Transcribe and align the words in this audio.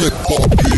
flip 0.00 0.30
off. 0.30 0.69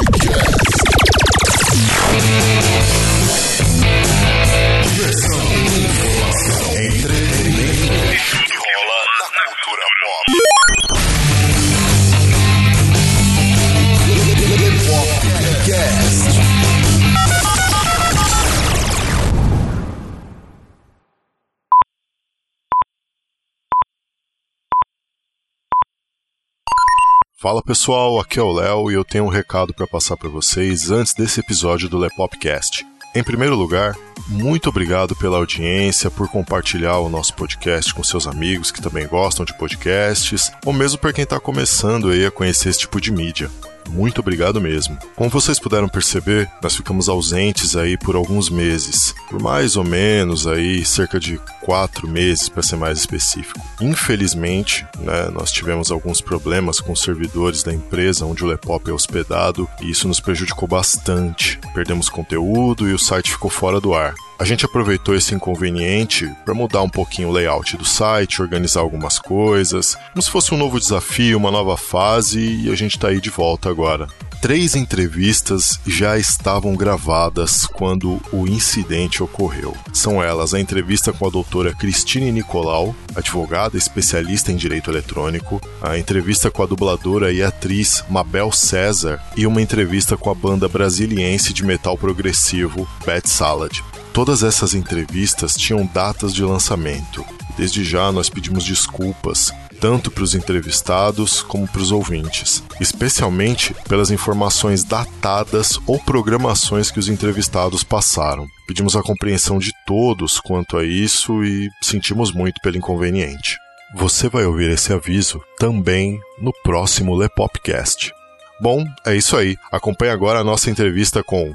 Fala 27.43 27.61
pessoal, 27.61 28.21
aqui 28.21 28.39
é 28.39 28.43
o 28.43 28.53
Léo 28.53 28.89
e 28.89 28.95
eu 28.95 29.05
tenho 29.05 29.25
um 29.25 29.29
recado 29.29 29.75
para 29.75 29.85
passar 29.85 30.17
para 30.17 30.29
vocês 30.29 30.93
antes 30.93 31.13
desse 31.13 31.41
episódio 31.41 31.89
do 31.89 31.99
Lepopcast. 31.99 32.87
Em 33.17 33.25
primeiro 33.25 33.57
lugar, 33.57 33.97
muito 34.29 34.69
obrigado 34.69 35.17
pela 35.17 35.39
audiência, 35.39 36.09
por 36.09 36.29
compartilhar 36.29 36.99
o 36.99 37.09
nosso 37.09 37.35
podcast 37.35 37.93
com 37.93 38.05
seus 38.05 38.29
amigos 38.29 38.71
que 38.71 38.81
também 38.81 39.09
gostam 39.09 39.45
de 39.45 39.59
podcasts, 39.59 40.53
ou 40.65 40.73
mesmo 40.73 41.01
para 41.01 41.13
quem 41.13 41.25
está 41.25 41.41
começando 41.41 42.11
aí 42.11 42.25
a 42.25 42.31
conhecer 42.31 42.69
esse 42.69 42.79
tipo 42.79 43.01
de 43.01 43.11
mídia. 43.11 43.51
Muito 43.91 44.21
obrigado 44.21 44.61
mesmo. 44.61 44.99
Como 45.17 45.31
vocês 45.31 45.59
puderam 45.59 45.89
perceber, 45.89 46.51
nós 46.63 46.75
ficamos 46.75 47.09
ausentes 47.09 47.77
aí 47.77 47.97
por 47.97 48.17
alguns 48.17 48.49
meses, 48.49 49.15
por 49.29 49.41
mais 49.41 49.77
ou 49.77 49.85
menos 49.85 50.47
aí 50.47 50.85
cerca 50.85 51.21
de 51.21 51.39
quatro 51.61 52.09
meses 52.09 52.49
para 52.49 52.63
ser 52.63 52.77
mais 52.77 52.99
específico. 52.99 53.61
Infelizmente, 53.81 54.87
né, 54.99 55.29
nós 55.33 55.51
tivemos 55.51 55.91
alguns 55.91 56.21
problemas 56.21 56.81
com 56.81 56.93
os 56.93 57.03
servidores 57.03 57.63
da 57.63 57.73
empresa 57.73 58.27
onde 58.27 58.45
o 58.45 58.47
Lepop 58.47 58.91
é 58.91 58.93
hospedado 58.93 59.69
e 59.81 59.91
isso 59.91 60.09
nos 60.09 60.21
prejudicou 60.21 60.69
bastante. 60.69 61.61
Perdemos 61.75 62.09
conteúdo 62.09 62.89
e 62.89 62.93
o 62.93 62.99
site 62.99 63.31
ficou 63.31 63.51
fora 63.51 63.81
do 63.81 63.95
ar. 63.95 64.15
A 64.43 64.45
gente 64.45 64.65
aproveitou 64.65 65.15
esse 65.15 65.37
inconveniente 65.37 66.29
para 66.45 66.53
mudar 66.53 66.83
um 66.83 66.89
pouquinho 66.89 67.29
o 67.29 67.31
layout 67.31 67.77
do 67.77 67.85
site, 67.85 68.43
organizar 68.43 68.81
algumas 68.81 69.17
coisas, 69.17 69.97
como 70.11 70.21
se 70.21 70.29
fosse 70.29 70.53
um 70.53 70.59
novo 70.59 70.81
desafio, 70.81 71.39
uma 71.39 71.49
nova 71.49 71.77
fase 71.77 72.41
e 72.41 72.69
a 72.69 72.75
gente 72.75 72.97
está 72.97 73.07
aí 73.07 73.21
de 73.21 73.31
volta 73.31 73.71
agora. 73.71 74.09
Três 74.41 74.75
entrevistas 74.75 75.79
já 75.87 76.19
estavam 76.19 76.75
gravadas 76.75 77.67
quando 77.67 78.21
o 78.33 78.49
incidente 78.49 79.23
ocorreu. 79.23 79.77
São 79.93 80.21
elas 80.21 80.53
a 80.53 80.59
entrevista 80.59 81.13
com 81.13 81.25
a 81.25 81.31
doutora 81.31 81.73
Cristine 81.73 82.33
Nicolau, 82.33 82.97
advogada 83.15 83.79
especialista 83.79 84.51
em 84.51 84.57
direito 84.57 84.91
eletrônico, 84.91 85.63
a 85.81 85.97
entrevista 85.97 86.51
com 86.51 86.65
a 86.65 86.67
dubladora 86.67 87.33
e 87.33 87.45
atriz 87.45 88.05
Mabel 88.11 88.51
César 88.51 89.23
e 89.37 89.47
uma 89.47 89.63
entrevista 89.63 90.17
com 90.17 90.29
a 90.29 90.35
banda 90.35 90.69
brasiliense 90.69 91.53
de 91.53 91.65
metal 91.65 91.97
progressivo 91.97 92.89
Bad 93.07 93.31
Salad. 93.31 93.81
Todas 94.13 94.43
essas 94.43 94.75
entrevistas 94.75 95.55
tinham 95.55 95.87
datas 95.87 96.35
de 96.35 96.45
lançamento. 96.45 97.25
Desde 97.57 97.83
já 97.83 98.13
nós 98.13 98.29
pedimos 98.29 98.63
desculpas, 98.63 99.51
tanto 99.81 100.11
para 100.11 100.23
os 100.23 100.35
entrevistados 100.35 101.43
como 101.43 101.67
para 101.67 101.81
os 101.81 101.91
ouvintes, 101.91 102.63
especialmente 102.79 103.75
pelas 103.89 104.11
informações 104.11 104.85
datadas 104.85 105.79
ou 105.87 105.99
programações 105.99 106.91
que 106.91 106.99
os 106.99 107.09
entrevistados 107.09 107.83
passaram. 107.83 108.47
Pedimos 108.67 108.95
a 108.97 109.03
compreensão 109.03 109.59
de 109.59 109.73
todos 109.87 110.39
quanto 110.41 110.77
a 110.77 110.85
isso 110.85 111.43
e 111.43 111.71
sentimos 111.83 112.33
muito 112.33 112.61
pelo 112.63 112.77
inconveniente. 112.77 113.57
Você 113.95 114.29
vai 114.29 114.45
ouvir 114.45 114.71
esse 114.71 114.93
aviso 114.93 115.41
também 115.59 116.21
no 116.39 116.53
próximo 116.63 117.15
Lepopcast. 117.15 118.13
Bom, 118.61 118.85
é 119.07 119.17
isso 119.17 119.37
aí. 119.37 119.57
Acompanhe 119.73 120.13
agora 120.13 120.39
a 120.39 120.45
nossa 120.45 120.71
entrevista 120.71 121.23
com 121.25 121.53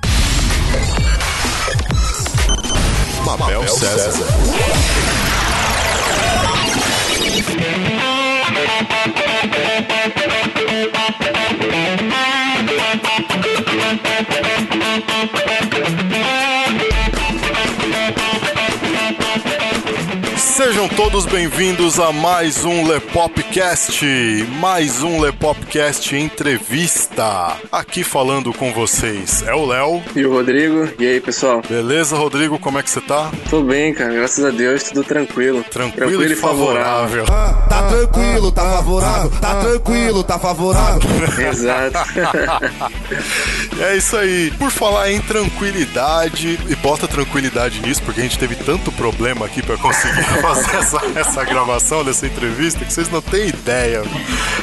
Mabel, 3.27 3.67
César. 3.67 4.76
Sejam 20.57 20.89
todos 20.89 21.27
bem-vindos 21.27 21.99
a 21.99 22.11
mais 22.11 22.65
um 22.65 22.87
Lepopcast, 22.87 24.03
mais 24.59 25.03
um 25.03 25.21
Lepopcast 25.21 26.15
entrevista. 26.15 27.55
Aqui 27.71 28.03
falando 28.03 28.51
com 28.51 28.73
vocês 28.73 29.43
é 29.43 29.53
o 29.53 29.67
Léo 29.67 30.01
e 30.15 30.25
o 30.25 30.33
Rodrigo. 30.33 30.89
E 30.97 31.05
aí, 31.05 31.21
pessoal? 31.21 31.61
Beleza, 31.69 32.17
Rodrigo? 32.17 32.57
Como 32.57 32.79
é 32.79 32.81
que 32.81 32.89
você 32.89 32.99
tá? 32.99 33.31
Tô 33.51 33.61
bem, 33.61 33.93
cara. 33.93 34.11
Graças 34.15 34.43
a 34.43 34.49
Deus, 34.49 34.81
tudo 34.81 35.03
tranquilo. 35.03 35.63
Tranquilo, 35.69 36.09
tranquilo 36.09 36.33
e 36.33 36.35
favorável. 36.35 37.25
Ah, 37.29 37.67
tá 37.69 37.83
tranquilo, 37.89 38.51
tá 38.51 38.63
favorável. 38.63 39.31
Tá 39.39 39.55
tranquilo, 39.61 40.23
tá 40.23 40.39
favorável. 40.39 41.09
Exato. 41.51 41.99
é 43.79 43.95
isso 43.95 44.17
aí. 44.17 44.49
Por 44.57 44.71
falar 44.71 45.11
em 45.11 45.21
tranquilidade, 45.21 46.59
e 46.67 46.75
bota 46.77 47.07
tranquilidade 47.07 47.79
nisso, 47.79 48.01
porque 48.01 48.21
a 48.21 48.23
gente 48.23 48.39
teve 48.39 48.55
tanto 48.55 48.91
problema 48.91 49.45
aqui 49.45 49.61
para 49.61 49.77
conseguir 49.77 50.25
fazer 50.47 50.77
essa, 50.77 51.01
essa 51.15 51.43
gravação 51.43 52.03
dessa 52.03 52.25
entrevista 52.25 52.85
que 52.85 52.93
vocês 52.93 53.09
não 53.09 53.21
têm 53.21 53.49
ideia. 53.49 54.01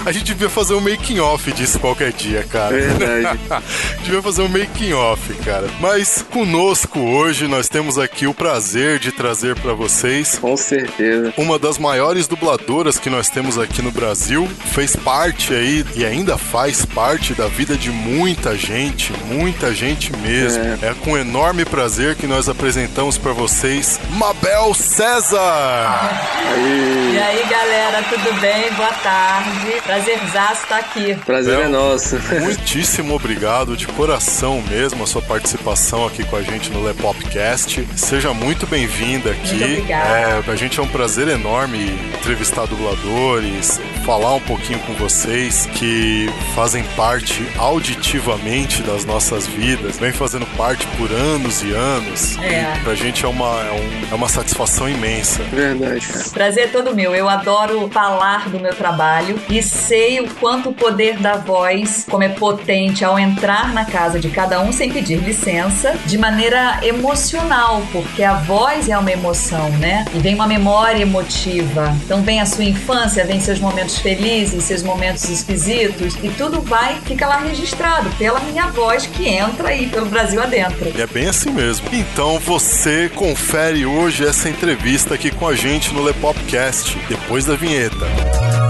A 0.05 0.13
gente 0.13 0.27
devia 0.27 0.49
fazer 0.49 0.75
um 0.75 0.81
making 0.81 1.21
off 1.21 1.51
disso 1.53 1.79
qualquer 1.79 2.13
dia, 2.13 2.45
cara. 2.45 2.75
Verdade. 2.75 3.39
devia 4.03 4.23
fazer 4.23 4.43
um 4.43 4.49
making 4.49 4.93
off, 4.93 5.35
cara. 5.45 5.69
Mas 5.81 6.25
conosco 6.31 7.01
hoje 7.01 7.47
nós 7.47 7.69
temos 7.69 7.99
aqui 7.99 8.27
o 8.27 8.35
prazer 8.35 8.99
de 8.99 9.13
trazer 9.13 9.57
para 9.57 9.75
vocês. 9.75 10.39
Com 10.39 10.57
certeza. 10.57 11.33
Uma 11.37 11.59
das 11.59 11.79
maiores 11.79 12.27
dubladoras 12.27 12.99
que 12.99 13.11
nós 13.11 13.29
temos 13.29 13.59
aqui 13.59 13.83
no 13.83 13.91
Brasil. 13.91 14.49
Fez 14.73 14.97
parte 14.97 15.53
aí 15.55 15.85
e 15.95 16.05
ainda 16.05 16.39
faz 16.39 16.85
parte 16.85 17.35
da 17.35 17.47
vida 17.47 17.77
de 17.77 17.91
muita 17.91 18.57
gente, 18.57 19.13
muita 19.27 19.75
gente 19.75 20.15
mesmo. 20.17 20.63
É, 20.63 20.89
é 20.89 20.95
com 21.05 21.17
enorme 21.17 21.65
prazer 21.65 22.15
que 22.17 22.27
nós 22.27 22.49
apresentamos 22.49 23.19
para 23.19 23.33
vocês 23.33 23.99
Mabel 24.11 24.75
César. 24.75 25.74
Aí. 25.75 27.15
E 27.15 27.19
aí, 27.19 27.47
galera, 27.49 28.03
tudo 28.05 28.41
bem? 28.41 28.73
Boa 28.75 28.93
tarde. 28.93 29.81
Prazerzaço 29.83 30.63
estar 30.63 30.79
aqui. 30.79 31.15
Prazer 31.27 31.59
é 31.59 31.69
nosso. 31.69 32.17
Muitíssimo 32.41 33.15
obrigado, 33.15 33.77
de 33.77 33.87
coração 33.89 34.63
mesmo, 34.69 35.03
a 35.03 35.07
sua 35.07 35.21
participação 35.23 36.07
aqui 36.07 36.25
com 36.25 36.37
a 36.37 36.43
gente 36.43 36.71
no 36.71 36.85
Lepopcast. 36.85 37.89
Seja 37.97 38.33
muito 38.33 38.69
bem-vinda 38.69 39.33
aqui. 39.33 39.57
Muito 39.57 39.65
obrigada. 39.65 40.19
É, 40.19 40.43
pra 40.43 40.55
gente 40.55 40.79
é 40.79 40.83
um 40.83 40.89
prazer 40.89 41.27
enorme 41.27 41.91
entrevistar 42.19 42.67
dubladores, 42.67 43.81
falar 44.07 44.35
um 44.35 44.41
pouquinho 44.41 44.79
com 44.81 44.95
vocês 44.95 45.67
que 45.75 46.29
fazem 46.55 46.85
parte 46.97 47.47
auditivamente 47.59 48.83
das 48.83 49.05
nossas 49.05 49.47
vidas, 49.47 49.99
vem 49.99 50.13
fazendo 50.13 50.47
parte 50.57 50.87
por 50.97 51.11
anos 51.11 51.63
e 51.63 51.73
anos. 51.73 52.39
É. 52.39 52.75
E 52.77 52.81
pra 52.81 52.95
gente 52.95 53.25
é 53.25 53.29
uma, 53.29 53.61
é, 53.61 53.73
um, 53.73 54.13
é 54.13 54.15
uma 54.15 54.29
satisfação 54.29 54.89
imensa. 54.89 55.43
Verdade, 55.73 56.07
cara. 56.07 56.25
Prazer 56.31 56.65
é 56.65 56.67
todo 56.67 56.95
meu. 56.95 57.15
Eu 57.15 57.29
adoro 57.29 57.89
falar 57.91 58.49
do 58.49 58.59
meu 58.59 58.75
trabalho 58.75 59.39
e 59.49 59.63
sei 59.63 60.21
o 60.21 60.29
quanto 60.35 60.71
o 60.71 60.75
poder 60.75 61.19
da 61.19 61.37
voz, 61.37 62.05
como 62.11 62.23
é 62.23 62.29
potente 62.29 63.05
ao 63.05 63.19
entrar 63.19 63.73
na 63.73 63.85
casa 63.85 64.19
de 64.19 64.29
cada 64.29 64.61
um 64.61 64.73
sem 64.73 64.93
pedir 64.93 65.17
licença, 65.17 65.95
de 66.05 66.19
maneira 66.19 66.81
emocional, 66.83 67.83
porque 67.93 68.23
a 68.23 68.35
voz 68.35 68.89
é 68.89 68.99
uma 68.99 69.13
emoção, 69.13 69.69
né? 69.71 70.05
E 70.15 70.19
vem 70.19 70.35
uma 70.35 70.47
memória 70.47 71.03
emotiva. 71.03 71.95
Então 72.05 72.23
vem 72.23 72.41
a 72.41 72.47
sua 72.47 72.65
infância, 72.65 73.25
vem 73.25 73.41
seus 73.41 73.59
momentos 73.59 73.99
felizes, 73.99 74.65
seus 74.65 74.83
momentos 74.83 75.29
esquisitos 75.29 76.17
e 76.23 76.29
tudo 76.31 76.61
vai 76.61 76.99
fica 77.05 77.27
lá 77.27 77.39
registrado 77.39 78.11
pela 78.19 78.41
minha 78.41 78.67
voz 78.69 79.07
que 79.07 79.29
entra 79.29 79.69
aí 79.69 79.87
pelo 79.87 80.07
Brasil 80.07 80.43
adentro. 80.43 80.93
E 80.97 81.01
é 81.01 81.07
bem 81.07 81.29
assim 81.29 81.51
mesmo. 81.51 81.89
Então 81.93 82.39
você 82.39 83.09
confere 83.15 83.87
hoje 83.87 84.27
essa 84.27 84.49
entrevista 84.49 85.15
aqui 85.15 85.31
com 85.31 85.45
com 85.45 85.49
a 85.55 85.57
gente 85.57 85.95
no 85.95 86.03
Lepopcast, 86.03 86.99
depois 87.09 87.45
da 87.45 87.55
vinheta. 87.55 88.64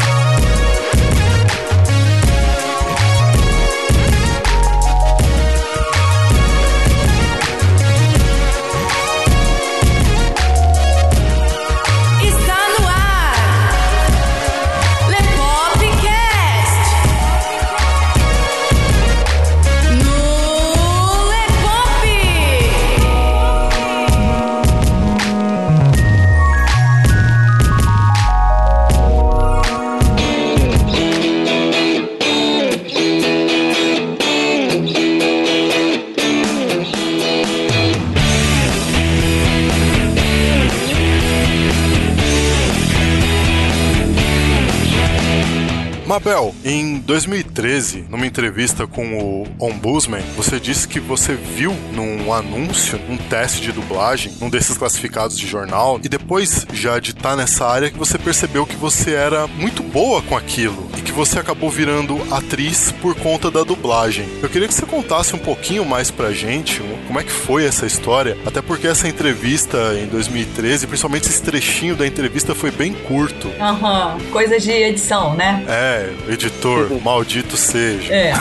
Mabel, 46.14 46.54
em 46.64 46.98
2013, 47.00 48.04
numa 48.08 48.24
entrevista 48.24 48.86
com 48.86 49.18
o 49.18 49.46
Ombudsman, 49.58 50.22
você 50.36 50.60
disse 50.60 50.86
que 50.86 51.00
você 51.00 51.34
viu 51.34 51.74
num 51.92 52.32
anúncio, 52.32 53.00
um 53.08 53.16
teste 53.16 53.60
de 53.60 53.72
dublagem, 53.72 54.32
num 54.40 54.48
desses 54.48 54.78
classificados 54.78 55.36
de 55.36 55.44
jornal, 55.44 55.98
e 56.04 56.08
depois 56.08 56.68
já 56.72 57.00
de 57.00 57.10
estar 57.10 57.34
nessa 57.34 57.66
área 57.66 57.90
que 57.90 57.98
você 57.98 58.16
percebeu 58.16 58.64
que 58.64 58.76
você 58.76 59.10
era 59.10 59.48
muito 59.48 59.82
boa 59.82 60.22
com 60.22 60.36
aquilo 60.36 60.88
e 60.96 61.02
que 61.02 61.10
você 61.10 61.40
acabou 61.40 61.68
virando 61.68 62.16
atriz 62.32 62.92
por 63.02 63.16
conta 63.16 63.50
da 63.50 63.64
dublagem. 63.64 64.28
Eu 64.40 64.48
queria 64.48 64.68
que 64.68 64.74
você 64.74 64.86
contasse 64.86 65.34
um 65.34 65.38
pouquinho 65.40 65.84
mais 65.84 66.12
pra 66.12 66.30
gente 66.30 66.80
como 67.08 67.18
é 67.18 67.24
que 67.24 67.32
foi 67.32 67.64
essa 67.64 67.86
história, 67.86 68.36
até 68.46 68.62
porque 68.62 68.86
essa 68.86 69.08
entrevista 69.08 69.96
em 70.00 70.06
2013, 70.06 70.86
principalmente 70.86 71.28
esse 71.28 71.42
trechinho 71.42 71.96
da 71.96 72.06
entrevista 72.06 72.54
foi 72.54 72.70
bem 72.70 72.92
curto. 72.92 73.50
Aham, 73.60 74.14
uhum. 74.14 74.30
coisa 74.30 74.60
de 74.60 74.70
edição, 74.70 75.34
né? 75.34 75.64
É, 75.68 76.03
editor, 76.28 76.90
maldito 77.02 77.56
seja. 77.56 78.12
É. 78.12 78.32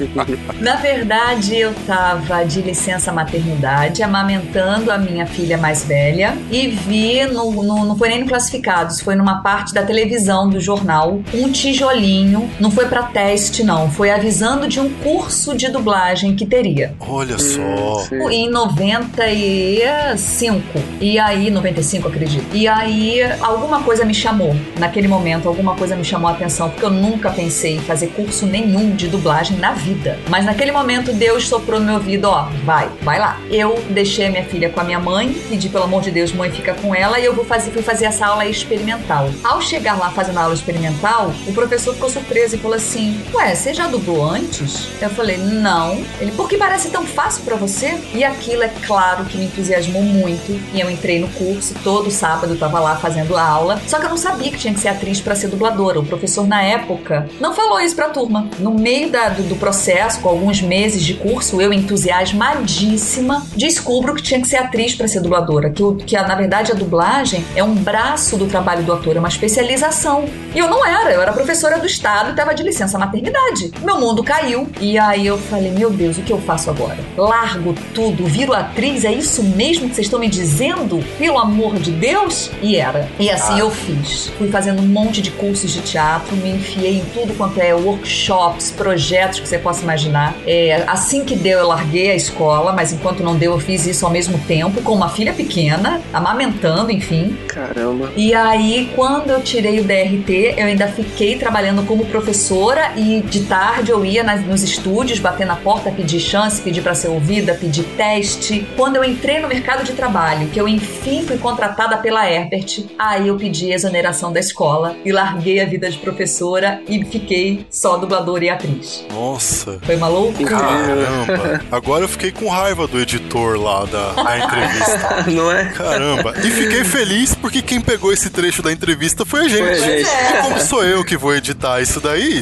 Na 0.60 0.76
verdade, 0.76 1.56
eu 1.56 1.74
tava 1.86 2.44
de 2.44 2.60
licença 2.60 3.12
maternidade, 3.12 4.02
amamentando 4.02 4.90
a 4.90 4.98
minha 4.98 5.26
filha 5.26 5.58
mais 5.58 5.84
velha 5.84 6.36
e 6.50 6.68
vi, 6.68 7.24
no, 7.26 7.50
no, 7.62 7.84
não 7.84 7.96
foi 7.96 8.08
nem 8.08 8.20
no 8.20 8.26
Classificados, 8.26 9.00
foi 9.00 9.14
numa 9.14 9.42
parte 9.42 9.74
da 9.74 9.82
televisão 9.82 10.48
do 10.48 10.60
jornal, 10.60 11.20
um 11.34 11.50
tijolinho, 11.50 12.48
não 12.58 12.70
foi 12.70 12.86
para 12.86 13.02
teste 13.02 13.62
não, 13.62 13.90
foi 13.90 14.10
avisando 14.10 14.68
de 14.68 14.80
um 14.80 14.88
curso 14.88 15.54
de 15.56 15.68
dublagem 15.68 16.34
que 16.34 16.46
teria. 16.46 16.94
Olha 17.00 17.38
só. 17.38 18.06
Hum, 18.12 18.30
em 18.30 18.50
95. 18.50 20.62
E 21.00 21.18
aí, 21.18 21.50
95, 21.50 22.08
acredito. 22.08 22.54
E 22.54 22.68
aí, 22.68 23.22
alguma 23.40 23.82
coisa 23.82 24.04
me 24.04 24.14
chamou. 24.14 24.54
Naquele 24.78 25.08
momento, 25.08 25.48
alguma 25.48 25.74
coisa 25.74 25.96
me 25.96 26.04
chamou 26.04 26.28
a 26.28 26.32
atenção, 26.32 26.68
porque 26.70 26.84
eu 26.84 26.90
nunca 27.02 27.30
pensei 27.30 27.76
em 27.76 27.80
fazer 27.80 28.08
curso 28.08 28.46
nenhum 28.46 28.94
de 28.94 29.08
dublagem 29.08 29.58
na 29.58 29.72
vida. 29.72 30.18
Mas 30.28 30.44
naquele 30.44 30.70
momento, 30.70 31.12
Deus 31.12 31.48
soprou 31.48 31.80
no 31.80 31.86
meu 31.86 31.94
ouvido: 31.96 32.28
ó, 32.28 32.48
vai, 32.64 32.88
vai 33.02 33.18
lá. 33.18 33.40
Eu 33.50 33.82
deixei 33.90 34.26
a 34.26 34.30
minha 34.30 34.44
filha 34.44 34.70
com 34.70 34.80
a 34.80 34.84
minha 34.84 35.00
mãe, 35.00 35.34
pedi 35.48 35.68
pelo 35.68 35.84
amor 35.84 36.02
de 36.02 36.12
Deus, 36.12 36.32
mãe, 36.32 36.50
fica 36.50 36.74
com 36.74 36.94
ela, 36.94 37.18
e 37.18 37.24
eu 37.24 37.34
vou 37.34 37.44
fazer, 37.44 37.72
fui 37.72 37.82
fazer 37.82 38.04
essa 38.04 38.26
aula 38.26 38.46
experimental. 38.46 39.28
Ao 39.42 39.60
chegar 39.60 39.98
lá 39.98 40.10
fazendo 40.10 40.38
a 40.38 40.42
aula 40.42 40.54
experimental, 40.54 41.32
o 41.46 41.52
professor 41.52 41.94
ficou 41.94 42.08
surpreso 42.08 42.54
e 42.54 42.58
falou 42.58 42.76
assim: 42.76 43.20
Ué, 43.34 43.54
você 43.54 43.74
já 43.74 43.88
dublou 43.88 44.24
antes? 44.24 44.88
Eu 45.00 45.10
falei: 45.10 45.38
Não. 45.38 46.02
Ele, 46.20 46.30
porque 46.32 46.56
parece 46.56 46.90
tão 46.90 47.04
fácil 47.04 47.42
para 47.42 47.56
você? 47.56 47.98
E 48.14 48.22
aquilo 48.22 48.62
é 48.62 48.68
claro 48.86 49.24
que 49.24 49.36
me 49.36 49.46
entusiasmou 49.46 50.02
muito. 50.02 50.52
E 50.72 50.80
eu 50.80 50.88
entrei 50.88 51.18
no 51.18 51.28
curso, 51.28 51.74
todo 51.82 52.10
sábado 52.10 52.54
tava 52.56 52.78
lá 52.78 52.96
fazendo 52.96 53.36
a 53.36 53.42
aula. 53.42 53.80
Só 53.88 53.98
que 53.98 54.06
eu 54.06 54.10
não 54.10 54.16
sabia 54.16 54.50
que 54.52 54.58
tinha 54.58 54.72
que 54.72 54.80
ser 54.80 54.88
atriz 54.88 55.20
para 55.20 55.34
ser 55.34 55.48
dubladora. 55.48 55.98
O 55.98 56.04
professor, 56.04 56.46
na 56.46 56.62
época, 56.62 56.91
não 57.40 57.54
falou 57.54 57.80
isso 57.80 57.94
pra 57.94 58.08
turma. 58.08 58.48
No 58.58 58.72
meio 58.72 59.10
da, 59.10 59.28
do, 59.28 59.42
do 59.42 59.56
processo, 59.56 60.20
com 60.20 60.28
alguns 60.28 60.60
meses 60.60 61.02
de 61.02 61.14
curso, 61.14 61.60
eu 61.60 61.72
entusiasmadíssima, 61.72 63.46
descubro 63.56 64.14
que 64.14 64.22
tinha 64.22 64.40
que 64.40 64.46
ser 64.46 64.56
atriz 64.56 64.94
para 64.94 65.08
ser 65.08 65.20
dubladora. 65.20 65.70
Que, 65.70 65.82
que 66.04 66.16
na 66.16 66.34
verdade 66.34 66.72
a 66.72 66.74
dublagem 66.74 67.44
é 67.54 67.62
um 67.62 67.74
braço 67.74 68.36
do 68.36 68.46
trabalho 68.46 68.82
do 68.82 68.92
ator, 68.92 69.16
é 69.16 69.18
uma 69.18 69.28
especialização. 69.28 70.24
E 70.54 70.58
eu 70.58 70.68
não 70.68 70.86
era, 70.86 71.12
eu 71.12 71.20
era 71.20 71.32
professora 71.32 71.78
do 71.78 71.86
estado 71.86 72.30
e 72.30 72.34
tava 72.34 72.54
de 72.54 72.62
licença 72.62 72.98
maternidade. 72.98 73.72
Meu 73.82 73.98
mundo 73.98 74.22
caiu. 74.22 74.68
E 74.80 74.98
aí 74.98 75.26
eu 75.26 75.38
falei, 75.38 75.70
meu 75.70 75.90
Deus, 75.90 76.18
o 76.18 76.22
que 76.22 76.32
eu 76.32 76.40
faço 76.40 76.70
agora? 76.70 76.98
Largo 77.16 77.74
tudo, 77.94 78.24
viro 78.24 78.52
atriz, 78.52 79.04
é 79.04 79.12
isso 79.12 79.42
mesmo 79.42 79.88
que 79.88 79.94
vocês 79.94 80.06
estão 80.06 80.20
me 80.20 80.28
dizendo? 80.28 81.02
Pelo 81.18 81.38
amor 81.38 81.76
de 81.76 81.90
Deus? 81.90 82.50
E 82.62 82.76
era. 82.76 83.08
E 83.18 83.30
assim 83.30 83.54
ah. 83.54 83.58
eu 83.58 83.70
fiz. 83.70 84.28
Fui 84.38 84.48
fazendo 84.48 84.82
um 84.82 84.86
monte 84.86 85.22
de 85.22 85.30
cursos 85.30 85.70
de 85.70 85.80
teatro, 85.80 86.36
me 86.36 86.50
enfiei 86.50 86.81
em 86.86 87.04
tudo 87.12 87.34
quanto 87.36 87.60
é 87.60 87.74
workshops, 87.74 88.70
projetos 88.70 89.40
que 89.40 89.48
você 89.48 89.58
possa 89.58 89.82
imaginar. 89.82 90.34
É, 90.46 90.84
assim 90.86 91.24
que 91.24 91.36
deu, 91.36 91.60
eu 91.60 91.68
larguei 91.68 92.10
a 92.10 92.14
escola, 92.14 92.72
mas 92.72 92.92
enquanto 92.92 93.22
não 93.22 93.36
deu, 93.36 93.52
eu 93.52 93.58
fiz 93.58 93.86
isso 93.86 94.04
ao 94.04 94.12
mesmo 94.12 94.38
tempo, 94.46 94.82
com 94.82 94.92
uma 94.92 95.08
filha 95.08 95.32
pequena, 95.32 96.00
amamentando, 96.12 96.90
enfim. 96.90 97.36
Caramba. 97.48 98.10
E 98.16 98.34
aí, 98.34 98.90
quando 98.94 99.30
eu 99.30 99.42
tirei 99.42 99.80
o 99.80 99.84
DRT, 99.84 100.54
eu 100.56 100.66
ainda 100.66 100.88
fiquei 100.88 101.36
trabalhando 101.36 101.84
como 101.86 102.06
professora 102.06 102.92
e 102.96 103.20
de 103.22 103.44
tarde 103.44 103.90
eu 103.90 104.04
ia 104.04 104.22
nas, 104.22 104.44
nos 104.44 104.62
estúdios, 104.62 105.18
bater 105.18 105.46
na 105.46 105.56
porta, 105.56 105.90
pedir 105.90 106.20
chance, 106.20 106.60
pedir 106.60 106.82
para 106.82 106.94
ser 106.94 107.08
ouvida, 107.08 107.54
pedir 107.54 107.84
teste. 107.96 108.66
Quando 108.76 108.96
eu 108.96 109.04
entrei 109.04 109.40
no 109.40 109.48
mercado 109.48 109.84
de 109.84 109.92
trabalho, 109.92 110.48
que 110.48 110.60
eu 110.60 110.68
enfim 110.68 111.22
fui 111.22 111.38
contratada 111.38 111.96
pela 111.98 112.28
Herbert, 112.28 112.84
aí 112.98 113.28
eu 113.28 113.36
pedi 113.36 113.72
exoneração 113.72 114.32
da 114.32 114.40
escola 114.40 114.96
e 115.04 115.12
larguei 115.12 115.60
a 115.60 115.66
vida 115.66 115.90
de 115.90 115.98
professora 115.98 116.61
e 116.88 117.04
fiquei 117.04 117.66
só 117.70 117.96
dubladora 117.96 118.44
e 118.44 118.50
atriz. 118.50 119.04
Nossa. 119.12 119.78
Foi 119.82 119.96
uma 119.96 120.08
loucura. 120.08 120.50
Caramba. 120.50 121.60
Agora 121.70 122.04
eu 122.04 122.08
fiquei 122.08 122.32
com 122.32 122.48
raiva 122.48 122.86
do 122.86 123.00
editor 123.00 123.58
lá 123.58 123.84
da, 123.84 124.12
da 124.12 124.38
entrevista. 124.38 125.24
Não 125.30 125.50
é? 125.50 125.64
Caramba. 125.66 126.34
E 126.38 126.50
fiquei 126.50 126.84
feliz 126.84 127.34
porque 127.34 127.62
quem 127.62 127.80
pegou 127.80 128.12
esse 128.12 128.30
trecho 128.30 128.62
da 128.62 128.72
entrevista 128.72 129.24
foi 129.24 129.40
a 129.40 129.48
gente. 129.48 129.62
Foi 129.62 129.72
a 129.72 129.78
gente. 129.78 130.08
É. 130.08 130.42
Como 130.42 130.60
sou 130.60 130.84
eu 130.84 131.04
que 131.04 131.16
vou 131.16 131.34
editar 131.34 131.80
isso 131.80 132.00
daí? 132.00 132.40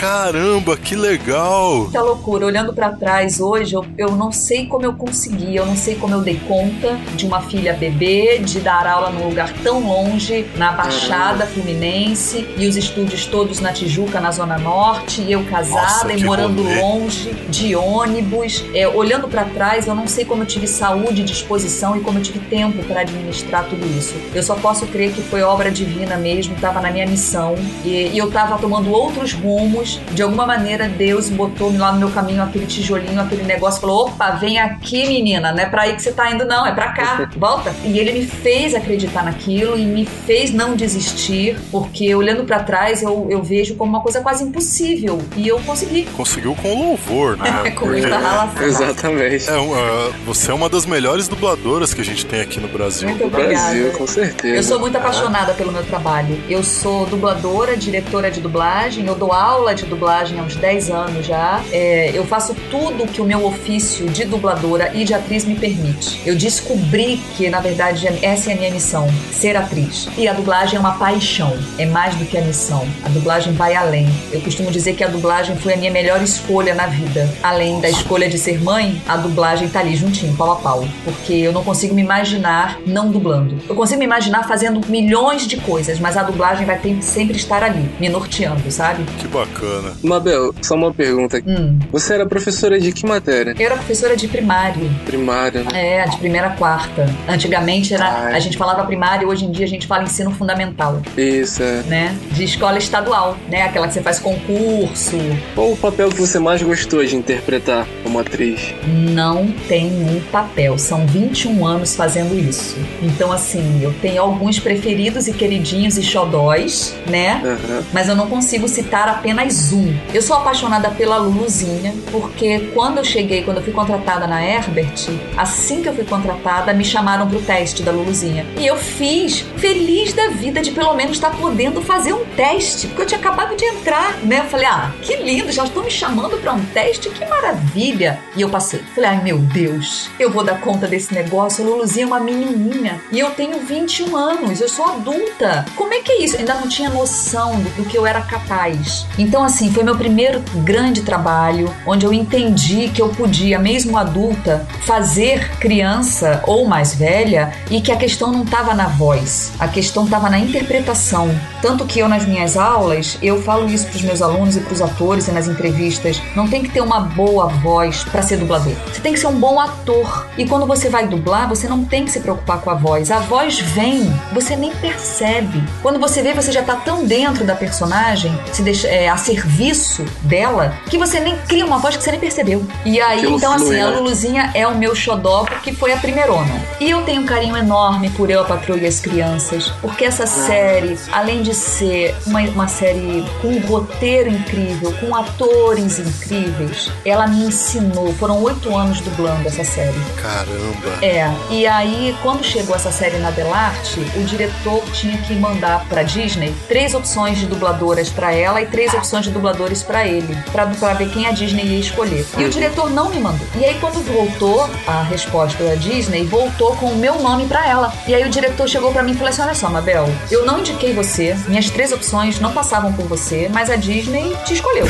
Caramba, 0.00 0.76
que 0.76 0.94
legal. 0.94 1.88
Que 1.90 1.98
loucura. 1.98 2.46
Olhando 2.46 2.72
para 2.72 2.90
trás 2.92 3.40
hoje, 3.40 3.74
eu, 3.74 3.84
eu 3.96 4.12
não 4.12 4.32
sei 4.32 4.66
como 4.66 4.84
eu 4.84 4.94
consegui, 4.94 5.56
eu 5.56 5.66
não 5.66 5.76
sei 5.76 5.94
como 5.96 6.14
eu 6.14 6.20
dei 6.20 6.40
conta 6.46 6.96
de 7.14 7.26
uma 7.26 7.40
filha 7.42 7.72
bebê, 7.74 8.38
de 8.38 8.60
dar 8.60 8.86
aula 8.86 9.10
num 9.10 9.28
lugar 9.28 9.52
tão 9.62 9.80
longe, 9.80 10.46
na 10.56 10.72
Baixada 10.72 11.46
Fluminense, 11.46 12.23
e 12.56 12.66
os 12.66 12.76
estúdios 12.76 13.26
todos 13.26 13.60
na 13.60 13.72
Tijuca, 13.72 14.20
na 14.20 14.30
Zona 14.30 14.58
Norte, 14.58 15.20
e 15.20 15.32
eu 15.32 15.44
casada 15.44 15.82
Nossa, 15.82 16.12
e 16.12 16.24
morando 16.24 16.62
rolê. 16.62 16.80
longe, 16.80 17.30
de 17.48 17.74
ônibus. 17.76 18.64
É, 18.74 18.86
olhando 18.88 19.28
para 19.28 19.44
trás, 19.44 19.86
eu 19.86 19.94
não 19.94 20.06
sei 20.06 20.24
como 20.24 20.42
eu 20.42 20.46
tive 20.46 20.66
saúde, 20.66 21.22
disposição 21.22 21.96
e 21.96 22.00
como 22.00 22.18
eu 22.18 22.22
tive 22.22 22.38
tempo 22.38 22.82
para 22.84 23.00
administrar 23.00 23.64
tudo 23.64 23.84
isso. 23.98 24.14
Eu 24.34 24.42
só 24.42 24.54
posso 24.54 24.86
crer 24.86 25.12
que 25.12 25.22
foi 25.22 25.42
obra 25.42 25.70
divina 25.70 26.16
mesmo, 26.16 26.54
estava 26.54 26.80
na 26.80 26.90
minha 26.90 27.06
missão, 27.06 27.54
e, 27.84 28.08
e 28.08 28.18
eu 28.18 28.28
estava 28.28 28.58
tomando 28.58 28.90
outros 28.90 29.32
rumos. 29.32 30.00
De 30.12 30.22
alguma 30.22 30.46
maneira, 30.46 30.88
Deus 30.88 31.28
botou 31.28 31.76
lá 31.76 31.92
no 31.92 31.98
meu 31.98 32.10
caminho 32.10 32.42
aquele 32.42 32.66
tijolinho, 32.66 33.20
aquele 33.20 33.42
negócio, 33.42 33.80
falou: 33.80 34.06
opa, 34.06 34.30
vem 34.32 34.58
aqui, 34.58 35.06
menina, 35.06 35.52
não 35.52 35.60
é 35.60 35.66
pra 35.66 35.82
aí 35.82 35.94
que 35.94 36.02
você 36.02 36.12
tá 36.12 36.30
indo, 36.30 36.44
não, 36.44 36.66
é 36.66 36.72
pra 36.72 36.92
cá, 36.92 37.28
volta. 37.36 37.74
E 37.84 37.98
ele 37.98 38.12
me 38.12 38.26
fez 38.26 38.74
acreditar 38.74 39.24
naquilo 39.24 39.78
e 39.78 39.84
me 39.84 40.04
fez 40.04 40.52
não 40.52 40.74
desistir, 40.74 41.58
porque 41.70 42.13
olhando 42.14 42.44
para 42.44 42.60
trás 42.60 43.02
eu, 43.02 43.26
eu 43.30 43.42
vejo 43.42 43.74
como 43.76 43.90
uma 43.90 44.00
coisa 44.00 44.20
quase 44.20 44.44
impossível. 44.44 45.20
E 45.36 45.48
eu 45.48 45.58
consegui. 45.60 46.04
Conseguiu 46.16 46.54
com 46.54 46.88
louvor, 46.88 47.36
né? 47.36 47.54
É, 47.64 47.70
com 47.70 47.86
muita 47.86 48.18
ralação. 48.18 48.62
Exatamente. 48.62 49.48
É, 49.48 49.56
uh, 49.56 50.12
você 50.26 50.50
é 50.50 50.54
uma 50.54 50.68
das 50.68 50.84
melhores 50.84 51.28
dubladoras 51.28 51.94
que 51.94 52.00
a 52.00 52.04
gente 52.04 52.26
tem 52.26 52.40
aqui 52.40 52.60
no 52.60 52.68
Brasil. 52.68 53.08
Muito 53.08 53.24
obrigada. 53.24 53.54
Brasil, 53.54 53.92
com 53.92 54.06
certeza. 54.06 54.56
Eu 54.56 54.62
sou 54.62 54.80
muito 54.80 54.96
apaixonada 54.96 55.52
ah. 55.52 55.54
pelo 55.54 55.72
meu 55.72 55.84
trabalho. 55.84 56.38
Eu 56.48 56.62
sou 56.62 57.06
dubladora, 57.06 57.76
diretora 57.76 58.30
de 58.30 58.40
dublagem, 58.40 59.06
eu 59.06 59.14
dou 59.14 59.32
aula 59.32 59.74
de 59.74 59.86
dublagem 59.86 60.38
há 60.38 60.42
uns 60.42 60.56
10 60.56 60.90
anos 60.90 61.26
já. 61.26 61.62
É, 61.72 62.10
eu 62.12 62.24
faço 62.26 62.54
tudo 62.70 63.06
que 63.06 63.20
o 63.20 63.24
meu 63.24 63.46
ofício 63.46 64.06
de 64.08 64.24
dubladora 64.24 64.90
e 64.94 65.04
de 65.04 65.14
atriz 65.14 65.44
me 65.44 65.54
permite. 65.54 66.20
Eu 66.26 66.36
descobri 66.36 67.20
que, 67.36 67.48
na 67.48 67.60
verdade, 67.60 68.06
essa 68.22 68.50
é 68.50 68.54
a 68.54 68.56
minha 68.56 68.70
missão: 68.70 69.08
ser 69.32 69.56
atriz. 69.56 70.08
E 70.16 70.28
a 70.28 70.32
dublagem 70.32 70.76
é 70.76 70.80
uma 70.80 70.94
paixão, 70.94 71.56
é 71.78 71.86
mais 71.86 72.03
do 72.12 72.24
que 72.26 72.36
a 72.36 72.42
missão. 72.42 72.86
A 73.04 73.08
dublagem 73.08 73.52
vai 73.54 73.74
além. 73.74 74.06
Eu 74.30 74.40
costumo 74.40 74.70
dizer 74.70 74.94
que 74.94 75.02
a 75.02 75.08
dublagem 75.08 75.56
foi 75.56 75.74
a 75.74 75.76
minha 75.76 75.90
melhor 75.90 76.22
escolha 76.22 76.74
na 76.74 76.86
vida. 76.86 77.28
Além 77.42 77.80
da 77.80 77.88
escolha 77.88 78.28
de 78.28 78.38
ser 78.38 78.62
mãe, 78.62 79.00
a 79.08 79.16
dublagem 79.16 79.68
tá 79.68 79.80
ali 79.80 79.96
juntinho, 79.96 80.36
pau 80.36 80.52
a 80.52 80.56
pau. 80.56 80.88
Porque 81.04 81.32
eu 81.32 81.52
não 81.52 81.64
consigo 81.64 81.94
me 81.94 82.02
imaginar 82.02 82.78
não 82.86 83.10
dublando. 83.10 83.58
Eu 83.68 83.74
consigo 83.74 83.98
me 83.98 84.04
imaginar 84.04 84.46
fazendo 84.46 84.80
milhões 84.88 85.46
de 85.46 85.56
coisas, 85.56 85.98
mas 85.98 86.16
a 86.16 86.22
dublagem 86.22 86.66
vai 86.66 86.78
ter 86.78 87.02
sempre 87.02 87.36
estar 87.36 87.62
ali, 87.62 87.88
me 87.98 88.08
norteando, 88.08 88.70
sabe? 88.70 89.04
Que 89.18 89.26
bacana. 89.28 89.92
Mabel, 90.02 90.54
só 90.62 90.74
uma 90.74 90.92
pergunta. 90.92 91.42
Hum. 91.46 91.78
Você 91.90 92.14
era 92.14 92.26
professora 92.26 92.78
de 92.78 92.92
que 92.92 93.06
matéria? 93.06 93.54
Eu 93.58 93.66
era 93.66 93.76
professora 93.76 94.16
de 94.16 94.28
primário. 94.28 94.90
Primário, 95.04 95.64
né? 95.64 96.02
É, 96.02 96.08
de 96.08 96.16
primeira 96.18 96.48
a 96.48 96.50
quarta. 96.50 97.06
Antigamente 97.28 97.94
era, 97.94 98.06
Ai. 98.06 98.34
a 98.34 98.38
gente 98.38 98.56
falava 98.56 98.84
primário, 98.84 99.28
hoje 99.28 99.44
em 99.44 99.50
dia 99.50 99.64
a 99.64 99.68
gente 99.68 99.86
fala 99.86 100.04
ensino 100.04 100.30
fundamental. 100.30 101.00
Isso, 101.16 101.62
é. 101.62 101.82
Né? 101.82 101.93
De 102.32 102.44
escola 102.44 102.78
estadual, 102.78 103.36
né? 103.48 103.62
Aquela 103.62 103.86
que 103.88 103.94
você 103.94 104.02
faz 104.02 104.18
concurso. 104.18 105.16
Qual 105.54 105.72
o 105.72 105.76
papel 105.76 106.08
que 106.08 106.20
você 106.20 106.38
mais 106.38 106.62
gostou 106.62 107.04
de 107.04 107.16
interpretar 107.16 107.86
como 108.02 108.18
atriz? 108.18 108.74
Não 108.86 109.46
tem 109.68 109.86
um 109.86 110.20
papel. 110.32 110.78
São 110.78 111.06
21 111.06 111.66
anos 111.66 111.94
fazendo 111.94 112.38
isso. 112.38 112.76
Então, 113.02 113.32
assim, 113.32 113.82
eu 113.82 113.92
tenho 114.00 114.20
alguns 114.20 114.58
preferidos 114.58 115.28
e 115.28 115.32
queridinhos 115.32 115.96
e 115.96 116.02
xodóis 116.02 116.94
né? 117.08 117.40
Uhum. 117.44 117.82
Mas 117.92 118.08
eu 118.08 118.16
não 118.16 118.28
consigo 118.28 118.68
citar 118.68 119.08
apenas 119.08 119.72
um. 119.72 119.94
Eu 120.12 120.22
sou 120.22 120.36
apaixonada 120.36 120.90
pela 120.90 121.16
Luluzinha, 121.16 121.94
porque 122.10 122.70
quando 122.74 122.98
eu 122.98 123.04
cheguei, 123.04 123.42
quando 123.42 123.58
eu 123.58 123.62
fui 123.62 123.72
contratada 123.72 124.26
na 124.26 124.44
Herbert, 124.44 125.08
assim 125.36 125.82
que 125.82 125.88
eu 125.88 125.94
fui 125.94 126.04
contratada, 126.04 126.72
me 126.72 126.84
chamaram 126.84 127.28
pro 127.28 127.40
teste 127.40 127.82
da 127.82 127.92
Luluzinha. 127.92 128.46
E 128.58 128.66
eu 128.66 128.76
fiz, 128.76 129.40
feliz 129.56 130.12
da 130.12 130.28
vida 130.28 130.60
de 130.60 130.70
pelo 130.70 130.94
menos 130.94 131.12
estar 131.12 131.30
podendo 131.30 131.82
fazer 131.84 132.12
um 132.12 132.24
teste, 132.24 132.88
porque 132.88 133.02
eu 133.02 133.06
tinha 133.06 133.20
acabado 133.20 133.56
de 133.56 133.64
entrar, 133.64 134.16
né? 134.22 134.40
Eu 134.40 134.44
falei, 134.44 134.66
ah, 134.66 134.92
que 135.02 135.16
lindo, 135.16 135.52
já 135.52 135.64
estou 135.64 135.82
me 135.82 135.90
chamando 135.90 136.36
para 136.40 136.52
um 136.52 136.64
teste, 136.66 137.08
que 137.10 137.24
maravilha. 137.26 138.18
E 138.36 138.42
eu 138.42 138.48
passei. 138.48 138.80
Falei, 138.94 139.10
ai 139.10 139.22
meu 139.22 139.38
Deus, 139.38 140.10
eu 140.18 140.30
vou 140.30 140.44
dar 140.44 140.60
conta 140.60 140.86
desse 140.86 141.14
negócio. 141.14 141.64
A 141.64 141.68
Luluzinha 141.68 142.04
é 142.04 142.06
uma 142.06 142.20
menininha 142.20 143.00
e 143.10 143.18
eu 143.18 143.30
tenho 143.30 143.60
21 143.60 144.16
anos, 144.16 144.60
eu 144.60 144.68
sou 144.68 144.84
adulta. 144.84 145.64
Como 145.76 145.92
é 145.94 146.00
que 146.00 146.12
é 146.12 146.24
isso? 146.24 146.34
Eu 146.34 146.40
ainda 146.40 146.54
não 146.54 146.68
tinha 146.68 146.90
noção 146.90 147.60
do, 147.60 147.70
do 147.76 147.84
que 147.84 147.96
eu 147.96 148.06
era 148.06 148.20
capaz. 148.22 149.06
Então, 149.18 149.42
assim, 149.42 149.72
foi 149.72 149.82
meu 149.82 149.96
primeiro 149.96 150.42
grande 150.56 151.02
trabalho, 151.02 151.74
onde 151.86 152.06
eu 152.06 152.12
entendi 152.12 152.88
que 152.88 153.00
eu 153.00 153.08
podia, 153.08 153.58
mesmo 153.58 153.96
adulta, 153.96 154.66
fazer 154.82 155.50
criança 155.58 156.42
ou 156.46 156.66
mais 156.66 156.94
velha 156.94 157.52
e 157.70 157.80
que 157.80 157.90
a 157.90 157.96
questão 157.96 158.30
não 158.30 158.42
estava 158.42 158.74
na 158.74 158.86
voz, 158.86 159.52
a 159.58 159.66
questão 159.66 160.04
estava 160.04 160.28
na 160.30 160.38
interpretação. 160.38 161.28
Tanto 161.60 161.73
que 161.84 161.98
eu, 161.98 162.08
nas 162.08 162.26
minhas 162.26 162.56
aulas, 162.56 163.18
eu 163.22 163.42
falo 163.42 163.66
isso 163.68 163.86
para 163.86 163.96
os 163.96 164.02
meus 164.02 164.22
alunos 164.22 164.56
e 164.56 164.60
para 164.60 164.72
os 164.72 164.80
atores 164.80 165.26
e 165.26 165.32
nas 165.32 165.48
entrevistas: 165.48 166.22
não 166.36 166.46
tem 166.46 166.62
que 166.62 166.68
ter 166.68 166.80
uma 166.80 167.00
boa 167.00 167.46
voz 167.48 168.04
para 168.04 168.22
ser 168.22 168.36
dublador. 168.36 168.74
Você 168.92 169.00
tem 169.00 169.12
que 169.12 169.18
ser 169.18 169.26
um 169.26 169.38
bom 169.38 169.58
ator. 169.58 170.26
E 170.38 170.46
quando 170.46 170.66
você 170.66 170.88
vai 170.88 171.08
dublar, 171.08 171.48
você 171.48 171.68
não 171.68 171.84
tem 171.84 172.04
que 172.04 172.10
se 172.10 172.20
preocupar 172.20 172.60
com 172.60 172.70
a 172.70 172.74
voz. 172.74 173.10
A 173.10 173.18
voz 173.18 173.58
vem, 173.58 174.12
você 174.32 174.54
nem 174.54 174.72
percebe. 174.76 175.62
Quando 175.82 175.98
você 175.98 176.22
vê, 176.22 176.32
você 176.32 176.52
já 176.52 176.60
está 176.60 176.76
tão 176.76 177.04
dentro 177.04 177.44
da 177.44 177.54
personagem, 177.54 178.38
se 178.52 178.62
deixa, 178.62 178.86
é, 178.88 179.08
a 179.08 179.16
serviço 179.16 180.04
dela, 180.22 180.74
que 180.88 180.98
você 180.98 181.20
nem 181.20 181.36
cria 181.48 181.64
uma 181.64 181.78
voz 181.78 181.96
que 181.96 182.02
você 182.02 182.10
nem 182.10 182.20
percebeu. 182.20 182.64
E 182.84 183.00
aí, 183.00 183.24
então, 183.24 183.52
assim, 183.52 183.80
a? 183.80 183.88
Luluzinha 183.88 184.50
é 184.54 184.66
o 184.66 184.76
meu 184.76 184.94
xodó 184.94 185.44
porque 185.44 185.72
foi 185.72 185.92
a 185.92 185.96
primeirona. 185.96 186.60
E 186.80 186.90
eu 186.90 187.02
tenho 187.02 187.22
um 187.22 187.26
carinho 187.26 187.56
enorme 187.56 188.10
por 188.10 188.30
Eu, 188.30 188.40
a 188.40 188.44
Patrulha 188.44 188.82
e 188.82 188.86
as 188.86 189.00
Crianças, 189.00 189.72
porque 189.80 190.04
essa 190.04 190.26
série, 190.26 190.98
além 191.12 191.42
de 191.42 191.54
ser 191.64 192.14
uma, 192.26 192.40
uma 192.42 192.68
série 192.68 193.24
com 193.40 193.48
um 193.48 193.60
roteiro 193.60 194.28
incrível, 194.28 194.92
com 195.00 195.14
atores 195.14 195.98
incríveis, 195.98 196.90
ela 197.04 197.26
me 197.26 197.46
ensinou. 197.46 198.12
Foram 198.14 198.42
oito 198.42 198.76
anos 198.76 199.00
dublando 199.00 199.48
essa 199.48 199.64
série. 199.64 199.98
Caramba! 200.20 201.04
É. 201.04 201.32
E 201.50 201.66
aí, 201.66 202.16
quando 202.22 202.44
chegou 202.44 202.76
essa 202.76 202.92
série 202.92 203.18
na 203.18 203.30
Delarte, 203.30 204.00
o 204.16 204.24
diretor 204.24 204.82
tinha 204.92 205.16
que 205.18 205.34
mandar 205.34 205.86
pra 205.88 206.02
Disney 206.02 206.54
três 206.68 206.94
opções 206.94 207.38
de 207.38 207.46
dubladoras 207.46 208.10
para 208.10 208.32
ela 208.32 208.60
e 208.60 208.66
três 208.66 208.92
opções 208.92 209.24
de 209.24 209.30
dubladores 209.30 209.82
para 209.82 210.06
ele, 210.06 210.36
pra, 210.52 210.66
pra 210.66 210.94
ver 210.94 211.10
quem 211.10 211.26
a 211.26 211.30
Disney 211.30 211.64
ia 211.64 211.80
escolher. 211.80 212.26
E 212.36 212.44
o 212.44 212.50
diretor 212.50 212.90
não 212.90 213.08
me 213.08 213.18
mandou. 213.18 213.46
E 213.56 213.64
aí, 213.64 213.78
quando 213.80 214.04
voltou 214.04 214.68
a 214.86 215.02
resposta 215.02 215.62
da 215.64 215.74
Disney, 215.74 216.24
voltou 216.24 216.76
com 216.76 216.86
o 216.86 216.96
meu 216.96 217.20
nome 217.20 217.46
para 217.46 217.66
ela. 217.66 217.92
E 218.06 218.14
aí 218.14 218.24
o 218.24 218.30
diretor 218.30 218.68
chegou 218.68 218.92
para 218.92 219.02
mim 219.02 219.12
e 219.12 219.14
falou 219.14 219.30
assim: 219.30 219.42
Olha 219.42 219.54
só, 219.54 219.70
Mabel, 219.70 220.06
eu 220.30 220.44
não 220.44 220.58
indiquei 220.58 220.92
você, 220.92 221.36
minhas 221.48 221.70
três 221.70 221.92
opções 221.92 222.40
não 222.40 222.52
passavam 222.52 222.92
por 222.92 223.06
você, 223.06 223.48
mas 223.52 223.70
a 223.70 223.76
Disney 223.76 224.36
te 224.44 224.54
escolheu. 224.54 224.86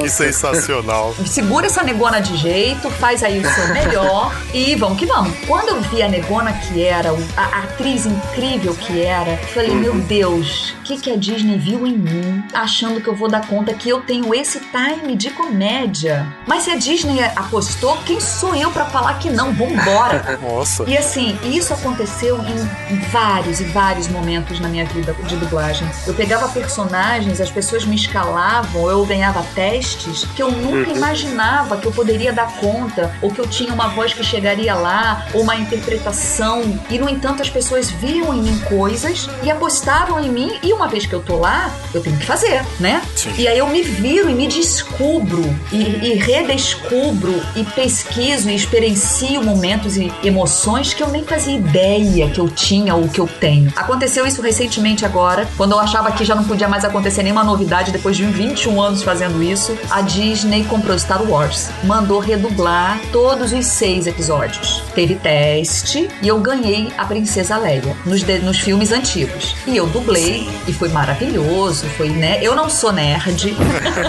Que 0.00 0.08
sensacional. 0.08 1.14
Segura 1.26 1.66
essa 1.66 1.82
negona 1.82 2.20
de 2.20 2.36
jeito, 2.36 2.90
faz 2.90 3.22
aí 3.22 3.38
o 3.38 3.54
seu 3.54 3.68
melhor 3.68 4.34
e 4.52 4.74
vamos 4.74 4.98
que 4.98 5.06
vamos. 5.06 5.32
Quando 5.46 5.68
eu 5.68 5.80
vi 5.82 6.02
a 6.02 6.08
negona 6.08 6.52
que 6.52 6.84
era, 6.84 7.10
a, 7.36 7.60
atriz 7.60 8.06
incrível 8.06 8.74
que 8.74 9.02
era, 9.02 9.36
falei: 9.54 9.70
Meu 9.70 9.94
Deus, 9.94 10.74
o 10.80 10.82
que, 10.82 10.98
que 10.98 11.10
a 11.10 11.16
Disney 11.16 11.58
viu 11.58 11.86
em 11.86 11.96
mim, 11.96 12.44
achando 12.52 13.00
que 13.00 13.08
eu 13.08 13.14
vou 13.14 13.28
dar 13.28 13.46
conta 13.46 13.72
que 13.72 13.88
eu 13.88 14.00
tenho 14.00 14.34
esse 14.34 14.60
time 14.60 15.16
de 15.16 15.30
comédia? 15.30 16.26
Mas 16.46 16.64
se 16.64 16.70
a 16.70 16.76
Disney 16.76 17.22
apostou, 17.36 17.96
quem 18.04 18.20
sou 18.20 18.54
eu 18.54 18.70
para 18.70 18.84
falar 18.86 19.14
que 19.18 19.30
não? 19.30 19.52
Vambora! 19.52 20.38
Nossa. 20.42 20.84
E 20.86 20.96
assim, 20.96 21.38
isso 21.44 21.72
aconteceu 21.72 22.38
em 22.38 22.96
vários 23.10 23.60
e 23.60 23.64
vários 23.64 24.08
momentos 24.08 24.60
na 24.60 24.68
minha 24.68 24.84
vida 24.84 25.14
de 25.24 25.36
dublagem. 25.36 25.88
Eu 26.06 26.14
pegava 26.14 26.48
personagens, 26.48 27.40
as 27.40 27.50
pessoas 27.50 27.84
me 27.84 27.94
escalavam, 27.94 28.88
eu 28.90 29.04
ganhava 29.06 29.29
testes 29.54 30.24
que 30.36 30.42
eu 30.42 30.50
nunca 30.50 30.90
uhum. 30.90 30.96
imaginava 30.96 31.76
que 31.76 31.86
eu 31.86 31.92
poderia 31.92 32.32
dar 32.32 32.56
conta, 32.56 33.14
ou 33.22 33.30
que 33.30 33.40
eu 33.40 33.46
tinha 33.46 33.72
uma 33.72 33.88
voz 33.88 34.12
que 34.12 34.24
chegaria 34.24 34.74
lá, 34.74 35.26
ou 35.32 35.42
uma 35.42 35.56
interpretação. 35.56 36.62
E 36.90 36.98
no 36.98 37.08
entanto, 37.08 37.42
as 37.42 37.50
pessoas 37.50 37.90
viam 37.90 38.34
em 38.34 38.42
mim 38.42 38.58
coisas 38.68 39.28
e 39.42 39.50
apostavam 39.50 40.20
em 40.20 40.28
mim, 40.28 40.58
e 40.62 40.72
uma 40.72 40.88
vez 40.88 41.06
que 41.06 41.12
eu 41.12 41.20
tô 41.20 41.36
lá, 41.36 41.70
eu 41.94 42.02
tenho 42.02 42.16
que 42.16 42.26
fazer, 42.26 42.64
né? 42.78 43.02
Sim. 43.16 43.32
E 43.38 43.48
aí 43.48 43.58
eu 43.58 43.66
me 43.66 43.82
viro 43.82 44.28
e 44.28 44.34
me 44.34 44.46
descubro, 44.46 45.42
e, 45.72 45.76
e 45.76 46.14
redescubro, 46.14 47.40
e 47.56 47.64
pesquiso 47.64 48.50
e 48.50 48.54
experiencio 48.54 49.42
momentos 49.42 49.96
e 49.96 50.12
emoções 50.22 50.92
que 50.92 51.02
eu 51.02 51.08
nem 51.08 51.24
fazia 51.24 51.56
ideia 51.56 52.28
que 52.30 52.40
eu 52.40 52.48
tinha 52.48 52.94
ou 52.94 53.08
que 53.08 53.20
eu 53.20 53.26
tenho. 53.26 53.72
Aconteceu 53.76 54.26
isso 54.26 54.42
recentemente 54.42 55.04
agora, 55.04 55.48
quando 55.56 55.72
eu 55.72 55.78
achava 55.78 56.10
que 56.12 56.24
já 56.24 56.34
não 56.34 56.44
podia 56.44 56.68
mais 56.68 56.84
acontecer 56.84 57.22
nenhuma 57.22 57.44
novidade 57.44 57.92
depois 57.92 58.16
de 58.16 58.24
21 58.24 58.80
anos 58.80 59.02
fazendo 59.02 59.19
isso. 59.42 59.76
A 59.90 60.00
Disney 60.00 60.64
comprou 60.64 60.98
Star 60.98 61.22
Wars, 61.22 61.68
mandou 61.84 62.20
redublar 62.20 63.00
todos 63.12 63.52
os 63.52 63.66
seis 63.66 64.06
episódios. 64.06 64.82
Teve 64.94 65.16
teste 65.16 66.08
e 66.22 66.28
eu 66.28 66.38
ganhei 66.38 66.92
a 66.96 67.04
Princesa 67.04 67.56
Leia 67.56 67.96
nos, 68.04 68.22
de, 68.22 68.38
nos 68.38 68.58
filmes 68.58 68.92
antigos. 68.92 69.54
E 69.66 69.76
eu 69.76 69.86
dublei 69.86 70.48
e 70.66 70.72
foi 70.72 70.88
maravilhoso. 70.88 71.86
Foi, 71.96 72.08
né? 72.08 72.38
Eu 72.42 72.54
não 72.54 72.68
sou 72.70 72.92
nerd, 72.92 73.56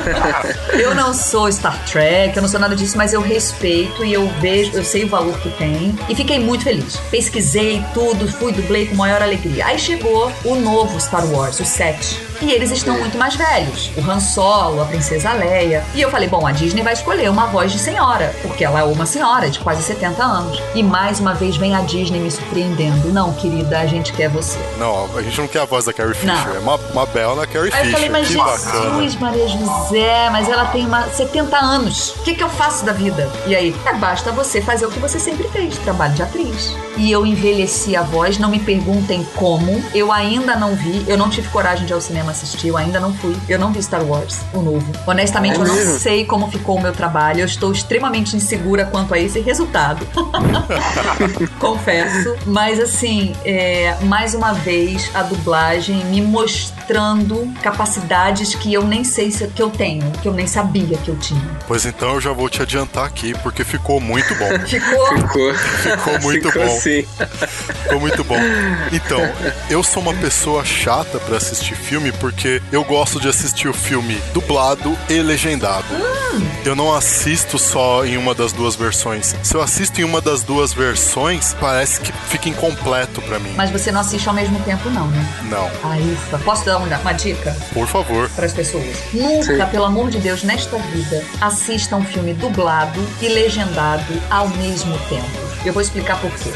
eu 0.74 0.96
não 0.96 1.14
sou 1.14 1.52
Star 1.52 1.78
Trek, 1.86 2.36
eu 2.36 2.42
não 2.42 2.50
sou 2.50 2.60
nada 2.60 2.76
disso, 2.76 2.98
mas 2.98 3.14
eu 3.14 3.22
respeito 3.22 4.04
e 4.04 4.14
eu 4.14 4.28
vejo, 4.40 4.72
eu 4.74 4.84
sei 4.84 5.04
o 5.06 5.08
valor 5.08 5.38
que 5.40 5.50
tem 5.52 5.96
e 6.10 6.16
fiquei 6.16 6.40
muito 6.40 6.64
feliz. 6.64 6.98
Pesquisei 7.10 7.84
tudo, 7.94 8.28
fui, 8.28 8.52
dublei 8.52 8.88
com 8.88 8.96
maior 8.96 9.22
alegria. 9.22 9.66
Aí 9.66 9.80
chegou 9.80 10.32
o 10.46 10.56
novo 10.56 11.00
Star 11.00 11.26
Wars, 11.26 11.60
o 11.60 11.66
7. 11.66 12.31
E 12.42 12.52
eles 12.52 12.72
estão 12.72 12.98
muito 12.98 13.18
mais 13.18 13.36
velhos. 13.36 13.92
O 13.96 14.10
Han 14.10 14.20
Solo, 14.20 14.82
a 14.82 14.86
Princesa 14.86 15.32
Leia. 15.34 15.84
E 15.94 16.02
eu 16.02 16.10
falei, 16.10 16.28
bom, 16.28 16.46
a 16.46 16.52
Disney 16.52 16.82
vai 16.82 16.94
escolher 16.94 17.30
uma 17.30 17.46
voz 17.48 17.72
de 17.72 17.80
senhora, 17.80 18.34
porque 18.42 18.64
ela 18.64 18.80
é 18.80 18.84
uma 18.84 19.06
senhora 19.06 19.50
de 19.50 19.60
quase 19.60 19.84
70 19.84 20.24
anos. 20.24 20.62
E 20.74 20.82
mais 20.82 21.20
uma 21.20 21.34
vez 21.34 21.56
vem 21.58 21.76
a 21.76 21.82
Disney 21.82 22.20
me 22.20 22.32
surpreendendo. 22.32 23.10
Não, 23.12 23.34
querida, 23.34 23.80
a 23.80 23.86
gente 23.86 24.12
quer 24.14 24.30
você. 24.30 24.58
Não, 24.78 25.08
a 25.16 25.22
gente 25.22 25.40
não 25.40 25.48
quer 25.48 25.62
a 25.62 25.66
voz 25.66 25.86
da 25.86 25.94
Carrie 25.94 26.16
Fisher. 26.16 26.34
Não. 26.34 26.56
É 26.56 26.60
uma, 26.60 26.76
uma 26.76 27.06
bela 27.06 27.46
Carrie 27.46 27.72
Aí 27.74 27.86
Fisher. 27.86 27.88
Eu 27.88 27.92
falei, 27.92 28.10
mas 28.10 28.28
que 28.28 28.34
Jesus, 28.34 29.16
bacana. 29.16 29.32
Maria 29.32 29.48
José, 29.48 30.30
mas 30.32 30.50
ela 30.50 30.66
tem 30.66 30.86
uma 30.86 31.08
70 31.10 31.58
anos. 31.58 32.10
O 32.18 32.24
que, 32.24 32.34
que 32.34 32.44
eu 32.44 32.50
faço 32.50 32.84
da 32.84 32.92
vida? 32.92 33.30
E 33.46 33.56
aí, 33.56 33.76
é, 33.86 33.94
basta 33.94 34.32
você 34.32 34.62
fazer 34.62 34.86
o 34.86 34.92
que 34.92 35.00
você 35.00 35.20
sempre 35.20 35.48
fez, 35.50 35.78
trabalho 35.80 36.14
de 36.14 36.24
atriz. 36.24 36.76
E 36.98 37.12
eu 37.12 37.26
envelheci 37.26 37.96
a 37.96 38.02
voz, 38.02 38.38
não 38.38 38.50
me 38.50 38.60
perguntem 38.60 39.26
como. 39.36 39.84
Eu 39.94 40.12
ainda 40.12 40.56
não 40.56 40.76
vi, 40.76 41.06
eu 41.08 41.18
não 41.18 41.30
tive 41.30 41.48
coragem 41.50 41.86
de 41.86 41.94
ir 41.94 41.96
ao 41.96 42.02
cinema 42.02 42.31
assistir, 42.32 42.70
eu 42.70 42.78
ainda 42.78 43.00
não 43.00 43.14
fui. 43.14 43.36
Eu 43.48 43.60
não 43.60 43.72
vi 43.72 43.82
Star 43.82 44.04
Wars, 44.04 44.40
o 44.54 44.62
novo. 44.62 44.92
Honestamente, 45.06 45.58
é 45.58 45.62
eu 45.62 45.68
não 45.68 46.00
sei 46.00 46.26
como 46.26 46.50
ficou 46.50 46.78
o 46.78 46.82
meu 46.82 46.94
trabalho. 46.94 47.42
Eu 47.42 47.46
estou 47.46 47.72
extremamente 47.72 48.36
insegura 48.36 48.86
quanto 48.86 49.14
a 49.14 49.20
esse 49.20 49.40
resultado. 49.40 50.06
Confesso. 51.60 52.36
Mas 52.46 52.80
assim, 52.80 53.36
é, 53.46 53.96
mais 54.04 54.34
uma 54.34 54.54
vez, 54.54 55.10
a 55.14 55.24
dublagem 55.24 56.04
me 56.06 56.22
mostrando 56.22 57.52
capacidades 57.62 58.56
que 58.56 58.74
eu 58.74 58.86
nem 58.86 59.04
sei 59.04 59.32
se, 59.32 59.48
que 59.48 59.62
eu 59.62 59.70
tenho, 59.70 60.10
que 60.22 60.28
eu 60.28 60.34
nem 60.34 60.48
sabia 60.48 60.98
que 60.98 61.10
eu 61.10 61.16
tinha. 61.18 61.42
Pois 61.68 61.86
então 61.86 62.16
eu 62.16 62.22
já 62.22 62.32
vou 62.32 62.50
te 62.50 62.62
adiantar 62.62 63.06
aqui, 63.06 63.34
porque 63.42 63.64
ficou 63.64 64.00
muito 64.00 64.34
bom. 64.36 64.50
ficou? 64.66 65.18
Ficou. 65.18 65.54
Ficou 65.54 66.20
muito 66.22 66.48
ficou 66.48 66.66
bom. 66.66 66.80
Sim. 66.80 67.06
Ficou 67.84 68.00
muito 68.00 68.24
bom. 68.24 68.38
Então, 68.92 69.20
eu 69.70 69.84
sou 69.84 70.02
uma 70.02 70.14
pessoa 70.14 70.64
chata 70.66 71.20
para 71.20 71.38
assistir 71.38 71.76
filme 71.76 72.12
porque 72.22 72.62
eu 72.72 72.84
gosto 72.84 73.20
de 73.20 73.28
assistir 73.28 73.68
o 73.68 73.74
filme 73.74 74.22
dublado 74.32 74.96
e 75.10 75.20
legendado. 75.22 75.88
Eu 76.64 76.76
não 76.76 76.94
assisto 76.94 77.58
só 77.58 78.06
em 78.06 78.16
uma 78.16 78.36
das 78.36 78.54
duas 78.54 78.76
versões. 78.76 79.36
Se 79.42 79.56
eu 79.56 79.62
assisto 79.62 80.00
em 80.00 80.04
uma 80.04 80.22
das 80.22 80.44
duas 80.44 80.72
versões, 80.72 81.56
parece 81.60 82.00
que 82.00 82.14
fica 82.30 82.48
incompleto 82.48 83.22
para 83.24 83.40
mim. 83.40 83.52
Mas 83.58 83.72
você 83.72 83.92
não 83.92 84.00
assiste 84.00 84.30
ao 84.30 84.36
mesmo 84.36 84.60
tempo, 84.60 84.88
não, 84.92 85.08
né? 85.08 85.28
Não. 85.50 85.70
Ah, 85.84 85.98
ufa. 85.98 86.38
Posso 86.40 86.64
dar 86.64 86.78
uma, 86.78 86.96
uma 87.00 87.12
dica? 87.14 87.58
Por 87.74 87.88
favor. 87.88 88.30
Para 88.30 88.46
as 88.46 88.54
pessoas. 88.54 88.96
Nunca, 89.12 89.66
Sim. 89.66 89.72
pelo 89.72 89.86
amor 89.86 90.12
de 90.12 90.20
Deus, 90.20 90.44
nesta 90.44 90.78
vida, 90.78 91.26
assista 91.42 91.96
um 91.96 92.06
filme 92.06 92.36
dublado 92.36 93.02
e 93.20 93.28
legendado 93.28 94.14
ao 94.30 94.48
mesmo 94.50 94.96
tempo. 95.10 95.26
Eu 95.66 95.74
vou 95.74 95.82
explicar 95.82 96.20
por 96.22 96.32
quê. 96.32 96.52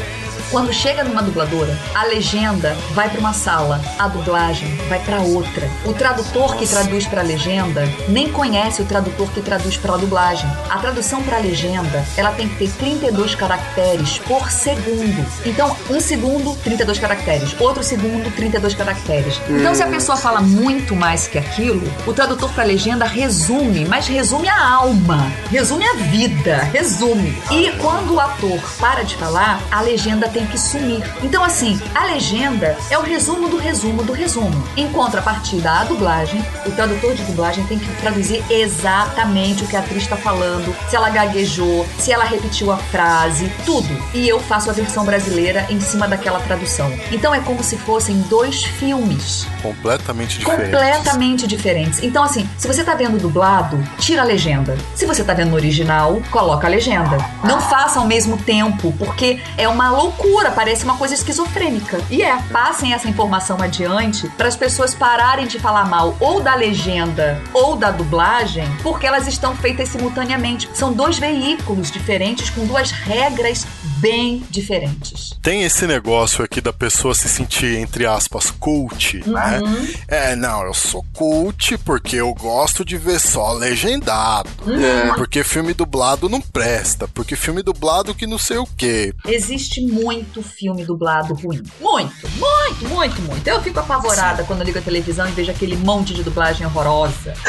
Quando 0.50 0.72
chega 0.72 1.02
numa 1.02 1.22
dubladora, 1.22 1.76
a 1.94 2.04
legenda 2.04 2.76
vai 2.92 3.08
para 3.08 3.20
uma 3.20 3.32
sala, 3.32 3.80
a 3.98 4.08
dublagem 4.08 4.68
vai 4.88 4.98
para 5.00 5.20
outra. 5.20 5.68
O 5.84 5.92
tradutor 5.92 6.56
que 6.56 6.66
traduz 6.66 7.06
para 7.06 7.20
a 7.20 7.24
legenda 7.24 7.82
nem 8.08 8.30
conhece 8.30 8.82
o 8.82 8.84
tradutor 8.84 9.30
que 9.32 9.40
traduz 9.40 9.76
para 9.76 9.94
a 9.94 9.96
dublagem. 9.96 10.48
A 10.70 10.78
tradução 10.78 11.22
para 11.22 11.36
a 11.36 11.40
legenda, 11.40 12.04
ela 12.16 12.30
tem 12.32 12.48
que 12.48 12.56
ter 12.56 12.70
32 12.72 13.34
caracteres 13.34 14.18
por 14.18 14.50
segundo. 14.50 15.26
Então, 15.44 15.76
um 15.90 16.00
segundo, 16.00 16.56
32 16.62 16.98
caracteres. 16.98 17.60
Outro 17.60 17.82
segundo, 17.82 18.30
32 18.34 18.74
caracteres. 18.74 19.40
Então, 19.48 19.74
se 19.74 19.82
a 19.82 19.86
pessoa 19.86 20.16
fala 20.16 20.40
muito 20.40 20.94
mais 20.94 21.26
que 21.26 21.38
aquilo, 21.38 21.82
o 22.06 22.12
tradutor 22.12 22.50
para 22.52 22.62
a 22.62 22.66
legenda 22.66 23.04
resume, 23.04 23.84
mas 23.84 24.06
resume 24.06 24.48
a 24.48 24.74
alma, 24.74 25.30
resume 25.50 25.84
a 25.84 25.94
vida, 25.94 26.58
resume. 26.72 27.36
E 27.50 27.72
quando 27.78 28.14
o 28.14 28.20
ator 28.20 28.60
para 28.78 29.02
de 29.02 29.16
falar, 29.16 29.60
a 29.70 29.80
legenda 29.80 30.28
tem 30.28 30.45
que 30.46 30.58
sumir. 30.58 31.02
Então, 31.22 31.42
assim, 31.42 31.80
a 31.94 32.04
legenda 32.04 32.76
é 32.90 32.98
o 32.98 33.02
resumo 33.02 33.48
do 33.48 33.56
resumo 33.56 34.02
do 34.02 34.12
resumo. 34.12 34.66
Em 34.76 34.88
contrapartida, 34.90 35.70
a 35.70 35.84
dublagem, 35.84 36.44
o 36.64 36.70
tradutor 36.70 37.14
de 37.14 37.22
dublagem 37.24 37.64
tem 37.66 37.78
que 37.78 37.88
traduzir 38.00 38.44
exatamente 38.50 39.64
o 39.64 39.66
que 39.66 39.76
a 39.76 39.80
atriz 39.80 40.02
está 40.02 40.16
falando, 40.16 40.74
se 40.88 40.96
ela 40.96 41.10
gaguejou, 41.10 41.86
se 41.98 42.12
ela 42.12 42.24
repetiu 42.24 42.70
a 42.70 42.76
frase, 42.76 43.50
tudo. 43.64 43.88
E 44.14 44.28
eu 44.28 44.40
faço 44.40 44.70
a 44.70 44.72
versão 44.72 45.04
brasileira 45.04 45.66
em 45.70 45.80
cima 45.80 46.08
daquela 46.08 46.40
tradução. 46.40 46.92
Então 47.10 47.34
é 47.34 47.40
como 47.40 47.62
se 47.62 47.76
fossem 47.76 48.20
dois 48.22 48.64
filmes. 48.64 49.46
Completamente 49.62 50.38
diferentes. 50.38 50.70
Completamente 50.70 51.46
diferentes. 51.46 52.02
Então, 52.02 52.22
assim, 52.22 52.48
se 52.56 52.66
você 52.66 52.84
tá 52.84 52.94
vendo 52.94 53.18
dublado, 53.18 53.82
tira 53.98 54.22
a 54.22 54.24
legenda. 54.24 54.76
Se 54.94 55.06
você 55.06 55.24
tá 55.24 55.34
vendo 55.34 55.50
no 55.50 55.56
original, 55.56 56.20
coloca 56.30 56.66
a 56.66 56.70
legenda. 56.70 57.18
Não 57.44 57.60
faça 57.60 57.98
ao 57.98 58.06
mesmo 58.06 58.36
tempo, 58.38 58.92
porque 58.98 59.40
é 59.56 59.68
uma 59.68 59.90
loucura, 59.90 60.25
parece 60.50 60.84
uma 60.84 60.96
coisa 60.96 61.14
esquizofrênica. 61.14 62.00
E 62.10 62.22
é, 62.22 62.36
passem 62.52 62.92
essa 62.92 63.08
informação 63.08 63.60
adiante 63.60 64.28
para 64.30 64.48
as 64.48 64.56
pessoas 64.56 64.94
pararem 64.94 65.46
de 65.46 65.58
falar 65.58 65.86
mal 65.86 66.16
ou 66.20 66.40
da 66.40 66.54
legenda 66.54 67.42
ou 67.52 67.76
da 67.76 67.90
dublagem, 67.90 68.66
porque 68.82 69.06
elas 69.06 69.26
estão 69.26 69.54
feitas 69.54 69.88
simultaneamente. 69.88 70.68
São 70.74 70.92
dois 70.92 71.18
veículos 71.18 71.90
diferentes 71.90 72.50
com 72.50 72.64
duas 72.66 72.90
regras 72.90 73.66
bem 74.10 74.44
diferentes. 74.50 75.30
Tem 75.42 75.62
esse 75.62 75.86
negócio 75.86 76.44
aqui 76.44 76.60
da 76.60 76.72
pessoa 76.72 77.14
se 77.14 77.28
sentir, 77.28 77.78
entre 77.78 78.06
aspas, 78.06 78.50
coach, 78.50 79.22
né? 79.26 79.60
Uhum. 79.60 79.70
né? 79.70 79.94
É, 80.08 80.36
não, 80.36 80.62
eu 80.64 80.74
sou 80.74 81.04
coach 81.12 81.76
porque 81.78 82.16
eu 82.16 82.32
gosto 82.34 82.84
de 82.84 82.96
ver 82.96 83.18
só 83.18 83.52
legendado. 83.52 84.48
É. 84.66 85.12
Porque 85.14 85.42
filme 85.42 85.74
dublado 85.74 86.28
não 86.28 86.40
presta. 86.40 87.08
Porque 87.08 87.36
filme 87.36 87.62
dublado 87.62 88.14
que 88.14 88.26
não 88.26 88.38
sei 88.38 88.58
o 88.58 88.66
quê. 88.76 89.12
Existe 89.26 89.80
muito 89.80 90.42
filme 90.42 90.84
dublado 90.84 91.34
ruim. 91.34 91.62
Muito, 91.80 92.28
muito, 92.38 92.88
muito, 92.88 93.22
muito. 93.22 93.48
Eu 93.48 93.60
fico 93.62 93.80
apavorada 93.80 94.44
quando 94.44 94.60
eu 94.60 94.66
ligo 94.66 94.78
a 94.78 94.82
televisão 94.82 95.28
e 95.28 95.32
vejo 95.32 95.50
aquele 95.50 95.76
monte 95.76 96.14
de 96.14 96.22
dublagem 96.22 96.66
horrorosa. 96.66 97.34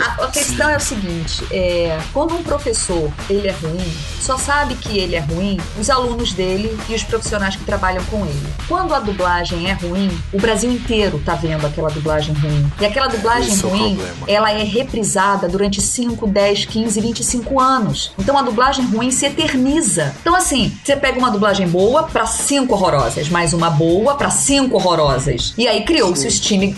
A, 0.00 0.24
a 0.24 0.28
questão 0.28 0.68
é 0.68 0.76
o 0.76 0.80
seguinte, 0.80 1.44
é, 1.50 1.98
quando 2.12 2.34
um 2.34 2.42
professor 2.42 3.12
ele 3.28 3.48
é 3.48 3.52
ruim, 3.52 3.92
só 4.20 4.38
sabe 4.38 4.74
que 4.74 4.98
ele 4.98 5.14
é 5.14 5.20
ruim 5.20 5.58
os 5.78 5.89
alunos 5.90 6.32
dele 6.32 6.78
e 6.88 6.94
os 6.94 7.02
profissionais 7.02 7.56
que 7.56 7.64
trabalham 7.64 8.02
com 8.04 8.24
ele. 8.24 8.46
Quando 8.68 8.94
a 8.94 9.00
dublagem 9.00 9.68
é 9.68 9.72
ruim, 9.72 10.10
o 10.32 10.38
Brasil 10.40 10.70
inteiro 10.70 11.20
tá 11.24 11.34
vendo 11.34 11.66
aquela 11.66 11.90
dublagem 11.90 12.34
ruim. 12.34 12.70
E 12.80 12.86
aquela 12.86 13.08
dublagem 13.08 13.52
Esse 13.52 13.64
é 13.66 13.68
ruim, 13.68 13.96
problema. 13.96 14.24
ela 14.28 14.52
é 14.52 14.62
reprisada 14.62 15.48
durante 15.48 15.80
5, 15.80 16.26
10, 16.26 16.64
15, 16.66 17.00
25 17.00 17.60
anos. 17.60 18.12
Então 18.18 18.38
a 18.38 18.42
dublagem 18.42 18.84
ruim 18.86 19.10
se 19.10 19.26
eterniza. 19.26 20.14
Então 20.20 20.34
assim, 20.34 20.72
você 20.84 20.96
pega 20.96 21.18
uma 21.18 21.30
dublagem 21.30 21.68
boa 21.68 22.04
pra 22.04 22.26
cinco 22.26 22.74
horrorosas, 22.74 23.28
mais 23.28 23.52
uma 23.52 23.70
boa 23.70 24.14
pra 24.14 24.30
cinco 24.30 24.76
horrorosas. 24.76 25.52
E 25.58 25.66
aí 25.66 25.84
criou-se 25.84 26.24
o 26.26 26.28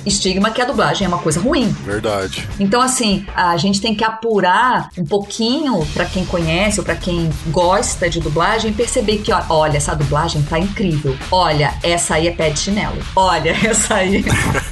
estigma, 0.07 0.51
que 0.51 0.63
a 0.63 0.65
dublagem 0.65 1.05
é 1.05 1.09
uma 1.09 1.19
coisa 1.19 1.41
ruim. 1.41 1.69
Verdade. 1.85 2.49
Então, 2.59 2.81
assim, 2.81 3.27
a 3.35 3.57
gente 3.57 3.81
tem 3.81 3.95
que 3.95 4.05
apurar 4.05 4.89
um 4.97 5.05
pouquinho 5.05 5.85
pra 5.93 6.05
quem 6.05 6.25
conhece 6.25 6.81
ou 6.81 6.85
pra 6.85 6.95
quem 6.95 7.31
gosta 7.49 8.09
de 8.09 8.21
dublagem 8.21 8.73
perceber 8.73 8.92
que, 9.01 9.33
ó, 9.33 9.43
olha, 9.49 9.77
essa 9.77 9.95
dublagem 9.95 10.43
tá 10.43 10.59
incrível. 10.59 11.17
Olha, 11.31 11.75
essa 11.83 12.15
aí 12.17 12.29
é 12.29 12.33
pé 12.33 12.51
de 12.51 12.59
chinelo. 12.59 12.99
Olha, 13.17 13.57
essa 13.67 13.97
aí. 13.97 14.25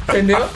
Entendeu? 0.08 0.48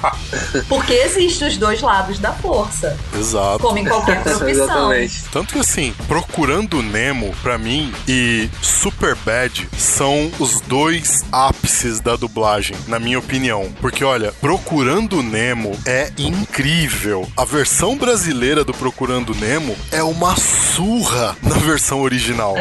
Porque 0.68 0.92
existem 0.92 1.48
os 1.48 1.56
dois 1.56 1.80
lados 1.80 2.18
da 2.18 2.32
força. 2.32 2.96
Exato. 3.16 3.60
Como 3.60 3.78
em 3.78 3.84
qualquer 3.84 4.20
profissão. 4.24 4.48
Exatamente. 4.48 5.24
Tanto 5.32 5.54
que 5.54 5.60
assim, 5.60 5.94
Procurando 6.08 6.82
Nemo, 6.82 7.34
pra 7.42 7.56
mim, 7.56 7.92
e 8.08 8.48
Superbad 8.60 9.68
são 9.78 10.30
os 10.38 10.60
dois 10.60 11.24
ápices 11.30 12.00
da 12.00 12.16
dublagem, 12.16 12.76
na 12.88 12.98
minha 12.98 13.18
opinião. 13.18 13.72
Porque, 13.80 14.04
olha, 14.04 14.32
Procurando 14.40 15.22
Nemo 15.22 15.78
é 15.86 16.10
incrível. 16.18 17.28
A 17.36 17.44
versão 17.44 17.96
brasileira 17.96 18.64
do 18.64 18.74
Procurando 18.74 19.34
Nemo 19.34 19.76
é 19.92 20.02
uma 20.02 20.34
surra 20.36 21.36
na 21.42 21.56
versão 21.56 22.02
original. 22.02 22.54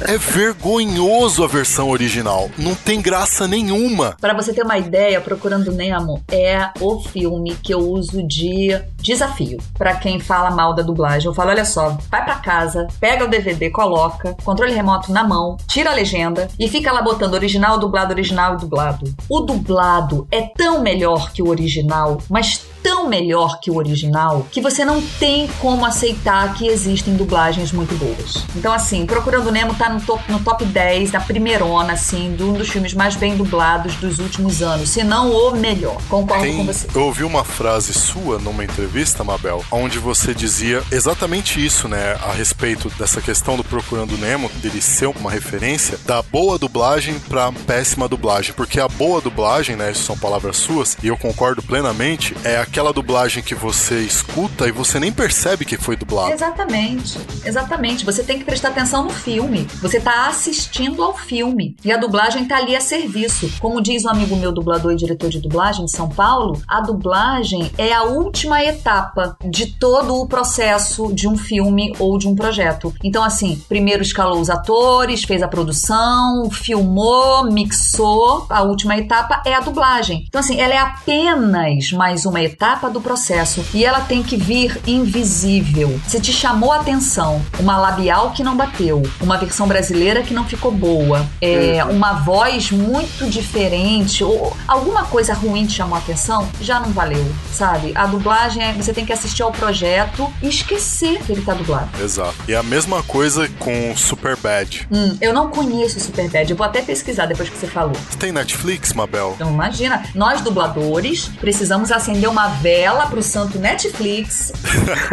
É 0.00 0.18
vergonhoso 0.30 1.42
a 1.42 1.48
versão 1.48 1.90
original. 1.90 2.48
Não 2.56 2.72
tem 2.72 3.02
graça 3.02 3.48
nenhuma. 3.48 4.16
Pra 4.20 4.32
você 4.32 4.52
ter 4.52 4.62
uma 4.62 4.78
ideia, 4.78 5.20
Procurando 5.20 5.72
Nemo 5.72 6.22
é 6.30 6.70
o 6.80 7.00
filme 7.00 7.56
que 7.56 7.74
eu 7.74 7.80
uso 7.80 8.22
de 8.26 8.80
desafio 9.02 9.58
Pra 9.76 9.96
quem 9.96 10.20
fala 10.20 10.50
mal 10.50 10.72
da 10.72 10.82
dublagem. 10.82 11.26
Eu 11.26 11.34
falo, 11.34 11.50
olha 11.50 11.64
só, 11.64 11.98
vai 12.08 12.24
pra 12.24 12.36
casa, 12.36 12.86
pega 13.00 13.24
o 13.24 13.28
DVD, 13.28 13.70
coloca, 13.70 14.36
controle 14.44 14.72
remoto 14.72 15.12
na 15.12 15.24
mão, 15.24 15.56
tira 15.66 15.90
a 15.90 15.94
legenda 15.94 16.48
e 16.58 16.68
fica 16.68 16.92
lá 16.92 17.02
botando 17.02 17.34
original, 17.34 17.78
dublado, 17.78 18.12
original 18.12 18.54
e 18.54 18.58
dublado. 18.58 19.12
O 19.28 19.40
dublado 19.40 20.28
é 20.30 20.42
tão 20.42 20.80
melhor 20.80 21.32
que 21.32 21.42
o 21.42 21.48
original, 21.48 22.18
mas 22.28 22.64
tão 22.82 23.08
melhor 23.08 23.60
que 23.60 23.70
o 23.70 23.76
original 23.76 24.46
que 24.50 24.60
você 24.60 24.84
não 24.84 25.00
tem 25.18 25.48
como 25.60 25.84
aceitar 25.84 26.54
que 26.54 26.66
existem 26.66 27.14
dublagens 27.14 27.72
muito 27.72 27.94
boas. 27.96 28.44
Então, 28.56 28.72
assim, 28.72 29.06
Procurando 29.06 29.50
Nemo 29.50 29.74
tá 29.74 29.88
no 29.88 30.00
top, 30.00 30.30
no 30.30 30.40
top 30.40 30.64
10, 30.64 31.12
na 31.12 31.20
primeirona, 31.20 31.92
assim, 31.92 32.34
de 32.36 32.42
um 32.42 32.52
dos 32.52 32.68
filmes 32.68 32.94
mais 32.94 33.16
bem 33.16 33.36
dublados 33.36 33.96
dos 33.96 34.18
últimos 34.18 34.62
anos, 34.62 34.90
se 34.90 35.02
não 35.02 35.30
o 35.30 35.56
melhor. 35.56 36.00
Concordo 36.08 36.44
com 36.44 36.56
Tem, 36.56 36.66
você. 36.66 36.86
eu 36.94 37.02
ouvi 37.02 37.24
uma 37.24 37.44
frase 37.44 37.92
sua 37.92 38.38
numa 38.38 38.64
entrevista, 38.64 39.24
Mabel, 39.24 39.64
onde 39.70 39.98
você 39.98 40.34
dizia 40.34 40.82
exatamente 40.90 41.64
isso, 41.64 41.88
né? 41.88 42.16
A 42.24 42.32
respeito 42.32 42.90
dessa 42.98 43.20
questão 43.20 43.56
do 43.56 43.64
Procurando 43.64 44.16
Nemo, 44.16 44.50
dele 44.62 44.80
ser 44.80 45.06
uma 45.06 45.30
referência 45.30 45.98
da 46.06 46.22
boa 46.22 46.58
dublagem 46.58 47.18
pra 47.28 47.52
péssima 47.66 48.08
dublagem. 48.08 48.52
Porque 48.54 48.80
a 48.80 48.88
boa 48.88 49.20
dublagem, 49.20 49.76
né? 49.76 49.90
Isso 49.90 50.04
são 50.04 50.16
palavras 50.18 50.56
suas, 50.56 50.96
e 51.02 51.08
eu 51.08 51.16
concordo 51.16 51.62
plenamente, 51.62 52.36
é 52.44 52.56
aquela 52.70 52.92
dublagem 52.92 53.42
que 53.42 53.54
você 53.54 53.98
escuta 53.98 54.68
e 54.68 54.70
você 54.70 55.00
nem 55.00 55.10
percebe 55.10 55.64
que 55.64 55.76
foi 55.76 55.96
dublado. 55.96 56.32
Exatamente, 56.32 57.18
exatamente. 57.44 58.04
Você 58.04 58.22
tem 58.22 58.38
que 58.38 58.44
prestar 58.44 58.68
atenção 58.68 59.02
no 59.02 59.10
filme. 59.10 59.66
Você 59.82 60.00
tá 60.00 60.28
assistindo 60.28 61.02
ao 61.02 61.16
filme. 61.16 61.76
E 61.84 61.90
a 61.90 61.96
dublagem 61.96 62.44
tá 62.44 62.58
ali 62.58 62.76
a 62.76 62.80
serviço. 62.80 63.50
Como 63.58 63.82
diz 63.82 64.04
um 64.04 64.10
amigo 64.10 64.36
meu, 64.36 64.52
dublador 64.52 64.92
e 64.92 64.96
diretor 64.96 65.28
de 65.28 65.40
dublagem 65.40 65.84
de 65.84 65.90
São 65.90 66.08
Paulo, 66.08 66.62
a 66.68 66.80
dublagem 66.80 67.72
é 67.76 67.92
a 67.92 68.04
última 68.04 68.62
etapa 68.62 69.36
de 69.44 69.66
todo 69.76 70.14
o 70.14 70.28
processo 70.28 71.12
de 71.12 71.26
um 71.26 71.36
filme 71.36 71.92
ou 71.98 72.18
de 72.18 72.28
um 72.28 72.36
projeto. 72.36 72.94
Então, 73.02 73.24
assim, 73.24 73.60
primeiro 73.68 74.02
escalou 74.02 74.40
os 74.40 74.48
atores, 74.48 75.24
fez 75.24 75.42
a 75.42 75.48
produção, 75.48 76.48
filmou, 76.52 77.50
mixou. 77.50 78.46
A 78.48 78.62
última 78.62 78.96
etapa 78.96 79.42
é 79.44 79.54
a 79.54 79.60
dublagem. 79.60 80.24
Então, 80.28 80.40
assim, 80.40 80.60
ela 80.60 80.72
é 80.72 80.78
apenas 80.78 81.90
mais 81.90 82.24
uma 82.24 82.40
etapa 82.40 82.59
do 82.92 83.00
processo 83.00 83.64
e 83.72 83.86
ela 83.86 84.02
tem 84.02 84.22
que 84.22 84.36
vir 84.36 84.78
invisível. 84.86 85.98
Se 86.06 86.20
te 86.20 86.30
chamou 86.30 86.72
a 86.72 86.80
atenção 86.80 87.40
uma 87.58 87.78
labial 87.78 88.32
que 88.32 88.42
não 88.42 88.54
bateu, 88.54 89.02
uma 89.18 89.38
versão 89.38 89.66
brasileira 89.66 90.22
que 90.22 90.34
não 90.34 90.44
ficou 90.44 90.70
boa, 90.70 91.26
é, 91.40 91.82
uma 91.84 92.12
voz 92.20 92.70
muito 92.70 93.30
diferente 93.30 94.22
ou 94.22 94.54
alguma 94.68 95.04
coisa 95.04 95.32
ruim 95.32 95.64
te 95.64 95.72
chamou 95.72 95.94
a 95.94 95.98
atenção, 95.98 96.46
já 96.60 96.78
não 96.78 96.90
valeu, 96.90 97.24
sabe? 97.50 97.92
A 97.94 98.06
dublagem 98.06 98.62
é 98.62 98.72
você 98.74 98.92
tem 98.92 99.06
que 99.06 99.12
assistir 99.12 99.42
ao 99.42 99.52
projeto 99.52 100.30
e 100.42 100.48
esquecer 100.48 101.18
que 101.22 101.32
ele 101.32 101.42
tá 101.42 101.54
dublado. 101.54 101.88
Exato. 102.02 102.34
E 102.46 102.54
a 102.54 102.62
mesma 102.62 103.02
coisa 103.02 103.48
com 103.58 103.96
Superbad. 103.96 104.86
Hum, 104.92 105.16
eu 105.18 105.32
não 105.32 105.48
conheço 105.48 105.98
Superbad, 105.98 106.50
eu 106.50 106.56
vou 106.56 106.66
até 106.66 106.82
pesquisar 106.82 107.24
depois 107.24 107.48
que 107.48 107.56
você 107.56 107.66
falou. 107.66 107.96
Tem 108.18 108.32
Netflix, 108.32 108.92
Mabel? 108.92 109.32
Então 109.36 109.50
imagina, 109.50 110.04
nós 110.14 110.42
dubladores 110.42 111.30
precisamos 111.40 111.90
acender 111.90 112.28
uma 112.28 112.49
vela 112.50 113.06
pro 113.06 113.22
santo 113.22 113.58
Netflix. 113.58 114.52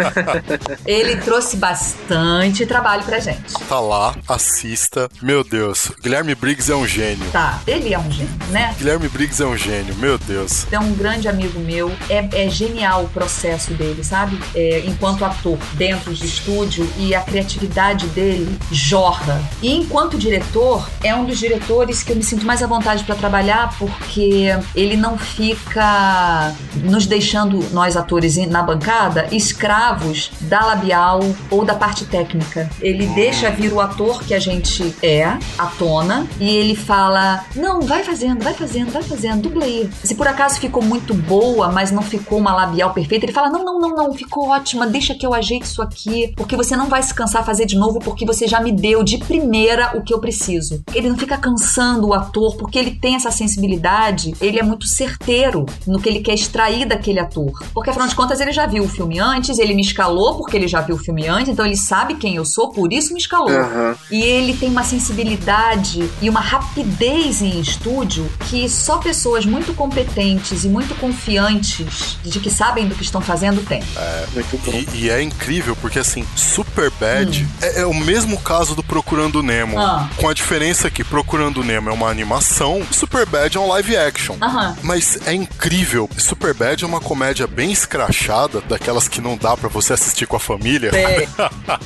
Ele 0.85 1.17
trouxe 1.17 1.57
bastante 1.57 2.65
trabalho 2.65 3.03
pra 3.03 3.19
gente. 3.19 3.53
Tá 3.67 3.79
lá, 3.79 4.15
assista. 4.27 5.09
Meu 5.21 5.43
Deus, 5.43 5.91
Guilherme 6.01 6.35
Briggs 6.35 6.71
é 6.71 6.75
um 6.75 6.87
gênio. 6.87 7.29
Tá, 7.31 7.59
ele 7.65 7.93
é 7.93 7.99
um 7.99 8.11
gênio, 8.11 8.33
né? 8.49 8.75
Guilherme 8.77 9.07
Briggs 9.09 9.41
é 9.41 9.45
um 9.45 9.57
gênio, 9.57 9.95
meu 9.95 10.17
Deus. 10.17 10.65
É 10.71 10.79
um 10.79 10.93
grande 10.93 11.27
amigo 11.27 11.59
meu. 11.59 11.91
É, 12.09 12.45
é 12.45 12.49
genial 12.49 13.03
o 13.05 13.09
processo 13.09 13.73
dele, 13.73 14.03
sabe? 14.03 14.39
É, 14.55 14.83
enquanto 14.85 15.25
ator, 15.25 15.57
dentro 15.73 16.13
de 16.13 16.25
estúdio, 16.25 16.87
e 16.97 17.13
a 17.13 17.21
criatividade 17.21 18.07
dele 18.07 18.57
jorra. 18.71 19.41
E 19.61 19.75
enquanto 19.75 20.17
diretor, 20.17 20.87
é 21.03 21.13
um 21.13 21.25
dos 21.25 21.37
diretores 21.37 22.03
que 22.03 22.11
eu 22.11 22.15
me 22.15 22.23
sinto 22.23 22.45
mais 22.45 22.61
à 22.63 22.67
vontade 22.67 23.03
para 23.03 23.15
trabalhar, 23.15 23.75
porque 23.77 24.49
ele 24.75 24.97
não 24.97 25.17
fica 25.17 26.53
nos 26.83 27.05
deixando, 27.27 27.59
nós 27.73 27.97
atores 27.97 28.37
na 28.47 28.63
bancada, 28.63 29.27
escravos 29.33 30.31
da 30.41 30.65
labial 30.65 31.19
ou 31.51 31.65
da 31.65 31.75
parte 31.75 32.05
técnica. 32.05 32.69
Ele 32.79 33.05
deixa 33.07 33.49
vir 33.49 33.73
o 33.73 33.81
ator 33.81 34.23
que 34.23 34.33
a 34.33 34.39
gente 34.39 34.95
é, 35.03 35.25
à 35.57 35.65
tona, 35.77 36.25
e 36.39 36.55
ele 36.55 36.73
fala: 36.73 37.43
Não, 37.53 37.81
vai 37.81 38.03
fazendo, 38.03 38.41
vai 38.41 38.53
fazendo, 38.53 38.91
vai 38.91 39.03
fazendo, 39.03 39.41
dubla 39.41 39.65
aí. 39.65 39.89
Se 40.03 40.15
por 40.15 40.27
acaso 40.27 40.59
ficou 40.59 40.81
muito 40.81 41.13
boa, 41.13 41.69
mas 41.69 41.91
não 41.91 42.01
ficou 42.01 42.37
uma 42.37 42.53
labial 42.53 42.93
perfeita, 42.93 43.25
ele 43.25 43.33
fala: 43.33 43.49
Não, 43.49 43.65
não, 43.65 43.79
não, 43.79 43.95
não, 43.95 44.13
ficou 44.13 44.47
ótima, 44.49 44.87
deixa 44.87 45.13
que 45.13 45.25
eu 45.25 45.33
ajeite 45.33 45.65
isso 45.65 45.81
aqui, 45.81 46.33
porque 46.37 46.55
você 46.55 46.77
não 46.77 46.87
vai 46.87 47.03
se 47.03 47.13
cansar 47.13 47.43
fazer 47.43 47.65
de 47.65 47.75
novo, 47.75 47.99
porque 47.99 48.25
você 48.25 48.47
já 48.47 48.61
me 48.61 48.71
deu 48.71 49.03
de 49.03 49.17
primeira 49.17 49.97
o 49.97 50.01
que 50.01 50.13
eu 50.13 50.19
preciso. 50.19 50.81
Ele 50.93 51.09
não 51.09 51.17
fica 51.17 51.37
cansando 51.37 52.07
o 52.07 52.13
ator, 52.13 52.55
porque 52.55 52.79
ele 52.79 52.91
tem 52.91 53.15
essa 53.15 53.31
sensibilidade, 53.31 54.33
ele 54.39 54.59
é 54.59 54.63
muito 54.63 54.87
certeiro 54.87 55.65
no 55.85 55.99
que 55.99 56.07
ele 56.07 56.19
quer 56.21 56.33
extrair 56.33 56.85
daquele 56.85 57.16
ator. 57.19 57.51
Porque 57.73 57.89
afinal 57.89 58.07
de 58.07 58.15
contas 58.15 58.39
ele 58.39 58.51
já 58.51 58.65
viu 58.65 58.83
o 58.83 58.89
filme 58.89 59.19
antes, 59.19 59.57
ele 59.59 59.73
me 59.73 59.81
escalou 59.81 60.35
porque 60.35 60.55
ele 60.55 60.67
já 60.67 60.81
viu 60.81 60.95
o 60.95 60.99
filme 60.99 61.27
antes, 61.27 61.49
então 61.49 61.65
ele 61.65 61.77
sabe 61.77 62.15
quem 62.15 62.35
eu 62.35 62.45
sou, 62.45 62.71
por 62.71 62.91
isso 62.91 63.13
me 63.13 63.19
escalou. 63.19 63.49
Uhum. 63.49 63.95
E 64.11 64.21
ele 64.21 64.53
tem 64.55 64.69
uma 64.69 64.83
sensibilidade 64.83 66.09
e 66.21 66.29
uma 66.29 66.39
rapidez 66.39 67.41
em 67.41 67.59
estúdio 67.59 68.29
que 68.49 68.69
só 68.69 68.97
pessoas 68.97 69.45
muito 69.45 69.73
competentes 69.73 70.63
e 70.63 70.69
muito 70.69 70.95
confiantes 70.95 72.17
de 72.23 72.39
que 72.39 72.49
sabem 72.49 72.87
do 72.87 72.95
que 72.95 73.03
estão 73.03 73.21
fazendo 73.21 73.65
têm. 73.65 73.81
É, 73.95 74.25
e, 74.93 75.05
e, 75.05 75.09
é 75.09 75.21
incrível 75.21 75.75
porque 75.75 75.99
assim, 75.99 76.25
Super 76.35 76.91
Bad 76.91 77.43
hum. 77.43 77.47
é, 77.61 77.81
é, 77.81 77.85
o 77.85 77.93
mesmo 77.93 78.39
caso 78.39 78.75
do 78.75 78.83
Procurando 78.83 79.41
Nemo, 79.43 79.79
ah. 79.79 80.09
com 80.17 80.27
a 80.27 80.33
diferença 80.33 80.89
que 80.89 81.03
Procurando 81.03 81.63
Nemo 81.63 81.89
é 81.89 81.93
uma 81.93 82.09
animação, 82.09 82.81
Super 82.91 83.25
Bad 83.25 83.57
é 83.57 83.59
um 83.59 83.67
live 83.69 83.95
action. 83.95 84.35
Uhum. 84.41 84.75
Mas 84.83 85.19
é 85.25 85.33
incrível. 85.33 86.09
Super 86.17 86.53
Bad 86.53 86.83
é 86.83 86.87
uma 86.87 86.99
comédia 87.07 87.47
bem 87.47 87.71
escrachada, 87.71 88.59
daquelas 88.67 89.07
que 89.07 89.21
não 89.21 89.37
dá 89.37 89.55
para 89.55 89.69
você 89.69 89.93
assistir 89.93 90.27
com 90.27 90.35
a 90.35 90.39
família. 90.39 90.91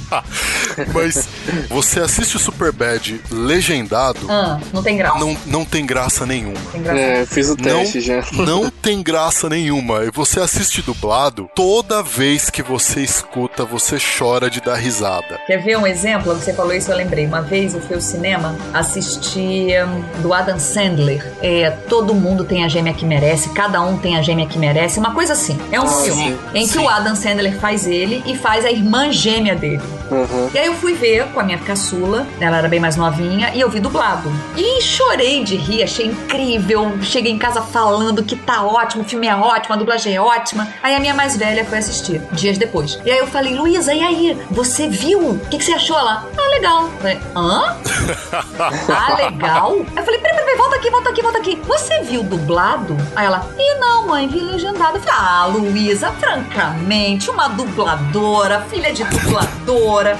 Mas 0.92 1.30
você 1.70 2.00
assiste 2.00 2.38
o 2.38 2.40
Super 2.40 2.72
Bad 2.72 3.22
legendado. 3.30 4.20
Ah, 4.28 4.60
não 4.74 4.82
tem 4.82 4.98
graça. 4.98 5.20
Não, 5.20 5.38
não 5.46 5.64
tem 5.64 5.86
graça 5.86 6.26
nenhuma. 6.26 6.58
Tem 6.72 6.82
graça. 6.82 7.00
É, 7.00 7.26
fiz 7.28 7.50
o 7.52 7.56
teste 7.56 7.98
não, 7.98 8.04
já. 8.04 8.22
Não 8.42 8.70
tem 8.72 9.04
graça 9.04 9.48
nenhuma. 9.48 10.06
E 10.06 10.12
você 10.12 10.40
assiste 10.40 10.82
dublado, 10.82 11.50
toda 11.54 12.02
vez 12.02 12.50
que 12.50 12.64
você 12.64 13.02
escuta, 13.02 13.64
você 13.64 13.98
chora 14.00 14.50
de 14.50 14.60
dar 14.60 14.76
risada. 14.76 15.40
Quer 15.46 15.58
ver 15.58 15.78
um 15.78 15.86
exemplo? 15.86 16.34
Você 16.34 16.54
falou 16.54 16.74
isso, 16.74 16.92
eu 16.92 16.98
lembrei. 16.98 17.28
Uma 17.28 17.42
vez 17.42 17.76
eu 17.76 17.82
fui 17.82 17.96
ao 17.96 18.02
cinema 18.02 18.56
assistir 18.74 19.86
um, 19.86 20.22
do 20.22 20.34
Adam 20.34 20.58
Sandler. 20.58 21.32
É, 21.42 21.70
todo 21.70 22.16
mundo 22.16 22.44
tem 22.44 22.64
a 22.64 22.68
gêmea 22.68 22.94
que 22.94 23.06
merece, 23.06 23.50
cada 23.50 23.82
um 23.82 23.98
tem 23.98 24.18
a 24.18 24.22
gêmea 24.22 24.48
que 24.48 24.58
merece. 24.58 25.00
Uma 25.02 25.16
coisa 25.16 25.34
assim. 25.34 25.58
É 25.72 25.80
um 25.80 25.86
ah, 25.86 25.88
filme 25.88 26.26
sim. 26.26 26.40
em 26.54 26.68
que 26.68 26.74
sim. 26.74 26.80
o 26.80 26.88
Adam 26.88 27.16
Sandler 27.16 27.58
faz 27.60 27.88
ele 27.88 28.22
e 28.24 28.38
faz 28.38 28.64
a 28.64 28.72
irmã 28.72 29.12
gêmea 29.12 29.56
dele. 29.56 29.82
Uhum. 30.12 30.52
E 30.54 30.60
aí 30.60 30.68
eu 30.68 30.76
fui 30.76 30.94
ver 30.94 31.26
com 31.30 31.40
a 31.40 31.44
minha 31.44 31.58
caçula, 31.58 32.28
ela 32.40 32.58
era 32.58 32.68
bem 32.68 32.80
mais 32.80 32.98
novinha, 32.98 33.52
e 33.56 33.62
eu 33.62 33.70
vi 33.70 33.80
dublado. 33.80 34.32
E 34.56 34.80
chorei 34.82 35.44
de 35.44 35.56
rir, 35.56 35.82
achei 35.82 36.06
incrível. 36.06 36.92
Cheguei 37.02 37.32
em 37.32 37.40
casa 37.40 37.64
falando 37.64 38.22
que 38.22 38.36
tá 38.36 38.62
ótimo, 38.62 39.02
o 39.02 39.06
filme 39.06 39.26
é 39.26 39.36
ótimo, 39.36 39.74
a 39.74 39.78
dublagem 39.78 40.16
é 40.16 40.22
ótima. 40.22 40.68
Aí 40.84 40.94
a 40.94 41.00
minha 41.00 41.16
mais 41.16 41.36
velha 41.36 41.66
foi 41.66 41.80
assistir, 41.80 42.22
dias 42.34 42.60
depois. 42.60 43.00
E 43.04 43.10
aí 43.10 43.18
eu 43.18 43.26
falei, 43.26 43.56
Luísa, 43.56 43.96
e 43.96 44.04
aí? 44.04 44.38
Você 44.52 44.88
viu? 44.88 45.32
O 45.32 45.40
que, 45.50 45.58
que 45.58 45.64
você 45.64 45.74
achou 45.74 45.96
lá? 45.96 46.28
Ah, 46.38 46.50
legal. 46.52 46.84
Eu 46.84 46.92
falei, 47.00 47.20
hã? 47.36 47.78
ah, 48.94 49.16
legal? 49.16 49.78
Eu 49.78 50.04
falei, 50.04 50.20
peraí, 50.20 50.38
peraí, 50.38 50.58
volta 50.58 50.76
aqui, 50.76 50.90
volta 50.92 51.10
aqui, 51.10 51.22
volta 51.22 51.38
aqui. 51.40 51.62
Você 51.66 52.02
viu 52.02 52.22
dublado? 52.22 52.96
Aí 53.16 53.26
ela, 53.26 53.50
ih, 53.58 53.80
não, 53.80 54.08
mãe, 54.08 54.28
vi 54.28 54.42
legendado. 54.42 54.91
Eu 54.94 55.00
falei, 55.00 55.16
ah, 55.18 55.46
Luísa, 55.46 56.12
francamente, 56.12 57.30
uma 57.30 57.48
dubladora, 57.48 58.62
filha 58.70 58.92
de 58.92 59.04
dubladora. 59.06 60.18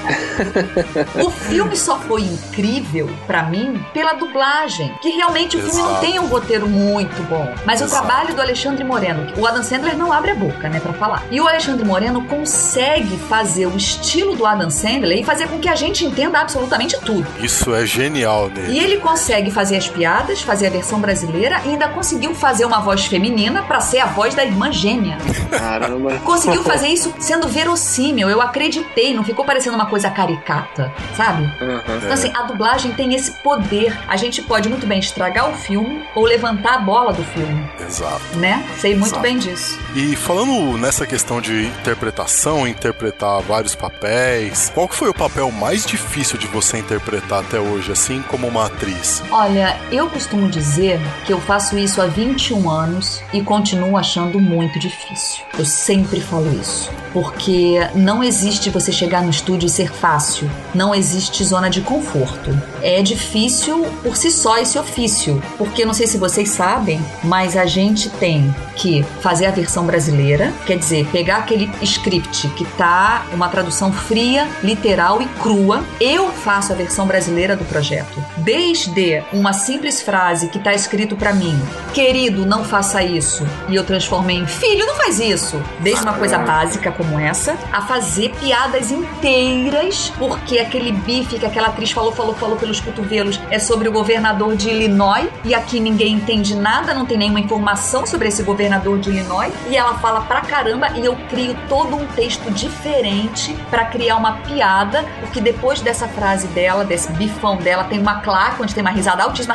o 1.22 1.30
filme 1.30 1.76
só 1.76 1.98
foi 1.98 2.22
incrível 2.22 3.10
para 3.26 3.42
mim 3.42 3.84
pela 3.92 4.14
dublagem, 4.14 4.92
que 5.02 5.10
realmente 5.10 5.56
o 5.56 5.60
Exato. 5.60 5.74
filme 5.74 5.92
não 5.92 6.00
tem 6.00 6.18
um 6.18 6.26
roteiro 6.26 6.66
muito 6.66 7.22
bom, 7.28 7.52
mas 7.66 7.82
Exato. 7.82 8.02
o 8.02 8.06
trabalho 8.06 8.34
do 8.34 8.40
Alexandre 8.40 8.82
Moreno, 8.82 9.30
o 9.36 9.46
Adam 9.46 9.62
Sandler 9.62 9.96
não 9.96 10.10
abre 10.10 10.30
a 10.30 10.34
boca, 10.34 10.68
né, 10.70 10.80
para 10.80 10.94
falar. 10.94 11.22
E 11.30 11.38
o 11.40 11.46
Alexandre 11.46 11.84
Moreno 11.84 12.24
consegue 12.24 13.18
fazer 13.28 13.66
o 13.66 13.76
estilo 13.76 14.34
do 14.34 14.46
Adam 14.46 14.70
Sandler 14.70 15.18
e 15.18 15.24
fazer 15.24 15.48
com 15.48 15.58
que 15.58 15.68
a 15.68 15.74
gente 15.76 16.04
entenda 16.04 16.40
absolutamente 16.40 16.98
tudo. 17.00 17.26
Isso 17.38 17.74
é 17.74 17.84
genial 17.84 18.48
nele. 18.48 18.72
E 18.72 18.78
ele 18.78 18.96
consegue 18.98 19.50
fazer 19.50 19.76
as 19.76 19.88
piadas, 19.88 20.40
fazer 20.40 20.68
a 20.68 20.70
versão 20.70 20.98
brasileira 20.98 21.60
e 21.64 21.70
ainda 21.70 21.88
conseguiu 21.88 22.34
fazer 22.34 22.64
uma 22.64 22.80
voz 22.80 23.04
feminina 23.04 23.62
para 23.62 23.80
ser 23.80 23.98
a 23.98 24.06
voz 24.06 24.34
da 24.34 24.44
irmã 24.44 24.61
gêmea. 24.70 25.18
Caramba. 25.50 26.18
Conseguiu 26.20 26.62
fazer 26.62 26.88
isso 26.88 27.12
sendo 27.18 27.48
verossímil. 27.48 28.28
Eu 28.30 28.40
acreditei, 28.40 29.14
não 29.14 29.24
ficou 29.24 29.44
parecendo 29.44 29.74
uma 29.74 29.86
coisa 29.86 30.10
caricata, 30.10 30.92
sabe? 31.16 31.42
Uhum. 31.60 31.80
Então, 31.98 32.12
assim, 32.12 32.30
a 32.34 32.42
dublagem 32.42 32.92
tem 32.92 33.14
esse 33.14 33.32
poder. 33.42 33.98
A 34.06 34.16
gente 34.16 34.42
pode 34.42 34.68
muito 34.68 34.86
bem 34.86 34.98
estragar 34.98 35.50
o 35.50 35.54
filme 35.54 36.04
ou 36.14 36.24
levantar 36.24 36.74
a 36.74 36.78
bola 36.78 37.12
do 37.12 37.24
filme. 37.24 37.68
Exato. 37.80 38.20
Né? 38.36 38.64
Sei 38.78 38.94
muito 38.94 39.08
Exato. 39.08 39.22
bem 39.22 39.38
disso. 39.38 39.78
E 39.94 40.14
falando 40.16 40.78
nessa 40.78 41.06
questão 41.06 41.40
de 41.40 41.66
interpretação, 41.66 42.66
interpretar 42.66 43.40
vários 43.42 43.74
papéis, 43.74 44.70
qual 44.74 44.88
que 44.88 44.94
foi 44.94 45.08
o 45.08 45.14
papel 45.14 45.50
mais 45.50 45.84
difícil 45.84 46.38
de 46.38 46.46
você 46.46 46.78
interpretar 46.78 47.40
até 47.40 47.58
hoje, 47.58 47.92
assim 47.92 48.22
como 48.22 48.46
uma 48.46 48.66
atriz? 48.66 49.22
Olha, 49.30 49.78
eu 49.90 50.08
costumo 50.08 50.48
dizer 50.48 51.00
que 51.26 51.32
eu 51.32 51.40
faço 51.40 51.76
isso 51.78 52.00
há 52.00 52.06
21 52.06 52.70
anos 52.70 53.22
e 53.32 53.42
continuo 53.42 53.96
achando 53.96 54.40
muito 54.40 54.51
difícil. 54.78 55.44
Eu 55.58 55.64
sempre 55.64 56.20
falo 56.20 56.52
isso. 56.60 56.90
Porque 57.12 57.78
não 57.94 58.24
existe 58.24 58.70
você 58.70 58.90
chegar 58.90 59.22
no 59.22 59.30
estúdio 59.30 59.66
e 59.66 59.70
ser 59.70 59.92
fácil. 59.92 60.50
Não 60.74 60.94
existe 60.94 61.44
zona 61.44 61.68
de 61.68 61.82
conforto. 61.82 62.50
É 62.82 63.02
difícil 63.02 63.84
por 64.02 64.16
si 64.16 64.30
só 64.30 64.58
esse 64.58 64.78
ofício. 64.78 65.42
Porque 65.58 65.84
não 65.84 65.92
sei 65.92 66.06
se 66.06 66.16
vocês 66.16 66.50
sabem, 66.50 67.04
mas 67.22 67.56
a 67.56 67.66
gente 67.66 68.08
tem 68.08 68.54
que 68.76 69.02
fazer 69.20 69.46
a 69.46 69.50
versão 69.50 69.84
brasileira, 69.84 70.52
quer 70.66 70.78
dizer, 70.78 71.06
pegar 71.12 71.38
aquele 71.38 71.70
script 71.82 72.48
que 72.50 72.64
tá 72.64 73.26
uma 73.32 73.48
tradução 73.48 73.92
fria, 73.92 74.48
literal 74.62 75.20
e 75.20 75.26
crua. 75.26 75.84
Eu 76.00 76.30
faço 76.30 76.72
a 76.72 76.76
versão 76.76 77.06
brasileira 77.06 77.54
do 77.54 77.64
projeto. 77.64 78.24
Desde 78.38 79.22
uma 79.32 79.52
simples 79.52 80.00
frase 80.00 80.48
que 80.48 80.58
tá 80.58 80.72
escrito 80.72 81.16
para 81.16 81.34
mim: 81.34 81.60
"Querido, 81.92 82.46
não 82.46 82.64
faça 82.64 83.02
isso", 83.02 83.46
e 83.68 83.74
eu 83.74 83.84
transformei 83.84 84.41
"Filho, 84.46 84.86
não 84.86 84.94
faz 84.94 85.18
isso". 85.18 85.62
Desde 85.80 86.02
uma 86.02 86.14
coisa 86.14 86.38
básica 86.38 86.90
como 86.92 87.18
essa, 87.18 87.56
a 87.72 87.82
fazer 87.82 88.30
piadas 88.40 88.90
inteiras, 88.90 90.12
porque 90.18 90.58
aquele 90.58 90.92
bife 90.92 91.38
que 91.38 91.46
aquela 91.46 91.68
atriz 91.68 91.90
falou, 91.92 92.12
falou, 92.12 92.34
falou 92.34 92.56
pelos 92.56 92.80
cotovelos 92.80 93.40
é 93.50 93.58
sobre 93.58 93.88
o 93.88 93.92
governador 93.92 94.56
de 94.56 94.68
Illinois, 94.68 95.28
e 95.44 95.54
aqui 95.54 95.80
ninguém 95.80 96.14
entende 96.14 96.54
nada, 96.54 96.94
não 96.94 97.04
tem 97.04 97.18
nenhuma 97.18 97.40
informação 97.40 98.06
sobre 98.06 98.28
esse 98.28 98.42
governador 98.42 98.98
de 98.98 99.10
Illinois, 99.10 99.52
e 99.68 99.76
ela 99.76 99.94
fala 99.98 100.22
pra 100.22 100.40
caramba, 100.40 100.88
e 100.94 101.04
eu 101.04 101.16
crio 101.28 101.56
todo 101.68 101.96
um 101.96 102.06
texto 102.06 102.50
diferente 102.50 103.54
para 103.70 103.84
criar 103.86 104.16
uma 104.16 104.38
piada, 104.38 105.04
porque 105.20 105.40
depois 105.40 105.80
dessa 105.80 106.08
frase 106.08 106.46
dela, 106.48 106.84
desse 106.84 107.10
bifão 107.12 107.56
dela, 107.56 107.84
tem 107.84 107.98
uma 107.98 108.20
claque 108.20 108.62
onde 108.62 108.74
tem 108.74 108.82
uma 108.82 108.90
risada 108.90 109.22
altíssima, 109.22 109.54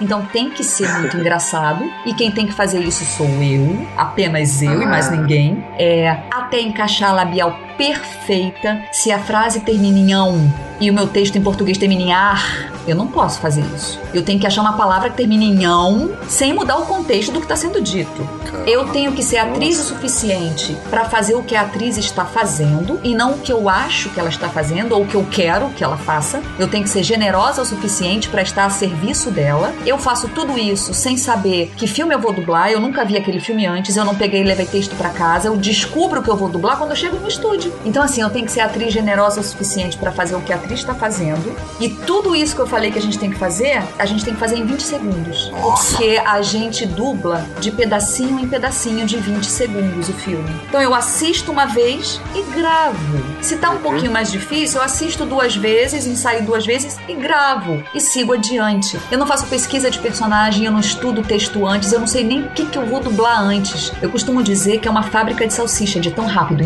então 0.00 0.24
tem 0.26 0.50
que 0.50 0.62
ser 0.62 0.88
muito 0.98 1.16
engraçado, 1.16 1.84
e 2.04 2.14
quem 2.14 2.30
tem 2.30 2.46
que 2.46 2.52
fazer 2.52 2.80
isso 2.80 3.04
sou 3.04 3.26
eu, 3.42 3.49
apenas 3.96 4.62
eu 4.62 4.82
e 4.82 4.86
mais 4.86 5.08
ah. 5.08 5.12
ninguém, 5.12 5.64
é 5.78 6.08
até 6.30 6.60
encaixar 6.60 7.10
a 7.10 7.12
labial 7.12 7.58
perfeita. 7.80 8.82
Se 8.92 9.10
a 9.10 9.18
frase 9.18 9.60
termina 9.60 9.98
em 9.98 10.12
ão 10.12 10.52
e 10.78 10.90
o 10.90 10.94
meu 10.94 11.08
texto 11.08 11.36
em 11.36 11.42
português 11.42 11.78
termina 11.78 12.02
em 12.02 12.12
ar, 12.12 12.70
eu 12.86 12.94
não 12.94 13.06
posso 13.06 13.40
fazer 13.40 13.62
isso. 13.74 13.98
Eu 14.12 14.22
tenho 14.22 14.38
que 14.38 14.46
achar 14.46 14.60
uma 14.60 14.76
palavra 14.76 15.10
que 15.10 15.16
termine 15.16 15.46
em 15.46 15.64
ão 15.64 16.10
sem 16.28 16.52
mudar 16.52 16.76
o 16.76 16.86
contexto 16.86 17.32
do 17.32 17.38
que 17.38 17.44
está 17.44 17.56
sendo 17.56 17.80
dito. 17.80 18.28
Eu 18.66 18.88
tenho 18.88 19.12
que 19.12 19.22
ser 19.22 19.38
atriz 19.38 19.78
o 19.78 19.84
suficiente 19.84 20.76
para 20.90 21.04
fazer 21.04 21.34
o 21.34 21.42
que 21.42 21.54
a 21.54 21.62
atriz 21.62 21.96
está 21.96 22.24
fazendo 22.24 23.00
e 23.02 23.14
não 23.14 23.32
o 23.32 23.38
que 23.38 23.52
eu 23.52 23.68
acho 23.68 24.10
que 24.10 24.20
ela 24.20 24.28
está 24.28 24.48
fazendo 24.48 24.92
ou 24.92 25.02
o 25.02 25.06
que 25.06 25.14
eu 25.14 25.26
quero 25.30 25.70
que 25.70 25.84
ela 25.84 25.96
faça. 25.96 26.42
Eu 26.58 26.68
tenho 26.68 26.84
que 26.84 26.90
ser 26.90 27.02
generosa 27.02 27.62
o 27.62 27.66
suficiente 27.66 28.28
para 28.28 28.42
estar 28.42 28.64
a 28.64 28.70
serviço 28.70 29.30
dela. 29.30 29.72
Eu 29.86 29.98
faço 29.98 30.28
tudo 30.28 30.58
isso 30.58 30.92
sem 30.92 31.16
saber 31.16 31.72
que 31.76 31.86
filme 31.86 32.14
eu 32.14 32.18
vou 32.18 32.32
dublar. 32.32 32.70
Eu 32.70 32.80
nunca 32.80 33.04
vi 33.04 33.16
aquele 33.16 33.40
filme 33.40 33.66
antes. 33.66 33.96
Eu 33.96 34.04
não 34.04 34.14
peguei 34.14 34.40
e 34.40 34.44
levei 34.44 34.66
texto 34.66 34.94
para 34.96 35.10
casa. 35.10 35.48
Eu 35.48 35.56
descubro 35.56 36.22
que 36.22 36.30
eu 36.30 36.36
vou 36.36 36.48
dublar 36.48 36.76
quando 36.76 36.90
eu 36.90 36.96
chego 36.96 37.18
no 37.18 37.28
estúdio. 37.28 37.69
Então, 37.84 38.02
assim, 38.02 38.20
eu 38.20 38.30
tenho 38.30 38.46
que 38.46 38.52
ser 38.52 38.60
atriz 38.60 38.92
generosa 38.92 39.40
o 39.40 39.44
suficiente 39.44 39.96
para 39.96 40.12
fazer 40.12 40.34
o 40.36 40.40
que 40.40 40.52
a 40.52 40.56
atriz 40.56 40.80
está 40.80 40.94
fazendo. 40.94 41.54
E 41.78 41.88
tudo 41.88 42.34
isso 42.34 42.54
que 42.54 42.60
eu 42.60 42.66
falei 42.66 42.90
que 42.90 42.98
a 42.98 43.02
gente 43.02 43.18
tem 43.18 43.30
que 43.30 43.38
fazer, 43.38 43.82
a 43.98 44.06
gente 44.06 44.24
tem 44.24 44.34
que 44.34 44.40
fazer 44.40 44.56
em 44.56 44.64
20 44.64 44.82
segundos. 44.82 45.50
Porque 45.50 46.20
a 46.24 46.42
gente 46.42 46.86
dubla 46.86 47.44
de 47.60 47.70
pedacinho 47.70 48.38
em 48.38 48.48
pedacinho 48.48 49.06
de 49.06 49.16
20 49.16 49.44
segundos 49.44 50.08
o 50.08 50.12
filme. 50.12 50.50
Então 50.68 50.80
eu 50.80 50.94
assisto 50.94 51.50
uma 51.50 51.66
vez 51.66 52.20
e 52.34 52.42
gravo. 52.54 53.20
Se 53.40 53.56
tá 53.56 53.70
um 53.70 53.74
uhum. 53.74 53.80
pouquinho 53.80 54.12
mais 54.12 54.30
difícil, 54.30 54.78
eu 54.78 54.84
assisto 54.84 55.24
duas 55.24 55.56
vezes, 55.56 56.06
ensaio 56.06 56.44
duas 56.44 56.66
vezes 56.66 56.98
e 57.08 57.14
gravo. 57.14 57.82
E 57.94 58.00
sigo 58.00 58.32
adiante. 58.32 58.98
Eu 59.10 59.18
não 59.18 59.26
faço 59.26 59.46
pesquisa 59.46 59.90
de 59.90 59.98
personagem, 59.98 60.64
eu 60.64 60.72
não 60.72 60.80
estudo 60.80 61.22
texto 61.22 61.66
antes, 61.66 61.92
eu 61.92 62.00
não 62.00 62.06
sei 62.06 62.24
nem 62.24 62.42
o 62.42 62.50
que, 62.50 62.66
que 62.66 62.78
eu 62.78 62.86
vou 62.86 63.00
dublar 63.00 63.40
antes. 63.40 63.92
Eu 64.02 64.10
costumo 64.10 64.42
dizer 64.42 64.78
que 64.78 64.88
é 64.88 64.90
uma 64.90 65.02
fábrica 65.02 65.46
de 65.46 65.52
salsicha, 65.52 66.00
de 66.00 66.10
tão 66.10 66.26
rápido. 66.26 66.64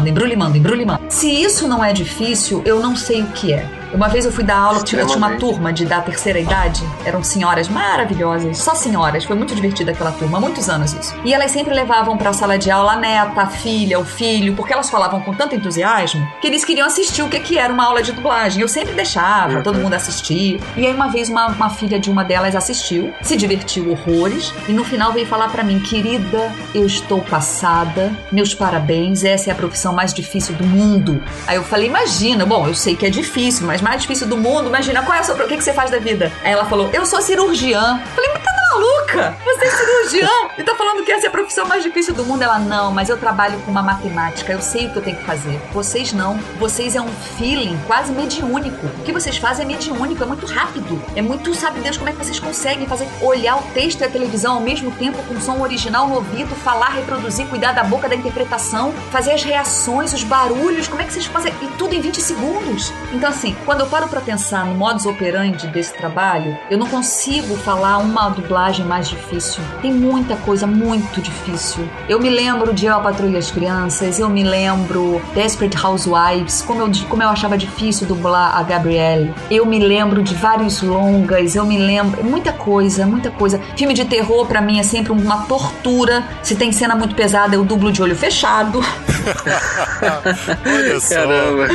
Embrulhe-manda, 0.00 0.10
embrulhe-manda, 0.10 0.58
embrulhe-manda, 0.58 0.58
embrulhe-manda. 0.58 1.10
Se 1.10 1.30
isso 1.30 1.68
não 1.68 1.84
é 1.84 1.92
difícil, 1.92 2.62
eu 2.64 2.80
não 2.80 2.96
sei 2.96 3.22
o 3.22 3.26
que 3.28 3.52
é. 3.52 3.83
Uma 3.94 4.08
vez 4.08 4.24
eu 4.24 4.32
fui 4.32 4.42
dar 4.42 4.56
aula, 4.56 4.82
tinha, 4.82 5.06
uma 5.06 5.36
turma 5.36 5.72
de 5.72 5.86
da 5.86 6.00
terceira 6.00 6.40
idade, 6.40 6.82
eram 7.04 7.22
senhoras 7.22 7.68
maravilhosas, 7.68 8.58
só 8.58 8.74
senhoras, 8.74 9.24
foi 9.24 9.36
muito 9.36 9.54
divertida 9.54 9.92
aquela 9.92 10.10
turma, 10.10 10.38
há 10.38 10.40
muitos 10.40 10.68
anos 10.68 10.92
isso. 10.92 11.14
E 11.24 11.32
elas 11.32 11.52
sempre 11.52 11.72
levavam 11.72 12.16
para 12.16 12.30
a 12.30 12.32
sala 12.32 12.58
de 12.58 12.72
aula 12.72 12.94
a 12.94 12.96
neta, 12.96 13.42
a 13.42 13.46
filha, 13.46 14.00
o 14.00 14.04
filho, 14.04 14.56
porque 14.56 14.72
elas 14.72 14.90
falavam 14.90 15.20
com 15.20 15.32
tanto 15.32 15.54
entusiasmo 15.54 16.26
que 16.40 16.48
eles 16.48 16.64
queriam 16.64 16.88
assistir 16.88 17.22
o 17.22 17.28
que, 17.28 17.38
que 17.38 17.56
era 17.56 17.72
uma 17.72 17.84
aula 17.84 18.02
de 18.02 18.10
dublagem. 18.10 18.60
Eu 18.60 18.68
sempre 18.68 18.94
deixava, 18.94 19.62
todo 19.62 19.78
mundo 19.78 19.94
assistir. 19.94 20.60
E 20.76 20.84
aí 20.84 20.92
uma 20.92 21.08
vez 21.08 21.28
uma, 21.28 21.46
uma 21.46 21.70
filha 21.70 21.98
de 21.98 22.10
uma 22.10 22.24
delas 22.24 22.56
assistiu, 22.56 23.14
se 23.22 23.36
divertiu 23.36 23.92
horrores 23.92 24.52
e 24.68 24.72
no 24.72 24.84
final 24.84 25.12
veio 25.12 25.26
falar 25.26 25.50
para 25.50 25.62
mim, 25.62 25.78
querida, 25.78 26.52
eu 26.74 26.84
estou 26.84 27.20
passada, 27.20 28.12
meus 28.32 28.54
parabéns, 28.54 29.22
essa 29.22 29.50
é 29.50 29.52
a 29.52 29.56
profissão 29.56 29.92
mais 29.92 30.12
difícil 30.12 30.52
do 30.56 30.64
mundo. 30.64 31.22
Aí 31.46 31.56
eu 31.56 31.62
falei, 31.62 31.86
imagina, 31.86 32.44
bom, 32.44 32.66
eu 32.66 32.74
sei 32.74 32.96
que 32.96 33.06
é 33.06 33.10
difícil, 33.10 33.66
mas 33.66 33.83
mais 33.84 34.00
difícil 34.02 34.26
do 34.26 34.36
mundo. 34.36 34.68
Imagina, 34.68 35.02
qual 35.02 35.16
é 35.16 35.20
a 35.20 35.22
sua, 35.22 35.34
o 35.34 35.46
que, 35.46 35.58
que 35.58 35.62
você 35.62 35.72
faz 35.72 35.90
da 35.90 35.98
vida? 35.98 36.32
Aí 36.42 36.52
ela 36.52 36.64
falou, 36.64 36.90
eu 36.92 37.04
sou 37.04 37.20
cirurgiã. 37.20 38.00
Falei, 38.14 38.30
mas 38.32 38.42
tá 38.42 38.63
maluca? 38.74 39.36
Você 39.44 39.64
é 39.64 39.70
cirurgiã 39.70 40.28
e 40.58 40.62
tá 40.62 40.74
falando 40.74 41.04
que 41.04 41.12
essa 41.12 41.26
é 41.26 41.28
a 41.28 41.32
profissão 41.32 41.66
mais 41.66 41.82
difícil 41.82 42.14
do 42.14 42.24
mundo. 42.24 42.42
Ela, 42.42 42.58
não, 42.58 42.92
mas 42.92 43.08
eu 43.08 43.16
trabalho 43.16 43.58
com 43.60 43.70
uma 43.70 43.82
matemática, 43.82 44.52
eu 44.52 44.60
sei 44.60 44.86
o 44.86 44.90
que 44.90 44.96
eu 44.96 45.02
tenho 45.02 45.16
que 45.16 45.24
fazer. 45.24 45.60
Vocês 45.72 46.12
não. 46.12 46.36
Vocês 46.58 46.96
é 46.96 47.00
um 47.00 47.08
feeling 47.08 47.78
quase 47.86 48.12
mediúnico. 48.12 48.86
O 48.86 49.02
que 49.04 49.12
vocês 49.12 49.36
fazem 49.36 49.64
é 49.64 49.68
mediúnico, 49.68 50.22
é 50.22 50.26
muito 50.26 50.46
rápido. 50.46 51.00
É 51.14 51.22
muito, 51.22 51.54
sabe 51.54 51.80
Deus, 51.80 51.96
como 51.96 52.10
é 52.10 52.12
que 52.12 52.24
vocês 52.24 52.40
conseguem 52.40 52.86
fazer 52.86 53.08
olhar 53.22 53.56
o 53.56 53.62
texto 53.72 54.00
e 54.00 54.04
a 54.04 54.10
televisão 54.10 54.54
ao 54.54 54.60
mesmo 54.60 54.90
tempo 54.92 55.22
com 55.24 55.40
som 55.40 55.60
original 55.60 56.08
no 56.08 56.16
ouvido, 56.16 56.54
falar, 56.56 56.90
reproduzir, 56.90 57.46
cuidar 57.46 57.72
da 57.72 57.84
boca 57.84 58.08
da 58.08 58.14
interpretação, 58.14 58.92
fazer 59.10 59.32
as 59.32 59.42
reações, 59.42 60.12
os 60.12 60.24
barulhos, 60.24 60.88
como 60.88 61.00
é 61.00 61.04
que 61.04 61.12
vocês 61.12 61.26
fazem? 61.26 61.52
E 61.62 61.66
tudo 61.78 61.94
em 61.94 62.00
20 62.00 62.20
segundos. 62.20 62.92
Então, 63.12 63.28
assim, 63.28 63.56
quando 63.64 63.80
eu 63.80 63.86
paro 63.86 64.08
para 64.08 64.20
pensar 64.20 64.64
no 64.66 64.74
modus 64.74 65.06
operandi 65.06 65.66
desse 65.68 65.94
trabalho, 65.94 66.58
eu 66.70 66.78
não 66.78 66.86
consigo 66.86 67.56
falar 67.56 67.98
uma 67.98 68.28
dublagem 68.28 68.63
dublagem 68.64 68.86
mais 68.86 69.08
difícil. 69.08 69.62
Tem 69.82 69.92
muita 69.92 70.36
coisa 70.36 70.66
muito 70.66 71.20
difícil. 71.20 71.86
Eu 72.08 72.18
me 72.18 72.30
lembro 72.30 72.72
de 72.72 72.86
Eu, 72.86 72.94
a 72.94 73.00
Patrulha 73.00 73.38
as 73.38 73.50
Crianças, 73.50 74.18
eu 74.18 74.28
me 74.28 74.42
lembro 74.42 75.20
Desperate 75.34 75.76
Housewives, 75.76 76.62
como 76.62 76.80
eu, 76.82 76.90
como 77.08 77.22
eu 77.22 77.28
achava 77.28 77.58
difícil 77.58 78.06
dublar 78.06 78.56
a 78.56 78.62
Gabrielle. 78.62 79.34
Eu 79.50 79.66
me 79.66 79.78
lembro 79.78 80.22
de 80.22 80.34
vários 80.34 80.80
longas, 80.80 81.54
eu 81.54 81.66
me 81.66 81.76
lembro. 81.76 82.24
Muita 82.24 82.52
coisa, 82.52 83.06
muita 83.06 83.30
coisa. 83.30 83.60
Filme 83.76 83.92
de 83.92 84.04
terror, 84.06 84.46
para 84.46 84.62
mim, 84.62 84.78
é 84.78 84.82
sempre 84.82 85.12
uma 85.12 85.42
tortura. 85.42 86.24
Se 86.42 86.54
tem 86.54 86.72
cena 86.72 86.94
muito 86.94 87.14
pesada, 87.14 87.54
eu 87.54 87.64
dublo 87.64 87.92
de 87.92 88.02
olho 88.02 88.16
fechado. 88.16 88.80
Olha 90.64 91.00
só. 91.00 91.14
Caramba. 91.14 91.68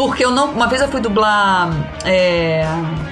Porque 0.00 0.24
eu 0.24 0.30
não. 0.30 0.52
Uma 0.52 0.66
vez 0.66 0.80
eu 0.80 0.88
fui 0.88 0.98
dublar 0.98 1.70
é, 2.06 2.64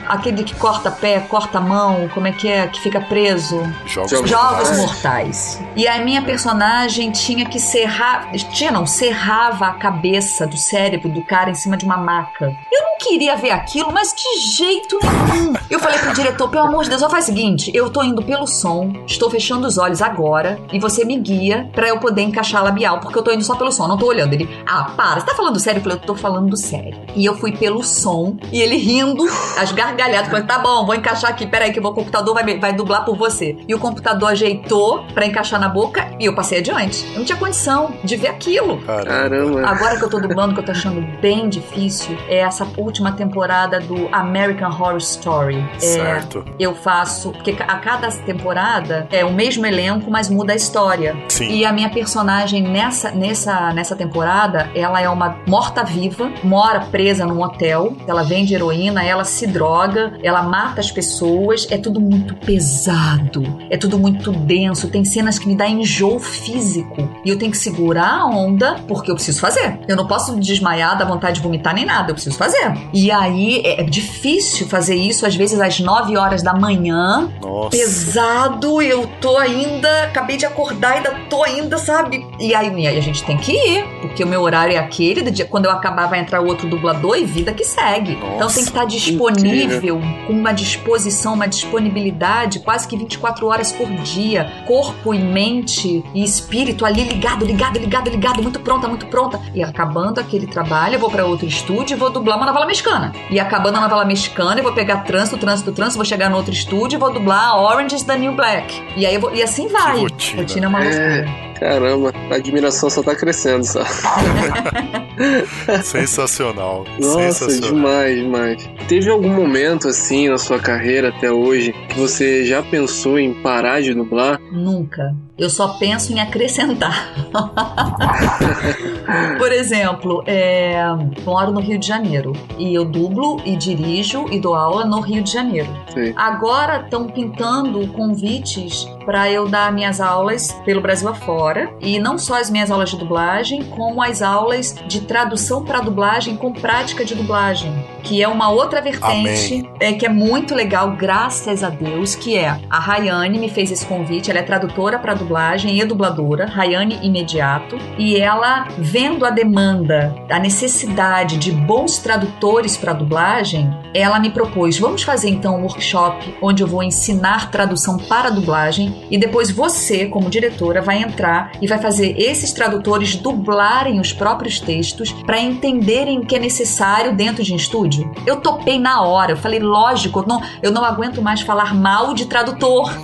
aquele 0.08 0.42
que 0.42 0.54
corta 0.54 0.90
pé, 0.90 1.20
corta 1.20 1.60
mão, 1.60 2.08
como 2.14 2.26
é 2.26 2.32
que 2.32 2.48
é? 2.48 2.66
Que 2.66 2.80
fica 2.80 2.98
preso. 2.98 3.60
Jogos, 3.84 4.10
Jogos 4.10 4.70
mortais. 4.70 4.78
mortais. 4.78 5.62
E 5.76 5.86
a 5.86 6.02
minha 6.02 6.22
personagem 6.22 7.10
tinha 7.10 7.44
que 7.44 7.60
serrar. 7.60 8.32
Tinha 8.54 8.72
não, 8.72 8.86
serrava 8.86 9.66
a 9.66 9.74
cabeça 9.74 10.46
do 10.46 10.56
cérebro 10.56 11.10
do 11.10 11.20
cara 11.20 11.50
em 11.50 11.54
cima 11.54 11.76
de 11.76 11.84
uma 11.84 11.98
maca. 11.98 12.56
Eu 12.72 12.82
não 12.82 12.96
queria 12.98 13.36
ver 13.36 13.50
aquilo, 13.50 13.92
mas 13.92 14.14
de 14.14 14.56
jeito 14.56 14.98
nenhum. 15.30 15.52
Eu 15.68 15.78
falei 15.78 15.98
pro 15.98 16.14
diretor, 16.14 16.48
pelo 16.48 16.68
amor 16.68 16.84
de 16.84 16.88
Deus, 16.88 17.02
só 17.02 17.10
faz 17.10 17.24
o 17.24 17.26
seguinte: 17.26 17.70
eu 17.74 17.90
tô 17.90 18.02
indo 18.02 18.22
pelo 18.22 18.46
som, 18.46 18.94
estou 19.06 19.28
fechando 19.28 19.66
os 19.66 19.76
olhos 19.76 20.00
agora, 20.00 20.58
e 20.72 20.80
você 20.80 21.04
me 21.04 21.18
guia 21.18 21.68
para 21.70 21.86
eu 21.86 21.98
poder 21.98 22.22
encaixar 22.22 22.64
labial, 22.64 22.98
porque 23.00 23.18
eu 23.18 23.22
tô 23.22 23.30
indo 23.30 23.44
só 23.44 23.56
pelo 23.56 23.70
som, 23.70 23.86
não 23.86 23.98
tô 23.98 24.06
olhando. 24.06 24.32
Ele, 24.32 24.48
ah, 24.66 24.90
para, 24.96 25.20
você 25.20 25.26
tá 25.26 25.34
falando 25.34 25.60
sério? 25.60 25.80
Eu 25.80 25.82
falei, 25.82 25.98
eu 25.98 26.02
tô 26.02 26.14
falando 26.14 26.56
sério 26.56 26.77
série. 26.78 26.96
E 27.16 27.24
eu 27.24 27.36
fui 27.36 27.52
pelo 27.52 27.82
som, 27.82 28.36
e 28.52 28.60
ele 28.60 28.76
rindo, 28.76 29.24
as 29.58 29.72
gargalhadas, 29.72 30.28
falando, 30.28 30.46
tá 30.46 30.58
bom, 30.58 30.86
vou 30.86 30.94
encaixar 30.94 31.30
aqui, 31.30 31.46
peraí 31.46 31.72
que 31.72 31.80
o 31.80 31.92
computador 31.92 32.34
vai, 32.34 32.58
vai 32.58 32.72
dublar 32.72 33.04
por 33.04 33.16
você. 33.16 33.56
E 33.66 33.74
o 33.74 33.78
computador 33.78 34.30
ajeitou 34.30 35.04
para 35.14 35.26
encaixar 35.26 35.60
na 35.60 35.68
boca, 35.68 36.08
e 36.18 36.26
eu 36.26 36.34
passei 36.34 36.58
adiante. 36.58 37.04
Eu 37.12 37.18
não 37.18 37.24
tinha 37.24 37.38
condição 37.38 37.94
de 38.04 38.16
ver 38.16 38.28
aquilo. 38.28 38.78
Caramba. 38.82 39.66
Agora 39.66 39.96
que 39.96 40.04
eu 40.04 40.10
tô 40.10 40.20
dublando, 40.20 40.54
que 40.54 40.60
eu 40.60 40.64
tô 40.64 40.72
achando 40.72 41.00
bem 41.20 41.48
difícil, 41.48 42.16
é 42.28 42.38
essa 42.38 42.66
última 42.76 43.12
temporada 43.12 43.80
do 43.80 44.08
American 44.12 44.70
Horror 44.70 44.98
Story. 44.98 45.64
É, 45.76 45.78
certo. 45.80 46.44
Eu 46.58 46.74
faço, 46.74 47.32
porque 47.32 47.56
a 47.58 47.76
cada 47.78 48.08
temporada 48.08 49.06
é 49.10 49.24
o 49.24 49.32
mesmo 49.32 49.66
elenco, 49.66 50.10
mas 50.10 50.28
muda 50.28 50.52
a 50.52 50.56
história. 50.56 51.16
Sim. 51.28 51.50
E 51.50 51.64
a 51.64 51.72
minha 51.72 51.90
personagem 51.90 52.62
nessa, 52.62 53.10
nessa, 53.10 53.72
nessa 53.72 53.96
temporada, 53.96 54.70
ela 54.74 55.00
é 55.00 55.08
uma 55.08 55.38
morta-viva, 55.46 56.30
mora 56.42 56.57
mora 56.58 56.80
presa 56.80 57.24
num 57.24 57.40
hotel, 57.40 57.96
ela 58.04 58.24
vende 58.24 58.52
heroína, 58.52 59.04
ela 59.04 59.22
se 59.22 59.46
droga, 59.46 60.18
ela 60.24 60.42
mata 60.42 60.80
as 60.80 60.90
pessoas, 60.90 61.68
é 61.70 61.78
tudo 61.78 62.00
muito 62.00 62.34
pesado, 62.34 63.44
é 63.70 63.76
tudo 63.76 63.96
muito 63.96 64.32
denso, 64.32 64.88
tem 64.88 65.04
cenas 65.04 65.38
que 65.38 65.46
me 65.46 65.54
dá 65.54 65.68
enjoo 65.68 66.18
físico 66.18 67.08
e 67.24 67.30
eu 67.30 67.38
tenho 67.38 67.52
que 67.52 67.56
segurar 67.56 68.22
a 68.22 68.26
onda 68.26 68.74
porque 68.88 69.08
eu 69.08 69.14
preciso 69.14 69.38
fazer. 69.38 69.78
Eu 69.86 69.94
não 69.94 70.04
posso 70.04 70.34
desmaiar, 70.34 70.98
dar 70.98 71.04
vontade 71.04 71.36
de 71.36 71.42
vomitar 71.42 71.72
nem 71.72 71.84
nada, 71.84 72.10
eu 72.10 72.14
preciso 72.14 72.36
fazer. 72.36 72.76
E 72.92 73.08
aí 73.08 73.62
é 73.64 73.84
difícil 73.84 74.66
fazer 74.66 74.96
isso, 74.96 75.24
às 75.24 75.36
vezes 75.36 75.60
às 75.60 75.78
9 75.78 76.16
horas 76.16 76.42
da 76.42 76.54
manhã, 76.54 77.30
Nossa. 77.40 77.70
pesado, 77.70 78.82
eu 78.82 79.06
tô 79.20 79.36
ainda, 79.36 79.88
acabei 80.02 80.36
de 80.36 80.44
acordar, 80.44 80.94
ainda 80.94 81.14
tô 81.30 81.44
ainda, 81.44 81.78
sabe? 81.78 82.26
E 82.40 82.52
aí, 82.52 82.68
e 82.80 82.88
aí 82.88 82.98
a 82.98 83.02
gente 83.02 83.22
tem 83.22 83.36
que 83.36 83.52
ir, 83.52 83.84
porque 84.00 84.24
o 84.24 84.26
meu 84.26 84.42
horário 84.42 84.74
é 84.74 84.78
aquele, 84.78 85.22
do 85.22 85.30
dia, 85.30 85.44
quando 85.44 85.66
eu 85.66 85.70
acabar 85.70 86.08
vai 86.08 86.18
entrar 86.18 86.40
o 86.40 86.47
outro 86.48 86.68
dublador 86.68 87.16
e 87.16 87.24
vida 87.24 87.52
que 87.52 87.64
segue. 87.64 88.14
Nossa, 88.14 88.34
então 88.34 88.48
tem 88.48 88.62
que 88.64 88.70
estar 88.70 88.84
disponível, 88.84 90.00
com 90.26 90.32
uma 90.32 90.52
disposição, 90.52 91.34
uma 91.34 91.46
disponibilidade 91.46 92.60
quase 92.60 92.86
que 92.86 92.96
24 92.96 93.46
horas 93.46 93.72
por 93.72 93.88
dia. 93.88 94.50
Corpo 94.66 95.14
e 95.14 95.18
mente 95.18 96.04
e 96.14 96.22
espírito 96.22 96.84
ali 96.84 97.04
ligado, 97.04 97.44
ligado, 97.44 97.78
ligado, 97.78 98.10
ligado, 98.10 98.42
muito 98.42 98.60
pronta, 98.60 98.88
muito 98.88 99.06
pronta. 99.06 99.40
E 99.54 99.62
acabando 99.62 100.18
aquele 100.18 100.46
trabalho, 100.46 100.94
eu 100.94 100.98
vou 100.98 101.10
para 101.10 101.24
outro 101.24 101.46
estúdio 101.46 101.94
e 101.94 101.98
vou 101.98 102.10
dublar 102.10 102.36
uma 102.36 102.46
novela 102.46 102.66
mexicana. 102.66 103.12
E 103.30 103.38
acabando 103.38 103.78
a 103.78 103.80
novela 103.80 104.04
mexicana, 104.04 104.58
eu 104.58 104.64
vou 104.64 104.72
pegar 104.72 104.98
trânsito, 104.98 105.38
trânsito, 105.38 105.72
trânsito, 105.72 105.96
vou 105.96 106.04
chegar 106.04 106.28
no 106.30 106.36
outro 106.36 106.52
estúdio 106.52 106.96
e 106.96 107.00
vou 107.00 107.12
dublar 107.12 107.56
Orange 107.56 107.94
is 107.94 108.02
the 108.02 108.16
New 108.16 108.34
Black. 108.34 108.82
E 108.96 109.06
aí 109.06 109.18
vou, 109.18 109.34
e 109.34 109.42
assim 109.42 109.68
vai. 109.68 109.98
rotina. 109.98 110.42
rotina 110.42 110.66
é 110.66 110.68
uma 110.68 110.78
loucura. 110.78 111.04
É. 111.04 111.47
Caramba, 111.58 112.12
a 112.30 112.36
admiração 112.36 112.88
só 112.88 113.02
tá 113.02 113.14
crescendo, 113.14 113.64
só. 113.64 113.82
Sensacional. 115.82 116.84
Nossa, 117.00 117.50
Sensacional. 117.50 117.70
demais, 117.70 118.16
demais. 118.16 118.70
Teve 118.86 119.10
algum 119.10 119.34
momento 119.34 119.88
assim 119.88 120.28
na 120.28 120.38
sua 120.38 120.58
carreira 120.58 121.08
até 121.08 121.30
hoje 121.30 121.72
que 121.88 121.98
você 121.98 122.44
já 122.44 122.62
pensou 122.62 123.18
em 123.18 123.34
parar 123.42 123.82
de 123.82 123.92
dublar? 123.92 124.40
Nunca. 124.52 125.14
Eu 125.36 125.50
só 125.50 125.68
penso 125.78 126.12
em 126.12 126.20
acrescentar. 126.20 127.14
Por 129.38 129.52
exemplo, 129.52 130.22
é, 130.26 130.82
moro 131.24 131.52
no 131.52 131.60
Rio 131.60 131.78
de 131.78 131.86
Janeiro 131.86 132.32
e 132.58 132.74
eu 132.74 132.84
dublo 132.84 133.40
e 133.44 133.56
dirijo 133.56 134.26
e 134.30 134.40
dou 134.40 134.54
aula 134.54 134.84
no 134.84 135.00
Rio 135.00 135.22
de 135.22 135.32
Janeiro. 135.32 135.68
Sim. 135.94 136.12
Agora 136.16 136.82
estão 136.82 137.06
pintando 137.06 137.86
convites 137.88 138.84
para 139.04 139.30
eu 139.30 139.48
dar 139.48 139.72
minhas 139.72 140.00
aulas 140.00 140.52
pelo 140.64 140.80
Brasil 140.80 141.08
afora 141.08 141.47
e 141.80 141.98
não 141.98 142.18
só 142.18 142.40
as 142.40 142.50
minhas 142.50 142.70
aulas 142.70 142.90
de 142.90 142.96
dublagem, 142.96 143.64
como 143.64 144.02
as 144.02 144.22
aulas 144.22 144.74
de 144.86 145.02
tradução 145.02 145.64
para 145.64 145.80
dublagem 145.80 146.36
com 146.36 146.52
prática 146.52 147.04
de 147.04 147.14
dublagem 147.14 147.72
que 148.08 148.22
é 148.22 148.26
uma 148.26 148.50
outra 148.50 148.80
vertente 148.80 149.68
é, 149.78 149.92
que 149.92 150.06
é 150.06 150.08
muito 150.08 150.54
legal, 150.54 150.92
graças 150.92 151.62
a 151.62 151.68
Deus, 151.68 152.14
que 152.14 152.38
é 152.38 152.58
a 152.70 152.78
Rayane 152.78 153.38
me 153.38 153.50
fez 153.50 153.70
esse 153.70 153.84
convite, 153.84 154.30
ela 154.30 154.40
é 154.40 154.42
tradutora 154.42 154.98
para 154.98 155.12
dublagem 155.12 155.78
e 155.78 155.84
dubladora, 155.84 156.46
Rayane 156.46 156.98
Imediato, 157.02 157.76
e 157.98 158.16
ela 158.16 158.66
vendo 158.78 159.26
a 159.26 159.30
demanda, 159.30 160.14
a 160.30 160.38
necessidade 160.38 161.36
de 161.36 161.52
bons 161.52 161.98
tradutores 161.98 162.78
para 162.78 162.94
dublagem, 162.94 163.70
ela 163.92 164.18
me 164.18 164.30
propôs, 164.30 164.78
vamos 164.78 165.02
fazer 165.02 165.28
então 165.28 165.58
um 165.58 165.62
workshop 165.64 166.34
onde 166.40 166.62
eu 166.62 166.66
vou 166.66 166.82
ensinar 166.82 167.50
tradução 167.50 167.98
para 167.98 168.30
dublagem 168.30 169.06
e 169.10 169.18
depois 169.18 169.50
você, 169.50 170.06
como 170.06 170.30
diretora, 170.30 170.80
vai 170.80 171.02
entrar 171.02 171.52
e 171.60 171.66
vai 171.66 171.78
fazer 171.78 172.18
esses 172.18 172.52
tradutores 172.52 173.16
dublarem 173.16 174.00
os 174.00 174.14
próprios 174.14 174.60
textos 174.60 175.12
para 175.12 175.38
entenderem 175.38 176.18
o 176.18 176.24
que 176.24 176.36
é 176.36 176.38
necessário 176.38 177.14
dentro 177.14 177.44
de 177.44 177.52
um 177.52 177.56
estúdio. 177.56 177.97
Eu 178.26 178.36
topei 178.36 178.78
na 178.78 179.02
hora, 179.02 179.32
eu 179.32 179.36
falei, 179.36 179.58
lógico, 179.58 180.20
eu 180.20 180.26
não, 180.26 180.42
eu 180.62 180.70
não 180.70 180.84
aguento 180.84 181.22
mais 181.22 181.40
falar 181.40 181.74
mal 181.74 182.14
de 182.14 182.26
tradutor. 182.26 182.90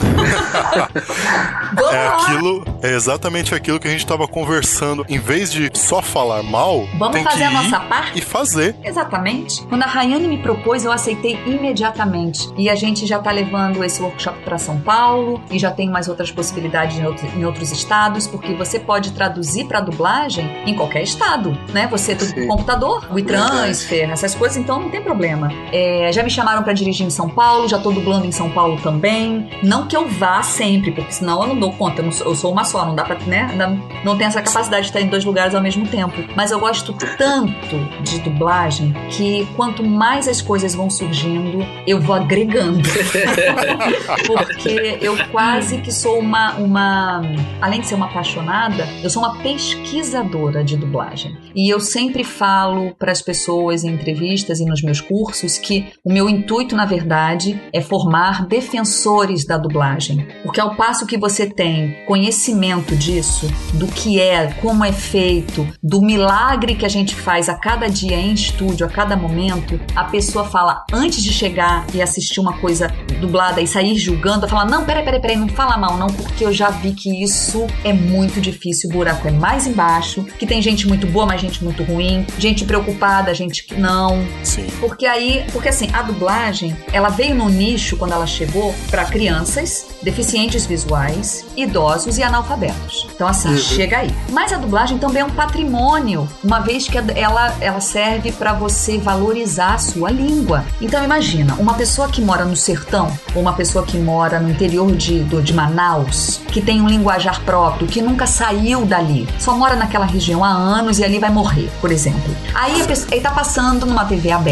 é 1.92 2.06
aquilo, 2.06 2.64
é 2.82 2.94
exatamente 2.94 3.54
aquilo 3.54 3.78
que 3.80 3.88
a 3.88 3.90
gente 3.90 4.04
estava 4.04 4.26
conversando. 4.26 5.04
Em 5.08 5.18
vez 5.18 5.50
de 5.50 5.70
só 5.74 6.02
falar 6.02 6.42
mal, 6.42 6.86
vamos 6.98 7.22
fazer 7.22 7.44
a 7.44 7.50
nossa 7.50 7.80
parte 7.80 8.18
e 8.18 8.22
fazer. 8.22 8.76
Exatamente. 8.82 9.62
Quando 9.66 9.82
a 9.82 9.86
Rayane 9.86 10.28
me 10.28 10.38
propôs, 10.38 10.84
eu 10.84 10.92
aceitei 10.92 11.38
imediatamente. 11.46 12.48
E 12.56 12.68
a 12.68 12.74
gente 12.74 13.06
já 13.06 13.18
está 13.18 13.30
levando 13.30 13.82
esse 13.84 14.02
workshop 14.02 14.38
para 14.40 14.58
São 14.58 14.80
Paulo 14.80 15.42
e 15.50 15.58
já 15.58 15.70
tem 15.70 15.88
mais 15.88 16.08
outras 16.08 16.30
possibilidades 16.30 16.98
em, 16.98 17.06
outro, 17.06 17.26
em 17.36 17.44
outros 17.44 17.72
estados, 17.72 18.26
porque 18.26 18.54
você 18.54 18.78
pode 18.78 19.12
traduzir 19.12 19.66
para 19.66 19.80
dublagem 19.80 20.50
em 20.66 20.74
qualquer 20.74 21.02
estado, 21.02 21.56
né? 21.72 21.86
Você 21.90 22.14
tem 22.14 22.28
Sim. 22.28 22.46
computador, 22.46 23.06
o 23.10 23.22
transfer, 23.22 24.10
essas 24.10 24.34
coisas, 24.34 24.56
então 24.56 24.73
não 24.80 24.90
tem 24.90 25.02
problema. 25.02 25.50
É, 25.72 26.10
já 26.12 26.22
me 26.22 26.30
chamaram 26.30 26.62
para 26.62 26.72
dirigir 26.72 27.06
em 27.06 27.10
São 27.10 27.28
Paulo, 27.28 27.68
já 27.68 27.78
tô 27.78 27.90
dublando 27.90 28.26
em 28.26 28.32
São 28.32 28.50
Paulo 28.50 28.78
também. 28.82 29.48
Não 29.62 29.86
que 29.86 29.96
eu 29.96 30.08
vá 30.08 30.42
sempre, 30.42 30.90
porque 30.92 31.12
senão 31.12 31.42
eu 31.42 31.48
não 31.48 31.58
dou 31.58 31.72
conta, 31.72 32.02
eu, 32.02 32.10
eu 32.24 32.34
sou 32.34 32.52
uma 32.52 32.64
só, 32.64 32.84
não 32.84 32.94
dá 32.94 33.04
pra, 33.04 33.16
né? 33.26 33.52
Não, 33.56 33.80
não 34.04 34.18
tem 34.18 34.26
essa 34.26 34.42
capacidade 34.42 34.82
de 34.82 34.88
estar 34.88 35.00
em 35.00 35.08
dois 35.08 35.24
lugares 35.24 35.54
ao 35.54 35.62
mesmo 35.62 35.86
tempo. 35.86 36.14
Mas 36.36 36.50
eu 36.50 36.58
gosto 36.58 36.92
tanto 37.16 37.76
de 38.02 38.18
dublagem 38.20 38.92
que 39.10 39.46
quanto 39.56 39.82
mais 39.82 40.28
as 40.28 40.40
coisas 40.40 40.74
vão 40.74 40.90
surgindo, 40.90 41.64
eu 41.86 42.00
vou 42.00 42.14
agregando. 42.14 42.82
porque 44.26 44.98
eu 45.00 45.16
quase 45.30 45.78
que 45.78 45.92
sou 45.92 46.18
uma, 46.18 46.54
uma. 46.54 47.22
Além 47.60 47.80
de 47.80 47.86
ser 47.86 47.94
uma 47.94 48.06
apaixonada, 48.06 48.88
eu 49.02 49.10
sou 49.10 49.22
uma 49.22 49.38
pesquisadora 49.38 50.62
de 50.64 50.76
dublagem. 50.76 51.36
E 51.54 51.68
eu 51.68 51.80
sempre 51.80 52.24
falo 52.24 52.94
para 52.94 53.12
as 53.12 53.22
pessoas 53.22 53.84
em 53.84 53.90
entrevistas 53.90 54.60
nos 54.64 54.82
meus 54.82 55.00
cursos 55.00 55.58
que 55.58 55.92
o 56.04 56.12
meu 56.12 56.28
intuito, 56.28 56.76
na 56.76 56.84
verdade, 56.84 57.60
é 57.72 57.80
formar 57.80 58.46
defensores 58.46 59.44
da 59.46 59.56
dublagem. 59.56 60.26
Porque 60.42 60.60
ao 60.60 60.76
passo 60.76 61.06
que 61.06 61.18
você 61.18 61.46
tem 61.46 62.04
conhecimento 62.06 62.96
disso, 62.96 63.46
do 63.74 63.86
que 63.86 64.20
é, 64.20 64.52
como 64.60 64.84
é 64.84 64.92
feito, 64.92 65.66
do 65.82 66.00
milagre 66.00 66.74
que 66.74 66.86
a 66.86 66.88
gente 66.88 67.14
faz 67.14 67.48
a 67.48 67.54
cada 67.54 67.88
dia 67.88 68.16
em 68.16 68.32
estúdio, 68.32 68.86
a 68.86 68.90
cada 68.90 69.16
momento, 69.16 69.80
a 69.94 70.04
pessoa 70.04 70.44
fala, 70.44 70.84
antes 70.92 71.22
de 71.22 71.32
chegar 71.32 71.86
e 71.94 72.02
assistir 72.02 72.40
uma 72.40 72.58
coisa 72.58 72.88
dublada 73.20 73.60
e 73.60 73.66
sair 73.66 73.96
julgando, 73.96 74.48
fala: 74.48 74.64
Não, 74.64 74.84
peraí, 74.84 75.04
peraí, 75.04 75.20
peraí, 75.20 75.36
não 75.36 75.48
fala 75.48 75.76
mal, 75.76 75.96
não, 75.96 76.08
porque 76.08 76.44
eu 76.44 76.52
já 76.52 76.70
vi 76.70 76.92
que 76.92 77.22
isso 77.22 77.66
é 77.82 77.92
muito 77.92 78.40
difícil, 78.40 78.90
o 78.90 78.92
buraco 78.92 79.26
é 79.28 79.30
mais 79.30 79.66
embaixo, 79.66 80.24
que 80.38 80.46
tem 80.46 80.60
gente 80.60 80.86
muito 80.86 81.06
boa, 81.06 81.26
mas 81.26 81.40
gente 81.40 81.62
muito 81.62 81.82
ruim, 81.82 82.26
gente 82.38 82.64
preocupada, 82.64 83.34
gente 83.34 83.64
que 83.64 83.74
não. 83.74 84.24
Sim. 84.54 84.66
Porque 84.80 85.06
aí, 85.06 85.44
porque 85.52 85.68
assim, 85.68 85.88
a 85.92 86.02
dublagem, 86.02 86.76
ela 86.92 87.08
veio 87.08 87.34
no 87.34 87.48
nicho 87.48 87.96
quando 87.96 88.12
ela 88.12 88.26
chegou 88.26 88.74
para 88.90 89.04
crianças, 89.04 89.86
deficientes 90.02 90.64
visuais, 90.66 91.44
idosos 91.56 92.18
e 92.18 92.22
analfabetos. 92.22 93.06
Então 93.14 93.26
assim, 93.26 93.48
uhum. 93.48 93.58
chega 93.58 93.98
aí. 93.98 94.14
Mas 94.30 94.52
a 94.52 94.56
dublagem 94.56 94.98
também 94.98 95.22
é 95.22 95.24
um 95.24 95.30
patrimônio, 95.30 96.28
uma 96.42 96.60
vez 96.60 96.86
que 96.86 96.96
ela, 96.98 97.54
ela 97.60 97.80
serve 97.80 98.30
para 98.32 98.52
você 98.52 98.98
valorizar 98.98 99.74
a 99.74 99.78
sua 99.78 100.10
língua. 100.10 100.64
Então 100.80 101.02
imagina, 101.02 101.54
uma 101.54 101.74
pessoa 101.74 102.08
que 102.08 102.20
mora 102.20 102.44
no 102.44 102.56
sertão, 102.56 103.12
ou 103.34 103.42
uma 103.42 103.54
pessoa 103.54 103.84
que 103.84 103.98
mora 103.98 104.38
no 104.38 104.50
interior 104.50 104.94
de, 104.94 105.20
do, 105.20 105.42
de 105.42 105.52
Manaus, 105.52 106.40
que 106.48 106.60
tem 106.60 106.80
um 106.80 106.86
linguajar 106.86 107.40
próprio, 107.42 107.88
que 107.88 108.00
nunca 108.00 108.26
saiu 108.26 108.84
dali, 108.84 109.28
só 109.38 109.56
mora 109.56 109.74
naquela 109.74 110.06
região 110.06 110.44
há 110.44 110.48
anos 110.48 110.98
e 110.98 111.04
ali 111.04 111.18
vai 111.18 111.30
morrer, 111.30 111.70
por 111.80 111.90
exemplo. 111.90 112.34
Aí 112.54 112.80
a 112.80 112.84
pessoa, 112.84 113.08
ele 113.12 113.20
tá 113.20 113.30
passando 113.30 113.86
numa 113.86 114.04
TV 114.04 114.30
aberta, 114.30 114.43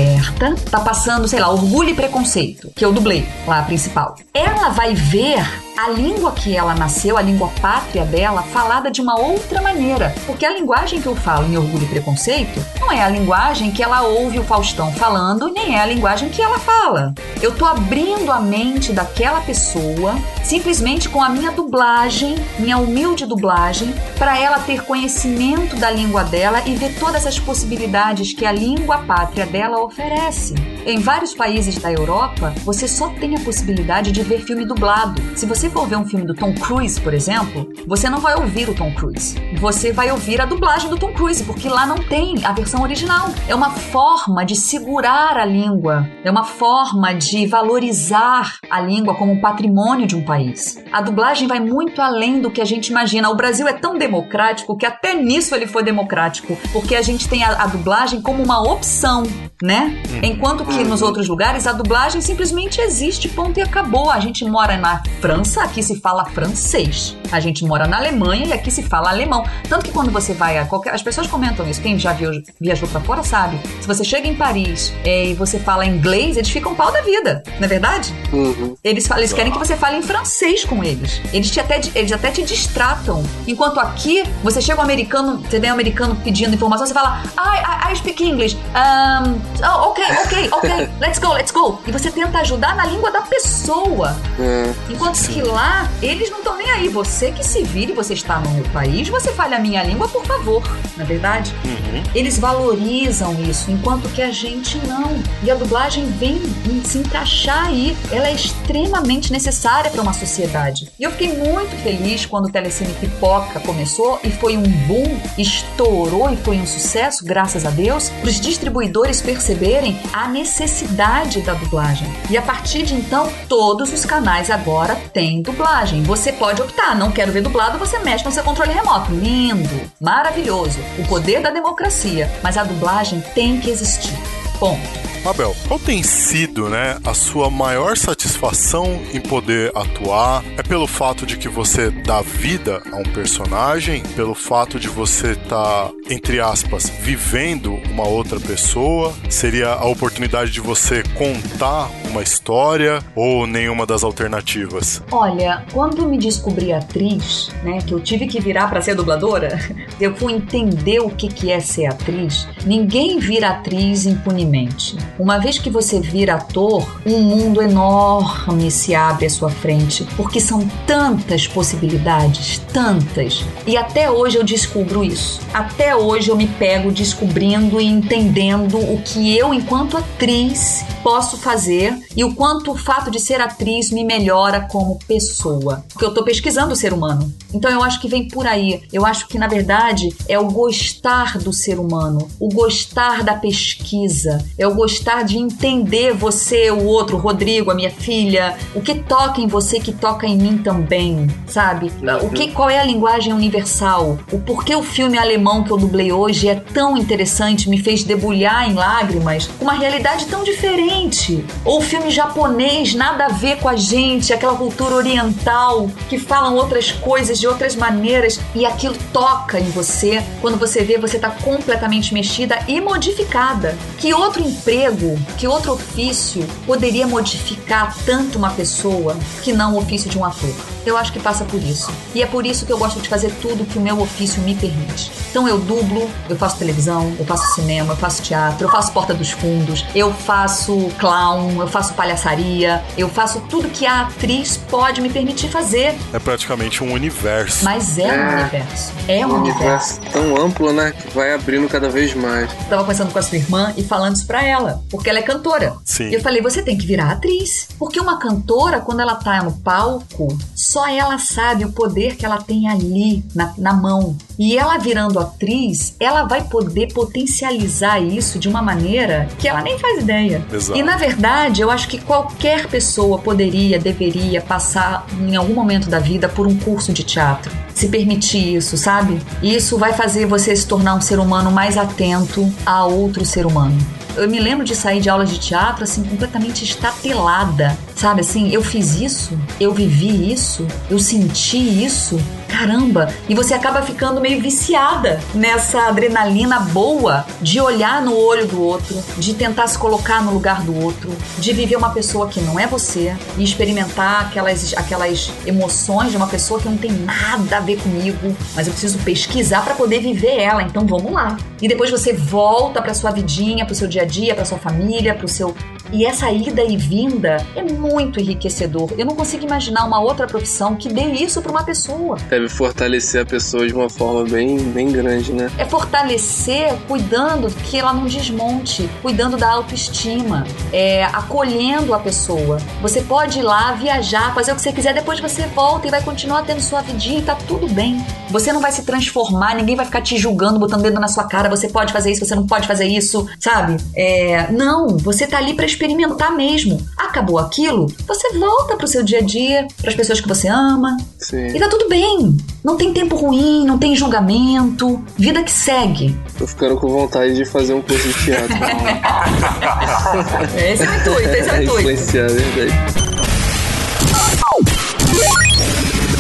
tá 0.71 0.81
passando, 0.81 1.29
sei 1.29 1.41
lá, 1.41 1.51
Orgulho 1.51 1.91
e 1.91 1.95
Preconceito, 1.95 2.71
que 2.75 2.85
eu 2.85 2.93
dublei 2.93 3.29
lá 3.47 3.61
a 3.61 3.63
principal. 3.63 4.17
Ela 4.33 4.71
vai 4.71 4.95
ver 4.95 5.45
a 5.77 5.89
língua 5.89 6.33
que 6.33 6.57
ela 6.57 6.75
nasceu, 6.75 7.17
a 7.17 7.23
língua 7.23 7.51
pátria 7.61 8.05
dela, 8.05 8.43
falada 8.43 8.91
de 8.91 9.01
uma 9.01 9.19
outra 9.19 9.63
maneira. 9.63 10.15
Porque 10.27 10.45
a 10.45 10.53
linguagem 10.53 11.01
que 11.01 11.07
eu 11.07 11.17
falo 11.17 11.47
em 11.47 11.57
Orgulho 11.57 11.85
e 11.85 11.89
Preconceito 11.89 12.65
não 12.81 12.93
é 12.93 13.03
a 13.03 13.09
linguagem 13.09 13.71
que 13.71 13.83
ela 13.83 14.03
ouve 14.03 14.39
o 14.39 14.45
Faustão 14.45 14.93
falando, 14.93 15.51
nem 15.53 15.77
é 15.77 15.81
a 15.81 15.87
linguagem 15.87 16.29
que 16.29 16.43
ela 16.43 16.59
fala. 16.59 17.15
Eu 17.41 17.55
tô 17.55 17.65
abrindo 17.65 18.31
a 18.31 18.41
mente 18.41 18.93
daquela 18.93 19.41
pessoa 19.41 20.15
simplesmente 20.43 21.09
com 21.09 21.23
a 21.23 21.29
minha 21.29 21.53
dublagem, 21.53 22.35
minha 22.59 22.77
humilde 22.77 23.25
dublagem, 23.25 23.95
para 24.19 24.39
ela 24.39 24.59
ter 24.59 24.83
conhecimento 24.83 25.77
da 25.77 25.91
língua 25.91 26.25
dela 26.25 26.63
e 26.67 26.75
ver 26.75 26.99
todas 26.99 27.27
as 27.27 27.39
possibilidades 27.39 28.35
que 28.35 28.45
a 28.45 28.53
língua 28.53 28.99
pátria 28.99 29.47
dela 29.47 29.83
oferece. 29.83 30.55
Em 30.85 30.99
vários 30.99 31.33
países 31.33 31.79
da 31.79 31.93
Europa, 31.93 32.53
você 32.65 32.89
só 32.89 33.09
tem 33.11 33.37
a 33.37 33.41
possibilidade 33.41 34.11
de 34.11 34.23
ver 34.23 34.41
filme 34.45 34.65
dublado. 34.65 35.23
Se 35.37 35.47
você 35.47 35.62
for 35.69 35.87
ver 35.87 35.97
um 35.97 36.05
filme 36.05 36.27
do 36.27 36.35
Tom 36.35 36.55
Cruise, 36.55 37.01
por 37.01 37.15
exemplo, 37.15 37.69
você 37.87 38.09
não 38.09 38.19
vai 38.19 38.35
ouvir 38.35 38.69
o 38.69 38.75
Tom 38.75 38.93
Cruise. 38.95 39.37
Você 39.61 39.93
vai 39.93 40.11
ouvir 40.11 40.41
a 40.41 40.47
dublagem 40.47 40.89
do 40.89 40.97
Tom 40.97 41.13
Cruise, 41.13 41.45
porque 41.45 41.69
lá 41.69 41.87
não 41.87 41.97
tem 41.97 42.45
a 42.45 42.53
versão 42.53 42.83
original. 42.83 43.29
É 43.49 43.55
uma 43.55 43.71
forma 43.71 44.45
de 44.45 44.57
segurar 44.57 45.37
a 45.37 45.45
língua, 45.45 46.09
é 46.25 46.31
uma 46.31 46.45
forma 46.45 47.15
de 47.15 47.47
valorizar 47.47 48.57
a 48.71 48.81
língua 48.81 49.15
como 49.15 49.33
um 49.33 49.41
patrimônio 49.41 50.07
de 50.07 50.17
um 50.17 50.25
país. 50.25 50.83
A 50.93 51.01
dublagem 51.01 51.47
vai 51.47 51.61
muito 51.61 52.01
além 52.01 52.41
do 52.41 52.51
que 52.51 52.61
a 52.61 52.65
gente 52.65 52.89
imagina. 52.89 53.31
O 53.31 53.35
Brasil 53.35 53.67
é 53.69 53.73
tão 53.73 53.99
democrático 53.99 54.77
que 54.77 54.87
até 54.87 55.15
nisso 55.15 55.55
ele 55.55 55.67
foi 55.67 55.83
democrático, 55.83 56.57
porque 56.73 56.95
a 56.95 57.03
gente 57.03 57.29
tem 57.29 57.45
a, 57.45 57.63
a 57.63 57.67
dublagem 57.67 58.21
como 58.21 58.43
uma 58.43 58.63
opção, 58.63 59.25
né? 59.63 60.03
Hum. 60.11 60.21
Enquanto 60.23 60.65
que 60.65 60.85
nos 60.85 61.03
outros 61.03 61.29
lugares 61.29 61.67
a 61.67 61.73
dublagem 61.73 62.21
simplesmente 62.21 62.81
existe, 62.81 63.29
ponto 63.29 63.59
e 63.59 63.63
acabou. 63.63 64.11
A 64.11 64.21
gente 64.21 64.45
mora 64.45 64.77
na 64.77 65.03
França, 65.21 65.52
aqui 65.61 65.83
se 65.83 66.01
fala 66.01 66.25
francês. 66.27 67.17
A 67.31 67.41
gente 67.41 67.65
mora 67.65 67.87
na 67.87 67.97
Alemanha 67.99 68.47
e 68.47 68.53
aqui 68.53 68.71
se 68.71 68.83
fala 68.83 69.11
alemão. 69.11 69.45
Tanto 69.69 69.85
que 69.85 69.93
quando 69.93 70.11
você 70.11 70.35
vai 70.35 70.59
a 70.59 70.67
qualquer. 70.67 70.95
As 70.95 71.03
pessoas 71.03 71.27
comentam 71.27 71.69
isso, 71.69 71.81
quem 71.81 71.99
já 71.99 72.13
viu, 72.13 72.31
viajou 72.61 72.89
para 72.89 73.01
fora 73.01 73.23
sabe. 73.23 73.59
Se 73.81 73.87
você 73.87 74.05
chega 74.05 74.29
em 74.29 74.35
Paris 74.35 74.93
é, 75.05 75.27
e 75.27 75.35
você 75.35 75.59
fala 75.59 75.85
inglês, 75.87 76.37
eles 76.37 76.51
ficam 76.51 76.75
pau 76.75 76.93
da 76.93 77.01
vida, 77.01 77.43
não 77.59 77.65
é 77.65 77.69
verdade? 77.69 78.15
Uhum. 78.33 78.77
Eles, 78.83 79.07
falam, 79.07 79.23
eles 79.23 79.33
querem 79.33 79.53
que 79.53 79.59
você 79.59 79.77
fale 79.77 79.97
em 79.97 80.03
francês 80.03 80.65
com 80.65 80.83
eles. 80.83 81.21
Eles, 81.33 81.51
te 81.51 81.61
até, 81.61 81.81
eles 81.95 82.13
até 82.13 82.31
te 82.31 82.43
distratam. 82.43 83.23
Enquanto 83.47 83.81
aqui, 83.81 84.25
você 84.43 84.61
chega 84.61 84.81
um 84.81 84.85
americano, 84.85 85.39
você 85.39 85.59
vem 85.59 85.71
um 85.71 85.75
americano 85.75 86.17
pedindo 86.17 86.55
informação, 86.55 86.87
você 86.87 86.95
fala, 86.95 87.23
I, 87.39 87.89
I, 87.89 87.93
I 87.93 87.97
speak 87.97 88.23
English. 88.23 88.57
Um, 88.57 89.41
oh, 89.63 89.91
ok, 89.91 90.05
ok, 90.25 90.49
ok, 90.53 90.89
let's 91.01 91.19
go, 91.19 91.33
let's 91.33 91.51
go. 91.51 91.79
E 91.87 91.93
você 91.93 92.11
tenta 92.11 92.39
ajudar 92.39 92.77
na 92.77 92.87
língua 92.87 93.11
da 93.11 93.23
pessoa. 93.23 94.17
Uhum. 94.39 94.75
Enquanto 94.91 95.23
que 95.29 95.42
lá, 95.43 95.91
eles 96.01 96.31
não 96.31 96.39
estão 96.39 96.57
nem 96.57 96.71
aí. 96.71 96.89
Você 96.89 97.31
que 97.33 97.45
se 97.45 97.63
vire, 97.63 97.93
você 97.93 98.15
está 98.15 98.39
no 98.39 98.51
meu 98.51 98.65
país, 98.65 99.09
você 99.09 99.33
fale 99.33 99.55
a 99.55 99.59
minha 99.59 99.83
língua, 99.83 100.09
por 100.09 100.25
favor. 100.25 100.63
Na 100.97 101.05
é 101.05 101.07
verdade? 101.07 101.55
Uhum. 101.65 102.03
Eles 102.15 102.39
valorizam 102.39 103.41
isso, 103.43 103.71
enquanto 103.71 104.09
que 104.11 104.23
a 104.23 104.31
gente 104.31 104.79
não. 104.87 105.23
E 105.43 105.51
a 105.51 105.55
dublagem 105.55 106.07
vem 106.13 106.41
se 106.85 106.99
encaixar 106.99 107.67
aí. 107.67 107.97
Ela 108.11 108.29
é 108.29 108.35
extremamente 108.35 109.33
necessária 109.33 109.91
para 109.91 110.03
uma 110.03 110.13
sociedade. 110.13 110.89
E 110.99 111.03
eu 111.03 111.11
fiquei 111.13 111.37
muito 111.37 111.77
feliz 111.83 112.27
quando 112.27 112.47
o 112.47 112.53
Telecine 112.53 112.93
Pipoca 112.95 113.61
começou 113.61 114.21
e 114.25 114.31
foi 114.31 114.57
um 114.57 114.63
boom, 114.63 115.21
estourou 115.39 116.31
e 116.31 116.37
foi 116.37 116.57
um 116.57 116.67
sucesso, 116.67 117.25
graças 117.25 117.65
a 117.65 117.71
Deus, 117.71 118.09
para 118.09 118.29
os 118.29 118.41
distribuidores 118.41 119.21
perceberem 119.21 120.01
a 120.13 120.29
necessidade 120.29 121.41
da 121.43 121.55
dublagem. 121.55 122.07
E 122.31 122.37
a 122.37 122.43
partir 122.43 122.85
de 122.85 122.95
então, 122.95 123.31
todos 123.49 123.93
os 123.93 124.05
canais 124.05 124.51
agora 124.51 124.95
têm 125.13 125.32
dublagem. 125.41 126.03
Você 126.03 126.33
pode 126.33 126.61
optar, 126.61 126.97
não 126.97 127.13
quero 127.13 127.33
ver 127.33 127.43
dublado, 127.43 127.79
você 127.79 127.99
mexe 128.01 128.25
no 128.25 128.33
seu 128.33 128.43
controle 128.43 128.73
remoto. 128.73 129.13
Lindo, 129.13 129.91
maravilhoso, 130.01 130.79
o 130.99 131.07
poder 131.07 131.41
da 131.41 131.51
democracia. 131.51 132.31
Mas 132.43 132.57
a 132.57 132.65
dublagem 132.65 133.21
tem 133.35 133.61
que 133.61 133.71
existir. 133.71 134.13
Ponto. 134.59 135.13
Mabel, 135.25 135.55
qual 135.69 135.79
tem 135.79 136.03
sido, 136.03 136.69
né, 136.69 136.99
a 137.05 137.15
sua 137.15 137.49
maior 137.49 137.97
satisfação 137.97 139.01
em 139.15 139.21
poder 139.21 139.71
atuar? 139.73 140.43
É 140.59 140.65
pelo 140.65 140.89
fato 140.89 141.25
de 141.25 141.37
que 141.37 141.49
você 141.49 141.91
dá 141.91 142.21
vida 142.23 142.83
a 142.91 142.97
um 142.97 143.05
personagem, 143.05 144.03
pelo 144.17 144.35
fato 144.35 144.81
de 144.81 144.89
você 144.89 145.33
estar, 145.33 145.89
tá, 145.89 145.91
entre 146.11 146.41
aspas, 146.41 146.89
vivendo 146.89 147.75
uma 147.93 148.07
outra 148.07 148.41
pessoa? 148.41 149.15
Seria 149.31 149.69
a 149.69 149.87
oportunidade 149.87 150.51
de 150.51 150.61
você 150.61 151.05
contar 151.15 151.89
uma 152.13 152.23
história 152.23 153.03
ou 153.17 153.47
nenhuma 153.47 153.87
das 153.87 154.05
alternativas? 154.05 155.03
Olha, 155.11 155.65
quando 155.73 156.07
me 156.07 156.19
descobri 156.19 156.73
atriz, 156.73 157.51
né, 157.65 157.79
que 157.85 157.93
eu 157.93 158.01
tive 158.01 158.27
que 158.27 158.41
virar 158.41 158.69
para 158.69 158.83
ser 158.83 158.95
dubladora, 158.95 159.59
eu 159.99 160.15
fui 160.15 160.35
entender 160.35 161.01
o 161.01 161.09
que 161.09 161.29
que 161.29 161.51
é 161.51 161.59
ser 161.59 161.87
atriz. 161.87 162.47
Ninguém 162.67 163.19
vira 163.19 163.49
atriz 163.49 164.05
impunemente. 164.05 164.97
Uma 165.19 165.39
vez 165.39 165.59
que 165.59 165.71
você 165.71 166.01
vira 166.01 166.35
ator, 166.35 167.01
um 167.07 167.21
mundo 167.23 167.63
enorme 167.63 168.71
se 168.71 168.95
abre 168.95 169.27
à 169.27 169.31
sua 169.31 169.51
frente, 169.51 170.07
porque 170.17 170.39
são 170.39 170.69
tantas 170.87 171.47
possibilidades, 171.47 172.59
tantas. 172.73 173.45
E 173.67 173.77
até 173.77 174.11
hoje 174.11 174.37
eu 174.37 174.45
descubro 174.45 175.03
isso. 175.03 175.41
Até 175.55 175.97
hoje 175.97 176.29
eu 176.29 176.37
me 176.37 176.47
pego 176.47 176.93
descobrindo 176.93 177.81
e 177.81 177.87
entendendo 177.87 178.77
o 178.79 179.01
que 179.03 179.37
eu, 179.37 179.55
enquanto 179.55 179.97
atriz, 179.97 180.85
posso 181.03 181.39
fazer 181.39 182.02
e 182.17 182.25
o 182.25 182.35
quanto 182.35 182.73
o 182.73 182.77
fato 182.77 183.11
de 183.11 183.21
ser 183.21 183.41
atriz 183.41 183.91
me 183.91 184.05
melhora 184.05 184.63
como 184.71 184.99
pessoa. 185.07 185.85
Porque 185.93 186.05
eu 186.05 186.15
tô 186.15 186.25
pesquisando 186.25 186.73
o 186.73 186.77
ser 186.77 186.93
humano. 186.93 187.33
Então 187.53 187.71
eu 187.71 187.83
acho 187.83 188.01
que 188.01 188.09
vem 188.09 188.29
por 188.29 188.47
aí. 188.47 188.83
Eu 188.93 189.05
acho 189.05 189.29
que 189.29 189.39
na 189.39 189.47
verdade 189.47 190.09
é 190.29 190.39
o 190.39 190.51
gostar 190.51 191.39
do 191.39 191.53
ser 191.53 191.79
humano, 191.79 192.29
o 192.41 192.49
gostar 192.49 193.23
da 193.23 193.35
pesquisa, 193.35 194.45
é 194.59 194.67
o 194.67 194.75
gostar 194.75 195.23
de 195.23 195.39
entender 195.39 196.15
você, 196.15 196.71
o 196.71 196.85
outro, 196.85 197.17
o 197.17 197.21
Rodrigo, 197.21 197.71
a 197.71 197.75
minha 197.75 197.91
filha, 197.91 198.57
o 198.75 198.81
que 198.81 198.95
toca 198.95 199.41
em 199.41 199.47
você 199.47 199.79
que 199.79 199.93
toca 199.93 200.27
em 200.27 200.37
mim 200.37 200.59
também, 200.59 201.27
sabe? 201.47 201.93
O 202.23 202.31
que 202.31 202.49
qual 202.49 202.71
é 202.71 202.79
a 202.79 202.85
linguagem 202.85 203.33
universal? 203.33 204.19
O 204.33 204.39
porquê 204.39 204.75
o 204.75 204.83
filme 204.83 205.19
alemão 205.19 205.65
que 205.65 205.71
eu 205.71 205.77
dublei 205.77 206.13
hoje 206.13 206.49
é 206.49 206.55
tão 206.55 206.97
interessante, 206.97 207.69
me 207.69 207.79
fez 207.79 208.05
debulhar 208.05 208.71
em 208.71 208.75
lágrimas, 208.75 209.51
uma 209.61 209.73
realidade 209.73 210.27
tão 210.27 210.43
diferente. 210.43 211.45
Ou 211.65 211.81
filme 211.93 212.11
japonês, 212.11 212.95
nada 212.95 213.27
a 213.27 213.29
ver 213.29 213.59
com 213.59 213.69
a 213.69 213.77
gente, 213.77 214.33
aquela 214.33 214.57
cultura 214.57 214.95
oriental 214.95 215.91
que 216.09 216.19
falam 216.19 216.57
outras 216.57 216.91
coisas 216.91 217.39
de 217.39 217.47
outras 217.47 217.77
maneiras 217.77 218.41
e 218.55 218.65
aquilo 218.65 218.97
toca 219.13 219.61
em 219.61 219.69
você. 219.73 220.25
Quando 220.41 220.59
você 220.59 220.83
vê, 220.83 220.97
você 220.97 221.17
está 221.17 221.29
completamente 221.29 222.15
mexida 222.15 222.59
e 222.67 222.81
modificada. 222.81 223.77
Que 223.99 224.15
outro 224.15 224.43
emprego, 224.43 225.21
que 225.37 225.47
outro 225.47 225.75
ofício 225.75 226.43
poderia 226.65 227.07
modificar 227.07 227.95
tanto 228.07 228.39
uma 228.39 228.49
pessoa 228.53 229.15
que 229.43 229.53
não 229.53 229.75
o 229.75 229.79
ofício 229.79 230.09
de 230.09 230.19
um 230.19 230.25
ator? 230.25 230.55
Eu 230.87 230.97
acho 230.97 231.13
que 231.13 231.21
passa 231.21 231.45
por 231.45 231.63
isso. 231.63 231.93
E 232.15 232.23
é 232.23 232.27
por 232.27 232.47
isso 232.47 232.65
que 232.65 232.73
eu 232.73 232.79
gosto 232.79 233.01
de 233.01 233.09
fazer 233.09 233.31
tudo 233.41 233.67
que 233.67 233.79
o 233.79 233.81
meu 233.81 234.01
ofício 234.01 234.43
me 234.43 234.55
permite. 234.55 235.13
Então 235.31 235.47
eu 235.47 235.59
dublo, 235.59 236.11
eu 236.29 236.37
faço 236.37 236.57
televisão, 236.57 237.15
eu 237.19 237.25
faço 237.25 237.55
cinema, 237.55 237.93
eu 237.93 237.97
faço 237.97 238.23
teatro, 238.23 238.67
eu 238.67 238.71
faço 238.71 238.93
porta 238.93 239.15
dos 239.15 239.31
fundos, 239.31 239.85
eu 239.95 240.13
faço 240.13 240.89
clown, 240.99 241.61
eu 241.61 241.69
faço 241.69 241.82
palhaçaria, 241.91 242.83
eu 242.97 243.09
faço 243.09 243.41
tudo 243.49 243.69
que 243.69 243.87
a 243.87 244.03
atriz 244.03 244.57
pode 244.57 245.01
me 245.01 245.09
permitir 245.09 245.49
fazer. 245.49 245.95
É 246.13 246.19
praticamente 246.19 246.83
um 246.85 246.93
universo. 246.93 247.65
Mas 247.65 247.99
é, 247.99 248.03
é 248.03 248.17
um 248.17 248.41
universo. 248.41 248.93
É 249.09 249.27
um, 249.27 249.31
um 249.31 249.41
universo. 249.41 250.01
universo. 250.01 250.01
tão 250.13 250.37
amplo, 250.37 250.73
né? 250.73 250.93
Que 250.93 251.09
vai 251.15 251.35
abrindo 251.35 251.69
cada 251.69 251.89
vez 251.89 252.15
mais. 252.15 252.51
Eu 252.53 252.69
tava 252.69 252.83
conversando 252.83 253.13
com 253.13 253.19
a 253.19 253.23
sua 253.23 253.39
irmã 253.39 253.73
e 253.77 253.83
falando 253.83 254.17
isso 254.17 254.27
pra 254.27 254.45
ela, 254.45 254.83
porque 254.91 255.09
ela 255.09 255.19
é 255.19 255.23
cantora. 255.23 255.75
Sim. 255.85 256.09
E 256.09 256.15
eu 256.15 256.21
falei, 256.21 256.41
você 256.43 256.63
tem 256.63 256.77
que 256.77 256.87
virar 256.87 257.11
atriz. 257.11 257.69
Porque 257.79 258.01
uma 258.01 258.19
cantora, 258.19 258.81
quando 258.81 259.01
ela 259.01 259.15
tá 259.15 259.43
no 259.43 259.53
palco, 259.53 260.37
só 260.55 260.89
ela 260.89 261.19
sabe 261.19 261.65
o 261.65 261.73
poder 261.73 262.17
que 262.17 262.25
ela 262.25 262.39
tem 262.39 262.69
ali 262.69 263.25
na, 263.35 263.53
na 263.57 263.73
mão. 263.73 264.17
E 264.39 264.57
ela 264.57 264.79
virando 264.79 265.19
atriz, 265.19 265.95
ela 266.01 266.25
vai 266.25 266.43
poder 266.45 266.93
potencializar 266.93 268.01
isso 268.01 268.39
de 268.39 268.49
uma 268.49 268.63
maneira 268.63 269.29
que 269.39 269.49
ela 269.49 269.63
nem 269.63 269.79
faz 269.79 270.03
ideia. 270.03 270.45
Exato. 270.53 270.79
E 270.79 270.83
na 270.83 270.97
verdade, 270.97 271.62
eu 271.63 271.71
acho 271.71 271.89
que 271.89 272.01
qualquer 272.01 272.67
pessoa 272.67 273.19
poderia, 273.19 273.79
deveria 273.79 274.41
passar 274.41 275.07
em 275.21 275.37
algum 275.37 275.55
momento 275.55 275.89
da 275.89 275.99
vida 275.99 276.29
por 276.29 276.47
um 276.47 276.57
curso 276.57 276.93
de 276.93 277.05
teatro. 277.05 277.53
Se 277.73 277.89
permitir 277.89 278.57
isso, 278.57 278.77
sabe? 278.77 279.21
Isso 279.43 279.79
vai 279.79 279.93
fazer 279.93 280.27
você 280.27 280.55
se 280.57 280.67
tornar 280.67 280.95
um 280.95 281.01
ser 281.01 281.19
humano 281.19 281.51
mais 281.51 281.79
atento 281.79 282.53
a 282.67 282.85
outro 282.85 283.25
ser 283.25 283.47
humano. 283.47 283.79
Eu 284.17 284.29
me 284.29 284.39
lembro 284.39 284.65
de 284.65 284.77
sair 284.77 285.01
de 285.01 285.09
aulas 285.09 285.31
de 285.31 285.39
teatro 285.39 285.85
assim 285.85 286.03
completamente 286.05 286.65
estatelada, 286.65 287.77
sabe? 287.97 288.21
Assim, 288.21 288.51
eu 288.51 288.63
fiz 288.63 289.01
isso, 289.01 289.39
eu 289.59 289.73
vivi 289.73 290.33
isso, 290.33 290.67
eu 290.91 290.99
senti 290.99 291.85
isso. 291.85 292.21
Caramba! 292.49 293.09
E 293.29 293.35
você 293.35 293.55
acaba 293.55 293.81
ficando 293.81 294.21
meio 294.21 294.41
viciada 294.41 295.19
nessa 295.35 295.89
adrenalina 295.89 296.61
boa 296.61 297.25
de 297.41 297.59
olhar 297.59 298.03
no 298.03 298.15
olho 298.15 298.47
do 298.47 298.63
outro, 298.63 299.03
de 299.17 299.33
tentar 299.33 299.67
se 299.67 299.79
colocar 299.79 300.23
no 300.23 300.35
lugar 300.35 300.61
do 300.61 300.79
outro, 300.85 301.11
de 301.39 301.53
viver 301.55 301.77
uma 301.77 301.91
pessoa 301.91 302.29
que 302.29 302.41
não 302.41 302.61
é 302.61 302.67
você 302.67 303.17
e 303.39 303.43
experimentar 303.43 304.27
aquelas, 304.27 304.75
aquelas 304.77 305.31
emoções 305.47 306.11
de 306.11 306.17
uma 306.19 306.27
pessoa 306.27 306.61
que 306.61 306.69
não 306.69 306.77
tem 306.77 306.93
nada 306.93 307.57
a 307.57 307.61
ver 307.61 307.81
comigo, 307.81 308.37
mas 308.55 308.67
eu 308.67 308.73
preciso 308.73 308.99
pesquisar 308.99 309.63
para 309.63 309.75
poder 309.75 310.01
viver 310.01 310.39
ela. 310.39 310.63
Então 310.63 310.87
vamos 310.87 311.11
lá. 311.11 311.39
E 311.61 311.67
depois 311.67 311.91
você 311.91 312.13
volta 312.13 312.83
para 312.83 312.93
sua 312.93 313.11
vidinha, 313.11 313.65
para 313.65 313.73
o 313.73 313.77
seu 313.77 313.89
dia 313.89 314.02
a 314.03 314.05
dia, 314.05 314.35
para 314.35 314.45
sua 314.45 314.59
família, 314.59 315.15
para 315.15 315.25
o 315.25 315.29
seu 315.29 315.55
e 315.91 316.05
essa 316.07 316.31
ida 316.31 316.63
e 316.63 316.77
vinda 316.77 317.45
é 317.55 317.63
muito 317.63 318.21
enriquecedor. 318.21 318.91
Eu 318.97 319.07
não 319.07 319.15
consigo 319.15 319.45
imaginar 319.45 319.85
uma 319.85 320.01
outra 320.01 320.27
profissão 320.27 320.75
que 320.77 320.89
dê 320.89 321.05
isso 321.13 321.41
para 321.43 321.51
uma 321.51 321.65
pessoa. 321.65 322.17
Deve 322.29 322.49
fortalecer 322.49 323.23
a 323.23 323.27
pessoa 323.27 323.67
de 323.67 323.75
uma 323.75 323.89
forma 323.89 324.25
bem, 324.25 324.59
bem 324.59 324.91
grande, 324.91 325.33
né? 325.33 325.51
É 325.59 325.65
fortalecer 325.65 326.75
cuidando 326.87 327.49
que 327.65 327.79
ela 327.79 327.93
não 327.93 328.07
desmonte, 328.07 328.89
cuidando 329.01 329.37
da 329.37 329.51
autoestima, 329.51 330.47
é, 330.73 331.05
acolhendo 331.05 331.95
a 331.95 331.99
pessoa. 331.99 332.59
Você 332.81 333.01
pode 333.03 333.39
ir 333.39 333.43
lá, 333.43 333.73
viajar, 333.73 334.35
fazer 334.35 334.53
o 334.53 334.55
que 334.55 334.63
você 334.63 334.73
quiser, 334.73 334.95
depois 334.95 335.21
você 335.21 335.43
volta 335.47 335.87
e 335.87 335.91
vai 335.91 336.03
continuar 336.03 336.43
tendo 336.43 336.61
sua 336.61 336.81
vidinha 336.81 337.19
e 337.19 337.23
tá 337.23 337.35
tudo 337.35 337.69
bem. 337.69 338.05
Você 338.31 338.53
não 338.53 338.61
vai 338.61 338.73
se 338.73 338.83
transformar, 338.85 339.55
ninguém 339.55 339.77
vai 339.77 339.85
ficar 339.85 340.01
te 340.01 340.17
julgando, 340.17 340.59
botando 340.59 340.83
dedo 340.83 341.01
na 341.01 341.09
sua 341.09 341.25
cara, 341.25 341.49
você 341.49 341.69
pode 341.69 341.93
fazer 341.93 342.13
isso, 342.13 342.25
você 342.25 342.35
não 342.35 342.47
pode 342.47 342.67
fazer 342.67 342.87
isso, 342.87 343.27
sabe? 343.39 343.77
É, 343.95 344.51
não, 344.51 344.97
você 344.97 345.27
tá 345.27 345.39
ali 345.39 345.55
para 345.55 345.67
experimentar 345.73 346.37
mesmo. 346.37 346.81
Acabou 346.97 347.39
aquilo, 347.39 347.87
você 348.07 348.39
volta 348.39 348.77
pro 348.77 348.87
seu 348.87 349.03
dia 349.03 349.19
a 349.19 349.23
dia, 349.23 349.67
para 349.81 349.91
as 349.91 349.97
pessoas 349.97 350.21
que 350.21 350.29
você 350.29 350.47
ama. 350.49 350.97
Sim. 351.19 351.49
E 351.49 351.59
tá 351.59 351.69
tudo 351.69 351.89
bem. 351.89 352.37
Não 352.65 352.77
tem 352.77 352.93
tempo 352.93 353.17
ruim, 353.17 353.67
não 353.67 353.77
tem 353.79 353.97
julgamento. 353.97 355.03
Vida 355.19 355.43
que 355.43 355.51
segue. 355.51 356.17
Tô 356.39 356.47
ficando 356.47 356.77
com 356.77 356.87
vontade 356.89 357.35
de 357.35 357.45
fazer 357.45 357.75
um 357.75 357.83
curso 357.83 358.07
de 358.09 358.15
teatro. 358.25 358.55
esse 360.57 360.83
é 360.83 360.89
o 360.89 360.95
intuito, 360.95 361.29
esse 361.31 361.49
é 361.49 361.53
o 361.53 361.63
intuito. 361.63 361.81
Influenciar, 361.81 362.25
é 362.25 362.29
verdade. 362.29 362.73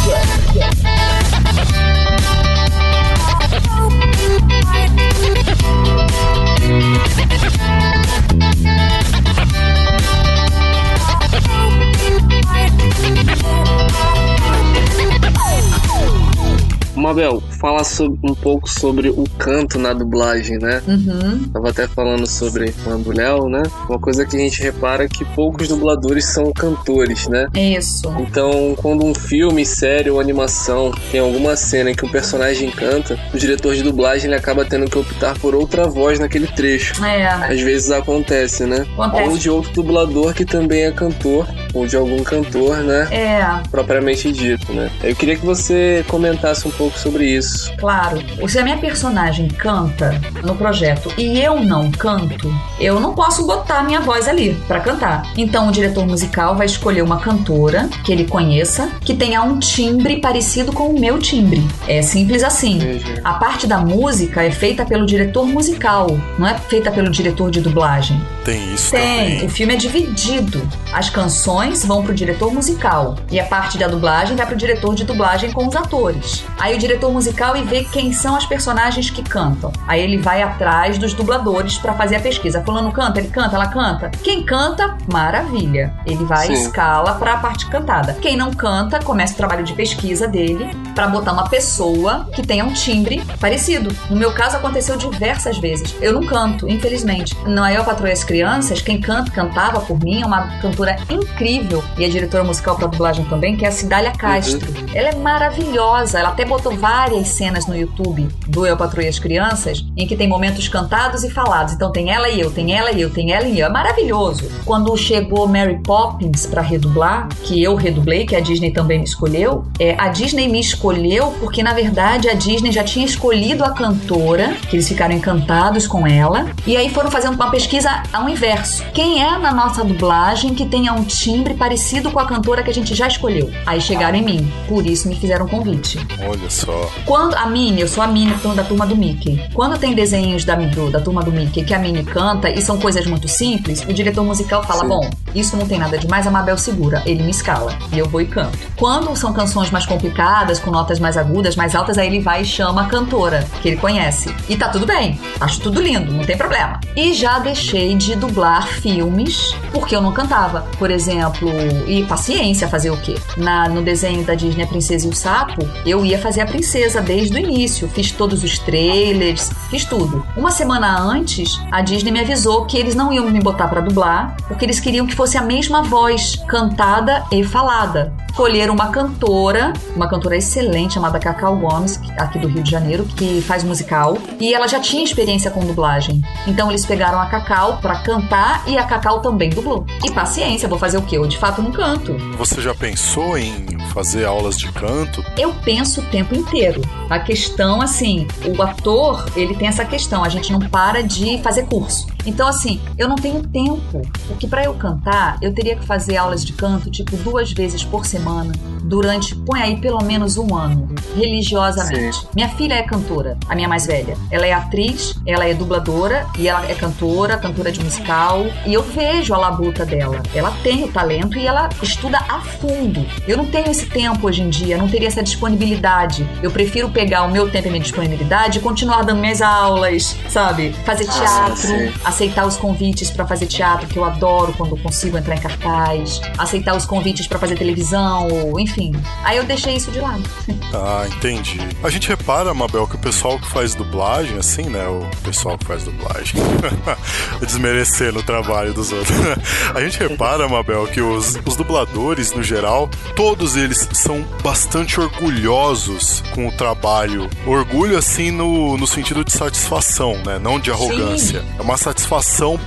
Mabel, 17.13 17.43
fala 17.61 17.85
sobre, 17.85 18.19
um 18.23 18.35
pouco 18.35 18.67
sobre 18.67 19.11
o 19.11 19.25
canto 19.37 19.79
na 19.79 19.93
dublagem, 19.93 20.57
né? 20.57 20.83
Uhum. 20.89 21.47
Tava 21.53 21.69
até 21.69 21.87
falando 21.87 22.27
sobre 22.27 22.75
o 22.87 22.99
do 22.99 23.13
Léo, 23.13 23.51
né? 23.51 23.63
Uma 23.87 23.99
coisa 23.99 24.25
que 24.25 24.35
a 24.35 24.39
gente 24.39 24.63
repara 24.63 25.05
é 25.05 25.09
que 25.09 25.23
poucos 25.23 25.69
dubladores 25.69 26.25
são 26.25 26.51
cantores, 26.53 27.29
né? 27.29 27.49
Isso. 27.55 28.11
Então, 28.19 28.75
quando 28.79 29.05
um 29.05 29.15
filme, 29.15 29.67
série 29.67 30.09
ou 30.09 30.19
animação 30.19 30.91
tem 31.11 31.21
alguma 31.21 31.55
cena 31.55 31.91
em 31.91 31.95
que 31.95 32.07
o 32.07 32.11
personagem 32.11 32.71
canta, 32.71 33.19
o 33.35 33.37
diretor 33.37 33.75
de 33.75 33.83
dublagem 33.83 34.29
ele 34.29 34.35
acaba 34.35 34.65
tendo 34.65 34.89
que 34.91 34.97
optar 34.97 35.39
por 35.39 35.55
outra 35.55 35.87
voz 35.87 36.19
naquele 36.19 36.47
trecho. 36.47 37.05
É. 37.05 37.27
Às 37.27 37.61
vezes 37.61 37.91
acontece, 37.91 38.65
né? 38.65 38.87
Acontece. 38.95 39.29
Ou 39.29 39.37
de 39.37 39.51
outro 39.51 39.73
dublador 39.75 40.33
que 40.33 40.47
também 40.47 40.85
é 40.85 40.91
cantor 40.91 41.47
ou 41.75 41.87
de 41.87 41.97
algum 41.97 42.23
cantor, 42.23 42.79
né? 42.79 43.09
É, 43.11 43.69
Propriamente 43.71 44.33
dito, 44.33 44.73
né? 44.73 44.91
Eu 45.03 45.15
queria 45.15 45.37
que 45.37 45.45
você 45.45 46.05
comentasse 46.09 46.67
um 46.67 46.71
pouco 46.71 47.02
sobre 47.03 47.27
isso. 47.27 47.73
claro. 47.79 48.23
Se 48.49 48.59
a 48.59 48.63
minha 48.65 48.77
personagem 48.77 49.49
canta 49.49 50.21
no 50.43 50.55
projeto 50.55 51.13
e 51.17 51.39
eu 51.41 51.61
não 51.65 51.91
canto, 51.91 52.55
eu 52.79 53.01
não 53.01 53.15
posso 53.15 53.47
botar 53.47 53.83
minha 53.83 54.01
voz 54.01 54.29
ali 54.29 54.55
pra 54.69 54.81
cantar. 54.81 55.23
Então 55.37 55.69
o 55.69 55.73
diretor 55.73 56.07
musical 56.07 56.55
vai 56.55 56.67
escolher 56.67 57.03
uma 57.03 57.19
cantora 57.19 57.89
que 58.05 58.13
ele 58.13 58.25
conheça, 58.27 58.91
que 59.01 59.15
tenha 59.15 59.43
um 59.43 59.59
timbre 59.59 60.21
parecido 60.21 60.73
com 60.73 60.89
o 60.89 61.01
meu 61.01 61.19
timbre. 61.19 61.67
É 61.89 62.03
simples 62.03 62.43
assim. 62.43 62.77
Entendi. 62.77 63.21
A 63.25 63.35
parte 63.35 63.67
da 63.67 63.79
música 63.79 64.43
é 64.43 64.51
feita 64.51 64.85
pelo 64.85 65.07
diretor 65.07 65.47
musical, 65.47 66.07
não 66.39 66.47
é 66.47 66.55
feita 66.59 66.91
pelo 66.91 67.11
diretor 67.11 67.51
de 67.51 67.61
dublagem. 67.61 68.21
Tem 68.45 68.75
isso 68.75 68.91
Tem, 68.91 69.01
também. 69.31 69.47
o 69.47 69.49
filme 69.49 69.75
é 69.75 69.77
dividido. 69.77 70.61
As 70.93 71.09
canções 71.09 71.85
vão 71.85 72.03
pro 72.03 72.15
diretor 72.15 72.53
musical 72.53 73.17
e 73.31 73.39
a 73.41 73.45
parte 73.45 73.79
da 73.79 73.87
dublagem 73.89 74.37
vai 74.37 74.45
pro 74.47 74.57
diretor 74.57 74.95
de 74.95 75.05
dublagem 75.05 75.53
com 75.53 75.67
os 75.67 75.77
atores. 75.77 76.45
Aí 76.59 76.75
o 76.75 76.79
diretor 76.83 77.13
musical 77.13 77.57
e 77.57 77.63
vê 77.63 77.85
quem 77.85 78.13
são 78.13 78.35
as 78.35 78.45
personagens 78.45 79.09
que 79.09 79.23
cantam. 79.23 79.73
Aí 79.87 80.01
ele 80.01 80.19
vai 80.19 80.43
atrás 80.43 80.99
dos 80.99 81.15
dubladores 81.15 81.79
pra 81.79 81.95
fazer 81.95 82.17
a 82.17 82.21
pesquisa. 82.21 82.61
Fulano 82.63 82.91
canta, 82.91 83.21
ele 83.21 83.29
canta, 83.29 83.55
ela 83.55 83.69
canta. 83.69 84.11
Quem 84.23 84.43
canta, 84.43 84.97
maravilha. 85.11 85.95
Ele 86.05 86.25
vai 86.25 86.49
Sim. 86.49 86.55
escala 86.55 87.15
pra 87.15 87.37
parte 87.37 87.67
cantada. 87.67 88.15
Quem 88.15 88.37
não 88.37 88.51
canta, 88.51 88.99
começa 88.99 89.33
o 89.35 89.37
trabalho 89.37 89.65
de 89.65 89.73
pesquisa 89.75 90.27
dele 90.27 90.77
pra 90.93 91.07
botar 91.07 91.33
uma 91.33 91.49
pessoa 91.49 92.29
que 92.35 92.45
tenha 92.45 92.65
um 92.65 92.73
timbre 92.73 93.23
parecido. 93.39 93.95
No 94.11 94.17
meu 94.17 94.33
caso 94.33 94.57
aconteceu 94.57 94.97
diversas 94.97 95.59
vezes. 95.59 95.95
Eu 96.01 96.13
não 96.13 96.27
canto, 96.27 96.69
infelizmente. 96.69 97.37
Na 97.47 97.73
Eu 97.73 97.85
Patroei 97.85 98.13
as 98.13 98.25
Crianças, 98.25 98.83
quem 98.83 99.01
canta, 99.01 99.31
cantava 99.31 99.81
por 99.81 100.03
mim 100.03 100.23
é 100.23 100.27
uma 100.27 100.49
cantora 100.61 100.97
incrível 101.09 101.85
e 101.97 102.05
é 102.05 102.09
diretora 102.09 102.43
musical 102.43 102.75
pra 102.75 102.89
dublagem 102.89 103.25
também, 103.27 103.57
que 103.57 103.65
é 103.65 103.69
a 103.69 103.73
Cidália 103.73 104.11
Castro. 104.13 104.61
Ela 104.93 105.11
é 105.11 105.15
maravilhosa. 105.15 106.19
Ela 106.19 106.31
até 106.31 106.45
botou 106.45 106.72
várias 106.77 107.29
cenas 107.29 107.67
no 107.67 107.77
YouTube 107.77 108.29
do 108.47 108.67
Eu 108.67 108.77
Patroei 108.77 109.09
as 109.09 109.19
Crianças 109.19 109.85
em 109.97 110.07
que 110.07 110.17
tem 110.17 110.29
momentos 110.29 110.69
cantados 110.69 111.25
e 111.25 111.31
falados. 111.31 111.75
Então 111.75 111.93
tem 111.93 112.11
ela 112.11 112.29
e 112.29 112.41
eu, 112.41 112.51
tem 112.51 112.73
ela 112.73 112.91
e 112.91 113.01
eu, 113.01 113.11
tem 113.11 113.33
ela 113.33 113.47
e 113.47 113.59
eu. 113.59 113.67
É 113.67 113.71
maravilhoso. 113.71 114.51
Quando 114.65 114.97
chegou 114.97 115.47
Mary 115.49 115.79
Poppins 115.83 116.47
pra 116.47 116.63
redublar, 116.63 117.29
que 117.43 117.63
eu 117.63 117.75
redublei, 117.75 118.27
que 118.27 118.37
a 118.37 118.41
Disney 118.41 118.73
também 118.73 118.99
me 118.99 119.05
escolheu, 119.05 119.65
é, 119.79 119.95
a 119.99 120.09
Disney 120.09 120.49
me 120.49 120.61
escolheu 120.61 121.33
porque 121.41 121.63
na 121.63 121.73
verdade 121.73 122.29
a 122.29 122.35
Disney 122.35 122.73
já 122.73 122.85
tinha 122.85 123.05
escolhido 123.05 123.65
a 123.65 123.71
cantora, 123.71 124.55
que 124.69 124.77
eles 124.77 124.89
ficaram 124.89 125.15
encantados 125.15 125.87
com 125.87 126.07
ela, 126.07 126.47
e 126.67 126.77
aí 126.77 126.89
foram 126.91 127.11
fazer 127.11 127.29
uma 127.29 127.51
pesquisa 127.51 128.03
ao 128.13 128.29
inverso. 128.29 128.85
Quem 128.93 129.23
é 129.23 129.39
na 129.39 129.53
nossa 129.53 129.85
dublagem 129.85 130.55
que 130.55 130.67
tenha 130.67 130.93
um 130.93 131.05
timbre 131.05 131.55
parecido 131.55 132.11
com 132.11 132.19
a 132.19 132.27
cantora 132.27 132.63
que 132.63 132.71
a 132.71 132.75
gente 132.75 132.95
já 132.95 133.07
escolheu? 133.07 133.51
Aí 133.67 133.81
chegaram 133.81 134.17
em 134.17 134.23
mim, 134.23 134.53
por 134.69 134.87
isso 134.87 135.09
me 135.09 135.15
fizeram 135.15 135.47
um 135.47 135.49
convite. 135.49 135.99
Olha 136.21 136.51
só. 136.51 136.62
Quando 137.05 137.35
a 137.35 137.47
Minnie, 137.47 137.81
eu 137.83 137.89
sou 137.89 138.03
a 138.03 138.07
Minnie 138.07 138.35
então, 138.35 138.55
da 138.55 138.63
turma 138.65 138.87
do 138.87 138.97
Mickey. 138.97 139.43
Quando 139.55 139.79
tem 139.79 139.95
desenhos 139.95 140.45
da, 140.45 140.55
do- 140.55 140.91
da 140.91 141.01
turma 141.01 141.23
do 141.23 141.33
Mickey 141.33 141.65
que 141.65 141.75
a 141.75 141.79
Minnie 141.79 142.05
canta 142.05 142.49
e 142.51 142.61
são 142.63 142.79
coisas 142.79 143.07
muito 143.07 143.29
simples, 143.29 143.83
o 143.89 143.93
diretor 143.93 144.25
musical 144.25 144.63
fala: 144.63 144.83
Sim. 144.83 144.89
Bom, 144.89 145.11
isso 145.35 145.57
não 145.57 145.67
tem 145.67 145.79
nada 145.79 145.97
demais, 145.99 146.27
a 146.27 146.31
Mabel 146.31 146.57
segura. 146.59 147.03
Ele 147.07 147.23
me 147.23 147.31
escala 147.31 147.73
e 147.93 147.99
eu 147.99 148.09
vou 148.09 148.21
e 148.21 148.27
canto. 148.27 148.59
Quando 148.77 149.15
são 149.17 149.33
canções 149.33 149.71
mais 149.71 149.87
complicadas, 149.87 150.59
com 150.59 150.71
notas 150.71 150.99
mais 151.01 151.17
agudas, 151.17 151.57
mais 151.57 151.75
altas, 151.75 151.99
aí 151.99 152.07
ele 152.07 152.21
vai 152.21 152.43
e 152.43 152.45
chama 152.45 152.83
a 152.83 152.87
cantora, 152.87 153.47
que 153.61 153.69
ele 153.69 153.77
conhece. 153.77 154.35
E 154.49 154.57
tá 154.57 154.69
tudo 154.69 154.87
bem, 154.87 155.19
acho 155.41 155.61
tudo 155.61 155.81
lindo, 155.81 156.13
não 156.13 156.25
tem 156.25 156.37
problema. 156.37 156.81
E 156.97 157.13
já 157.15 157.39
deixei 157.39 157.95
de 157.97 158.15
dublar 158.17 158.67
filmes 158.67 159.55
porque 159.73 159.95
eu 159.97 160.01
não 160.03 160.13
cantava. 160.13 160.67
Por 160.79 160.91
exemplo, 160.91 161.51
e 161.87 162.05
paciência 162.05 162.69
fazer 162.69 162.91
o 162.91 162.97
quê? 162.99 163.15
Na, 163.37 163.69
no 163.69 163.83
desenho 163.83 164.25
da 164.25 164.35
Disney 164.35 164.65
A 164.65 164.67
Princesa 164.67 165.07
e 165.07 165.11
o 165.11 165.15
Sapo, 165.15 165.67
eu 165.87 166.05
ia 166.05 166.19
fazer 166.19 166.41
a 166.43 166.47
princesa 166.53 167.01
desde 167.01 167.35
o 167.35 167.39
início. 167.39 167.89
Fiz 167.89 168.13
todos 168.13 168.45
os 168.45 168.59
trailers, 168.59 169.51
fiz 169.71 169.87
tudo. 169.87 170.25
Uma 170.37 170.51
semana 170.51 171.01
antes, 171.01 171.59
a 171.71 171.81
Disney 171.81 172.13
me 172.13 172.21
avisou 172.21 172.67
que 172.67 172.77
eles 172.77 172.95
não 172.95 173.11
iam 173.11 173.29
me 173.31 173.41
botar 173.41 173.69
pra 173.69 173.81
dublar, 173.81 174.37
porque 174.47 174.65
eles 174.65 174.79
queriam 174.79 175.07
que 175.07 175.15
fosse 175.15 175.39
a 175.39 175.43
mesma 175.43 175.83
voz, 175.83 176.37
cantada 176.47 177.25
e 177.33 177.43
falada. 177.43 178.13
Escolheram 178.29 178.73
uma 178.73 178.89
cantora, 178.89 179.75
uma 179.95 180.09
cantora 180.09 180.37
excelente 180.37 180.95
chamada 180.95 181.19
Cacau 181.19 181.57
Gomes, 181.57 182.01
aqui 182.19 182.39
do 182.39 182.49
Rio 182.49 182.63
de 182.63 182.71
Janeiro, 182.71 183.05
que 183.05 183.43
faz 183.43 183.63
musical, 183.63 184.17
e 184.41 184.55
ela 184.55 184.67
já 184.67 184.81
tinha 184.81 185.05
experiência 185.05 185.51
com 185.51 185.61
dublagem. 185.61 186.23
Então 186.47 186.71
eles 186.71 186.87
pegaram 186.87 187.21
a 187.21 187.27
Cacau 187.27 187.79
pra 187.79 187.97
cantar 188.01 188.63
e 188.67 188.79
a 188.79 188.85
Cacau 188.85 189.21
também 189.21 189.51
dublou. 189.51 189.85
E 190.03 190.11
paciência, 190.11 190.67
vou 190.67 190.79
fazer 190.79 190.97
o 190.97 191.03
quê? 191.03 191.19
Eu 191.19 191.27
de 191.27 191.37
fato 191.37 191.61
não 191.61 191.71
canto. 191.73 192.17
Você 192.39 192.61
já 192.63 192.75
pensou 192.75 193.37
em 193.37 193.67
fazer 193.93 194.25
aulas 194.25 194.57
de 194.57 194.71
canto? 194.73 195.23
Eu 195.37 195.53
penso 195.63 196.01
o 196.01 196.05
tempo 196.05 196.42
inteiro. 196.43 196.83
A 197.09 197.19
questão, 197.19 197.81
assim, 197.81 198.27
o 198.57 198.63
ator, 198.63 199.25
ele 199.37 199.55
tem 199.55 199.69
essa 199.69 199.85
questão, 199.85 200.23
a 200.25 200.29
gente 200.29 200.53
não 200.53 200.61
para 200.61 201.03
de 201.03 201.39
fazer 201.43 201.67
curso. 201.67 202.07
Então, 202.27 202.47
assim, 202.49 202.81
eu 202.97 203.09
não 203.09 203.17
tenho 203.17 203.43
tempo. 203.47 204.03
Porque 204.29 204.47
pra 204.47 204.65
eu 204.65 204.75
cantar, 204.75 205.39
eu 205.43 205.53
teria 205.55 205.77
que 205.77 205.85
fazer 205.85 206.17
aulas 206.17 206.45
de 206.45 206.53
canto, 206.53 206.91
tipo, 206.91 207.17
duas 207.19 207.53
vezes 207.53 207.85
por 207.85 208.07
semana, 208.07 208.53
durante, 208.83 209.35
põe 209.35 209.61
aí, 209.63 209.77
pelo 209.77 210.03
menos 210.03 210.37
um 210.37 210.55
ano, 210.55 210.89
religiosamente. 211.17 212.27
Minha 212.35 212.49
filha 212.51 212.75
é 212.75 212.83
cantora, 212.83 213.37
a 213.49 213.55
minha 213.55 213.69
mais 213.69 213.87
velha. 213.87 214.17
Ela 214.31 214.47
é 214.47 214.53
atriz, 214.53 215.15
ela 215.27 215.47
é 215.47 215.55
dubladora 215.55 216.27
e 216.39 216.49
ela 216.49 216.65
é 216.71 216.75
cantora, 216.75 217.37
cantora 217.37 217.71
de 217.73 217.83
musical. 217.83 218.47
E 218.67 218.75
eu 218.75 218.83
vejo 218.83 219.35
a 219.35 219.39
labuta 219.39 219.85
dela. 219.85 220.23
Ela 220.35 220.51
tem 220.63 220.85
o 220.85 220.89
talento 220.89 221.39
e 221.39 221.47
ela 221.47 221.69
estuda 221.83 222.19
a 222.29 222.41
fundo. 222.41 223.05
Eu 223.27 223.37
não 223.37 223.47
tenho 223.47 223.71
esse 223.71 223.87
tempo 223.87 224.27
hoje 224.27 224.43
em 224.43 224.49
dia, 224.49 224.77
não 224.77 224.89
teria 224.89 225.09
essa 225.09 225.23
disponibilidade. 225.23 226.29
Eu 226.43 226.51
prefiro 226.51 226.91
pegar 226.91 227.23
o 227.25 227.31
meu 227.31 227.51
tempo 227.51 227.69
e 227.69 227.71
minha 227.71 227.83
disponibilidade 227.83 228.59
e 228.59 228.63
continuar 228.63 229.03
dando 229.03 229.21
minhas 229.21 229.41
aulas, 229.43 230.17
sabe? 230.29 230.73
Fazer 230.85 231.07
Ah, 231.09 231.13
teatro, 231.13 231.57
sim. 231.57 231.93
Aceitar 232.13 232.47
os 232.47 232.57
convites 232.57 233.11
pra 233.11 233.27
fazer 233.27 233.47
teatro, 233.47 233.87
que 233.89 233.99
eu 233.99 234.05
adoro 234.05 234.53
quando 234.53 234.77
consigo 234.77 235.17
entrar 235.17 235.35
em 235.35 235.41
cartaz, 235.41 236.21
aceitar 236.37 236.77
os 236.77 236.85
convites 236.85 237.27
pra 237.27 237.39
fazer 237.39 237.57
televisão, 237.57 238.29
ou 238.29 238.61
enfim. 238.61 238.93
Aí 239.25 239.39
eu 239.39 239.45
deixei 239.45 239.75
isso 239.77 239.91
de 239.91 240.01
lado. 240.01 240.23
Ah, 240.75 241.07
entendi. 241.07 241.59
A 241.83 241.91
gente 241.91 242.09
repara, 242.09 242.55
Mabel, 242.55 242.87
que 242.87 242.95
o 242.95 242.99
pessoal 242.99 243.39
que 243.39 243.47
faz 243.47 243.75
dublagem, 243.75 244.39
assim, 244.39 244.63
né? 244.63 244.89
O 244.89 245.07
pessoal 245.23 245.59
que 245.59 245.67
faz 245.67 245.85
dublagem. 245.85 246.41
Desmerecendo 247.41 248.21
o 248.21 248.23
trabalho 248.23 248.73
dos 248.73 248.91
outros. 248.91 249.15
A 249.75 249.81
gente 249.83 249.99
repara, 249.99 250.49
Mabel, 250.49 250.87
que 250.87 251.03
os, 251.03 251.39
os 251.45 251.57
dubladores, 251.57 252.33
no 252.33 252.43
geral, 252.43 252.89
todos 253.15 253.55
eles 253.55 253.87
são 253.93 254.25
bastante 254.43 254.99
orgulhosos 254.99 256.23
com 256.35 256.49
o 256.49 256.53
trabalho. 256.53 257.29
Orgulho, 257.47 257.99
assim, 257.99 258.31
no, 258.31 258.79
no 258.79 258.87
sentido 258.87 259.23
de 259.23 259.33
satisfação, 259.33 260.15
né? 260.25 260.39
Não 260.39 260.59
de 260.59 260.71
arrogância. 260.71 261.45
É 261.59 261.63
uma 261.63 261.77
satisfação 261.77 262.02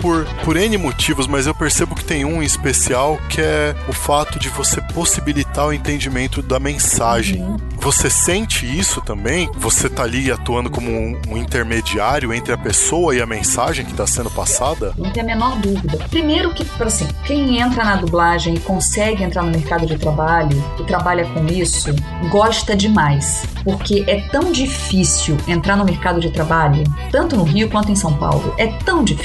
por, 0.02 0.26
por 0.44 0.58
N 0.58 0.78
motivos, 0.78 1.28
mas 1.28 1.48
eu 1.48 1.54
percebo 1.54 1.96
que 1.96 2.04
tem 2.04 2.26
um 2.26 2.42
em 2.42 2.46
especial 2.46 3.20
que 3.30 3.42
é 3.42 3.76
o 3.88 3.94
fato 3.94 4.40
de 4.40 4.50
você 4.50 4.82
possibilitar 4.82 5.68
o 5.68 5.74
entendimento 5.74 6.42
da 6.42 6.60
mensagem. 6.60 7.46
Você 7.78 8.10
sente 8.10 8.66
isso 8.66 9.02
também? 9.02 9.50
Você 9.58 9.88
tá 9.88 10.04
ali 10.04 10.32
atuando 10.32 10.72
como 10.72 10.90
um, 10.90 11.20
um 11.30 11.38
intermediário 11.38 12.34
entre 12.34 12.52
a 12.52 12.58
pessoa 12.58 13.16
e 13.16 13.22
a 13.22 13.26
mensagem 13.28 13.86
que 13.86 13.92
está 13.92 14.08
sendo 14.08 14.32
passada? 14.32 14.94
Não 14.98 15.12
tem 15.12 15.22
a 15.22 15.26
menor 15.26 15.56
dúvida. 15.58 15.98
Primeiro 16.10 16.52
que, 16.52 16.66
assim, 16.82 17.08
quem 17.26 17.60
entra 17.60 17.84
na 17.84 17.96
dublagem 17.98 18.56
e 18.56 18.60
consegue 18.60 19.24
entrar 19.24 19.44
no 19.44 19.52
mercado 19.52 19.86
de 19.86 19.98
trabalho 19.98 20.64
e 20.80 20.84
trabalha 20.84 21.26
com 21.26 21.46
isso, 21.46 21.94
gosta 22.32 22.76
demais. 22.76 23.44
Porque 23.64 24.04
é 24.08 24.22
tão 24.30 24.52
difícil 24.52 25.38
entrar 25.48 25.76
no 25.76 25.86
mercado 25.86 26.20
de 26.20 26.32
trabalho, 26.32 26.84
tanto 27.12 27.36
no 27.36 27.44
Rio 27.44 27.70
quanto 27.70 27.92
em 27.92 27.96
São 27.96 28.14
Paulo. 28.14 28.56
É 28.58 28.68
tão 28.68 29.04
difícil 29.04 29.25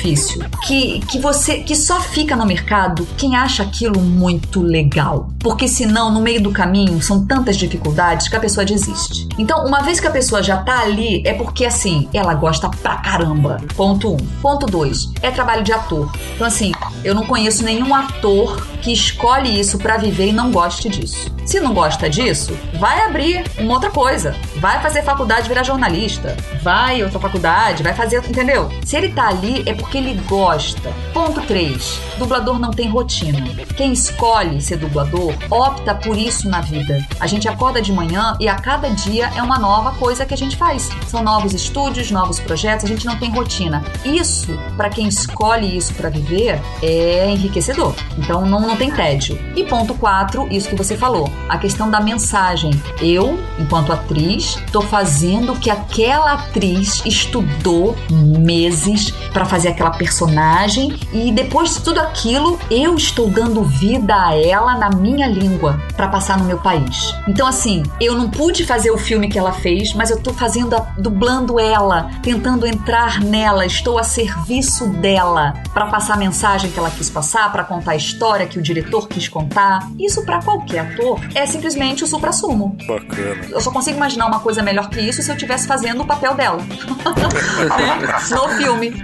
que, 0.66 1.00
que 1.00 1.18
você 1.18 1.58
que 1.60 1.74
só 1.76 2.00
fica 2.00 2.34
no 2.36 2.46
mercado 2.46 3.06
quem 3.16 3.36
acha 3.36 3.62
aquilo 3.62 4.00
muito 4.00 4.60
legal. 4.62 5.30
Porque 5.38 5.66
senão, 5.68 6.12
no 6.12 6.20
meio 6.20 6.42
do 6.42 6.50
caminho, 6.50 7.00
são 7.02 7.24
tantas 7.26 7.56
dificuldades 7.56 8.28
que 8.28 8.36
a 8.36 8.40
pessoa 8.40 8.64
desiste. 8.64 9.28
Então, 9.38 9.64
uma 9.66 9.82
vez 9.82 10.00
que 10.00 10.06
a 10.06 10.10
pessoa 10.10 10.42
já 10.42 10.58
tá 10.58 10.80
ali, 10.80 11.22
é 11.26 11.34
porque 11.34 11.64
assim, 11.64 12.08
ela 12.12 12.34
gosta 12.34 12.68
pra 12.68 12.96
caramba. 12.96 13.58
Ponto 13.76 14.14
um. 14.14 14.16
Ponto 14.42 14.66
dois, 14.66 15.10
é 15.22 15.30
trabalho 15.30 15.62
de 15.62 15.72
ator. 15.72 16.10
Então, 16.34 16.46
assim, 16.46 16.72
eu 17.04 17.14
não 17.14 17.26
conheço 17.26 17.64
nenhum 17.64 17.94
ator 17.94 18.66
que 18.80 18.92
escolhe 18.92 19.60
isso 19.60 19.78
pra 19.78 19.96
viver 19.96 20.28
e 20.28 20.32
não 20.32 20.50
goste 20.50 20.88
disso. 20.88 21.30
Se 21.44 21.58
não 21.58 21.74
gosta 21.74 22.08
disso, 22.08 22.56
vai 22.78 23.04
abrir 23.04 23.44
uma 23.58 23.74
outra 23.74 23.90
coisa. 23.90 24.34
Vai 24.56 24.80
fazer 24.80 25.02
faculdade, 25.02 25.48
virar 25.48 25.62
jornalista. 25.62 26.36
Vai 26.62 27.02
outra 27.02 27.18
faculdade, 27.18 27.82
vai 27.82 27.94
fazer, 27.94 28.18
entendeu? 28.28 28.70
Se 28.84 28.96
ele 28.96 29.10
tá 29.10 29.28
ali 29.28 29.62
é 29.66 29.74
porque 29.74 29.89
ele 29.98 30.14
gosta. 30.28 30.92
Ponto 31.12 31.40
3. 31.42 32.00
Dublador 32.18 32.58
não 32.58 32.70
tem 32.70 32.88
rotina. 32.88 33.42
Quem 33.76 33.92
escolhe 33.92 34.60
ser 34.60 34.76
dublador 34.76 35.32
opta 35.50 35.94
por 35.94 36.16
isso 36.16 36.48
na 36.48 36.60
vida. 36.60 37.04
A 37.18 37.26
gente 37.26 37.48
acorda 37.48 37.80
de 37.80 37.92
manhã 37.92 38.36
e 38.38 38.48
a 38.48 38.54
cada 38.54 38.88
dia 38.88 39.30
é 39.36 39.42
uma 39.42 39.58
nova 39.58 39.92
coisa 39.92 40.26
que 40.26 40.34
a 40.34 40.36
gente 40.36 40.56
faz. 40.56 40.90
São 41.06 41.22
novos 41.22 41.52
estúdios, 41.52 42.10
novos 42.10 42.38
projetos, 42.38 42.84
a 42.84 42.88
gente 42.88 43.06
não 43.06 43.16
tem 43.16 43.30
rotina. 43.30 43.84
Isso, 44.04 44.58
pra 44.76 44.90
quem 44.90 45.08
escolhe 45.08 45.76
isso 45.76 45.94
pra 45.94 46.08
viver, 46.08 46.60
é 46.82 47.30
enriquecedor. 47.30 47.94
Então 48.18 48.46
não, 48.46 48.60
não 48.60 48.76
tem 48.76 48.90
tédio. 48.90 49.38
E 49.56 49.64
ponto 49.64 49.94
4, 49.94 50.48
isso 50.50 50.68
que 50.68 50.76
você 50.76 50.96
falou, 50.96 51.30
a 51.48 51.58
questão 51.58 51.90
da 51.90 52.00
mensagem. 52.00 52.70
Eu, 53.00 53.38
enquanto 53.58 53.92
atriz, 53.92 54.56
tô 54.70 54.80
fazendo 54.80 55.52
o 55.52 55.58
que 55.58 55.70
aquela 55.70 56.34
atriz 56.34 57.02
estudou 57.04 57.96
meses 58.10 59.10
para 59.32 59.44
fazer 59.44 59.68
aquela 59.80 59.90
personagem 59.90 60.98
e 61.12 61.32
depois 61.32 61.74
de 61.74 61.82
tudo 61.82 62.00
aquilo, 62.00 62.58
eu 62.70 62.94
estou 62.94 63.28
dando 63.28 63.62
vida 63.64 64.14
a 64.14 64.36
ela 64.36 64.76
na 64.76 64.90
minha 64.90 65.26
língua 65.26 65.80
para 65.96 66.08
passar 66.08 66.38
no 66.38 66.44
meu 66.44 66.58
país. 66.58 67.14
Então 67.26 67.46
assim, 67.46 67.82
eu 67.98 68.14
não 68.14 68.28
pude 68.28 68.66
fazer 68.66 68.90
o 68.90 68.98
filme 68.98 69.28
que 69.28 69.38
ela 69.38 69.52
fez, 69.52 69.94
mas 69.94 70.10
eu 70.10 70.20
tô 70.20 70.34
fazendo 70.34 70.76
a, 70.76 70.80
dublando 70.98 71.58
ela, 71.58 72.10
tentando 72.22 72.66
entrar 72.66 73.20
nela, 73.20 73.64
estou 73.64 73.98
a 73.98 74.02
serviço 74.02 74.86
dela 74.88 75.54
para 75.72 75.86
passar 75.86 76.14
a 76.14 76.16
mensagem 76.16 76.70
que 76.70 76.78
ela 76.78 76.90
quis 76.90 77.08
passar, 77.08 77.50
para 77.50 77.64
contar 77.64 77.92
a 77.92 77.96
história 77.96 78.46
que 78.46 78.58
o 78.58 78.62
diretor 78.62 79.08
quis 79.08 79.28
contar. 79.28 79.88
Isso 79.98 80.24
para 80.24 80.42
qualquer 80.42 80.80
ator 80.80 81.20
é 81.34 81.46
simplesmente 81.46 82.04
o 82.04 82.06
supra-sumo. 82.06 82.76
Bacana. 82.86 83.46
Eu 83.48 83.60
só 83.60 83.70
consigo 83.70 83.96
imaginar 83.96 84.26
uma 84.26 84.40
coisa 84.40 84.62
melhor 84.62 84.90
que 84.90 85.00
isso 85.00 85.22
se 85.22 85.30
eu 85.30 85.34
estivesse 85.34 85.66
fazendo 85.66 86.02
o 86.02 86.06
papel 86.06 86.34
dela. 86.34 86.58
né? 86.60 88.36
No 88.36 88.48
filme. 88.50 89.02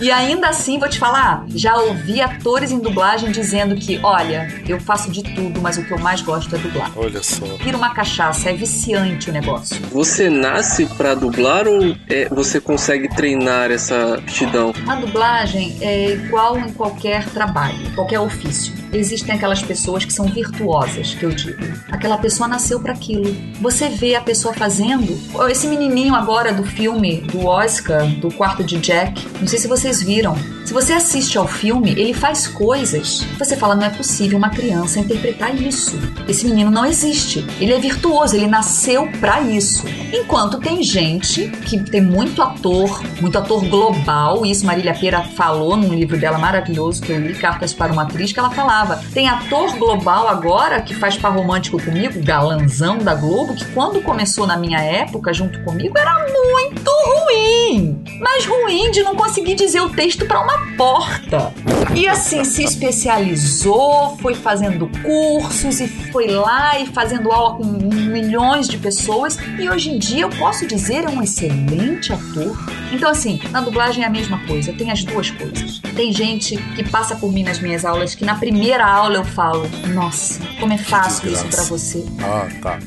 E 0.00 0.10
ainda 0.10 0.48
assim, 0.48 0.78
vou 0.78 0.88
te 0.88 0.98
falar, 0.98 1.44
já 1.48 1.74
ouvi 1.76 2.20
atores 2.20 2.70
em 2.70 2.78
dublagem 2.78 3.30
dizendo 3.30 3.74
que, 3.76 3.98
olha, 4.02 4.52
eu 4.68 4.80
faço 4.80 5.10
de 5.10 5.22
tudo, 5.22 5.60
mas 5.60 5.78
o 5.78 5.84
que 5.84 5.92
eu 5.92 5.98
mais 5.98 6.20
gosto 6.20 6.54
é 6.54 6.58
dublar. 6.58 6.90
Olha 6.96 7.22
só. 7.22 7.46
Vira 7.62 7.76
uma 7.76 7.94
cachaça, 7.94 8.50
é 8.50 8.52
viciante 8.52 9.30
o 9.30 9.32
negócio. 9.32 9.76
Você 9.90 10.28
nasce 10.28 10.86
pra 10.86 11.14
dublar 11.14 11.66
ou 11.66 11.96
é, 12.08 12.28
você 12.28 12.60
consegue 12.60 13.08
treinar 13.08 13.70
essa 13.70 14.14
aptidão? 14.14 14.72
A 14.86 14.96
dublagem 14.96 15.76
é 15.80 16.12
igual 16.12 16.58
em 16.58 16.72
qualquer 16.72 17.24
trabalho, 17.30 17.78
qualquer 17.94 18.20
ofício. 18.20 18.83
Existem 18.94 19.34
aquelas 19.34 19.60
pessoas 19.60 20.04
que 20.04 20.12
são 20.12 20.26
virtuosas, 20.26 21.14
que 21.14 21.24
eu 21.24 21.30
digo. 21.30 21.60
Aquela 21.90 22.16
pessoa 22.16 22.48
nasceu 22.48 22.78
para 22.78 22.92
aquilo. 22.92 23.34
Você 23.60 23.88
vê 23.88 24.14
a 24.14 24.20
pessoa 24.20 24.54
fazendo. 24.54 25.18
Esse 25.50 25.66
menininho 25.66 26.14
agora 26.14 26.52
do 26.52 26.62
filme 26.62 27.20
do 27.22 27.44
Oscar, 27.44 28.06
do 28.20 28.32
quarto 28.32 28.62
de 28.62 28.78
Jack, 28.78 29.26
não 29.40 29.48
sei 29.48 29.58
se 29.58 29.66
vocês 29.66 30.00
viram. 30.00 30.36
Se 30.64 30.72
você 30.72 30.94
assiste 30.94 31.36
ao 31.36 31.46
filme, 31.46 31.90
ele 31.90 32.14
faz 32.14 32.46
coisas. 32.46 33.26
Você 33.38 33.54
fala, 33.54 33.74
não 33.74 33.84
é 33.84 33.90
possível 33.90 34.38
uma 34.38 34.48
criança 34.48 34.98
interpretar 34.98 35.54
isso. 35.54 35.98
Esse 36.26 36.46
menino 36.46 36.70
não 36.70 36.86
existe. 36.86 37.44
Ele 37.60 37.74
é 37.74 37.78
virtuoso, 37.78 38.34
ele 38.34 38.46
nasceu 38.46 39.10
para 39.20 39.42
isso. 39.42 39.84
Enquanto 40.10 40.58
tem 40.58 40.82
gente 40.82 41.48
que 41.48 41.78
tem 41.78 42.00
muito 42.00 42.40
ator, 42.40 43.02
muito 43.20 43.36
ator 43.36 43.62
global, 43.68 44.46
isso 44.46 44.64
Marília 44.64 44.94
Pera 44.94 45.22
falou 45.22 45.76
num 45.76 45.92
livro 45.92 46.18
dela 46.18 46.38
maravilhoso 46.38 47.02
que 47.02 47.12
eu 47.12 47.20
li, 47.20 47.34
Cartas 47.34 47.74
para 47.74 47.92
uma 47.92 48.04
Atriz, 48.04 48.32
que 48.32 48.38
ela 48.38 48.50
falava. 48.50 48.83
Tem 49.12 49.28
ator 49.28 49.76
global 49.76 50.28
agora 50.28 50.80
que 50.82 50.94
faz 50.94 51.16
par 51.16 51.32
romântico 51.32 51.82
comigo, 51.82 52.22
galanzão 52.22 52.98
da 52.98 53.14
Globo, 53.14 53.54
que 53.54 53.64
quando 53.66 54.02
começou 54.02 54.46
na 54.46 54.56
minha 54.56 54.80
época 54.80 55.32
junto 55.32 55.62
comigo 55.62 55.98
era 55.98 56.14
muito 56.18 56.90
ruim. 57.06 58.02
Mas 58.20 58.46
ruim 58.46 58.90
de 58.90 59.02
não 59.02 59.14
conseguir 59.14 59.54
dizer 59.54 59.80
o 59.80 59.90
texto 59.90 60.26
para 60.26 60.40
uma 60.40 60.76
porta. 60.76 61.52
E 61.94 62.08
assim, 62.08 62.44
se 62.44 62.64
especializou, 62.64 64.16
foi 64.18 64.34
fazendo 64.34 64.90
cursos 65.02 65.80
e 65.80 65.86
foi 65.86 66.26
lá 66.26 66.78
e 66.78 66.86
fazendo 66.86 67.30
aula 67.30 67.56
com 67.56 67.64
milhões 67.64 68.68
de 68.68 68.78
pessoas. 68.78 69.38
E 69.58 69.68
hoje 69.68 69.90
em 69.90 69.98
dia 69.98 70.22
eu 70.22 70.30
posso 70.30 70.66
dizer 70.66 71.04
é 71.04 71.08
um 71.08 71.22
excelente 71.22 72.12
ator. 72.12 72.58
Então, 72.92 73.10
assim, 73.10 73.40
na 73.50 73.60
dublagem 73.60 74.02
é 74.02 74.06
a 74.06 74.10
mesma 74.10 74.38
coisa, 74.46 74.72
tem 74.72 74.90
as 74.90 75.04
duas 75.04 75.30
coisas. 75.30 75.80
Tem 75.94 76.12
gente 76.12 76.56
que 76.74 76.82
passa 76.82 77.14
por 77.14 77.32
mim 77.32 77.44
nas 77.44 77.60
minhas 77.60 77.84
aulas 77.84 78.14
que 78.14 78.24
na 78.24 78.34
primeira 78.34 78.73
aula 78.80 79.16
eu 79.16 79.24
falo: 79.24 79.68
Nossa, 79.94 80.40
como 80.60 80.72
é 80.72 80.78
fácil 80.78 81.30
isso 81.30 81.46
para 81.46 81.62
você. 81.64 82.04
Ah, 82.20 82.48
tá. 82.62 82.78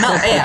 Não, 0.00 0.14
é. 0.14 0.44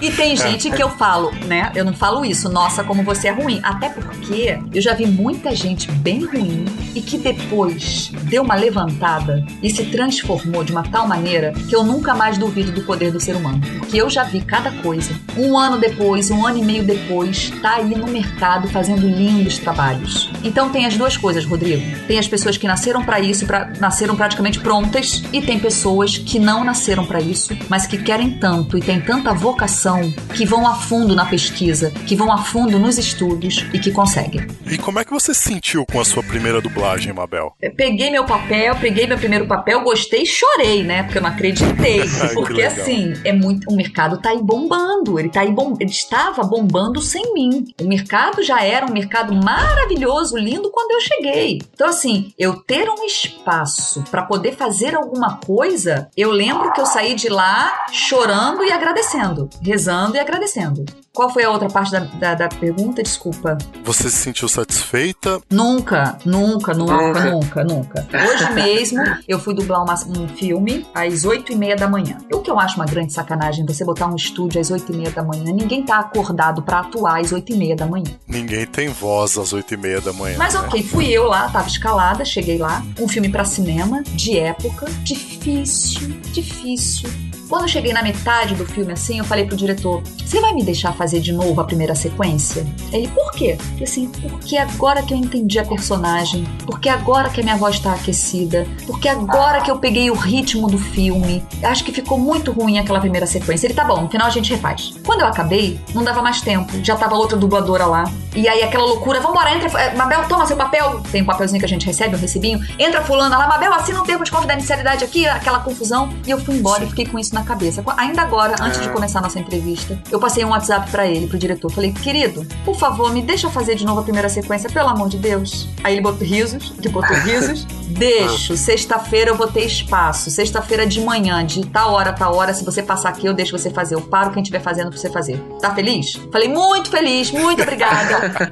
E 0.00 0.10
tem 0.10 0.36
gente 0.36 0.70
que 0.70 0.82
eu 0.82 0.90
falo, 0.90 1.30
né? 1.46 1.70
Eu 1.74 1.84
não 1.84 1.92
falo 1.92 2.24
isso, 2.24 2.48
nossa, 2.48 2.82
como 2.82 3.02
você 3.02 3.28
é 3.28 3.30
ruim. 3.30 3.60
Até 3.62 3.88
porque 3.88 4.58
eu 4.72 4.80
já 4.80 4.94
vi 4.94 5.06
muita 5.06 5.54
gente 5.54 5.90
bem 5.90 6.24
ruim 6.24 6.64
e 6.94 7.00
que 7.00 7.18
depois 7.18 8.10
deu 8.24 8.42
uma 8.42 8.54
levantada 8.54 9.44
e 9.62 9.70
se 9.70 9.84
transformou 9.86 10.64
de 10.64 10.72
uma 10.72 10.82
tal 10.82 11.06
maneira 11.06 11.52
que 11.68 11.74
eu 11.74 11.84
nunca 11.84 12.14
mais 12.14 12.38
duvido 12.38 12.72
do 12.72 12.82
poder 12.82 13.10
do 13.10 13.20
ser 13.20 13.36
humano. 13.36 13.60
Porque 13.78 14.00
eu 14.00 14.08
já 14.08 14.24
vi 14.24 14.40
cada 14.40 14.70
coisa. 14.70 15.14
Um 15.36 15.58
ano 15.58 15.78
depois, 15.78 16.30
um 16.30 16.46
ano 16.46 16.58
e 16.58 16.64
meio 16.64 16.84
depois, 16.84 17.50
tá 17.62 17.76
aí 17.76 17.94
no 17.94 18.06
mercado 18.06 18.68
fazendo 18.68 19.06
lindos 19.06 19.58
trabalhos. 19.58 20.30
Então 20.42 20.70
tem 20.70 20.86
as 20.86 20.96
duas 20.96 21.16
coisas, 21.16 21.44
Rodrigo. 21.44 21.82
Tem 22.06 22.18
as 22.18 22.28
pessoas 22.28 22.56
que 22.56 22.66
nasceram 22.66 23.04
para 23.04 23.20
isso, 23.20 23.46
pra, 23.46 23.72
nasceram 23.78 24.16
praticamente 24.16 24.60
prontas, 24.60 25.22
e 25.32 25.40
tem 25.40 25.58
pessoas 25.58 26.18
que 26.18 26.38
não 26.38 26.64
nasceram 26.64 27.04
para 27.04 27.20
isso, 27.20 27.56
mas 27.68 27.86
que 27.86 27.98
querem 27.98 28.30
tanto 28.30 28.76
e 28.80 28.82
têm 28.82 28.98
tanta 28.98 29.34
vocação 29.34 30.00
que 30.34 30.46
vão 30.46 30.66
a 30.66 30.74
fundo 30.74 31.14
na 31.14 31.26
pesquisa, 31.26 31.90
que 32.06 32.16
vão 32.16 32.32
a 32.32 32.38
fundo 32.38 32.78
nos 32.78 32.96
estudos 32.96 33.66
e 33.74 33.78
que 33.78 33.92
conseguem. 33.92 34.46
E 34.66 34.78
como 34.78 34.98
é 34.98 35.04
que 35.04 35.10
você 35.10 35.34
se 35.34 35.50
sentiu 35.50 35.84
com 35.84 36.00
a 36.00 36.04
sua 36.04 36.22
primeira 36.22 36.62
dublagem, 36.62 37.12
Mabel? 37.12 37.52
Eu 37.60 37.74
peguei 37.74 38.10
meu 38.10 38.24
papel, 38.24 38.74
peguei 38.80 39.06
meu 39.06 39.18
primeiro 39.18 39.46
papel, 39.46 39.82
gostei 39.82 40.22
e 40.22 40.26
chorei, 40.26 40.82
né? 40.82 41.02
Porque 41.02 41.18
eu 41.18 41.22
não 41.22 41.28
acreditei. 41.28 42.00
Porque 42.32 42.62
assim, 42.62 43.12
é 43.22 43.32
muito. 43.32 43.70
O 43.70 43.76
mercado 43.76 44.16
tá 44.18 44.30
aí 44.30 44.42
bombando. 44.42 45.18
Ele 45.18 45.28
tá 45.28 45.42
aí 45.42 45.50
bom, 45.50 45.76
ele 45.78 45.90
estava 45.90 46.42
bombando 46.42 47.02
sem 47.02 47.34
mim. 47.34 47.66
O 47.80 47.84
mercado 47.84 48.42
já 48.42 48.64
era 48.64 48.86
um 48.86 48.92
mercado 48.92 49.34
maravilhoso, 49.34 50.38
lindo 50.38 50.70
quando 50.70 50.92
eu 50.92 51.00
cheguei. 51.00 51.60
Então, 51.74 51.88
assim, 51.88 52.32
eu 52.38 52.56
ter 52.56 52.88
um 52.88 53.04
espaço 53.04 54.02
para 54.10 54.22
poder 54.22 54.52
fazer 54.52 54.94
alguma 54.94 55.38
coisa, 55.44 56.08
eu 56.16 56.30
lembro 56.30 56.72
que 56.72 56.80
eu 56.80 56.86
saí 56.86 57.14
de 57.14 57.28
lá 57.28 57.86
chorando 57.92 58.59
e 58.64 58.72
agradecendo. 58.72 59.48
Rezando 59.62 60.16
e 60.16 60.20
agradecendo. 60.20 60.84
Qual 61.12 61.28
foi 61.32 61.42
a 61.44 61.50
outra 61.50 61.68
parte 61.68 61.90
da, 61.90 62.00
da, 62.00 62.34
da 62.34 62.48
pergunta? 62.48 63.02
Desculpa. 63.02 63.58
Você 63.84 64.08
se 64.08 64.16
sentiu 64.16 64.48
satisfeita? 64.48 65.40
Nunca, 65.50 66.16
nunca, 66.24 66.72
nunca, 66.72 67.24
Nunca. 67.30 67.64
nunca. 67.64 68.06
Hoje 68.12 68.52
mesmo 68.52 69.02
eu 69.26 69.38
fui 69.40 69.52
dublar 69.54 69.82
uma- 69.82 69.94
um 70.18 70.28
filme 70.28 70.86
às 70.94 71.24
8 71.24 71.52
e 71.52 71.56
meia 71.56 71.74
da 71.76 71.88
manhã. 71.88 72.18
O 72.32 72.38
que 72.40 72.50
eu 72.50 72.58
acho 72.58 72.76
uma 72.76 72.84
grande 72.86 73.12
sacanagem 73.12 73.66
você 73.66 73.84
botar 73.84 74.06
um 74.06 74.14
estúdio 74.16 74.60
às 74.60 74.70
8 74.70 74.92
e 74.92 74.96
meia 74.96 75.10
da 75.10 75.22
manhã. 75.22 75.52
Ninguém 75.52 75.82
tá 75.84 75.98
acordado 75.98 76.62
pra 76.62 76.80
atuar 76.80 77.20
às 77.20 77.32
8 77.32 77.52
e 77.52 77.56
meia 77.56 77.74
da 77.76 77.86
manhã. 77.86 78.12
Ninguém 78.26 78.64
tem 78.66 78.88
voz 78.88 79.36
às 79.36 79.52
oito 79.52 79.74
e 79.74 79.76
meia 79.76 80.00
da 80.00 80.12
manhã. 80.12 80.36
Mas 80.38 80.54
né? 80.54 80.60
ok, 80.60 80.82
fui 80.82 81.06
eu 81.08 81.24
lá, 81.24 81.48
tava 81.48 81.66
escalada, 81.68 82.24
cheguei 82.24 82.58
lá. 82.58 82.82
Um 82.98 83.08
filme 83.08 83.28
pra 83.28 83.44
cinema, 83.44 84.02
de 84.02 84.38
época, 84.38 84.86
difícil, 85.02 86.08
difícil. 86.32 87.08
Quando 87.50 87.62
eu 87.62 87.68
cheguei 87.68 87.92
na 87.92 88.00
metade 88.00 88.54
do 88.54 88.64
filme 88.64 88.92
assim, 88.92 89.18
eu 89.18 89.24
falei 89.24 89.44
pro 89.44 89.56
diretor: 89.56 90.00
Você 90.24 90.40
vai 90.40 90.52
me 90.52 90.62
deixar 90.62 90.92
fazer 90.92 91.18
de 91.18 91.32
novo 91.32 91.60
a 91.60 91.64
primeira 91.64 91.96
sequência? 91.96 92.64
Ele, 92.92 93.08
por 93.08 93.32
quê? 93.32 93.56
Eu 93.58 93.64
falei 93.64 93.84
assim, 93.84 94.08
porque 94.08 94.56
agora 94.56 95.02
que 95.02 95.12
eu 95.12 95.18
entendi 95.18 95.58
a 95.58 95.64
personagem, 95.64 96.46
porque 96.64 96.88
agora 96.88 97.28
que 97.28 97.40
a 97.40 97.42
minha 97.42 97.56
voz 97.56 97.80
tá 97.80 97.92
aquecida, 97.92 98.68
porque 98.86 99.08
agora 99.08 99.60
que 99.62 99.70
eu 99.70 99.78
peguei 99.78 100.12
o 100.12 100.14
ritmo 100.14 100.68
do 100.68 100.78
filme, 100.78 101.44
acho 101.64 101.82
que 101.82 101.90
ficou 101.90 102.16
muito 102.16 102.52
ruim 102.52 102.78
aquela 102.78 103.00
primeira 103.00 103.26
sequência. 103.26 103.66
Ele, 103.66 103.74
tá 103.74 103.84
bom, 103.84 104.02
no 104.02 104.08
final 104.08 104.28
a 104.28 104.30
gente 104.30 104.52
refaz. 104.52 104.94
Quando 105.04 105.22
eu 105.22 105.26
acabei, 105.26 105.80
não 105.92 106.04
dava 106.04 106.22
mais 106.22 106.40
tempo, 106.40 106.72
já 106.84 106.94
tava 106.94 107.16
outra 107.16 107.36
dubladora 107.36 107.84
lá. 107.84 108.04
E 108.36 108.48
aí 108.48 108.62
aquela 108.62 108.84
loucura, 108.84 109.18
vambora, 109.18 109.52
entra, 109.52 109.68
eh, 109.80 109.96
Mabel, 109.96 110.24
toma 110.28 110.46
seu 110.46 110.56
papel. 110.56 111.00
Tem 111.10 111.22
um 111.22 111.26
papelzinho 111.26 111.58
que 111.58 111.66
a 111.66 111.68
gente 111.68 111.84
recebe, 111.84 112.14
um 112.14 112.18
recibinho. 112.18 112.60
Entra 112.78 113.02
fulana 113.02 113.36
lá, 113.36 113.48
Mabel, 113.48 113.74
assina 113.74 114.00
um 114.00 114.04
termo 114.04 114.22
de 114.22 114.30
confidencialidade 114.30 115.04
aqui, 115.04 115.26
aquela 115.26 115.58
confusão. 115.58 116.14
E 116.24 116.30
eu 116.30 116.38
fui 116.38 116.54
embora 116.54 116.84
e 116.84 116.88
fiquei 116.88 117.06
com 117.06 117.18
isso 117.18 117.34
na 117.34 117.39
cabeça. 117.44 117.82
Ainda 117.96 118.22
agora, 118.22 118.56
antes 118.60 118.80
de 118.80 118.88
começar 118.90 119.18
a 119.18 119.22
nossa 119.22 119.38
entrevista, 119.38 120.00
eu 120.10 120.18
passei 120.18 120.44
um 120.44 120.50
WhatsApp 120.50 120.90
pra 120.90 121.06
ele, 121.06 121.26
pro 121.26 121.38
diretor. 121.38 121.70
Falei, 121.70 121.92
querido, 121.92 122.46
por 122.64 122.76
favor, 122.76 123.12
me 123.12 123.22
deixa 123.22 123.48
fazer 123.50 123.74
de 123.74 123.84
novo 123.84 124.00
a 124.00 124.02
primeira 124.02 124.28
sequência, 124.28 124.70
pelo 124.70 124.88
amor 124.88 125.08
de 125.08 125.18
Deus. 125.18 125.68
Aí 125.82 125.94
ele 125.94 126.00
botou 126.00 126.26
risos, 126.26 126.72
ele 126.78 126.88
botou 126.88 127.16
risos. 127.20 127.64
Deixo, 127.88 128.56
sexta-feira 128.56 129.30
eu 129.30 129.34
vou 129.34 129.48
ter 129.48 129.64
espaço. 129.64 130.30
Sexta-feira 130.30 130.86
de 130.86 131.00
manhã, 131.00 131.44
de 131.44 131.66
tal 131.66 131.92
hora, 131.92 132.12
tal 132.12 132.34
hora, 132.34 132.54
se 132.54 132.64
você 132.64 132.82
passar 132.82 133.10
aqui, 133.10 133.26
eu 133.26 133.34
deixo 133.34 133.56
você 133.56 133.70
fazer. 133.70 133.94
Eu 133.94 134.02
paro 134.02 134.30
quem 134.30 134.42
estiver 134.42 134.60
fazendo 134.60 134.90
pra 134.90 134.98
você 134.98 135.10
fazer. 135.10 135.38
Tá 135.60 135.74
feliz? 135.74 136.12
Falei, 136.32 136.48
muito 136.48 136.90
feliz, 136.90 137.30
muito 137.30 137.62
obrigada. 137.62 138.50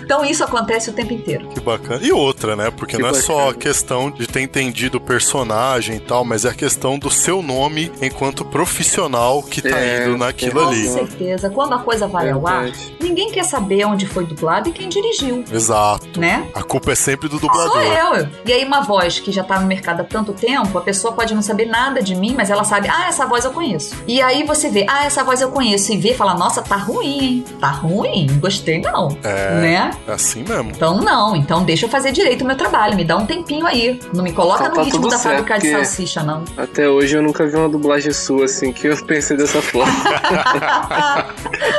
Então 0.03 0.24
isso 0.24 0.43
acontece 0.43 0.89
o 0.89 0.93
tempo 0.93 1.14
inteiro. 1.14 1.47
Que 1.49 1.59
bacana. 1.59 1.99
E 2.01 2.12
outra, 2.12 2.55
né? 2.55 2.72
Porque 2.72 2.95
Que 2.95 3.01
não 3.01 3.09
é 3.09 3.14
só 3.14 3.49
a 3.49 3.53
questão 3.53 4.09
de 4.09 4.28
ter 4.28 4.41
entendido 4.41 4.97
o 4.97 5.01
personagem 5.01 5.97
e 5.97 5.99
tal, 5.99 6.24
mas 6.24 6.45
é 6.45 6.49
a 6.49 6.53
questão 6.53 6.97
do 6.97 7.09
seu 7.09 7.41
nome 7.41 7.91
enquanto 8.01 8.45
profissional 8.45 9.41
que 9.43 9.62
tá 9.62 9.78
É, 9.78 10.07
indo 10.07 10.18
naquilo 10.18 10.51
tem 10.51 10.64
Com 10.64 10.70
ali. 10.70 10.88
certeza. 10.88 11.49
Quando 11.49 11.74
a 11.74 11.80
coisa 11.80 12.07
vai 12.07 12.30
ao 12.30 12.45
ar, 12.47 12.70
ninguém 12.99 13.32
quer 13.32 13.43
saber 13.43 13.86
onde 13.86 14.05
foi 14.05 14.26
dublado 14.26 14.70
e 14.70 14.72
quem 14.72 14.88
dirigiu, 14.89 15.43
Exato. 15.51 16.20
né? 16.20 16.47
A 16.53 16.64
culpa 16.64 16.91
é 16.91 16.95
sempre 16.95 17.28
do 17.28 17.39
Sou 17.39 17.49
dublador. 17.49 17.82
eu. 17.84 18.28
E 18.45 18.53
aí, 18.53 18.64
uma 18.66 18.82
voz 18.82 19.20
que 19.20 19.32
já 19.32 19.43
tá 19.43 19.59
no 19.59 19.68
mercado 19.68 20.01
há 20.01 20.03
tanto 20.03 20.34
tempo, 20.34 20.78
a 20.78 20.82
pessoa 20.82 21.14
pode 21.14 21.34
não 21.34 21.41
saber 21.41 21.66
nada 21.66 22.01
de 22.01 22.16
mim, 22.16 22.34
mas 22.36 22.49
ela 22.49 22.64
sabe, 22.64 22.88
ah, 22.89 23.07
essa 23.07 23.26
voz 23.26 23.45
eu 23.45 23.51
conheço. 23.51 23.95
E 24.07 24.22
aí 24.22 24.43
você 24.43 24.70
vê, 24.70 24.86
ah, 24.89 25.05
essa 25.05 25.24
voz 25.24 25.41
eu 25.41 25.51
conheço, 25.51 25.91
e 25.91 25.97
vê 25.97 26.12
e 26.12 26.14
fala, 26.14 26.34
nossa, 26.34 26.62
tá 26.62 26.76
ruim, 26.76 27.20
hein? 27.24 27.45
Tá 27.59 27.70
ruim, 27.70 28.28
gostei 28.39 28.80
não. 28.82 29.01
É. 29.24 29.52
Né? 29.62 29.91
É? 30.08 30.12
É 30.12 30.14
assim 30.14 30.43
mesmo. 30.47 30.72
Então 30.72 30.99
não, 31.02 31.36
então 31.36 31.64
deixa 31.64 31.86
eu 31.86 31.89
fazer 31.89 32.12
direito 32.12 32.43
o 32.43 32.47
meu 32.47 32.56
trabalho, 32.58 32.95
me 32.95 33.04
dá 33.04 33.18
um 33.18 33.26
tempinho 33.26 33.66
aí. 33.66 33.99
Não 34.14 34.24
me 34.24 34.32
coloca 34.34 34.62
Então 34.64 34.70
no 34.70 34.76
tá 34.76 34.84
ritmo 34.84 35.08
da 35.10 35.18
certo, 35.18 35.38
fábrica 35.38 35.60
de 35.60 35.72
salsicha, 35.72 36.24
não. 36.24 36.43
Até 36.58 36.88
hoje 36.89 37.16
eu 37.16 37.22
nunca 37.22 37.45
vi 37.47 37.56
uma 37.56 37.70
dublagem 37.70 38.12
sua 38.12 38.45
assim 38.45 38.72
que 38.72 38.88
eu 38.88 38.97
pensei 39.06 39.38
dessa 39.38 39.62
forma. 39.62 39.93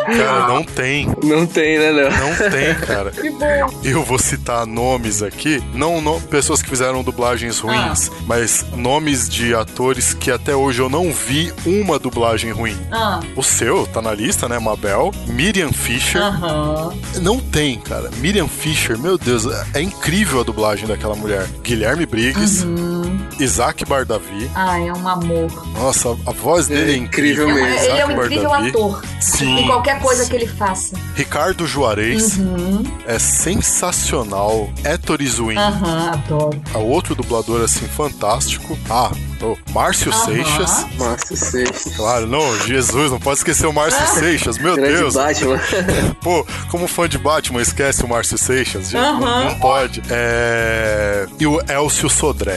Cara, 0.07 0.47
não 0.49 0.63
tem. 0.65 1.09
Não 1.23 1.47
tem, 1.47 1.79
né, 1.79 1.91
Léo? 1.91 2.11
Não 2.13 2.51
tem, 2.51 2.75
cara. 2.75 3.13
Eu 3.85 4.03
vou 4.05 4.19
citar 4.19 4.67
nomes 4.67 5.23
aqui, 5.23 5.63
não 5.75 6.01
no- 6.01 6.21
pessoas 6.21 6.63
que 6.63 6.69
fizeram 6.69 7.03
dublagens 7.03 7.59
ruins, 7.59 8.11
mas 8.27 8.65
nomes 8.77 9.29
de 9.29 9.55
atores 9.55 10.15
que 10.15 10.31
até 10.31 10.55
hoje 10.55 10.81
eu 10.81 10.89
não 10.89 11.13
vi 11.13 11.53
uma 11.67 11.99
dublagem 11.99 12.51
ruim. 12.53 12.77
Ah, 12.91 13.21
O 13.37 13.43
seu 13.43 13.87
tá 13.87 14.01
na 14.01 14.13
lista, 14.15 14.49
né, 14.49 14.59
Mabel? 14.59 15.11
Miriam 15.27 15.73
Fisher. 15.73 16.21
Aham. 16.23 16.93
Não 17.21 17.39
tem, 17.39 17.79
cara. 17.79 18.11
Miriam 18.19 18.49
Fisher, 18.49 18.99
meu 18.99 19.19
Deus, 19.19 19.45
é- 19.75 19.83
incrível 19.83 20.41
a 20.41 20.43
dublagem 20.43 20.87
daquela 20.87 21.15
mulher. 21.15 21.47
Guilherme 21.63 22.07
Briggs, 22.07 22.65
Uhum. 22.65 22.92
Isaac 23.39 23.85
Bardavi. 23.85 24.51
Ah, 24.55 24.79
é 24.79 24.93
um 24.93 25.09
amor. 25.09 25.51
Nossa, 25.79 26.11
a 26.27 26.31
voz 26.33 26.67
dele 26.69 26.93
é, 26.93 26.95
É 26.95 26.99
incrível. 26.99 27.49
É- 27.49 27.53
mesmo. 27.55 27.67
ele 27.69 27.87
é 28.01 28.07
um 28.07 28.11
Isaac 28.11 28.13
incrível 28.27 28.51
Bardavi. 28.51 28.69
ator. 28.71 29.03
Sim. 29.21 29.59
Em 29.61 29.67
qualquer 29.67 30.01
coisa 30.01 30.27
que 30.29 30.35
ele 30.37 30.47
faça. 30.47 30.97
Ricardo 31.15 31.67
Juarez 31.67 32.37
Uhum. 32.39 32.83
é 33.07 33.19
sensacional. 33.19 34.71
Héctor 34.85 35.21
Izuin, 35.23 35.57
Aham, 35.57 36.11
adoro. 36.13 36.63
é 36.75 36.79
outro 36.79 37.15
dublador 37.15 37.63
assim 37.63 37.87
fantástico. 37.87 38.79
Ah, 38.91 39.11
o 39.43 39.57
Márcio 39.73 40.13
Aham. 40.13 40.25
Seixas. 40.25 40.87
Márcio 40.99 41.37
Seixas. 41.37 41.97
Claro, 41.97 42.27
não, 42.27 42.57
Jesus, 42.67 43.11
não 43.11 43.19
pode 43.19 43.39
esquecer 43.39 43.67
o 43.67 43.73
Márcio 43.73 44.07
Seixas, 44.09 44.57
meu 44.59 44.77
Grande 44.77 44.97
Deus. 44.99 45.15
Batman. 45.15 45.61
Pô, 46.23 46.47
como 46.71 46.87
fã 46.87 47.09
de 47.09 47.19
Batman, 47.19 47.61
esquece 47.63 48.05
o 48.05 48.09
Márcio 48.09 48.39
Seixas, 48.39 48.91
gente. 48.91 49.01
Não, 49.03 49.23
Aham. 49.25 49.45
não 49.45 49.59
pode. 49.59 50.03
É... 50.11 51.27
E 51.41 51.47
o 51.47 51.61
Elcio 51.69 52.09
Sodré. 52.09 52.57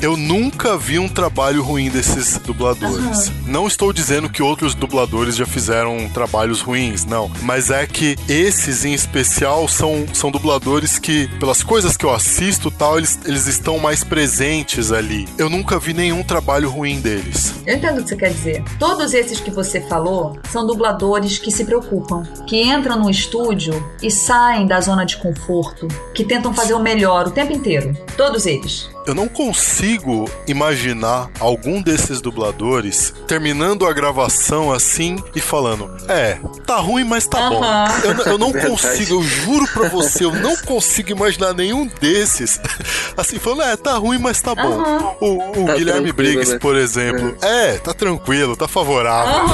Eu 0.00 0.16
nunca 0.16 0.76
vi 0.76 0.98
um 0.98 1.08
trabalho 1.08 1.62
ruim 1.62 1.90
desses 1.90 2.38
dubladores. 2.38 3.30
Não 3.46 3.66
estou 3.66 3.92
dizendo 3.92 4.28
que 4.28 4.42
outros 4.42 4.74
dubladores 4.74 5.36
já 5.36 5.46
fizeram 5.46 6.08
trabalhos 6.08 6.60
ruins, 6.60 7.04
não. 7.04 7.30
Mas 7.42 7.70
é 7.70 7.86
que 7.86 8.16
esses 8.28 8.84
em 8.84 8.92
especial 8.92 9.68
são, 9.68 10.06
são 10.12 10.30
dubladores 10.30 10.98
que, 10.98 11.28
pelas 11.38 11.62
coisas 11.62 11.96
que 11.96 12.04
eu 12.04 12.14
assisto 12.14 12.68
e 12.68 12.72
tal, 12.72 12.98
eles, 12.98 13.18
eles 13.24 13.46
estão 13.46 13.78
mais 13.78 14.04
presentes 14.04 14.92
ali. 14.92 15.28
Eu 15.36 15.50
nunca 15.50 15.78
vi 15.78 15.92
nenhum 15.92 16.22
trabalho 16.22 16.70
ruim 16.70 17.00
deles. 17.00 17.54
Eu 17.66 17.76
entendo 17.76 18.00
o 18.00 18.02
que 18.02 18.08
você 18.08 18.16
quer 18.16 18.30
dizer. 18.30 18.64
Todos 18.78 19.12
esses 19.14 19.40
que 19.40 19.50
você 19.50 19.80
falou 19.80 20.38
são 20.50 20.66
dubladores 20.66 21.38
que 21.38 21.50
se 21.50 21.64
preocupam, 21.64 22.22
que 22.46 22.62
entram 22.62 22.98
no 22.98 23.10
estúdio 23.10 23.74
e 24.02 24.10
saem 24.10 24.66
da 24.66 24.80
zona 24.80 25.04
de 25.04 25.16
conforto, 25.16 25.88
que 26.14 26.24
tentam 26.24 26.52
fazer 26.54 26.74
o 26.74 26.80
melhor 26.80 27.28
o 27.28 27.30
tempo 27.30 27.52
inteiro. 27.52 27.96
Todos 28.16 28.46
eles. 28.46 28.88
Eu 29.06 29.14
não 29.14 29.26
consigo 29.28 30.30
imaginar 30.46 31.30
algum 31.40 31.80
desses 31.82 32.20
dubladores 32.20 33.12
terminando 33.26 33.86
a 33.86 33.92
gravação 33.92 34.72
assim 34.72 35.16
e 35.34 35.40
falando: 35.40 35.90
É, 36.08 36.38
tá 36.66 36.76
ruim, 36.76 37.04
mas 37.04 37.26
tá 37.26 37.48
bom. 37.48 37.62
Aham. 37.64 37.86
Eu, 38.04 38.12
eu 38.32 38.38
não 38.38 38.52
Verdade. 38.52 38.70
consigo, 38.70 39.14
eu 39.14 39.22
juro 39.22 39.66
pra 39.72 39.88
você, 39.88 40.24
eu 40.24 40.32
não 40.34 40.56
consigo 40.58 41.10
imaginar 41.12 41.54
nenhum 41.54 41.88
desses 42.00 42.60
assim 43.16 43.38
falando: 43.38 43.62
É, 43.62 43.76
tá 43.76 43.94
ruim, 43.94 44.18
mas 44.18 44.40
tá 44.40 44.54
bom. 44.54 44.80
Aham. 44.80 45.14
O, 45.20 45.62
o 45.62 45.66
Tá 45.66 45.74
Guilherme 45.74 46.12
tranquilo, 46.12 46.14
Briggs, 46.14 46.52
né? 46.52 46.58
por 46.58 46.76
exemplo, 46.76 47.36
é. 47.42 47.78
tá 47.78 47.94
tranquilo, 47.94 48.56
tá 48.56 48.68
favorável. 48.68 49.44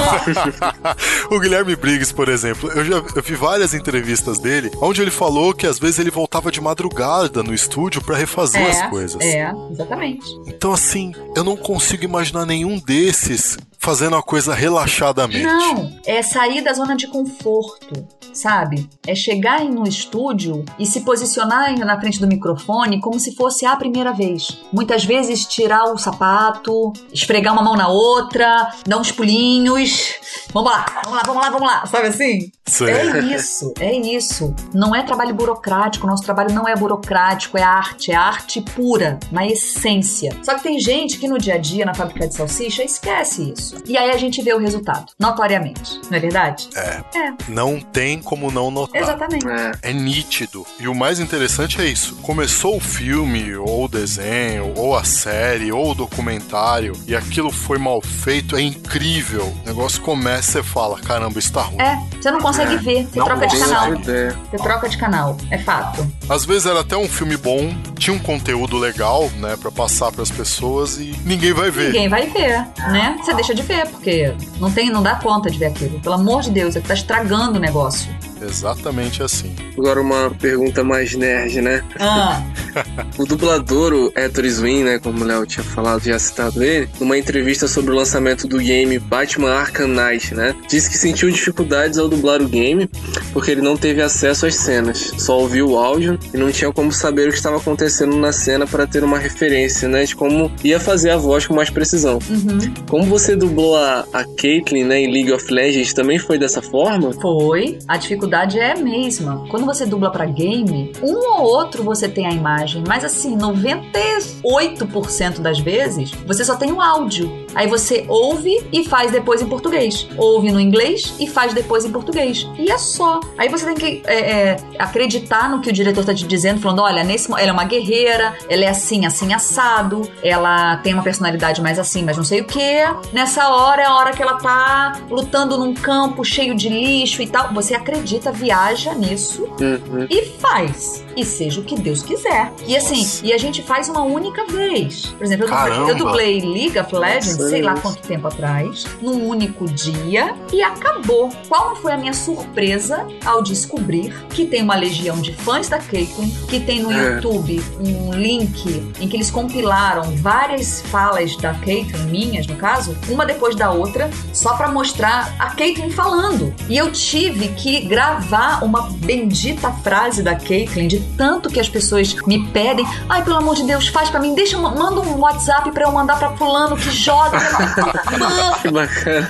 o 1.31 1.39
Guilherme 1.41 1.77
Briggs, 1.77 2.13
por 2.13 2.29
exemplo, 2.29 2.71
eu 2.73 2.85
já 2.85 2.97
eu 3.15 3.23
vi 3.23 3.35
várias 3.35 3.75
entrevistas 3.75 4.39
dele 4.39 4.71
onde 4.81 5.01
ele 5.03 5.11
falou 5.11 5.55
que 5.55 5.67
às 5.67 5.79
vezes 5.79 5.99
ele 5.99 6.11
voltava 6.11 6.51
de 6.51 6.61
madrugada 6.61 7.43
no 7.43 7.55
estúdio 7.55 8.03
pra 8.03 8.17
refazer 8.17 8.67
as 8.67 8.89
coisas. 8.91 9.21
é, 9.21 9.36
exatamente. 9.71 10.27
Então, 10.47 10.73
assim, 10.73 11.13
eu 11.35 11.45
não 11.45 11.57
consigo 11.57 12.05
imaginar 12.05 12.47
nenhum 12.47 12.79
desses 12.79 13.59
fazendo 13.79 14.17
a 14.17 14.23
coisa 14.23 14.55
relaxadamente. 14.55 15.43
Não, 15.43 15.93
é 16.05 16.23
sair 16.23 16.63
da 16.63 16.73
zona 16.73 16.97
de 16.97 17.07
conforto, 17.07 18.07
sabe? 18.33 18.89
É 19.07 19.15
chegar 19.15 19.61
aí 19.61 19.69
no 19.69 19.87
estúdio 19.87 20.65
e 20.79 20.87
se 20.87 21.01
posicionar 21.01 21.77
na 21.79 22.01
frente 22.01 22.21
do 22.21 22.27
microfone 22.27 23.01
como 23.01 23.19
se 23.19 23.35
fosse 23.35 23.65
a 23.65 23.77
primeira 23.77 24.13
vez. 24.13 24.61
Muitas 24.73 25.05
vezes 25.05 25.45
tirar 25.45 25.85
o 25.85 25.99
sapato, 25.99 26.93
esfregar 27.13 27.53
uma 27.53 27.63
mão 27.63 27.77
na 27.77 27.89
outra, 27.89 28.71
dar 28.87 28.99
uns 28.99 29.13
pulinhos. 29.13 30.15
Vamos 30.53 30.71
lá, 30.71 30.87
vamos 31.05 31.17
lá, 31.17 31.23
vamos 31.25 31.43
lá, 31.43 31.51
vamos 31.51 31.69
lá, 31.69 31.87
sabe 31.87 32.09
assim? 32.09 32.51
Sei. 32.69 32.91
É 32.91 33.19
isso, 33.21 33.73
é 33.79 33.93
isso. 33.95 34.55
Não 34.75 34.95
é 34.95 35.03
trabalho 35.03 35.35
burocrático, 35.35 36.07
nosso 36.07 36.25
trabalho 36.25 36.53
não 36.53 36.67
é 36.67 36.75
burocrático, 36.75 37.57
é 37.57 37.63
arte, 37.63 38.11
é 38.11 38.15
arte 38.15 38.61
pura, 38.61 39.21
na 39.31 39.47
essência. 39.47 40.37
Só 40.43 40.55
que 40.55 40.63
tem 40.63 40.81
gente 40.81 41.19
que 41.19 41.29
no 41.29 41.39
dia 41.39 41.55
a 41.55 41.59
dia, 41.59 41.85
na 41.85 41.95
fábrica 41.95 42.27
de 42.27 42.35
salsicha, 42.35 42.83
esquece 42.83 43.53
isso. 43.57 43.66
E 43.87 43.97
aí 43.97 44.11
a 44.11 44.17
gente 44.17 44.43
vê 44.43 44.53
o 44.55 44.59
resultado, 44.59 45.07
notoriamente. 45.19 46.01
Não 46.11 46.17
é 46.17 46.21
verdade? 46.21 46.69
É. 46.75 47.01
É, 47.15 47.33
Não 47.49 47.81
tem 47.81 48.21
como 48.21 48.51
não 48.51 48.71
notar. 48.71 49.01
exatamente. 49.03 49.47
É. 49.49 49.91
É 49.91 49.93
nítido. 49.93 50.67
E 50.79 50.89
o 50.89 50.95
mais 50.95 51.19
interessante 51.21 51.81
é 51.81 51.85
isso. 51.87 52.17
Começou 52.17 52.77
o 52.77 52.81
filme, 52.81 53.55
ou 53.57 53.85
o 53.85 53.89
desenho, 53.89 54.73
ou 54.77 54.97
a 54.97 55.05
série, 55.05 55.71
ou 55.73 55.91
o 55.91 55.95
documentário, 55.95 56.93
e 57.07 57.15
aquilo 57.15 57.51
foi 57.51 57.79
mal 57.79 58.01
feito, 58.01 58.57
é 58.57 58.61
incrível. 58.63 59.55
O 59.65 59.67
negócio 59.67 60.01
começa 60.03 60.37
e 60.51 60.53
você 60.53 60.63
fala: 60.63 60.99
caramba, 61.01 61.39
isso 61.39 61.53
tá 61.53 61.63
ruim. 61.63 61.81
É, 61.81 61.99
você 62.21 62.31
não 62.31 62.41
consegue 62.41 62.75
É. 62.75 62.79
ver, 62.79 63.07
você 63.07 63.19
Não 63.19 63.27
troca 63.27 63.47
de 63.47 63.59
canal. 63.59 63.95
Ideia. 63.95 64.39
Você 64.51 64.57
troca 64.57 64.89
de 64.89 64.99
canal, 64.99 65.37
é 65.51 65.59
fato. 65.59 66.07
Às 66.29 66.45
vezes 66.45 66.67
era 66.67 66.81
até 66.81 66.97
um 66.97 67.09
filme 67.09 67.37
bom, 67.37 67.75
tinha 67.99 68.15
um 68.15 68.19
conteúdo 68.19 68.77
legal, 68.79 69.29
né, 69.39 69.57
pra 69.57 69.71
passar 69.71 70.11
pras 70.13 70.31
pessoas 70.31 70.99
e 70.99 71.15
ninguém 71.25 71.53
vai 71.53 71.71
ver. 71.71 71.87
Ninguém 71.87 72.09
vai 72.09 72.27
ver, 72.29 72.67
né? 72.91 73.17
Você 73.23 73.33
deixa 73.35 73.55
de 73.57 73.63
ver, 73.63 73.89
porque 73.89 74.33
não 74.61 74.71
tem, 74.71 74.91
não 74.91 75.03
dá 75.03 75.17
conta 75.17 75.51
de 75.51 75.59
ver 75.59 75.67
aquilo. 75.67 76.01
Pelo 76.01 76.15
amor 76.15 76.43
de 76.43 76.51
Deus, 76.51 76.77
é 76.77 76.81
que 76.81 76.89
tá 76.89 76.95
estragando 76.95 77.57
o 77.59 77.61
negócio. 77.61 78.09
Exatamente 78.41 79.23
assim. 79.23 79.55
Agora 79.77 80.01
uma 80.01 80.31
pergunta 80.31 80.85
mais 80.85 81.15
nerd, 81.15 81.61
né? 81.61 81.83
Ah, 81.99 82.43
O 83.19 83.25
dublador, 83.25 83.93
o 83.93 84.13
Héctor 84.15 84.45
Swin, 84.45 84.85
né, 84.85 84.99
como 84.99 85.23
o 85.23 85.27
Léo 85.27 85.47
tinha 85.47 85.65
falado, 85.65 86.05
já 86.05 86.19
citado 86.19 86.63
ele, 86.63 86.89
numa 87.01 87.17
entrevista 87.17 87.67
sobre 87.67 87.91
o 87.91 87.95
lançamento 87.95 88.47
do 88.47 88.59
game 88.59 88.99
Batman 88.99 89.53
Arkham 89.53 89.89
Knight, 89.89 90.35
né, 90.35 90.55
disse 90.69 90.91
que 90.91 90.99
sentiu 90.99 91.31
dificuldades 91.31 91.99
ao 91.99 92.09
dublar 92.09 92.43
o 92.43 92.49
game 92.49 92.89
porque 93.33 93.51
ele 93.51 93.63
não 93.63 93.77
teve 93.77 94.03
acesso 94.03 94.47
às 94.47 94.55
cenas, 94.57 95.13
só 95.19 95.39
ouviu 95.39 95.71
o 95.71 95.79
áudio 95.79 96.19
e 96.33 96.37
não 96.37 96.51
tinha 96.51 96.73
como 96.73 96.93
saber 96.93 97.29
o 97.29 97.31
que 97.31 97.37
estava 97.37 97.57
acontecendo 97.57 98.17
na 98.17 98.33
cena 98.33 98.67
para 98.67 98.87
ter 98.87 99.03
uma 99.03 99.19
referência, 99.19 99.89
né, 99.89 100.05
de 100.05 100.15
como 100.15 100.51
ia 100.63 100.79
fazer 100.79 101.11
a 101.11 101.17
voz 101.17 101.47
com 101.47 101.55
mais 101.55 101.71
precisão. 101.71 102.19
uhum. 102.29 102.59
Como 102.89 103.05
você 103.05 103.35
dublou 103.47 103.77
a, 103.77 104.05
a 104.13 104.25
Caitlyn, 104.25 104.85
né, 104.85 105.01
em 105.01 105.11
League 105.11 105.33
of 105.33 105.51
Legends, 105.53 105.93
também 105.95 106.19
foi 106.19 106.39
dessa 106.39 106.61
forma? 106.61 107.13
Foi. 107.13 107.79
A 107.87 107.97
dificuldade 107.97 108.59
é 108.59 108.73
a 108.73 108.77
mesma. 108.77 109.47
Quando 109.49 109.65
você 109.65 109.87
dubla 109.87 110.11
pra 110.11 110.27
game, 110.27 110.91
um 111.03 111.15
ou 111.15 111.43
outro 111.43 111.85
você 111.85 112.09
tem 112.09 112.27
a 112.27 112.33
imagem, 112.33 112.83
mas 112.87 113.05
assim, 113.05 113.39
98% 113.39 115.41
das 115.41 115.61
vezes 115.61 116.11
você 116.27 116.45
só 116.45 116.57
tem 116.57 116.73
o 116.73 116.81
áudio. 116.81 117.46
Aí 117.57 117.67
você 117.67 118.05
ouve 118.07 118.65
e 118.73 118.85
faz 118.85 119.11
depois 119.11 119.41
em 119.41 119.47
português. 119.47 120.07
Ouve 120.17 120.53
no 120.53 120.61
inglês 120.61 121.15
e 121.19 121.27
faz 121.27 121.55
depois 121.55 121.85
em 121.85 121.91
português. 121.91 122.47
E 122.59 122.71
é 122.71 122.79
só. 122.79 123.19
Aí 123.39 123.49
você 123.49 123.65
tem 123.65 123.75
que 123.75 124.03
é, 124.07 124.19
é, 124.51 124.57
acreditar 124.79 125.49
no 125.51 125.61
que 125.61 125.71
o 125.71 125.73
diretor 125.73 126.05
tá 126.05 126.15
te 126.15 126.27
dizendo, 126.27 126.61
falando: 126.61 126.83
olha, 126.83 127.03
nesse, 127.03 127.33
ela 127.33 127.41
é 127.41 127.53
uma 127.53 127.65
guerreira, 127.65 128.35
ela 128.49 128.65
é 128.65 128.69
assim, 128.69 129.07
assim, 129.07 129.33
assado, 129.33 130.09
ela 130.23 130.77
tem 130.79 130.93
uma 130.95 131.03
personalidade 131.03 131.61
mais 131.63 131.79
assim, 131.79 132.05
mas 132.05 132.17
não 132.17 132.25
sei 132.25 132.43
o 132.43 132.45
que. 132.45 132.83
Nessa 133.13 133.49
hora 133.49 133.83
é 133.83 133.87
a 133.87 133.95
hora 133.95 134.13
que 134.13 134.23
ela 134.23 134.35
tá 134.35 135.01
lutando 135.11 135.57
num 135.57 135.73
campo 135.75 136.23
cheio 136.25 136.55
de 136.55 136.69
lixo 136.69 137.23
e 137.23 137.27
tal. 137.27 137.53
Você 137.55 137.75
acredita, 137.75 138.31
viaja 138.31 138.95
nisso 138.95 139.47
Uhum. 139.61 140.07
e 140.11 140.27
faz. 140.39 141.05
E 141.17 141.25
seja 141.25 141.61
o 141.61 141.65
que 141.65 141.75
Deus 141.77 142.03
quiser. 142.03 142.53
E 142.67 142.77
assim, 142.77 142.99
Nossa. 142.99 143.27
e 143.27 143.33
a 143.33 143.39
gente 143.39 143.63
faz 143.63 143.89
uma 143.89 144.03
única 144.03 144.45
vez. 144.47 145.07
Por 145.07 145.25
exemplo, 145.25 145.47
eu 145.47 145.51
dublei, 145.51 145.91
eu 145.91 145.95
dublei 145.97 146.41
League 146.41 146.79
of 146.79 146.95
Legends, 146.95 147.46
sei 147.51 147.63
lá 147.63 147.73
isso. 147.75 147.83
quanto 147.83 148.03
tempo 148.03 148.27
atrás, 148.29 148.87
num 149.01 149.27
único 149.29 149.67
dia, 149.67 150.35
e 150.53 150.63
acabou. 150.63 151.31
Qual 151.49 151.77
foi 151.77 151.93
a 151.93 151.97
minha 151.97 152.13
surpresa 152.13 153.07
ao 153.25 153.43
descobrir 153.43 154.13
que 154.31 154.47
tem 154.47 154.63
uma 154.63 154.75
legião 154.77 155.21
de 155.21 155.33
fãs 155.33 155.69
da 155.69 155.79
Caitlyn, 155.79 156.31
que 156.49 156.61
tem 156.61 156.83
no 156.83 156.93
É. 156.93 157.15
YouTube 157.15 157.63
um 157.81 158.13
link 158.13 158.93
em 159.01 159.09
que 159.09 159.17
eles 159.17 159.31
compilaram 159.31 160.03
várias 160.17 160.81
falas 160.83 161.37
da 161.37 161.55
Caitlyn, 161.55 162.07
minhas 162.07 162.47
no 162.47 162.57
caso, 162.57 162.97
uma 163.09 163.25
depois 163.27 163.55
da 163.55 163.71
outra, 163.71 164.11
só 164.33 164.55
pra 164.57 164.69
mostrar 164.69 165.35
a 165.39 165.51
Caitlyn 165.51 165.91
falando. 165.91 166.55
E 166.69 166.77
eu 166.77 166.91
tive 166.93 167.49
que 167.49 167.81
gravar 167.83 168.65
uma 168.65 168.91
bendita 168.91 169.71
frase 169.71 170.23
da 170.23 170.35
Caitlyn, 170.35 170.89
de 170.89 171.01
tanto 171.17 171.49
que 171.51 171.61
as 171.61 171.69
pessoas 171.69 172.15
me 172.27 172.47
pedem. 172.49 172.87
Ai, 173.09 173.23
pelo 173.25 173.37
amor 173.37 173.55
de 173.55 173.65
Deus, 173.65 173.89
faz 173.89 174.09
pra 174.11 174.21
mim, 174.21 174.35
deixa, 174.35 174.57
manda 174.59 175.01
um 175.01 175.19
WhatsApp 175.21 175.71
pra 175.71 175.85
eu 175.85 175.93
mandar 175.93 176.19
pra 176.19 176.31
fulano 176.37 176.77
que 176.77 176.91
joga 176.91 177.26
foda. 177.31 178.57
Que 178.63 178.71
bacana. 178.71 179.29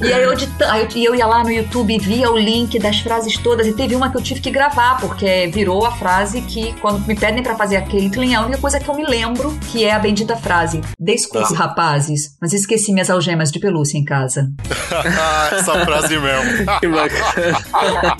E 0.00 0.12
aí 0.12 0.22
eu, 0.22 0.32
aí 0.68 1.04
eu, 1.04 1.14
ia 1.14 1.26
lá 1.26 1.42
no 1.42 1.50
YouTube 1.50 1.94
e 1.94 1.98
via 1.98 2.30
o 2.30 2.36
link 2.36 2.78
das 2.78 3.00
frases 3.00 3.36
todas. 3.36 3.66
E 3.66 3.72
teve 3.72 3.94
uma 3.94 4.10
que 4.10 4.16
eu 4.16 4.22
tive 4.22 4.40
que 4.40 4.50
gravar, 4.50 4.98
porque 5.00 5.48
virou 5.52 5.84
a 5.84 5.92
frase 5.92 6.40
que, 6.42 6.72
quando 6.80 7.06
me 7.06 7.14
pedem 7.14 7.42
pra 7.42 7.56
fazer 7.56 7.76
a 7.76 7.82
Caitlyn, 7.82 8.32
é 8.32 8.36
a 8.36 8.42
única 8.42 8.58
coisa 8.58 8.78
que 8.78 8.88
eu 8.88 8.94
me 8.94 9.04
lembro, 9.04 9.58
que 9.70 9.84
é 9.84 9.92
a 9.92 9.98
bendita 9.98 10.36
frase. 10.36 10.80
Desculpe, 10.98 11.54
rapazes, 11.54 12.36
mas 12.40 12.52
esqueci 12.52 12.92
minhas 12.92 13.10
algemas 13.10 13.50
de 13.50 13.58
pelúcia 13.58 13.98
em 13.98 14.04
casa. 14.04 14.50
Essa 15.52 15.84
frase 15.84 16.18
mesmo. 16.18 16.80
Que 16.80 16.88
bacana. 16.88 18.16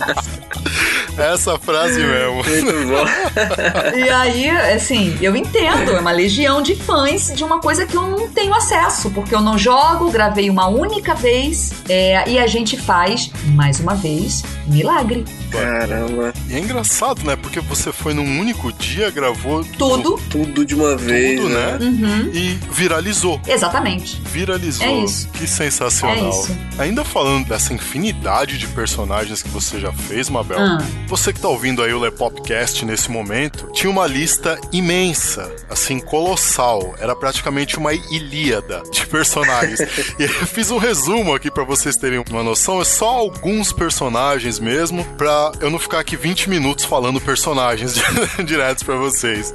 Essa 1.20 1.58
frase 1.58 2.00
mesmo. 2.00 2.34
Muito 2.34 2.88
bom. 2.88 3.96
E 3.96 4.08
aí, 4.08 4.50
assim, 4.50 5.16
eu 5.20 5.36
entendo, 5.36 5.92
é 5.92 6.00
uma 6.00 6.12
legião 6.12 6.62
de 6.62 6.74
fãs 6.74 7.32
de 7.34 7.44
uma 7.44 7.60
coisa 7.60 7.86
que 7.86 7.96
eu 7.96 8.02
não 8.02 8.28
tenho 8.28 8.54
acesso, 8.54 9.10
porque 9.10 9.34
eu 9.34 9.40
não 9.40 9.58
jogo, 9.58 10.10
gravei 10.10 10.48
uma 10.48 10.66
única 10.66 11.14
vez, 11.14 11.72
é, 11.88 12.28
e 12.28 12.38
a 12.38 12.46
gente 12.46 12.76
faz, 12.76 13.30
mais 13.54 13.80
uma 13.80 13.94
vez, 13.94 14.42
milagre. 14.66 15.24
Caramba. 15.58 16.32
E 16.48 16.54
é 16.54 16.58
engraçado, 16.58 17.22
né? 17.24 17.36
Porque 17.36 17.60
você 17.60 17.92
foi 17.92 18.14
num 18.14 18.38
único 18.40 18.72
dia, 18.72 19.10
gravou 19.10 19.64
Tudo. 19.64 20.20
Tudo 20.30 20.64
de 20.64 20.74
uma 20.74 20.96
vez. 20.96 21.40
tudo, 21.40 21.48
né? 21.52 21.78
Uhum. 21.80 22.30
E 22.32 22.58
viralizou. 22.70 23.40
Exatamente. 23.46 24.20
Viralizou. 24.26 24.86
É 24.86 25.04
isso. 25.04 25.28
Que 25.28 25.46
sensacional. 25.46 26.16
É 26.26 26.28
isso. 26.30 26.58
Ainda 26.78 27.04
falando 27.04 27.48
dessa 27.48 27.72
infinidade 27.72 28.58
de 28.58 28.66
personagens 28.68 29.42
que 29.42 29.48
você 29.48 29.78
já 29.80 29.92
fez, 29.92 30.28
Mabel, 30.28 30.58
Ah. 30.60 30.78
você 31.06 31.32
que 31.32 31.40
tá 31.40 31.48
ouvindo 31.48 31.82
aí 31.82 31.92
o 31.92 31.98
Lepopcast 31.98 32.84
nesse 32.84 33.10
momento, 33.10 33.70
tinha 33.72 33.90
uma 33.90 34.06
lista 34.06 34.58
imensa, 34.72 35.50
assim, 35.68 35.98
colossal. 35.98 36.94
Era 36.98 37.14
praticamente 37.14 37.76
uma 37.78 37.92
ilíada 37.94 38.82
de 38.90 39.06
personagens. 39.06 39.80
e 40.18 40.22
eu 40.24 40.28
fiz 40.46 40.70
um 40.70 40.78
resumo 40.78 41.34
aqui 41.34 41.50
pra 41.50 41.64
vocês 41.64 41.96
terem 41.96 42.22
uma 42.30 42.42
noção. 42.42 42.80
É 42.80 42.84
só 42.84 43.08
alguns 43.08 43.72
personagens 43.72 44.58
mesmo, 44.58 45.04
pra 45.16 45.39
eu 45.60 45.70
não 45.70 45.78
ficar 45.78 46.00
aqui 46.00 46.16
20 46.16 46.48
minutos 46.50 46.84
falando 46.84 47.20
personagens 47.20 47.94
diretos 48.44 48.82
pra 48.82 48.96
vocês. 48.96 49.54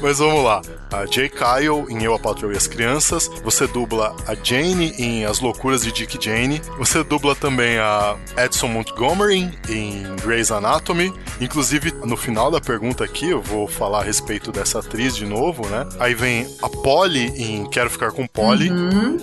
Mas 0.00 0.18
vamos 0.18 0.44
lá. 0.44 0.60
A 0.92 1.06
Jay 1.06 1.30
Kyle 1.30 1.86
em 1.88 2.04
Eu, 2.04 2.14
a 2.14 2.18
Patroa 2.18 2.52
e 2.52 2.56
as 2.56 2.66
Crianças. 2.66 3.26
Você 3.42 3.66
dubla 3.66 4.14
a 4.26 4.34
Jane 4.34 4.92
em 4.98 5.24
As 5.24 5.40
Loucuras 5.40 5.82
de 5.82 5.90
Dick 5.90 6.22
Jane. 6.22 6.60
Você 6.76 7.02
dubla 7.02 7.34
também 7.34 7.78
a 7.78 8.14
Edson 8.36 8.68
Montgomery 8.68 9.50
em 9.70 10.02
Grey's 10.22 10.52
Anatomy. 10.52 11.10
Inclusive, 11.40 11.94
no 12.04 12.14
final 12.14 12.50
da 12.50 12.60
pergunta 12.60 13.04
aqui, 13.04 13.30
eu 13.30 13.40
vou 13.40 13.66
falar 13.66 14.00
a 14.00 14.04
respeito 14.04 14.52
dessa 14.52 14.80
atriz 14.80 15.16
de 15.16 15.24
novo, 15.24 15.66
né? 15.66 15.86
Aí 15.98 16.14
vem 16.14 16.46
a 16.62 16.68
Polly 16.68 17.32
em 17.42 17.64
Quero 17.70 17.88
Ficar 17.88 18.12
com 18.12 18.26
Polly. 18.26 18.70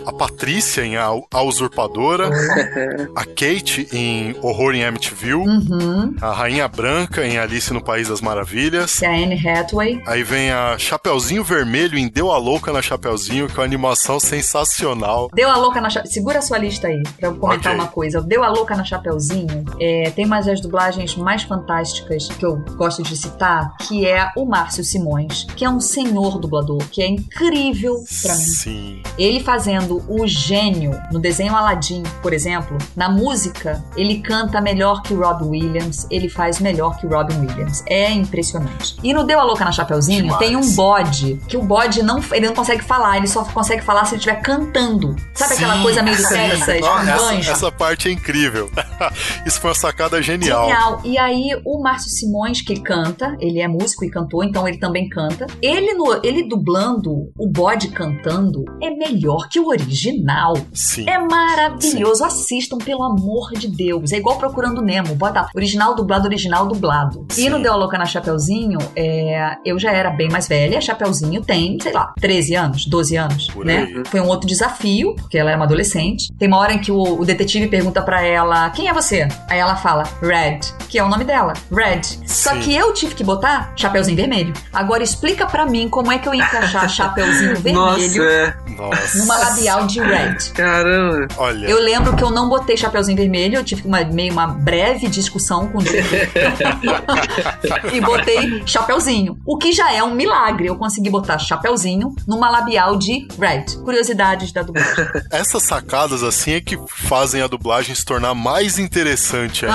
A 0.07 0.11
Patrícia 0.11 0.83
em 0.83 0.97
A, 0.97 1.05
a 1.31 1.41
Usurpadora. 1.43 2.31
a 3.15 3.25
Kate 3.25 3.87
em 3.93 4.35
Horror 4.41 4.73
em 4.73 4.83
Amityville. 4.83 5.35
Uhum. 5.35 6.15
A 6.19 6.31
Rainha 6.31 6.67
Branca 6.67 7.23
em 7.27 7.37
Alice 7.37 7.71
no 7.71 7.81
País 7.81 8.07
das 8.07 8.21
Maravilhas. 8.21 9.03
É 9.03 9.07
a 9.07 9.11
Anne 9.11 9.47
Hathaway. 9.47 10.01
Aí 10.07 10.23
vem 10.23 10.49
a 10.49 10.75
Chapeuzinho 10.79 11.43
Vermelho 11.43 11.58
em 11.63 12.07
Deu 12.07 12.31
a 12.31 12.37
Louca 12.37 12.71
na 12.71 12.81
Chapeuzinho, 12.81 13.47
que 13.47 13.53
é 13.53 13.57
uma 13.59 13.65
animação 13.65 14.19
sensacional. 14.19 15.29
Deu 15.33 15.49
a 15.49 15.55
louca 15.57 15.81
na 15.81 15.89
Chapeuzinho. 15.89 16.13
Segura 16.13 16.39
a 16.39 16.41
sua 16.41 16.57
lista 16.57 16.87
aí, 16.87 17.01
pra 17.17 17.27
eu 17.29 17.35
comentar 17.35 17.73
Ok. 17.73 17.83
uma 17.83 17.91
coisa. 17.91 18.21
Deu 18.21 18.43
a 18.43 18.49
louca 18.49 18.75
na 18.75 18.83
Chapeuzinho. 18.83 19.65
É, 19.79 20.11
tem 20.15 20.25
uma 20.25 20.39
das 20.41 20.61
dublagens 20.61 21.15
mais 21.15 21.43
fantásticas 21.43 22.27
que 22.27 22.45
eu 22.45 22.57
gosto 22.75 23.03
de 23.03 23.15
citar, 23.15 23.75
que 23.77 24.05
é 24.07 24.31
o 24.35 24.45
Márcio 24.45 24.83
Simões, 24.83 25.45
que 25.55 25.65
é 25.65 25.69
um 25.69 25.79
senhor 25.79 26.39
dublador, 26.39 26.79
que 26.89 27.01
é 27.01 27.07
incrível 27.07 27.95
pra 28.21 28.33
mim. 28.35 28.39
Sim. 28.41 29.01
Ele 29.17 29.39
fazendo 29.41 30.03
o 30.07 30.25
gênio 30.27 30.91
no 31.11 31.19
desenho 31.19 31.55
Aladdin, 31.55 32.03
por 32.21 32.33
exemplo, 32.33 32.77
na 32.95 33.09
música, 33.09 33.83
ele 33.95 34.19
canta 34.21 34.61
melhor 34.61 35.01
que 35.01 35.13
o 35.13 35.21
Robbie 35.21 35.45
Williams, 35.45 36.07
ele 36.09 36.29
faz 36.29 36.59
melhor 36.59 36.97
que 36.97 37.05
o 37.05 37.09
Robin 37.09 37.37
Williams. 37.39 37.83
É 37.87 38.11
impressionante. 38.11 38.95
E 39.03 39.13
no 39.13 39.23
Deu 39.23 39.39
a 39.39 39.43
Louca 39.43 39.65
na 39.65 39.71
Chapeuzinho, 39.71 40.23
Demais. 40.23 40.39
tem 40.39 40.55
um 40.55 40.71
bode, 40.75 41.39
que 41.49 41.57
o 41.57 41.63
bode 41.63 42.03
não, 42.03 42.21
ele 42.31 42.45
não 42.45 42.53
consegue 42.53 42.83
falar, 42.83 43.17
ele 43.17 43.27
só 43.27 43.43
consegue 43.43 43.81
falar 43.81 44.05
se 44.05 44.13
ele 44.13 44.19
estiver 44.19 44.39
cantando. 44.41 45.15
Sabe 45.33 45.55
aquela 45.55 45.75
Sim, 45.75 45.81
coisa 45.81 46.03
meio 46.03 46.17
sim. 46.17 46.27
Texas, 46.29 46.81
Nossa, 46.81 47.03
com 47.03 47.09
essa, 47.09 47.25
banjo? 47.25 47.51
essa 47.51 47.71
parte 47.71 48.07
é 48.07 48.11
incrível. 48.11 48.69
Isso 49.45 49.59
foi 49.59 49.71
uma 49.71 49.75
sacada 49.75 50.21
genial. 50.21 50.67
Genial. 50.67 51.01
E 51.03 51.17
aí, 51.17 51.59
o 51.65 51.81
Márcio 51.81 52.11
Simões, 52.11 52.61
que 52.61 52.79
canta, 52.79 53.35
ele 53.39 53.59
é 53.59 53.67
músico 53.67 54.05
e 54.05 54.11
cantor, 54.11 54.45
então 54.45 54.67
ele 54.67 54.77
também 54.77 55.09
canta. 55.09 55.47
Ele, 55.59 55.93
no, 55.95 56.19
ele 56.23 56.47
dublando 56.47 57.31
o 57.37 57.49
bode 57.49 57.87
cantando 57.89 58.63
é 58.81 58.91
melhor 58.91 59.49
que 59.49 59.59
o 59.59 59.67
original. 59.67 60.53
Sim. 60.71 61.09
É 61.09 61.17
maravilhoso. 61.17 62.23
Assistam, 62.23 62.77
pelo 62.77 63.03
amor 63.03 63.53
de 63.53 63.67
Deus. 63.67 64.11
É 64.11 64.17
igual 64.17 64.37
procurando 64.37 64.81
Nemo. 64.81 65.15
Bota 65.15 65.47
original 65.55 65.95
dublado, 65.95 66.27
original 66.27 66.67
dublado. 66.67 67.25
Sim. 67.31 67.47
E 67.47 67.49
no 67.49 67.59
Deu 67.59 67.73
a 67.73 67.75
Louca 67.75 67.97
na 67.97 68.05
Chapeuzinho, 68.05 68.77
é, 68.95 69.55
eu 69.65 69.79
já 69.79 69.91
era 69.91 70.11
bem 70.11 70.29
mais 70.29 70.47
velha. 70.47 70.79
Chapeuzinho 70.79 71.38
tem, 71.41 71.77
sei 71.81 71.91
lá, 71.91 72.13
13 72.19 72.55
anos, 72.55 72.85
12 72.85 73.15
anos, 73.15 73.47
Por 73.47 73.65
né? 73.65 73.87
aí. 73.95 74.03
Foi 74.05 74.19
um 74.19 74.27
outro 74.27 74.47
desafio, 74.47 75.15
porque 75.15 75.37
ela 75.37 75.49
era 75.49 75.57
uma 75.59 75.65
adolescente. 75.65 76.31
Tem 76.37 76.47
uma 76.47 76.57
hora 76.57 76.73
em 76.73 76.79
que 76.79 76.91
o, 76.91 77.19
o 77.19 77.25
detetive 77.25 77.67
pergunta 77.67 78.01
pra 78.01 78.21
ela: 78.21 78.69
Quem 78.71 78.87
é 78.87 78.93
você? 78.93 79.27
Aí 79.49 79.59
ela 79.59 79.75
fala: 79.75 80.03
Red, 80.21 80.59
que 80.87 80.97
é 80.99 81.03
o 81.03 81.09
nome 81.09 81.23
dela. 81.23 81.53
Red. 81.71 82.01
Só 82.25 82.51
Sim. 82.51 82.59
que 82.59 82.75
eu 82.75 82.93
tive 82.93 83.15
que 83.15 83.23
botar 83.23 83.73
Chapeuzinho 83.75 84.15
Vermelho. 84.17 84.53
Agora 84.73 85.03
explica 85.03 85.45
pra 85.45 85.65
mim 85.65 85.87
como 85.89 86.11
é 86.11 86.17
que 86.19 86.27
eu 86.27 86.33
ia 86.33 86.43
encaixar 86.43 86.87
Chapeuzinho 86.89 87.53
Nossa, 87.73 87.97
Vermelho 87.99 88.23
é. 88.23 88.55
Nossa. 88.77 89.17
numa 89.17 89.37
labial 89.37 89.85
de 89.87 89.99
Red. 89.99 90.35
Caramba. 90.53 91.27
Olha, 91.37 91.67
Eu 91.67 91.79
lembro 91.79 92.15
que 92.15 92.23
eu 92.23 92.29
não 92.31 92.49
botei 92.49 92.75
Chapeuzinho 92.77 93.17
Vermelho, 93.17 93.55
eu 93.57 93.63
tive 93.63 93.87
uma, 93.87 94.03
meio 94.03 94.31
uma 94.33 94.47
breve 94.47 95.07
discussão 95.07 95.67
com 95.67 95.79
o 95.79 95.81
e 97.93 98.01
botei 98.01 98.63
Chapeuzinho. 98.65 99.37
O 99.45 99.57
que 99.57 99.71
já 99.71 99.93
é 99.93 100.03
um 100.03 100.13
milagre. 100.13 100.67
Eu 100.67 100.75
consegui 100.75 101.09
botar 101.09 101.18
Chapeuzinho 101.39 102.15
numa 102.27 102.49
labial 102.49 102.97
de 102.97 103.27
Red. 103.39 103.77
Curiosidades 103.83 104.51
da 104.51 104.61
dublagem. 104.61 105.05
essas 105.31 105.63
sacadas 105.63 106.23
assim 106.23 106.53
é 106.53 106.61
que 106.61 106.77
fazem 106.87 107.41
a 107.41 107.47
dublagem 107.47 107.93
se 107.95 108.05
tornar 108.05 108.33
mais 108.33 108.77
interessante. 108.79 109.65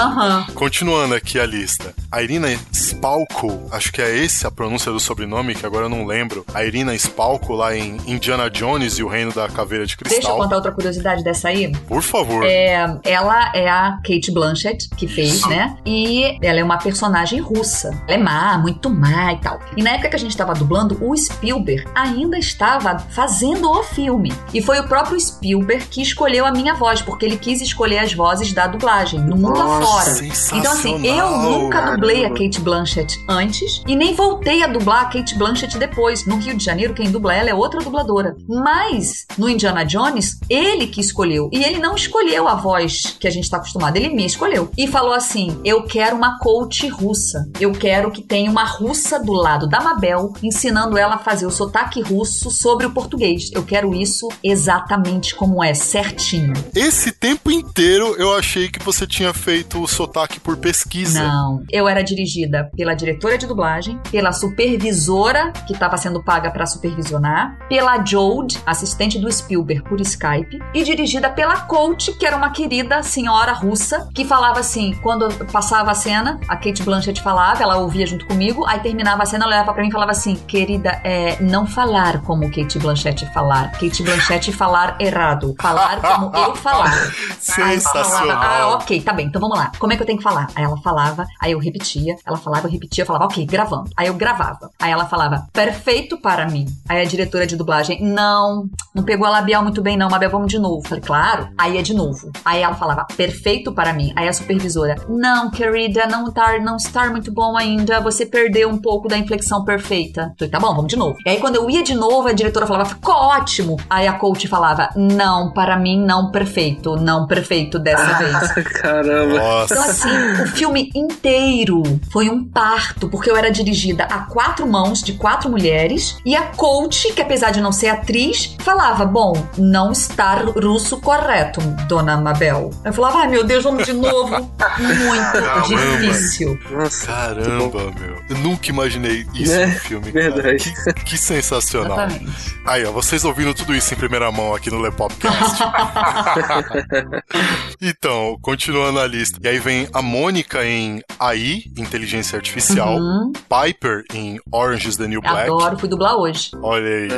Continuando 0.55 1.15
aqui 1.15 1.39
a 1.39 1.47
lista. 1.47 1.95
A 2.11 2.23
Irina 2.23 2.49
Spalco, 2.73 3.69
acho 3.71 3.93
que 3.93 4.01
é 4.01 4.17
esse 4.17 4.47
a 4.47 4.51
pronúncia 4.51 4.93
do 4.93 5.01
sobrenome, 5.01 5.55
que 5.55 5.67
agora 5.67 5.87
eu 5.87 5.89
não 5.89 6.07
lembro. 6.07 6.45
A 6.55 6.65
Irina 6.65 6.95
Spalco 6.95 7.55
lá 7.55 7.77
em 7.77 7.97
Indiana 8.07 8.49
Jones 8.51 8.99
e 8.99 9.03
o 9.03 9.09
Reino 9.09 9.33
da 9.33 9.49
Caveira 9.49 9.85
de 9.87 9.97
Deixa 9.97 10.15
eu 10.15 10.21
Cristal. 10.21 10.39
contar 10.39 10.57
outra 10.57 10.73
curiosidade 10.73 11.25
dessa 11.25 11.49
aí. 11.49 11.73
Por 11.87 12.03
favor. 12.03 12.45
É, 12.45 12.99
ela 13.05 13.53
é 13.55 13.69
a 13.69 13.99
Kate 14.05 14.31
Blanchett 14.33 14.89
que 14.91 15.07
fez, 15.09 15.47
né? 15.47 15.77
E 15.85 16.39
ela 16.41 16.61
é 16.61 16.65
uma 16.65 16.79
personagem 16.79 17.41
russa. 17.41 17.91
Ela 18.07 18.19
é 18.19 18.23
má, 18.23 18.59
muito 18.59 18.89
má 18.91 19.33
e 19.33 19.39
tal. 19.39 19.61
E 19.77 19.83
na 19.83 19.91
época 19.91 20.11
que 20.11 20.17
a 20.17 20.19
gente 20.19 20.37
tava 20.37 20.55
dublando, 20.55 20.97
o 21.01 21.15
Spielberg 21.35 21.85
ainda 21.95 22.39
estava 22.39 22.99
fazendo 22.99 23.71
o 23.71 23.83
filme. 23.83 24.33
E 24.53 24.61
foi 24.61 24.79
o 24.81 24.89
próprio 24.89 25.19
Spielberg 25.19 25.87
que 25.87 26.03
escolheu 26.03 26.45
a 26.47 26.53
minha 26.53 26.75
voz, 26.75 27.01
porque 27.03 27.25
ele 27.25 27.37
quis 27.37 27.61
escolher 27.61 27.99
as 27.99 28.13
vozes 28.13 28.53
da 28.53 28.67
dublagem, 28.67 29.21
no 29.21 29.37
mundo 29.37 29.59
Nossa, 29.59 30.11
afora. 30.11 30.35
Então, 30.53 30.73
assim, 30.73 31.07
eu 31.07 31.31
nunca 31.39 31.93
dublei 31.93 32.25
a. 32.25 32.35
Kate 32.35 32.61
Blanchett 32.61 33.17
antes 33.29 33.83
e 33.87 33.95
nem 33.95 34.13
voltei 34.13 34.63
a 34.63 34.67
dublar 34.67 35.03
a 35.03 35.05
Kate 35.07 35.37
Blanchett 35.37 35.79
depois. 35.79 36.27
No 36.27 36.37
Rio 36.37 36.57
de 36.57 36.65
Janeiro, 36.65 36.93
quem 36.93 37.11
dubla 37.11 37.35
ela 37.35 37.49
é 37.49 37.55
outra 37.55 37.81
dubladora. 37.81 38.37
Mas, 38.49 39.25
no 39.39 39.49
Indiana 39.49 39.85
Jones, 39.85 40.39
ele 40.51 40.89
que 40.89 41.01
escolheu. 41.01 41.49
E 41.53 41.63
ele 41.63 41.79
não 41.79 41.95
escolheu 41.95 42.49
a 42.49 42.55
voz 42.55 43.17
que 43.19 43.29
a 43.29 43.31
gente 43.31 43.49
tá 43.49 43.59
acostumado, 43.59 43.97
ele 43.97 44.11
me 44.11 44.27
escolheu. 44.27 44.71
E 44.77 44.87
falou 44.87 45.13
assim: 45.13 45.61
Eu 45.65 45.85
quero 45.85 46.17
uma 46.17 46.39
coach 46.39 46.89
russa. 46.89 47.49
Eu 47.61 47.73
quero 47.73 48.11
que 48.11 48.23
tenha 48.23 48.51
uma 48.51 48.65
russa 48.65 49.19
do 49.19 49.33
lado 49.33 49.69
da 49.69 49.81
Mabel, 49.81 50.33
ensinando 50.43 50.99
ela 50.99 51.15
a 51.15 51.19
fazer 51.25 51.47
o 51.47 51.51
sotaque 51.51 52.01
russo 52.03 52.51
sobre 52.51 52.87
o 52.87 52.91
português. 52.91 53.51
Eu 53.53 53.65
quero 53.65 53.95
isso 53.95 54.29
exatamente 54.43 55.35
como 55.35 55.63
é, 55.63 55.75
certinho. 55.75 56.53
Esse 56.75 57.11
tempo 57.11 57.51
inteiro 57.51 58.15
eu 58.19 58.37
achei 58.37 58.69
que 58.69 58.83
você 58.85 59.07
tinha 59.07 59.33
feito 59.33 59.83
o 59.83 59.89
sotaque 59.89 60.39
por 60.39 60.57
pesquisa. 60.57 61.27
Não, 61.27 61.65
eu 61.71 61.89
era 61.89 62.03
dirigida 62.03 62.71
pela 62.77 62.95
diretora 62.95 63.39
de 63.39 63.47
dublagem, 63.47 63.99
pela 64.11 64.33
supervisora 64.33 65.53
que 65.67 65.73
estava 65.73 65.97
sendo 65.97 66.23
paga 66.23 66.51
para 66.51 66.67
supervisionar, 66.67 67.59
pela 67.69 68.05
Jode, 68.05 68.59
assistente 68.67 69.19
do 69.19 69.31
Spielberg 69.33 69.83
por 69.85 70.01
Skype, 70.01 70.59
e 70.75 70.85
dirigida 70.85 71.31
pela 71.31 71.63
coach, 71.63 72.13
que 72.13 72.27
era 72.27 72.37
uma 72.37 72.51
querida 72.51 73.03
senhora 73.03 73.53
russa, 73.53 74.09
que 74.15 74.25
falava 74.25 74.61
assim, 74.61 74.95
quando 75.03 75.29
passava 75.47 75.91
a 75.91 75.95
cena, 75.95 76.39
a 76.49 76.57
Kate 76.57 76.83
Blanchett 76.83 77.23
falava, 77.23 77.63
ela 77.63 77.79
ouvia 77.79 78.07
junto 78.07 78.27
comigo, 78.27 78.65
aí 78.67 78.81
terminava 78.81 79.23
a 79.23 79.27
cena, 79.27 79.45
ela 79.45 79.55
olhava 79.55 79.73
para 79.73 79.83
mim 79.83 79.89
e 79.89 79.93
falava 79.93 80.11
assim: 80.11 80.35
"Querida 80.47 81.01
é, 81.05 81.14
não 81.41 81.67
falar 81.67 82.23
como 82.23 82.51
Kate 82.51 82.79
Blanchett 82.79 83.27
falar. 83.33 83.73
Kate 83.73 84.03
Blanchett 84.03 84.53
falar 84.53 84.97
errado. 85.01 85.55
Falar 85.61 86.01
como 86.01 86.37
eu 86.37 86.55
falar. 86.55 86.91
Falava, 86.91 87.13
Sensacional. 87.41 88.43
ah, 88.43 88.69
ok, 88.75 89.01
tá 89.03 89.13
bem, 89.13 89.27
então 89.27 89.41
vamos 89.41 89.59
lá. 89.59 89.73
Como 89.79 89.93
é 89.93 89.97
que 89.97 90.03
eu 90.03 90.07
tenho 90.07 90.19
que 90.19 90.25
falar? 90.25 90.49
Aí 90.55 90.65
ela 90.65 90.77
falava, 90.79 91.27
aí 91.41 91.53
eu 91.53 91.59
repetia, 91.59 92.17
ela 92.27 92.37
falava, 92.37 92.67
eu 92.67 92.71
repetia, 92.73 93.03
eu 93.03 93.07
falava, 93.07 93.27
ok, 93.27 93.45
gravando. 93.47 93.91
Aí 93.97 94.07
eu 94.07 94.15
gravava. 94.15 94.71
Aí 94.81 94.91
ela 94.91 95.07
falava, 95.07 95.47
perfeito 95.53 96.19
para 96.19 96.47
mim. 96.49 96.67
Aí 96.89 97.01
a 97.01 97.05
diretora 97.05 97.47
de 97.47 97.57
dublagem, 97.57 98.03
não, 98.03 98.69
não 98.95 99.05
pegou 99.05 99.27
a 99.27 99.31
labial 99.31 99.63
muito 99.63 99.83
bem, 99.83 99.97
não, 99.97 100.09
Mabel, 100.09 100.31
vamos 100.31 100.51
de 100.51 100.59
novo. 100.59 100.87
Falei, 100.87 101.03
claro. 101.03 101.49
Aí 101.59 101.79
é 101.79 101.83
de 101.83 101.95
novo. 101.95 102.31
Aí 102.45 102.63
ela 102.63 102.75
falava, 102.75 103.07
perfeito 103.17 103.73
para 103.73 103.93
mim. 103.93 104.13
Aí 104.17 104.29
a 104.29 104.33
supervisora, 104.33 104.97
não, 105.09 105.51
querida, 105.51 106.07
não 106.07 106.31
tá, 106.33 106.59
não 106.59 106.77
está 106.77 107.09
muito 107.11 107.33
bom 107.33 107.57
ainda, 107.57 108.01
você 108.01 108.25
perdeu 108.27 108.69
um 108.69 108.79
pouco 108.79 109.09
da 109.09 109.19
inflexão 109.19 109.65
perfeita. 109.65 110.33
Falei, 110.39 110.51
tá 110.51 110.59
bom, 110.59 110.75
vamos 110.75 110.89
de 110.89 110.97
novo. 110.97 111.04
E 111.25 111.31
aí 111.31 111.39
quando 111.39 111.57
eu 111.57 111.69
ia 111.71 111.83
de 111.83 111.95
novo, 111.95 112.29
a 112.29 112.33
diretora 112.33 112.67
falava, 112.67 112.89
ficou 112.91 113.15
ótimo. 113.15 113.77
Aí 113.89 114.07
a 114.07 114.13
coach 114.15 114.47
falava, 114.49 114.89
não, 114.97 115.51
para 115.53 115.77
mim, 115.77 115.99
não 116.05 116.31
perfeito, 116.31 116.97
não 116.97 117.27
perfeito 117.27 117.79
dessa 117.79 118.15
vez. 118.19 118.65
Caramba. 118.81 119.39
Nossa. 119.39 119.75
Então, 119.75 119.85
assim, 119.85 120.43
o 120.43 120.47
filme 120.49 120.91
inteiro 120.95 121.83
foi 122.13 122.29
um 122.29 122.45
parto, 122.45 123.09
porque 123.09 123.31
eu 123.31 123.37
era 123.37 123.51
dirigida 123.51 124.05
a 124.05 124.21
quatro 124.21 124.67
mãos 124.67 125.03
de 125.03 125.15
quatro 125.15 125.51
mulheres 125.51 126.17
e 126.25 126.35
a 126.37 126.43
coach, 126.43 127.13
que 127.13 127.21
apesar 127.23 127.51
de 127.51 127.61
não 127.61 127.73
ser 127.73 127.89
atriz, 127.89 128.57
falava: 128.61 129.05
Bom, 129.05 129.33
não 129.59 129.93
está 129.93 130.35
russo 130.35 131.01
correto, 131.01 131.61
dona 131.89 132.17
Mabel. 132.17 132.71
Eu 132.85 132.93
falava: 132.93 133.19
Ai 133.19 133.29
meu 133.29 133.45
Deus, 133.45 133.65
vamos 133.65 133.85
de 133.85 133.93
novo. 133.93 134.31
Muito 134.79 135.33
Caramba. 135.33 135.65
difícil. 135.99 136.59
Nossa. 136.71 137.07
Caramba, 137.07 137.93
meu. 137.99 138.15
Eu 138.29 138.37
nunca 138.39 138.69
imaginei 138.69 139.27
isso 139.35 139.53
Né? 139.53 139.67
no 139.67 139.73
filme. 139.81 140.13
Cara. 140.13 140.31
Verdade. 140.31 140.73
Que, 140.73 140.94
que 141.05 141.17
sensacional. 141.17 142.07
Exatamente. 142.07 142.55
Aí, 142.67 142.85
ó, 142.85 142.93
vocês 142.93 143.25
ouvindo 143.25 143.55
tudo 143.55 143.75
isso 143.75 143.93
em 143.93 143.97
primeira 143.97 144.31
mão 144.31 144.55
aqui 144.55 144.71
no 144.71 144.81
Lepopcast. 144.81 145.63
então, 147.81 148.39
continuando 148.41 149.01
a 149.01 149.07
lista. 149.07 149.39
E 149.43 149.49
aí 149.49 149.59
vem 149.59 149.89
a 149.93 150.01
Mônica 150.01 150.65
em 150.65 151.03
AI, 151.19 151.65
Inteligência 151.77 152.37
Artificial. 152.37 152.97
Uhum. 152.97 153.33
Piper 153.49 154.05
em 154.15 154.39
Orange 154.53 154.89
is 154.89 154.97
the 154.97 155.07
New 155.07 155.21
Black. 155.21 155.51
Adoro, 155.51 155.79
fui 155.79 155.89
dublar 155.89 156.17
hoje. 156.17 156.51
Olha 156.63 156.89
aí. 156.89 157.09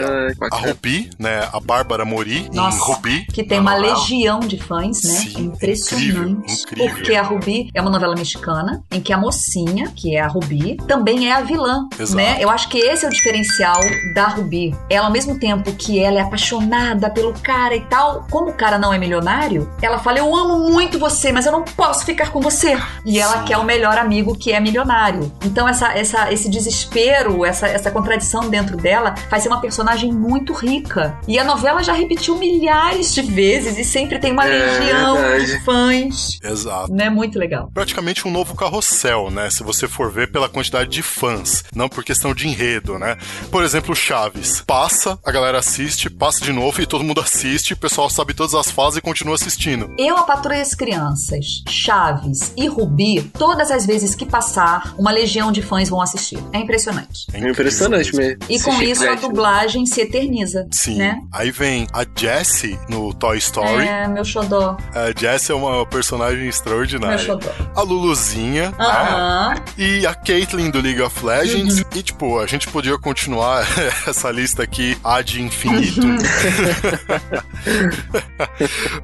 A. 0.52 0.56
Ruby, 0.56 1.10
né? 1.18 1.48
A 1.52 1.60
Bárbara 1.60 2.04
Mori 2.04 2.48
Nossa, 2.52 2.76
em 2.76 2.80
Ruby. 2.80 3.26
que 3.26 3.44
tem 3.44 3.60
uma 3.60 3.76
novela. 3.76 3.98
legião 3.98 4.40
de 4.40 4.58
fãs, 4.58 5.02
né? 5.02 5.14
Sim, 5.14 5.44
Impressionante. 5.46 6.02
incrível, 6.02 6.28
incrível. 6.28 6.94
Porque 6.94 7.14
a 7.14 7.22
Ruby 7.22 7.70
é 7.74 7.80
uma 7.80 7.90
novela 7.90 8.14
mexicana 8.14 8.82
em 8.90 9.00
que 9.00 9.12
a 9.12 9.18
mocinha, 9.18 9.92
que 9.94 10.16
é 10.16 10.20
a 10.20 10.26
Ruby, 10.26 10.76
também 10.88 11.28
é 11.28 11.32
a 11.32 11.42
vilã, 11.42 11.86
Exato. 11.98 12.16
né? 12.16 12.36
Eu 12.40 12.50
acho 12.50 12.68
que 12.68 12.78
esse 12.78 13.04
é 13.04 13.08
o 13.08 13.10
diferencial 13.10 13.65
da 14.14 14.28
Ruby. 14.28 14.74
Ela, 14.90 15.06
ao 15.06 15.12
mesmo 15.12 15.38
tempo 15.38 15.72
que 15.72 15.98
ela 15.98 16.18
é 16.18 16.22
apaixonada 16.22 17.10
pelo 17.10 17.32
cara 17.40 17.74
e 17.74 17.80
tal, 17.82 18.26
como 18.30 18.50
o 18.50 18.54
cara 18.54 18.78
não 18.78 18.92
é 18.92 18.98
milionário, 18.98 19.68
ela 19.82 19.98
fala: 19.98 20.18
Eu 20.18 20.34
amo 20.34 20.70
muito 20.70 20.98
você, 20.98 21.32
mas 21.32 21.46
eu 21.46 21.52
não 21.52 21.62
posso 21.62 22.04
ficar 22.04 22.30
com 22.30 22.40
você. 22.40 22.78
E 23.04 23.18
ela 23.18 23.38
Sim. 23.38 23.44
quer 23.46 23.58
o 23.58 23.64
melhor 23.64 23.96
amigo 23.98 24.36
que 24.36 24.52
é 24.52 24.60
milionário. 24.60 25.32
Então, 25.44 25.68
essa, 25.68 25.92
essa, 25.92 26.32
esse 26.32 26.48
desespero, 26.48 27.44
essa, 27.44 27.66
essa 27.66 27.90
contradição 27.90 28.48
dentro 28.48 28.76
dela 28.76 29.14
faz 29.28 29.42
ser 29.42 29.48
uma 29.48 29.60
personagem 29.60 30.12
muito 30.12 30.52
rica. 30.52 31.18
E 31.26 31.38
a 31.38 31.44
novela 31.44 31.82
já 31.82 31.92
repetiu 31.92 32.36
milhares 32.36 33.14
de 33.14 33.22
vezes 33.22 33.78
e 33.78 33.84
sempre 33.84 34.18
tem 34.18 34.32
uma 34.32 34.46
É, 34.46 34.48
legião 34.48 35.16
verdade. 35.16 35.46
de 35.46 35.64
fãs. 35.64 36.38
Exato. 36.42 36.92
Né? 36.92 37.10
Muito 37.10 37.38
legal. 37.38 37.70
praticamente 37.72 38.26
um 38.26 38.30
novo 38.30 38.54
carrossel, 38.54 39.30
né? 39.30 39.50
Se 39.50 39.62
você 39.62 39.86
for 39.88 40.10
ver 40.10 40.30
pela 40.30 40.48
quantidade 40.48 40.90
de 40.90 41.02
fãs, 41.02 41.64
não 41.74 41.88
por 41.88 42.04
questão 42.04 42.34
de 42.34 42.46
enredo, 42.48 42.98
né? 42.98 43.16
Por 43.56 43.64
exemplo, 43.64 43.96
Chaves. 43.96 44.62
Passa, 44.66 45.18
a 45.24 45.32
galera 45.32 45.60
assiste, 45.60 46.10
passa 46.10 46.44
de 46.44 46.52
novo 46.52 46.82
e 46.82 46.86
todo 46.86 47.02
mundo 47.02 47.22
assiste, 47.22 47.72
o 47.72 47.76
pessoal 47.78 48.10
sabe 48.10 48.34
todas 48.34 48.54
as 48.54 48.70
fases 48.70 48.98
e 48.98 49.00
continua 49.00 49.34
assistindo. 49.34 49.94
Eu, 49.96 50.14
a 50.14 50.24
Patrulha 50.24 50.58
das 50.58 50.74
Crianças, 50.74 51.62
Chaves 51.66 52.52
e 52.54 52.66
Rubi, 52.66 53.22
todas 53.32 53.70
as 53.70 53.86
vezes 53.86 54.14
que 54.14 54.26
passar, 54.26 54.94
uma 54.98 55.10
legião 55.10 55.50
de 55.50 55.62
fãs 55.62 55.88
vão 55.88 56.02
assistir. 56.02 56.38
É 56.52 56.58
impressionante. 56.58 57.28
É 57.32 57.38
É 57.38 57.48
impressionante 57.48 58.14
mesmo. 58.14 58.40
E 58.46 58.60
com 58.60 58.72
Esse 58.74 58.90
isso 58.90 59.08
a 59.08 59.14
dublagem 59.14 59.86
se 59.86 60.02
eterniza. 60.02 60.68
Sim. 60.70 60.96
Né? 60.96 61.18
Aí 61.32 61.50
vem 61.50 61.86
a 61.94 62.04
Jessie 62.14 62.78
no 62.90 63.14
Toy 63.14 63.38
Story. 63.38 63.88
É, 63.88 64.06
meu 64.06 64.22
xodó. 64.22 64.76
A 64.94 65.18
Jessie 65.18 65.52
é 65.52 65.54
uma 65.54 65.86
personagem 65.86 66.40
Meu 66.40 66.50
extraordinária. 66.50 67.16
xodó. 67.18 67.48
A 67.74 67.80
Luluzinha, 67.80 68.70
né? 68.72 68.76
Aham. 68.78 69.54
E 69.78 70.06
a 70.06 70.12
Caitlyn 70.14 70.70
do 70.70 70.82
League 70.82 71.00
of 71.00 71.24
Legends. 71.24 71.78
Uhum. 71.78 71.84
E, 71.94 72.02
tipo, 72.02 72.38
a 72.38 72.46
gente 72.46 72.68
podia 72.68 72.98
continuar 72.98 73.35
essa 74.06 74.30
lista 74.30 74.62
aqui 74.62 74.96
ad 75.02 75.40
infinito. 75.40 76.00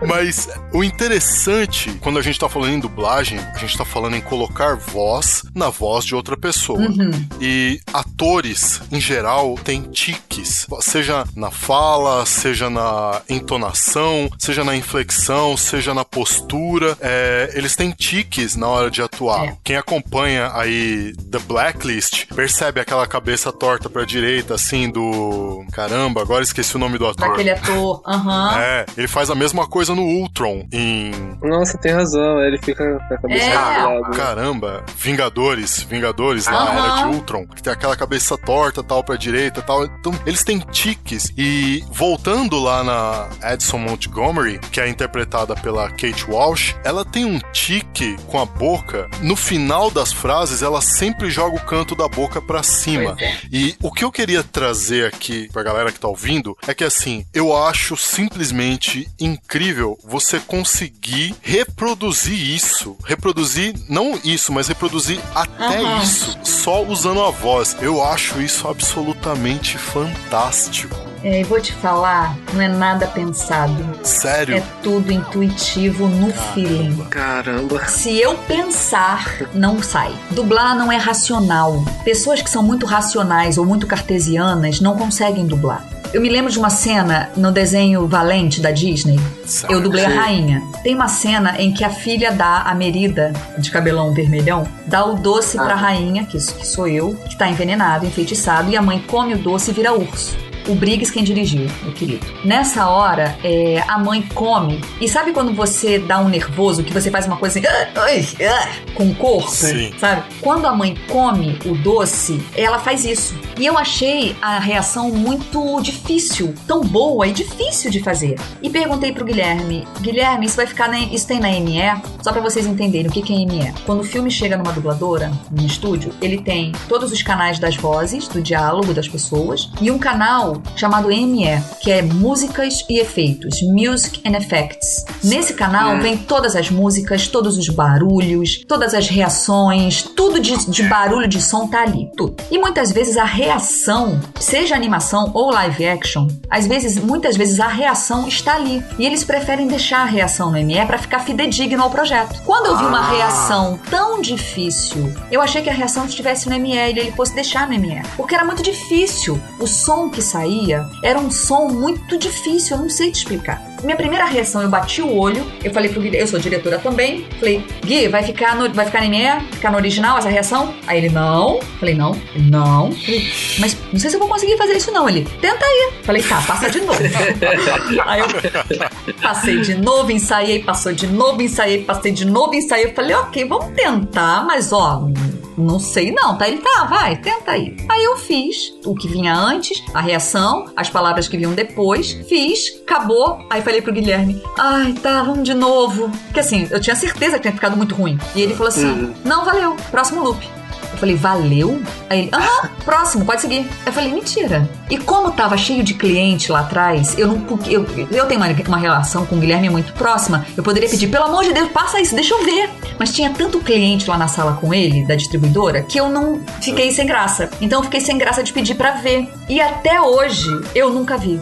Mas 0.06 0.48
o 0.72 0.84
interessante, 0.84 1.90
quando 2.00 2.18
a 2.18 2.22
gente 2.22 2.38
tá 2.38 2.48
falando 2.48 2.72
em 2.72 2.80
dublagem, 2.80 3.38
a 3.38 3.58
gente 3.58 3.76
tá 3.76 3.84
falando 3.84 4.16
em 4.16 4.20
colocar 4.20 4.76
voz 4.76 5.42
na 5.54 5.70
voz 5.70 6.04
de 6.04 6.14
outra 6.14 6.36
pessoa. 6.36 6.80
Uhum. 6.80 7.10
E 7.40 7.80
atores, 7.92 8.80
em 8.90 9.00
geral, 9.00 9.56
têm 9.62 9.82
tiques. 9.82 10.66
Seja 10.80 11.24
na 11.36 11.50
fala, 11.50 12.24
seja 12.26 12.70
na 12.70 13.22
entonação, 13.28 14.30
seja 14.38 14.64
na 14.64 14.76
inflexão, 14.76 15.56
seja 15.56 15.94
na 15.94 16.04
postura. 16.04 16.96
É, 17.00 17.52
eles 17.54 17.76
têm 17.76 17.90
tiques 17.90 18.56
na 18.56 18.68
hora 18.68 18.90
de 18.90 19.02
atuar. 19.02 19.44
É. 19.44 19.56
Quem 19.64 19.76
acompanha 19.76 20.50
aí 20.54 21.12
The 21.30 21.38
Blacklist 21.40 22.26
percebe 22.34 22.80
aquela 22.80 23.06
cabeça 23.06 23.52
torta 23.52 23.88
pra 23.88 24.04
direita, 24.04 24.21
assim, 24.54 24.90
do. 24.90 25.64
Caramba, 25.72 26.20
agora 26.22 26.42
esqueci 26.42 26.76
o 26.76 26.78
nome 26.78 26.98
do 26.98 27.06
ator. 27.06 27.28
Daquele 27.30 27.50
ator. 27.50 28.02
Aham. 28.06 28.58
É, 28.58 28.86
ele 28.96 29.08
faz 29.08 29.30
a 29.30 29.34
mesma 29.34 29.66
coisa 29.66 29.94
no 29.94 30.02
Ultron 30.02 30.66
em. 30.72 31.12
Nossa, 31.42 31.76
tem 31.78 31.92
razão. 31.92 32.40
Ele 32.42 32.58
fica 32.58 32.84
com 33.08 33.14
a 33.14 33.18
cabeça 33.18 33.44
É. 33.44 33.82
do 33.82 34.00
lado. 34.00 34.16
Caramba, 34.16 34.84
Vingadores, 34.96 35.82
Vingadores 35.82 36.46
lá, 36.46 36.62
Aham. 36.62 36.78
era 36.84 36.96
de 37.10 37.16
Ultron, 37.16 37.46
que 37.46 37.62
tem 37.62 37.72
aquela 37.72 37.96
cabeça 37.96 38.36
torta, 38.38 38.82
tal, 38.82 39.02
pra 39.02 39.16
direita 39.16 39.60
tal. 39.62 39.84
Então, 39.84 40.12
eles 40.26 40.44
têm 40.44 40.58
tiques. 40.70 41.32
E 41.36 41.84
voltando 41.90 42.58
lá 42.58 42.82
na 42.84 43.52
Edson 43.52 43.78
Montgomery, 43.78 44.58
que 44.70 44.80
é 44.80 44.88
interpretada 44.88 45.54
pela 45.56 45.88
Kate 45.90 46.24
Walsh, 46.28 46.74
ela 46.84 47.04
tem 47.04 47.24
um 47.24 47.38
tique 47.52 48.16
com 48.26 48.38
a 48.40 48.44
boca. 48.44 49.08
No 49.20 49.34
final 49.36 49.90
das 49.90 50.12
frases, 50.12 50.62
ela 50.62 50.80
sempre 50.80 51.30
joga 51.30 51.56
o 51.56 51.60
canto 51.64 51.94
da 51.94 52.08
boca 52.08 52.40
pra 52.40 52.62
cima. 52.62 53.16
É. 53.18 53.36
E 53.50 53.74
o 53.82 53.90
que 53.90 54.04
eu 54.04 54.11
queria 54.12 54.44
trazer 54.44 55.06
aqui 55.06 55.48
pra 55.52 55.62
galera 55.62 55.90
que 55.90 55.98
tá 55.98 56.06
ouvindo 56.06 56.56
é 56.66 56.74
que 56.74 56.84
assim, 56.84 57.24
eu 57.32 57.56
acho 57.56 57.96
simplesmente 57.96 59.08
incrível 59.18 59.98
você 60.04 60.38
conseguir 60.38 61.34
reproduzir 61.40 62.38
isso. 62.38 62.96
Reproduzir, 63.04 63.74
não 63.88 64.18
isso, 64.22 64.52
mas 64.52 64.68
reproduzir 64.68 65.18
até 65.34 65.78
Aham. 65.78 66.02
isso, 66.02 66.38
só 66.44 66.84
usando 66.84 67.22
a 67.22 67.30
voz. 67.30 67.76
Eu 67.80 68.02
acho 68.02 68.40
isso 68.40 68.68
absolutamente 68.68 69.78
fantástico. 69.78 71.11
É, 71.24 71.40
e 71.40 71.44
vou 71.44 71.60
te 71.60 71.72
falar, 71.72 72.36
não 72.52 72.60
é 72.60 72.68
nada 72.68 73.06
pensado. 73.06 73.74
Sério. 74.02 74.56
É 74.56 74.62
tudo 74.82 75.12
intuitivo 75.12 76.08
no 76.08 76.32
feeling. 76.52 76.96
Caramba. 77.10 77.84
Se 77.86 78.18
eu 78.20 78.34
pensar, 78.48 79.24
não 79.54 79.80
sai. 79.82 80.12
Dublar 80.32 80.76
não 80.76 80.90
é 80.90 80.96
racional. 80.96 81.84
Pessoas 82.04 82.42
que 82.42 82.50
são 82.50 82.62
muito 82.62 82.86
racionais 82.86 83.56
ou 83.56 83.64
muito 83.64 83.86
cartesianas 83.86 84.80
não 84.80 84.96
conseguem 84.96 85.46
dublar. 85.46 85.84
Eu 86.12 86.20
me 86.20 86.28
lembro 86.28 86.52
de 86.52 86.58
uma 86.58 86.68
cena 86.68 87.30
no 87.36 87.50
desenho 87.50 88.06
Valente 88.06 88.60
da 88.60 88.70
Disney. 88.70 89.18
Sério. 89.46 89.76
Eu 89.76 89.80
dublei 89.80 90.04
a 90.04 90.10
Sim. 90.10 90.16
rainha. 90.16 90.62
Tem 90.82 90.94
uma 90.94 91.08
cena 91.08 91.54
em 91.58 91.72
que 91.72 91.84
a 91.84 91.88
filha 91.88 92.30
da 92.32 92.62
a 92.62 92.74
Merida, 92.74 93.32
de 93.56 93.70
cabelão 93.70 94.12
vermelhão, 94.12 94.64
dá 94.86 95.04
o 95.06 95.14
doce 95.14 95.56
pra 95.56 95.72
Ah. 95.72 95.76
rainha, 95.76 96.24
que, 96.26 96.36
que 96.36 96.66
sou 96.66 96.86
eu, 96.86 97.14
que 97.28 97.36
tá 97.36 97.48
envenenado, 97.48 98.04
enfeitiçado, 98.04 98.70
e 98.70 98.76
a 98.76 98.82
mãe 98.82 98.98
come 99.06 99.32
o 99.34 99.38
doce 99.38 99.70
e 99.70 99.74
vira 99.74 99.94
urso. 99.94 100.36
O 100.68 100.74
Briggs 100.74 101.12
quem 101.12 101.24
dirigiu, 101.24 101.66
meu 101.82 101.92
querido. 101.92 102.26
Nessa 102.44 102.88
hora, 102.88 103.36
é, 103.42 103.82
a 103.88 103.98
mãe 103.98 104.22
come. 104.34 104.80
E 105.00 105.08
sabe 105.08 105.32
quando 105.32 105.52
você 105.52 105.98
dá 105.98 106.18
um 106.20 106.28
nervoso, 106.28 106.82
que 106.84 106.92
você 106.92 107.10
faz 107.10 107.26
uma 107.26 107.36
coisa 107.36 107.58
assim, 107.58 107.68
"Ah, 107.68 107.88
ah", 107.96 108.68
com 108.94 109.10
o 109.10 109.14
corpo? 109.14 109.50
Sim. 109.50 109.92
Sabe? 109.98 110.22
Quando 110.40 110.66
a 110.66 110.74
mãe 110.74 110.96
come 111.08 111.58
o 111.64 111.74
doce, 111.74 112.40
ela 112.56 112.78
faz 112.78 113.04
isso. 113.04 113.34
E 113.58 113.66
eu 113.66 113.76
achei 113.78 114.34
a 114.40 114.58
reação 114.58 115.10
muito 115.10 115.80
difícil, 115.80 116.54
tão 116.66 116.80
boa 116.80 117.26
e 117.26 117.32
difícil 117.32 117.90
de 117.90 118.02
fazer. 118.02 118.38
E 118.62 118.70
perguntei 118.70 119.12
pro 119.12 119.24
Guilherme: 119.24 119.86
Guilherme, 120.00 120.46
isso 120.46 120.56
vai 120.56 120.66
ficar 120.66 120.88
na, 120.88 120.98
isso 120.98 121.26
tem 121.26 121.40
na 121.40 121.48
ME? 121.48 122.02
Só 122.22 122.32
pra 122.32 122.40
vocês 122.40 122.66
entenderem 122.66 123.08
o 123.08 123.12
que, 123.12 123.22
que 123.22 123.32
é 123.32 123.46
ME. 123.46 123.72
Quando 123.84 124.00
o 124.00 124.04
filme 124.04 124.30
chega 124.30 124.56
numa 124.56 124.72
dubladora, 124.72 125.30
num 125.50 125.66
estúdio, 125.66 126.12
ele 126.20 126.40
tem 126.40 126.72
todos 126.88 127.12
os 127.12 127.22
canais 127.22 127.58
das 127.58 127.76
vozes, 127.76 128.28
do 128.28 128.40
diálogo 128.40 128.94
das 128.94 129.08
pessoas, 129.08 129.70
e 129.80 129.90
um 129.90 129.98
canal 129.98 130.22
canal 130.22 130.62
chamado 130.76 131.08
ME, 131.08 131.62
que 131.80 131.90
é 131.90 132.02
Músicas 132.02 132.84
e 132.88 133.00
Efeitos, 133.00 133.60
Music 133.62 134.20
and 134.26 134.36
Effects. 134.36 135.04
Nesse 135.24 135.54
canal 135.54 135.98
vem 136.00 136.16
todas 136.16 136.54
as 136.54 136.70
músicas, 136.70 137.26
todos 137.26 137.58
os 137.58 137.68
barulhos, 137.68 138.64
todas 138.68 138.94
as 138.94 139.08
reações, 139.08 140.02
tudo 140.02 140.38
de, 140.38 140.70
de 140.70 140.82
barulho 140.84 141.26
de 141.26 141.40
som 141.40 141.66
tá 141.66 141.82
ali, 141.82 142.10
tudo. 142.16 142.36
E 142.50 142.58
muitas 142.58 142.92
vezes 142.92 143.16
a 143.16 143.24
reação, 143.42 144.20
seja 144.38 144.76
animação 144.76 145.32
ou 145.34 145.50
live 145.50 145.84
action, 145.84 146.28
às 146.48 146.66
vezes, 146.66 146.96
muitas 146.96 147.36
vezes 147.36 147.58
a 147.58 147.66
reação 147.66 148.28
está 148.28 148.54
ali. 148.54 148.82
E 148.98 149.04
eles 149.04 149.24
preferem 149.24 149.66
deixar 149.66 150.02
a 150.02 150.04
reação 150.04 150.50
no 150.52 150.62
ME 150.62 150.86
para 150.86 150.98
ficar 150.98 151.20
fidedigno 151.20 151.82
ao 151.82 151.90
projeto. 151.90 152.40
Quando 152.44 152.66
eu 152.66 152.78
vi 152.78 152.84
uma 152.84 153.10
reação 153.10 153.80
tão 153.90 154.20
difícil, 154.20 155.12
eu 155.30 155.40
achei 155.40 155.60
que 155.60 155.70
a 155.70 155.72
reação 155.72 156.06
estivesse 156.06 156.48
no 156.48 156.58
ME 156.58 156.72
e 156.72 156.98
ele 156.98 157.12
fosse 157.12 157.34
deixar 157.34 157.68
no 157.68 157.78
ME. 157.78 158.02
Porque 158.16 158.34
era 158.34 158.44
muito 158.44 158.62
difícil. 158.62 159.40
O 159.58 159.66
som 159.66 160.08
que 160.08 160.22
saía 160.22 160.86
era 161.02 161.18
um 161.18 161.30
som 161.30 161.66
muito 161.66 162.16
difícil, 162.16 162.76
eu 162.76 162.82
não 162.82 162.90
sei 162.90 163.10
te 163.10 163.18
explicar. 163.18 163.71
Minha 163.82 163.96
primeira 163.96 164.24
reação, 164.24 164.62
eu 164.62 164.68
bati 164.68 165.02
o 165.02 165.16
olho, 165.16 165.44
eu 165.64 165.72
falei 165.72 165.90
pro 165.90 166.00
Gui, 166.00 166.16
eu 166.16 166.26
sou 166.26 166.38
diretora 166.38 166.78
também, 166.78 167.26
falei, 167.38 167.64
Gui, 167.84 168.08
vai 168.08 168.22
ficar 168.22 168.54
no, 168.54 168.72
vai 168.72 168.86
ficar 168.86 169.02
no 169.02 169.10
ME? 169.10 169.40
Ficar 169.52 169.70
no 169.70 169.76
original 169.76 170.18
essa 170.18 170.28
reação? 170.28 170.74
Aí 170.86 170.98
ele, 170.98 171.08
não. 171.08 171.60
Falei, 171.80 171.94
não, 171.94 172.16
não. 172.36 172.92
Falei, 172.92 173.32
mas 173.58 173.76
não 173.92 173.98
sei 173.98 174.10
se 174.10 174.16
eu 174.16 174.20
vou 174.20 174.28
conseguir 174.28 174.56
fazer 174.56 174.74
isso 174.74 174.92
não. 174.92 175.08
Ele, 175.08 175.26
tenta 175.40 175.64
aí. 175.64 175.92
Falei, 176.02 176.22
tá, 176.22 176.40
passa 176.42 176.70
de 176.70 176.80
novo. 176.80 177.00
aí 178.06 178.20
eu 178.20 179.14
passei 179.20 179.60
de 179.60 179.74
novo, 179.74 180.12
ensaiei, 180.12 180.62
passou 180.62 180.92
de 180.92 181.06
novo, 181.06 181.42
ensaiei, 181.42 181.82
passei 181.82 182.12
de 182.12 182.24
novo, 182.24 182.54
ensaiei. 182.54 182.92
Falei, 182.92 183.14
ok, 183.16 183.44
vamos 183.46 183.74
tentar, 183.74 184.44
mas 184.44 184.72
ó, 184.72 185.08
não 185.56 185.78
sei 185.78 186.10
não, 186.10 186.36
tá? 186.36 186.48
Ele 186.48 186.58
tá, 186.58 186.84
vai, 186.84 187.16
tenta 187.16 187.52
aí. 187.52 187.76
Aí 187.88 188.04
eu 188.04 188.16
fiz 188.16 188.72
o 188.84 188.94
que 188.94 189.08
vinha 189.08 189.34
antes, 189.34 189.82
a 189.94 190.00
reação, 190.00 190.66
as 190.76 190.90
palavras 190.90 191.28
que 191.28 191.36
vinham 191.36 191.52
depois, 191.52 192.12
fiz, 192.28 192.80
acabou. 192.82 193.44
Aí 193.50 193.62
falei 193.62 193.82
pro 193.82 193.92
Guilherme, 193.92 194.42
ai, 194.58 194.92
tá, 194.94 195.22
vamos 195.22 195.44
de 195.44 195.54
novo. 195.54 196.10
Porque 196.26 196.40
assim, 196.40 196.68
eu 196.70 196.80
tinha 196.80 196.96
certeza 196.96 197.36
que 197.36 197.42
tinha 197.42 197.54
ficado 197.54 197.76
muito 197.76 197.94
ruim. 197.94 198.18
E 198.34 198.42
ele 198.42 198.54
falou 198.54 198.68
assim: 198.68 199.14
não, 199.24 199.44
valeu, 199.44 199.76
próximo 199.90 200.22
loop. 200.22 200.61
Eu 201.02 201.08
falei, 201.08 201.16
valeu? 201.16 201.82
Aí 202.08 202.20
ele, 202.20 202.30
aham, 202.32 202.68
próximo, 202.84 203.24
pode 203.24 203.40
seguir. 203.40 203.68
Eu 203.84 203.92
falei, 203.92 204.12
mentira. 204.12 204.68
E 204.88 204.96
como 204.98 205.32
tava 205.32 205.56
cheio 205.56 205.82
de 205.82 205.94
cliente 205.94 206.52
lá 206.52 206.60
atrás, 206.60 207.18
eu 207.18 207.26
não. 207.26 207.58
Eu, 207.66 207.84
eu 208.12 208.26
tenho 208.26 208.38
uma, 208.40 208.46
uma 208.68 208.76
relação 208.78 209.26
com 209.26 209.34
o 209.34 209.38
Guilherme 209.40 209.68
muito 209.68 209.92
próxima. 209.94 210.46
Eu 210.56 210.62
poderia 210.62 210.88
pedir, 210.88 211.08
pelo 211.08 211.24
amor 211.24 211.42
de 211.42 211.52
Deus, 211.52 211.68
passa 211.70 212.00
isso, 212.00 212.14
deixa 212.14 212.32
eu 212.34 212.44
ver. 212.44 212.70
Mas 213.00 213.12
tinha 213.12 213.30
tanto 213.30 213.58
cliente 213.58 214.08
lá 214.08 214.16
na 214.16 214.28
sala 214.28 214.52
com 214.60 214.72
ele, 214.72 215.04
da 215.04 215.16
distribuidora, 215.16 215.82
que 215.82 215.98
eu 215.98 216.08
não 216.08 216.40
fiquei 216.60 216.92
sem 216.92 217.04
graça. 217.04 217.50
Então 217.60 217.80
eu 217.80 217.84
fiquei 217.84 218.00
sem 218.00 218.16
graça 218.16 218.40
de 218.44 218.52
pedir 218.52 218.76
pra 218.76 218.92
ver. 218.92 219.28
E 219.48 219.60
até 219.60 220.00
hoje 220.00 220.48
eu 220.72 220.88
nunca 220.90 221.16
vi. 221.16 221.40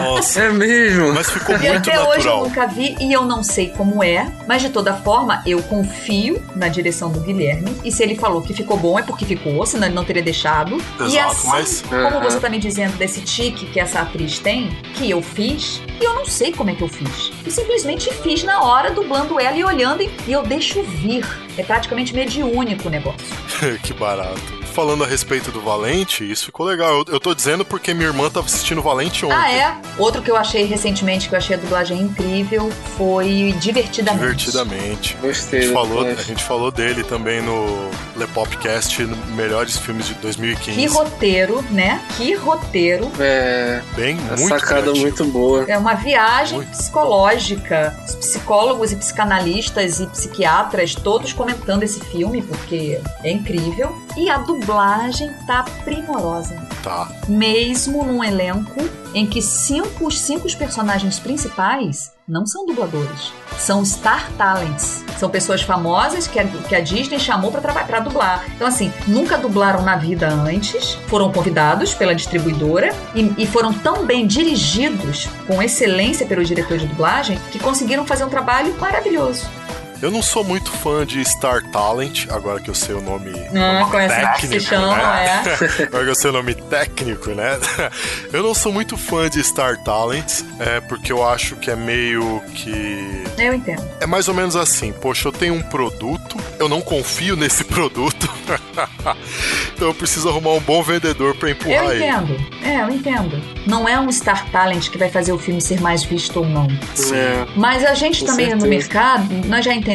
Nossa. 0.00 0.40
É 0.40 0.48
mesmo? 0.50 1.12
Mas 1.12 1.28
ficou 1.28 1.54
E 1.56 1.58
muito 1.58 1.76
até 1.76 2.00
hoje 2.00 2.26
eu 2.28 2.36
natural. 2.38 2.44
nunca 2.44 2.66
vi 2.66 2.96
e 3.00 3.12
eu 3.12 3.24
não 3.26 3.42
sei 3.42 3.68
como 3.68 4.02
é, 4.02 4.26
mas 4.48 4.62
de 4.62 4.70
toda 4.70 4.94
forma 4.94 5.42
eu 5.44 5.62
confio 5.64 6.40
na 6.56 6.68
direção 6.68 7.10
do 7.10 7.20
Guilherme. 7.20 7.74
E 7.84 7.92
se 7.92 8.02
ele 8.02 8.14
falou 8.14 8.40
que 8.40 8.53
ficou 8.54 8.76
bom 8.76 8.98
é 8.98 9.02
porque 9.02 9.24
ficou, 9.24 9.64
senão 9.66 9.86
ele 9.86 9.94
não 9.94 10.04
teria 10.04 10.22
deixado. 10.22 10.76
e 11.00 11.04
Exato, 11.16 11.30
assim, 11.30 11.48
mas- 11.48 11.82
como 11.90 12.20
você 12.20 12.40
tá 12.40 12.48
me 12.48 12.58
dizendo 12.58 12.96
desse 12.96 13.20
tique 13.20 13.66
que 13.66 13.78
essa 13.80 14.00
atriz 14.00 14.38
tem, 14.38 14.70
que 14.94 15.10
eu 15.10 15.20
fiz, 15.20 15.80
e 16.00 16.04
eu 16.04 16.14
não 16.14 16.24
sei 16.24 16.52
como 16.52 16.70
é 16.70 16.74
que 16.74 16.82
eu 16.82 16.88
fiz. 16.88 17.30
Eu 17.44 17.50
simplesmente 17.50 18.12
fiz 18.14 18.42
na 18.44 18.62
hora, 18.62 18.90
dublando 18.90 19.38
ela 19.38 19.56
e 19.56 19.64
olhando, 19.64 20.02
e 20.02 20.10
e 20.26 20.32
eu 20.32 20.42
deixo 20.42 20.82
vir. 20.82 21.24
É 21.58 21.62
praticamente 21.62 22.14
mediúnico 22.14 22.88
o 22.88 22.90
negócio. 22.90 23.18
que 23.82 23.92
barato. 23.92 24.40
Falando 24.72 25.04
a 25.04 25.06
respeito 25.06 25.52
do 25.52 25.60
Valente, 25.60 26.28
isso 26.28 26.46
ficou 26.46 26.66
legal. 26.66 26.90
Eu, 26.98 27.04
eu 27.14 27.20
tô 27.20 27.32
dizendo 27.32 27.64
porque 27.64 27.94
minha 27.94 28.08
irmã 28.08 28.28
tava 28.28 28.46
assistindo 28.46 28.82
Valente 28.82 29.24
ontem. 29.24 29.36
Ah, 29.36 29.52
é? 29.52 29.76
Outro 29.98 30.20
que 30.20 30.28
eu 30.30 30.36
achei 30.36 30.64
recentemente, 30.64 31.28
que 31.28 31.34
eu 31.34 31.38
achei 31.38 31.54
a 31.54 31.58
dublagem 31.58 32.00
incrível, 32.00 32.68
foi 32.96 33.54
Divertidamente. 33.60 34.46
Divertidamente. 34.50 35.16
A 35.22 35.26
Gostei. 35.26 35.62
gente, 35.62 35.72
falou, 35.72 36.04
a 36.06 36.14
gente 36.14 36.42
falou 36.42 36.70
dele 36.72 37.04
também 37.04 37.40
no 37.40 37.88
Lepopcast, 38.16 39.04
Melhores 39.34 39.76
Filmes 39.76 40.06
de 40.06 40.14
2015. 40.14 40.78
Que 40.78 40.86
roteiro, 40.86 41.62
né? 41.70 42.02
Que 42.16 42.34
roteiro. 42.34 43.10
É, 43.18 43.82
Bem, 43.94 44.18
a 44.30 44.36
muito 44.36 44.48
sacada 44.48 44.82
criativo. 44.82 45.00
muito 45.00 45.24
boa. 45.26 45.64
É 45.68 45.76
uma 45.76 45.94
viagem 45.94 46.58
Muito. 46.58 46.70
psicológica. 46.70 47.96
Os 48.06 48.14
psicólogos 48.14 48.92
e 48.92 48.96
psicanalistas 48.96 50.00
e 50.00 50.06
psiquiatras 50.06 50.94
todos 50.94 51.32
comentando 51.32 51.82
esse 51.82 52.00
filme, 52.00 52.42
porque 52.42 53.00
é 53.22 53.30
incrível. 53.30 53.96
E 54.16 54.28
a 54.30 54.38
dublagem 54.38 55.30
tá 55.46 55.64
primorosa. 55.84 56.54
Tá. 56.82 57.10
Mesmo 57.28 58.04
num 58.04 58.22
elenco 58.22 58.80
em 59.14 59.26
que 59.26 59.40
cinco, 59.40 60.06
os 60.06 60.20
cinco 60.20 60.44
personagens 60.56 61.18
principais 61.18 62.13
não 62.26 62.46
são 62.46 62.64
dubladores. 62.64 63.32
São 63.58 63.84
star 63.84 64.30
talents. 64.32 65.04
São 65.18 65.28
pessoas 65.28 65.62
famosas 65.62 66.26
que 66.26 66.38
a, 66.38 66.44
que 66.46 66.74
a 66.74 66.80
Disney 66.80 67.18
chamou 67.18 67.52
pra 67.52 68.00
dublar. 68.00 68.44
Então, 68.54 68.66
assim, 68.66 68.92
nunca 69.06 69.36
dublaram 69.36 69.82
na 69.82 69.96
vida 69.96 70.28
antes, 70.28 70.94
foram 71.06 71.30
convidados 71.30 71.94
pela 71.94 72.14
distribuidora 72.14 72.94
e, 73.14 73.32
e 73.38 73.46
foram 73.46 73.72
tão 73.72 74.06
bem 74.06 74.26
dirigidos, 74.26 75.28
com 75.46 75.62
excelência 75.62 76.26
pelo 76.26 76.44
diretor 76.44 76.78
de 76.78 76.86
dublagem, 76.86 77.38
que 77.52 77.58
conseguiram 77.58 78.06
fazer 78.06 78.24
um 78.24 78.30
trabalho 78.30 78.74
maravilhoso. 78.80 79.46
Eu 80.04 80.10
não 80.10 80.20
sou 80.20 80.44
muito 80.44 80.70
fã 80.70 81.06
de 81.06 81.24
Star 81.24 81.62
Talent, 81.70 82.26
agora 82.28 82.60
que 82.60 82.68
eu 82.68 82.74
sei 82.74 82.94
o 82.94 83.00
nome 83.00 83.32
se 83.32 84.20
técnico, 84.20 84.60
chama, 84.60 84.98
né? 84.98 85.42
é. 85.80 85.82
Agora 85.88 86.04
que 86.04 86.10
eu 86.10 86.14
sei 86.14 86.28
o 86.28 86.32
nome 86.34 86.54
técnico, 86.54 87.30
né? 87.30 87.58
Eu 88.30 88.42
não 88.42 88.52
sou 88.52 88.70
muito 88.70 88.98
fã 88.98 89.30
de 89.30 89.42
Star 89.42 89.82
Talent, 89.82 90.42
é, 90.60 90.80
porque 90.80 91.10
eu 91.10 91.26
acho 91.26 91.56
que 91.56 91.70
é 91.70 91.74
meio 91.76 92.42
que 92.54 93.24
Eu 93.38 93.54
entendo. 93.54 93.82
É 93.98 94.04
mais 94.04 94.28
ou 94.28 94.34
menos 94.34 94.56
assim, 94.56 94.92
poxa, 94.92 95.28
eu 95.28 95.32
tenho 95.32 95.54
um 95.54 95.62
produto, 95.62 96.36
eu 96.58 96.68
não 96.68 96.82
confio 96.82 97.34
nesse 97.34 97.64
produto, 97.64 98.28
então 99.74 99.88
eu 99.88 99.94
preciso 99.94 100.28
arrumar 100.28 100.50
um 100.50 100.60
bom 100.60 100.82
vendedor 100.82 101.34
pra 101.36 101.50
empurrar 101.50 101.82
Eu 101.82 101.92
ele. 101.92 102.04
entendo. 102.04 102.36
É, 102.62 102.82
eu 102.82 102.90
entendo. 102.90 103.42
Não 103.66 103.88
é 103.88 103.98
um 103.98 104.12
star 104.12 104.50
talent 104.50 104.90
que 104.90 104.98
vai 104.98 105.08
fazer 105.08 105.32
o 105.32 105.38
filme 105.38 105.62
ser 105.62 105.80
mais 105.80 106.04
visto 106.04 106.40
ou 106.40 106.46
não. 106.46 106.66
É, 106.66 107.46
Mas 107.56 107.82
a 107.86 107.94
gente 107.94 108.20
Com 108.20 108.26
também 108.26 108.54
no 108.54 108.60
certeza. 108.60 108.68
mercado, 108.68 109.34
nós 109.46 109.64
já 109.64 109.72
entendemos 109.72 109.93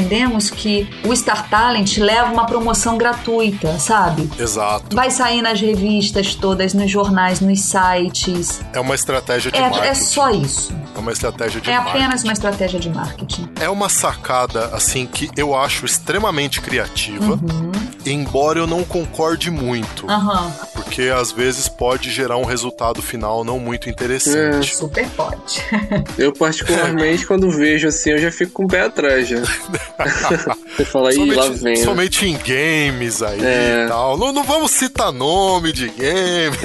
que 0.50 0.90
o 1.06 1.16
Star 1.16 1.50
Talent 1.50 1.98
leva 1.98 2.32
uma 2.32 2.46
promoção 2.46 2.98
gratuita, 2.98 3.78
sabe? 3.80 4.30
Exato. 4.40 4.96
Vai 4.96 5.10
sair 5.12 5.42
nas 5.42 5.60
revistas 5.60 6.36
todas, 6.36 6.74
nos 6.74 6.90
jornais, 6.90 7.40
nos 7.42 7.62
sites. 7.62 8.62
É 8.74 8.80
uma 8.80 8.96
estratégia 8.96 9.52
de 9.52 9.58
É, 9.58 9.62
marketing. 9.62 9.88
é 9.88 9.94
só 9.96 10.30
isso. 10.32 10.74
É 10.96 11.00
uma 11.00 11.12
estratégia 11.12 11.62
de 11.62 11.70
É 11.70 11.76
marketing. 11.76 11.98
apenas 11.98 12.24
uma 12.24 12.34
estratégia 12.34 12.80
de 12.80 12.90
marketing. 12.90 13.50
É 13.60 13.70
uma 13.70 13.90
sacada, 13.90 14.66
assim, 14.74 15.06
que 15.06 15.30
eu 15.36 15.56
acho 15.56 15.86
extremamente 15.86 16.62
criativa, 16.62 17.34
Uhum. 17.34 17.72
Embora 18.14 18.60
eu 18.60 18.68
não 18.68 18.84
concorde 18.84 19.50
muito, 19.52 20.10
Aham, 20.10 20.52
porque 20.74 21.04
às 21.04 21.32
vezes 21.32 21.68
pode 21.68 22.10
gerar 22.10 22.38
um 22.38 22.46
resultado 22.46 23.02
final 23.02 23.44
não 23.44 23.60
muito 23.60 23.90
interessante. 23.90 24.76
super 24.76 25.08
pode. 25.10 25.62
eu 26.18 26.32
particularmente, 26.34 27.26
quando 27.28 27.50
vejo 27.52 27.88
assim, 27.88 28.12
eu 28.12 28.18
já 28.18 28.32
fico 28.32 28.52
com 28.54 28.64
o 28.66 28.68
pé 28.68 28.82
atrás 28.82 29.28
já. 29.28 29.38
Você 30.78 30.86
fala, 30.86 31.14
ih, 31.14 31.32
lá 31.34 31.50
vem. 31.50 31.78
né? 31.78 31.84
somente 31.84 32.26
em 32.26 32.38
games 32.38 33.22
aí 33.22 33.44
É. 33.44 33.86
e 33.86 33.88
tal. 33.90 34.18
Não, 34.18 34.32
não 34.32 34.44
vamos 34.44 34.72
citar 34.72 35.12
nome 35.12 35.72
de 35.74 35.90
game. 35.90 36.56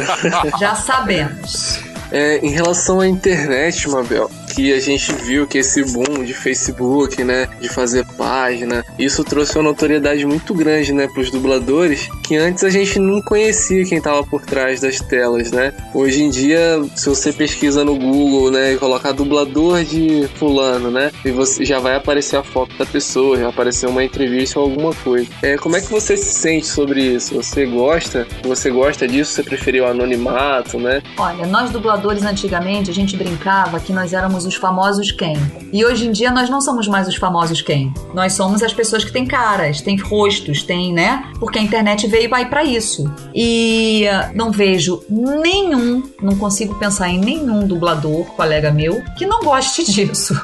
Já 0.60 0.74
sabemos. 0.74 1.78
É, 2.12 2.38
em 2.38 2.50
relação 2.50 3.00
à 3.00 3.08
internet, 3.08 3.88
Mabel, 3.88 4.30
que 4.54 4.72
a 4.72 4.80
gente 4.80 5.12
viu 5.12 5.46
que 5.46 5.58
esse 5.58 5.82
boom 5.84 6.22
de 6.24 6.32
Facebook, 6.32 7.22
né, 7.24 7.48
de 7.60 7.68
fazer 7.68 8.06
página, 8.16 8.84
isso 8.98 9.24
trouxe 9.24 9.56
uma 9.56 9.64
notoriedade 9.64 10.24
muito 10.24 10.54
grande, 10.54 10.92
né, 10.92 11.08
pros 11.08 11.30
dubladores, 11.30 12.08
que 12.22 12.36
antes 12.36 12.62
a 12.62 12.70
gente 12.70 12.98
não 12.98 13.20
conhecia 13.20 13.84
quem 13.84 14.00
tava 14.00 14.24
por 14.24 14.42
trás 14.42 14.80
das 14.80 15.00
telas, 15.00 15.50
né? 15.50 15.72
Hoje 15.92 16.22
em 16.22 16.30
dia, 16.30 16.80
se 16.94 17.08
você 17.08 17.32
pesquisa 17.32 17.84
no 17.84 17.98
Google, 17.98 18.50
né, 18.50 18.74
e 18.74 18.76
colocar 18.76 19.12
dublador 19.12 19.82
de 19.84 20.28
fulano, 20.36 20.90
né, 20.90 21.10
e 21.24 21.30
você 21.30 21.64
já 21.64 21.80
vai 21.80 21.96
aparecer 21.96 22.36
a 22.36 22.42
foto 22.42 22.76
da 22.78 22.86
pessoa, 22.86 23.36
já 23.36 23.48
aparecer 23.48 23.88
uma 23.88 24.04
entrevista 24.04 24.60
ou 24.60 24.66
alguma 24.66 24.94
coisa. 24.94 25.28
É, 25.42 25.56
como 25.56 25.76
é 25.76 25.80
que 25.80 25.90
você 25.90 26.16
se 26.16 26.32
sente 26.32 26.66
sobre 26.66 27.02
isso? 27.02 27.34
Você 27.34 27.66
gosta? 27.66 28.26
Você 28.44 28.70
gosta 28.70 29.06
disso? 29.08 29.32
Você 29.32 29.42
preferiu 29.42 29.86
anonimato, 29.86 30.78
né? 30.78 31.02
Olha, 31.18 31.46
nós 31.46 31.70
dubladores 31.70 32.22
antigamente, 32.22 32.90
a 32.90 32.94
gente 32.94 33.16
brincava 33.16 33.80
que 33.80 33.92
nós 33.92 34.12
éramos 34.12 34.43
os 34.44 34.54
famosos 34.54 35.10
quem. 35.10 35.36
E 35.72 35.84
hoje 35.84 36.06
em 36.06 36.12
dia 36.12 36.30
nós 36.30 36.50
não 36.50 36.60
somos 36.60 36.86
mais 36.86 37.08
os 37.08 37.16
famosos 37.16 37.62
quem. 37.62 37.92
Nós 38.12 38.34
somos 38.34 38.62
as 38.62 38.72
pessoas 38.72 39.04
que 39.04 39.12
têm 39.12 39.26
caras, 39.26 39.80
têm 39.80 39.96
rostos, 39.96 40.62
têm, 40.62 40.92
né? 40.92 41.24
Porque 41.38 41.58
a 41.58 41.62
internet 41.62 42.06
veio 42.06 42.28
vai 42.28 42.46
para 42.46 42.64
isso. 42.64 43.04
E 43.34 44.06
uh, 44.08 44.36
não 44.36 44.50
vejo 44.50 45.02
nenhum, 45.08 46.02
não 46.20 46.36
consigo 46.36 46.74
pensar 46.74 47.08
em 47.08 47.18
nenhum 47.18 47.66
dublador, 47.66 48.24
colega 48.34 48.70
meu, 48.70 49.02
que 49.16 49.26
não 49.26 49.40
goste 49.40 49.84
disso. 49.90 50.34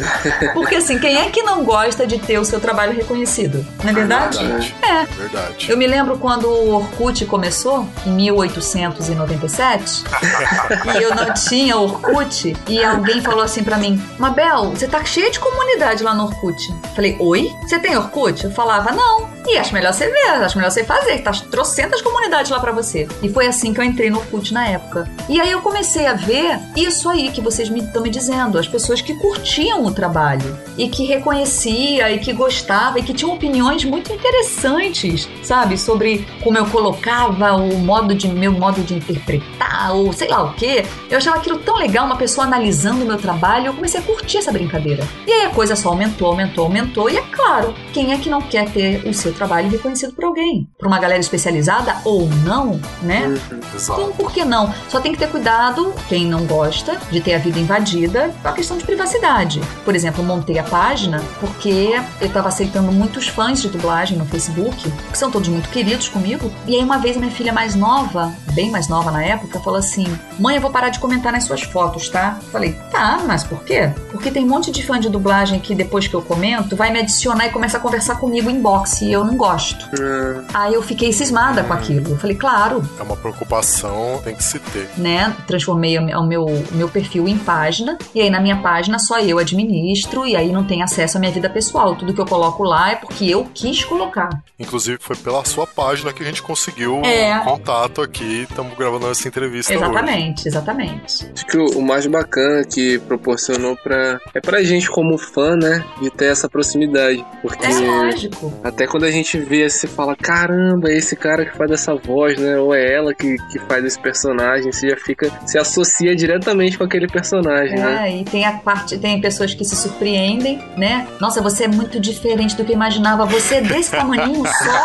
Porque 0.52 0.76
assim, 0.76 0.98
quem 0.98 1.16
é 1.16 1.30
que 1.30 1.42
não 1.42 1.64
gosta 1.64 2.06
de 2.06 2.18
ter 2.18 2.38
o 2.38 2.44
seu 2.44 2.60
trabalho 2.60 2.94
reconhecido? 2.94 3.64
Não 3.82 3.90
é 3.90 3.92
verdade? 3.92 4.38
Verdade. 4.38 4.74
É. 4.82 5.06
Verdade. 5.06 5.70
Eu 5.70 5.76
me 5.76 5.86
lembro 5.86 6.18
quando 6.18 6.48
o 6.48 6.74
Orkut 6.74 7.24
começou, 7.26 7.86
em 8.06 8.10
1897, 8.10 10.04
e 10.98 11.02
eu 11.02 11.14
não 11.14 11.32
tinha 11.34 11.76
Orkut, 11.76 12.56
e 12.68 12.84
alguém 12.84 13.20
falou 13.20 13.42
assim 13.48 13.64
pra 13.64 13.78
mim: 13.78 14.00
Mabel, 14.18 14.70
você 14.70 14.86
tá 14.86 15.04
cheia 15.04 15.30
de 15.30 15.40
comunidade 15.40 16.02
lá 16.02 16.14
no 16.14 16.24
Orkut. 16.24 16.72
Falei, 16.94 17.16
oi? 17.18 17.50
Você 17.62 17.78
tem 17.78 17.96
Orkut? 17.96 18.44
Eu 18.44 18.50
falava, 18.52 18.92
não. 18.92 19.37
E 19.48 19.56
acho 19.56 19.72
melhor 19.72 19.94
você 19.94 20.06
ver, 20.06 20.44
acho 20.44 20.58
melhor 20.58 20.70
você 20.70 20.84
fazer, 20.84 21.16
que 21.16 21.22
tá 21.22 21.32
trocentas 21.50 22.02
comunidades 22.02 22.50
lá 22.50 22.60
pra 22.60 22.70
você. 22.70 23.08
E 23.22 23.30
foi 23.30 23.46
assim 23.46 23.72
que 23.72 23.80
eu 23.80 23.84
entrei 23.84 24.10
no 24.10 24.18
Orkut 24.18 24.52
na 24.52 24.68
época. 24.68 25.10
E 25.26 25.40
aí 25.40 25.50
eu 25.50 25.62
comecei 25.62 26.06
a 26.06 26.12
ver 26.12 26.58
isso 26.76 27.08
aí 27.08 27.30
que 27.30 27.40
vocês 27.40 27.70
me 27.70 27.80
estão 27.80 28.02
me 28.02 28.10
dizendo, 28.10 28.58
as 28.58 28.68
pessoas 28.68 29.00
que 29.00 29.14
curtiam 29.14 29.86
o 29.86 29.90
trabalho 29.90 30.54
e 30.76 30.86
que 30.88 31.06
reconhecia 31.06 32.12
e 32.12 32.18
que 32.18 32.32
gostava 32.34 32.98
e 32.98 33.02
que 33.02 33.14
tinham 33.14 33.32
opiniões 33.32 33.84
muito 33.86 34.12
interessantes, 34.12 35.26
sabe, 35.42 35.78
sobre 35.78 36.26
como 36.42 36.58
eu 36.58 36.66
colocava 36.66 37.54
o 37.54 37.78
modo 37.78 38.14
de 38.14 38.28
meu 38.28 38.52
modo 38.52 38.82
de 38.82 38.94
interpretar 38.94 39.94
ou 39.94 40.12
sei 40.12 40.28
lá 40.28 40.42
o 40.42 40.52
que. 40.52 40.84
Eu 41.10 41.16
achava 41.16 41.38
aquilo 41.38 41.58
tão 41.60 41.76
legal, 41.76 42.04
uma 42.04 42.16
pessoa 42.16 42.46
analisando 42.46 43.02
o 43.02 43.06
meu 43.06 43.16
trabalho, 43.16 43.68
eu 43.68 43.72
comecei 43.72 43.98
a 43.98 44.02
curtir 44.02 44.38
essa 44.38 44.52
brincadeira. 44.52 45.08
E 45.26 45.32
aí 45.32 45.46
a 45.46 45.50
coisa 45.50 45.74
só 45.74 45.88
aumentou, 45.88 46.28
aumentou, 46.28 46.64
aumentou 46.64 47.08
e 47.08 47.16
é 47.16 47.22
claro, 47.22 47.74
quem 47.94 48.12
é 48.12 48.18
que 48.18 48.28
não 48.28 48.42
quer 48.42 48.68
ter 48.70 49.06
o 49.06 49.14
seu 49.14 49.32
trabalho 49.38 49.70
reconhecido 49.70 50.12
por 50.12 50.24
alguém? 50.24 50.68
Por 50.78 50.86
uma 50.86 50.98
galera 50.98 51.20
especializada 51.20 51.96
ou 52.04 52.28
não, 52.44 52.80
né? 53.02 53.26
Uhum. 53.26 53.60
Então, 53.74 54.12
por 54.12 54.32
que 54.32 54.44
não? 54.44 54.72
Só 54.88 55.00
tem 55.00 55.12
que 55.12 55.18
ter 55.18 55.28
cuidado, 55.28 55.94
quem 56.08 56.26
não 56.26 56.44
gosta, 56.44 56.98
de 57.10 57.20
ter 57.20 57.34
a 57.34 57.38
vida 57.38 57.58
invadida 57.58 58.34
com 58.42 58.48
a 58.48 58.52
questão 58.52 58.76
de 58.76 58.84
privacidade. 58.84 59.60
Por 59.84 59.94
exemplo, 59.94 60.22
eu 60.22 60.26
montei 60.26 60.58
a 60.58 60.64
página 60.64 61.22
porque 61.40 61.98
eu 62.20 62.30
tava 62.30 62.48
aceitando 62.48 62.92
muitos 62.92 63.28
fãs 63.28 63.62
de 63.62 63.68
dublagem 63.68 64.18
no 64.18 64.26
Facebook, 64.26 64.90
que 65.10 65.18
são 65.18 65.30
todos 65.30 65.48
muito 65.48 65.68
queridos 65.70 66.08
comigo. 66.08 66.50
E 66.66 66.76
aí, 66.76 66.82
uma 66.82 66.98
vez, 66.98 67.16
minha 67.16 67.30
filha 67.30 67.52
mais 67.52 67.74
nova, 67.74 68.32
bem 68.52 68.70
mais 68.70 68.88
nova 68.88 69.10
na 69.10 69.22
época, 69.22 69.60
falou 69.60 69.78
assim: 69.78 70.06
Mãe, 70.38 70.56
eu 70.56 70.60
vou 70.60 70.70
parar 70.70 70.88
de 70.88 70.98
comentar 70.98 71.32
nas 71.32 71.44
suas 71.44 71.62
fotos, 71.62 72.08
tá? 72.08 72.38
Falei, 72.50 72.72
tá, 72.90 73.20
mas 73.26 73.44
por 73.44 73.62
quê? 73.64 73.92
Porque 74.10 74.30
tem 74.30 74.44
um 74.44 74.48
monte 74.48 74.70
de 74.70 74.84
fã 74.84 74.98
de 74.98 75.08
dublagem 75.08 75.60
que 75.60 75.74
depois 75.74 76.06
que 76.08 76.14
eu 76.14 76.22
comento, 76.22 76.76
vai 76.76 76.90
me 76.90 76.98
adicionar 76.98 77.46
e 77.46 77.50
começa 77.50 77.78
a 77.78 77.80
conversar 77.80 78.16
comigo 78.16 78.50
em 78.50 78.58
inbox 78.58 79.00
e 79.02 79.12
eu 79.12 79.24
não 79.28 79.36
gosto. 79.36 79.84
Hum, 79.98 80.42
Aí 80.54 80.74
eu 80.74 80.82
fiquei 80.82 81.12
cismada 81.12 81.62
com 81.64 81.72
aquilo. 81.72 82.10
Eu 82.12 82.18
falei, 82.18 82.36
claro, 82.36 82.82
É 82.98 83.02
uma 83.02 83.16
preocupação, 83.16 84.20
tem 84.24 84.34
que 84.34 84.42
se 84.44 84.58
ter. 84.58 84.88
né? 84.96 85.34
Transformei 85.46 85.98
o 85.98 86.22
meu, 86.22 86.44
o 86.46 86.64
meu 86.72 86.88
perfil 86.88 87.28
em 87.28 87.38
página. 87.38 87.96
E 88.14 88.20
aí 88.20 88.30
na 88.30 88.40
minha 88.40 88.56
página 88.56 88.98
só 88.98 89.18
eu 89.20 89.38
administro. 89.38 90.26
E 90.26 90.36
aí 90.36 90.52
não 90.52 90.64
tem 90.64 90.82
acesso 90.82 91.16
à 91.16 91.20
minha 91.20 91.32
vida 91.32 91.48
pessoal. 91.50 91.96
Tudo 91.96 92.12
que 92.14 92.20
eu 92.20 92.26
coloco 92.26 92.62
lá 92.64 92.92
é 92.92 92.96
porque 92.96 93.24
eu 93.26 93.46
quis 93.54 93.84
colocar. 93.84 94.30
Inclusive, 94.58 94.98
foi 95.00 95.16
pela 95.16 95.44
sua 95.44 95.66
página 95.66 96.12
que 96.12 96.22
a 96.22 96.26
gente 96.26 96.42
conseguiu 96.42 97.00
É. 97.04 97.38
um 97.40 97.44
contato 97.44 98.02
aqui. 98.02 98.46
Estamos 98.48 98.76
gravando 98.76 99.08
essa 99.10 99.26
entrevista 99.28 99.72
hoje. 99.72 99.82
Exatamente, 99.82 100.48
exatamente. 100.48 101.30
acho 101.34 101.46
que 101.46 101.56
o, 101.56 101.78
o 101.78 101.82
mais 101.82 102.06
bacana 102.06 102.64
que 102.64 102.98
proporcionou 103.00 103.76
pra. 103.76 104.18
É 104.34 104.40
pra 104.40 104.62
gente 104.62 104.90
como 104.90 105.16
fã, 105.18 105.56
né? 105.56 105.84
De 106.00 106.10
ter 106.10 106.26
essa 106.26 106.48
proximidade. 106.48 107.24
Porque. 107.42 107.66
É 107.66 107.70
lógico. 107.70 108.52
Até 108.64 108.86
quando 108.86 109.04
a 109.04 109.07
gente 109.10 109.38
vê, 109.38 109.68
você 109.68 109.86
fala, 109.86 110.14
caramba, 110.16 110.90
é 110.90 110.96
esse 110.96 111.16
cara 111.16 111.44
que 111.44 111.56
faz 111.56 111.70
essa 111.70 111.94
voz, 111.94 112.38
né? 112.38 112.58
Ou 112.58 112.74
é 112.74 112.94
ela 112.94 113.14
que, 113.14 113.36
que 113.50 113.58
faz 113.60 113.84
esse 113.84 113.98
personagem, 113.98 114.72
você 114.72 114.90
já 114.90 114.96
fica, 114.96 115.30
se 115.46 115.58
associa 115.58 116.14
diretamente 116.14 116.78
com 116.78 116.84
aquele 116.84 117.06
personagem, 117.06 117.78
né? 117.78 118.08
É, 118.08 118.16
e 118.18 118.24
tem 118.24 118.44
a 118.44 118.52
parte, 118.52 118.98
tem 118.98 119.20
pessoas 119.20 119.54
que 119.54 119.64
se 119.64 119.76
surpreendem, 119.76 120.62
né? 120.76 121.06
Nossa, 121.20 121.40
você 121.40 121.64
é 121.64 121.68
muito 121.68 122.00
diferente 122.00 122.56
do 122.56 122.64
que 122.64 122.72
eu 122.72 122.76
imaginava. 122.76 123.24
Você 123.26 123.56
é 123.56 123.60
desse 123.60 123.90
tamaninho 123.90 124.44
só. 124.44 124.84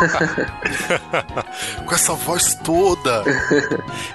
Com 1.86 1.94
essa 1.94 2.14
voz 2.14 2.56
toda. 2.56 3.24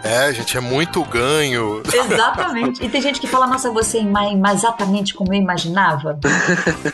é, 0.03 0.33
gente, 0.33 0.57
é 0.57 0.61
muito 0.61 1.03
ganho. 1.05 1.83
Exatamente. 1.93 2.85
E 2.85 2.89
tem 2.89 3.01
gente 3.01 3.21
que 3.21 3.27
fala, 3.27 3.47
nossa, 3.47 3.71
você 3.71 3.99
é 3.99 4.53
exatamente 4.53 5.15
como 5.15 5.33
eu 5.33 5.39
imaginava. 5.39 6.19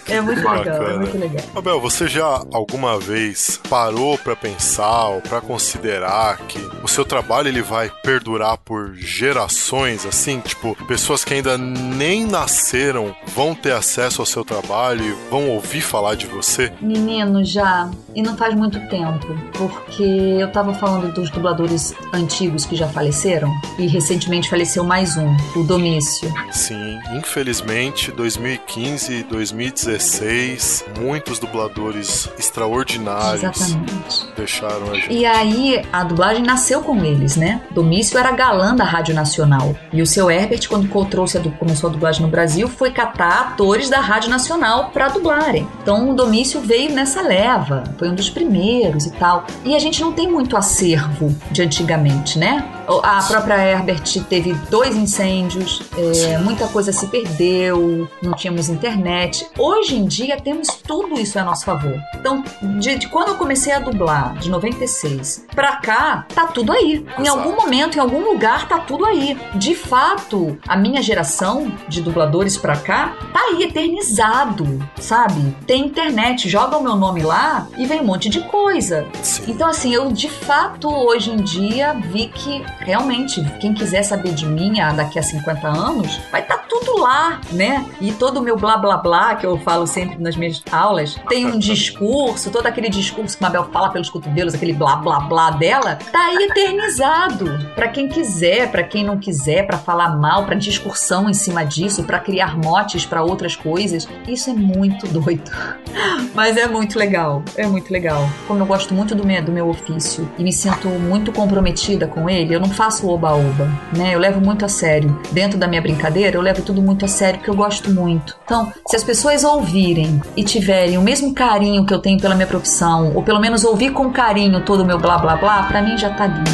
É 0.06 0.20
muito 0.20 0.48
legal, 0.48 0.82
é 0.82 0.98
muito 0.98 1.18
legal. 1.18 1.44
Abel, 1.54 1.80
você 1.80 2.06
já 2.06 2.42
alguma 2.52 2.98
vez 3.05 3.60
parou 3.68 4.16
pra 4.16 4.35
pensar 4.35 5.09
ou 5.09 5.20
pra 5.20 5.40
considerar 5.40 6.39
que 6.39 6.59
o 6.82 6.89
seu 6.89 7.05
trabalho 7.05 7.48
ele 7.48 7.60
vai 7.60 7.90
perdurar 8.02 8.56
por 8.56 8.94
gerações, 8.94 10.06
assim, 10.06 10.40
tipo, 10.40 10.74
pessoas 10.86 11.24
que 11.24 11.35
ainda 11.35 11.59
nem 11.59 12.24
nasceram 12.24 13.14
vão 13.35 13.55
ter 13.55 13.72
acesso 13.72 14.22
ao 14.22 14.26
seu 14.26 14.44
trabalho 14.44 15.05
e 15.05 15.31
vão 15.31 15.51
ouvir 15.51 15.82
falar 15.82 16.14
de 16.14 16.26
você? 16.26 16.72
Menino, 16.81 17.44
já. 17.44 17.90
E 18.14 18.22
não 18.22 18.36
faz 18.36 18.55
muito 18.55 18.81
tempo. 18.89 19.26
Porque 19.52 20.02
eu 20.02 20.51
tava 20.51 20.72
falando 20.74 21.12
dos 21.12 21.31
dubladores 21.31 21.94
antigos 22.12 22.64
que 22.64 22.74
já 22.74 22.89
faleceram. 22.89 23.52
E 23.78 23.86
recentemente 23.86 24.48
faleceu 24.48 24.82
mais 24.82 25.16
um, 25.16 25.36
o 25.56 25.62
Domício. 25.62 26.32
Sim, 26.51 26.98
infelizmente, 27.16 28.10
2015 28.12 29.12
e 29.12 29.22
2016, 29.24 30.85
muitos 31.01 31.39
dubladores 31.39 32.31
extraordinários 32.39 32.93
Exatamente. 33.34 34.26
deixaram 34.36 34.90
a 34.90 34.94
gente. 34.94 35.12
E 35.12 35.26
aí, 35.26 35.82
a 35.92 36.02
dublagem 36.04 36.42
nasceu 36.42 36.82
com 36.82 37.04
eles, 37.04 37.36
né? 37.36 37.60
Domício 37.70 38.18
era 38.18 38.30
galã 38.32 38.74
da 38.74 38.84
Rádio 38.84 39.14
Nacional. 39.14 39.74
E 39.92 40.02
o 40.02 40.06
seu 40.06 40.30
Herbert, 40.30 40.68
quando 40.68 40.88
trouxe 41.06 41.38
a 41.38 41.40
começou 41.58 41.90
a 41.90 41.92
dublagem 41.92 42.22
no 42.22 42.28
Brasil, 42.28 42.68
foi 42.68 42.90
catar 42.90 43.40
atores 43.40 43.88
da 43.88 44.00
Rádio 44.00 44.30
Nacional 44.30 44.90
pra 44.90 45.08
dublarem. 45.08 45.68
Então, 45.82 46.10
o 46.10 46.14
Domício 46.14 46.60
veio 46.60 46.92
nessa 46.92 47.22
leva. 47.22 47.84
Foi 47.98 48.08
um 48.08 48.14
dos 48.14 48.30
primeiros 48.30 49.06
e 49.06 49.12
tal. 49.12 49.46
E 49.64 49.74
a 49.74 49.78
gente 49.78 50.00
não 50.00 50.12
tem 50.12 50.30
muito 50.30 50.56
acervo 50.56 51.34
de 51.50 51.62
antigamente, 51.62 52.38
né? 52.38 52.64
A 53.02 53.23
própria 53.23 53.56
Herbert 53.56 54.02
teve 54.28 54.52
dois 54.70 54.94
incêndios, 54.97 55.82
é, 55.97 56.39
muita 56.39 56.66
coisa 56.69 56.93
se 56.93 57.06
perdeu, 57.06 58.09
não 58.23 58.32
tínhamos 58.32 58.69
internet. 58.69 59.47
Hoje 59.59 59.97
em 59.97 60.05
dia 60.05 60.40
temos 60.40 60.69
tudo 60.69 61.19
isso 61.19 61.39
a 61.39 61.44
nosso 61.44 61.65
favor. 61.65 61.98
Então, 62.15 62.43
de, 62.78 62.97
de 62.97 63.09
quando 63.09 63.28
eu 63.28 63.35
comecei 63.36 63.73
a 63.73 63.78
dublar, 63.78 64.35
de 64.39 64.51
96, 64.51 65.47
pra 65.55 65.77
cá, 65.77 66.27
tá 66.35 66.47
tudo 66.47 66.73
aí. 66.73 67.05
Em 67.19 67.28
algum 67.28 67.56
momento, 67.56 67.97
em 67.97 68.01
algum 68.01 68.20
lugar, 68.20 68.69
tá 68.69 68.78
tudo 68.78 69.05
aí. 69.05 69.39
De 69.55 69.74
fato, 69.74 70.59
a 70.66 70.77
minha 70.77 71.02
geração 71.02 71.73
de 71.89 72.02
dubladores 72.02 72.56
pra 72.56 72.77
cá 72.77 73.16
tá 73.32 73.40
aí 73.40 73.62
eternizado, 73.62 74.86
sabe? 75.01 75.56
Tem 75.66 75.86
internet, 75.86 76.48
joga 76.48 76.77
o 76.77 76.82
meu 76.82 76.97
nome 76.97 77.23
lá 77.23 77.66
e 77.77 77.86
vem 77.86 78.01
um 78.01 78.05
monte 78.05 78.28
de 78.28 78.40
coisa. 78.40 79.06
Então, 79.47 79.69
assim, 79.69 79.94
eu 79.94 80.11
de 80.12 80.28
fato 80.28 80.89
hoje 80.89 81.31
em 81.31 81.36
dia 81.36 81.94
vi 81.94 82.28
que 82.28 82.65
realmente 82.80 83.42
quem 83.60 83.72
quiser 83.72 84.02
saber 84.02 84.32
de 84.32 84.46
mim 84.46 84.74
daqui 84.96 85.18
a 85.18 85.22
50 85.22 85.68
anos, 85.68 86.20
vai 86.30 86.40
estar 86.40 86.59
tudo 86.68 87.01
lá, 87.01 87.40
né? 87.52 87.84
E 88.01 88.12
todo 88.12 88.38
o 88.38 88.42
meu 88.42 88.56
blá 88.56 88.76
blá 88.76 88.96
blá 88.96 89.34
que 89.36 89.46
eu 89.46 89.59
falo 89.59 89.86
sempre 89.86 90.20
nas 90.20 90.36
minhas 90.36 90.62
aulas 90.72 91.16
tem 91.28 91.46
um 91.46 91.59
discurso, 91.59 92.51
todo 92.51 92.66
aquele 92.66 92.88
discurso 92.88 93.36
que 93.36 93.42
Mabel 93.42 93.68
fala 93.72 93.90
pelos 93.90 94.10
cotovelos, 94.10 94.55
aquele 94.55 94.72
blá 94.72 94.96
blá 94.96 95.20
blá 95.20 95.51
dela, 95.51 95.98
tá 96.10 96.26
aí 96.26 96.36
eternizado. 96.44 97.59
Pra 97.74 97.88
quem 97.88 98.09
quiser, 98.09 98.70
pra 98.70 98.82
quem 98.82 99.05
não 99.05 99.18
quiser, 99.18 99.66
pra 99.66 99.78
falar 99.78 100.16
mal, 100.16 100.44
pra 100.44 100.55
discussão 100.55 101.28
em 101.28 101.34
cima 101.34 101.64
disso, 101.64 102.05
pra 102.05 102.18
criar 102.18 102.56
motes 102.56 103.06
pra 103.06 103.22
outras 103.22 103.56
coisas, 103.56 104.09
isso 104.26 104.51
é 104.51 104.52
muito 104.52 105.06
doido. 105.09 105.51
Mas 106.34 106.56
é 106.56 106.66
muito 106.66 106.98
legal, 106.98 107.42
é 107.56 107.66
muito 107.66 107.92
legal. 107.92 108.28
Como 108.46 108.60
eu 108.60 108.66
gosto 108.66 108.94
muito 108.94 109.14
do 109.14 109.26
meu, 109.26 109.42
do 109.42 109.52
meu 109.52 109.68
ofício 109.68 110.30
e 110.38 110.42
me 110.42 110.52
sinto 110.52 110.88
muito 110.88 111.32
comprometida 111.32 112.06
com 112.06 112.28
ele, 112.28 112.55
eu 112.55 112.60
não 112.64 112.70
faço 112.70 113.06
oba-oba, 113.08 113.70
né? 113.94 114.14
Eu 114.14 114.18
levo 114.18 114.40
muito 114.40 114.64
a 114.64 114.68
sério. 114.68 115.20
Dentro 115.30 115.58
da 115.58 115.66
minha 115.66 115.82
brincadeira, 115.82 116.36
eu 116.36 116.40
levo 116.40 116.62
tudo 116.62 116.80
muito 116.80 117.04
a 117.04 117.08
sério 117.08 117.38
porque 117.38 117.50
eu 117.50 117.54
gosto 117.54 117.90
muito. 117.90 118.34
Então, 118.44 118.72
se 118.88 118.96
as 118.96 119.04
pessoas 119.04 119.44
ouvirem 119.44 120.20
e 120.34 120.42
tiverem 120.42 120.96
o 120.96 121.02
mesmo 121.02 121.34
carinho 121.34 121.84
que 121.84 121.92
eu 121.92 121.98
tenho 121.98 122.18
pela 122.18 122.34
minha 122.34 122.46
profissão, 122.46 123.12
ou 123.14 123.22
pelo 123.22 123.38
menos 123.38 123.64
ouvir 123.64 123.90
com 123.90 124.10
carinho 124.10 124.60
todo 124.64 124.82
o 124.82 124.86
meu 124.86 124.98
blá 124.98 125.18
blá 125.18 125.36
blá, 125.36 125.62
pra 125.64 125.82
mim 125.82 125.98
já 125.98 126.10
tá 126.10 126.26
lindo. 126.26 126.50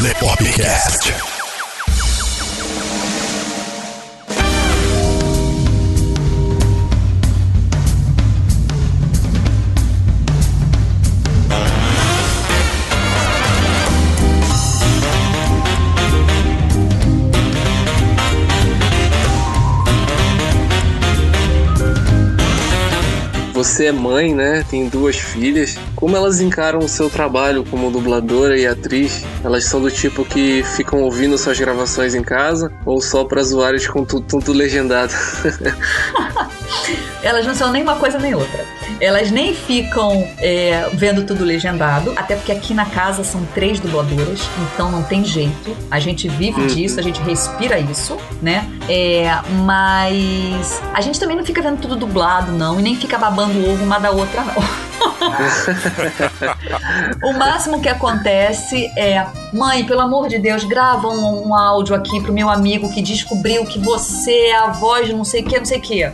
Lepopcast. 0.00 1.39
Você 23.62 23.86
é 23.88 23.92
mãe, 23.92 24.34
né? 24.34 24.64
Tem 24.70 24.88
duas 24.88 25.16
filhas. 25.16 25.76
Como 25.94 26.16
elas 26.16 26.40
encaram 26.40 26.78
o 26.78 26.88
seu 26.88 27.10
trabalho 27.10 27.62
como 27.62 27.90
dubladora 27.90 28.58
e 28.58 28.66
atriz? 28.66 29.22
Elas 29.44 29.64
são 29.66 29.82
do 29.82 29.90
tipo 29.90 30.24
que 30.24 30.62
ficam 30.62 31.02
ouvindo 31.02 31.36
suas 31.36 31.60
gravações 31.60 32.14
em 32.14 32.22
casa 32.22 32.72
ou 32.86 33.02
só 33.02 33.22
para 33.22 33.38
usuários 33.38 33.86
com 33.86 34.02
tudo, 34.02 34.52
legendado? 34.54 35.12
elas 37.22 37.44
não 37.44 37.54
são 37.54 37.70
nem 37.70 37.82
uma 37.82 37.96
coisa 37.96 38.18
nem 38.18 38.34
outra. 38.34 38.64
Elas 38.98 39.30
nem 39.30 39.54
ficam 39.54 40.26
é, 40.38 40.88
vendo 40.94 41.26
tudo 41.26 41.44
legendado, 41.44 42.14
até 42.16 42.36
porque 42.36 42.52
aqui 42.52 42.72
na 42.72 42.86
casa 42.86 43.22
são 43.22 43.44
três 43.54 43.78
dubladoras, 43.78 44.40
então 44.72 44.90
não 44.90 45.02
tem 45.02 45.22
jeito. 45.22 45.76
A 45.90 46.00
gente 46.00 46.28
vive 46.28 46.62
uhum. 46.62 46.66
disso, 46.66 46.98
a 46.98 47.02
gente 47.02 47.20
respira 47.20 47.78
isso, 47.78 48.16
né? 48.40 48.66
É, 48.92 49.40
mas 49.64 50.82
a 50.92 51.00
gente 51.00 51.20
também 51.20 51.36
não 51.36 51.44
fica 51.44 51.62
vendo 51.62 51.80
tudo 51.80 51.94
dublado, 51.94 52.50
não, 52.50 52.80
e 52.80 52.82
nem 52.82 52.96
fica 52.96 53.16
babando 53.16 53.56
o 53.60 53.72
ovo 53.72 53.84
uma 53.84 54.00
da 54.00 54.10
outra, 54.10 54.42
não. 54.42 54.54
o 57.22 57.32
máximo 57.34 57.80
que 57.80 57.88
acontece 57.88 58.90
é: 58.96 59.26
mãe, 59.52 59.84
pelo 59.84 60.00
amor 60.00 60.28
de 60.28 60.38
Deus, 60.38 60.64
grava 60.64 61.08
um, 61.08 61.48
um, 61.48 61.54
áudio 61.54 61.94
aqui 61.94 62.20
pro 62.20 62.32
meu 62.32 62.48
amigo 62.48 62.92
que 62.92 63.02
descobriu 63.02 63.64
que 63.66 63.78
você 63.78 64.32
é 64.32 64.56
a 64.56 64.68
voz 64.68 65.06
de 65.06 65.12
não 65.12 65.24
sei 65.24 65.42
o 65.42 65.44
que, 65.44 65.58
não 65.58 65.64
sei 65.64 65.78
o 65.78 65.82
que. 65.82 66.04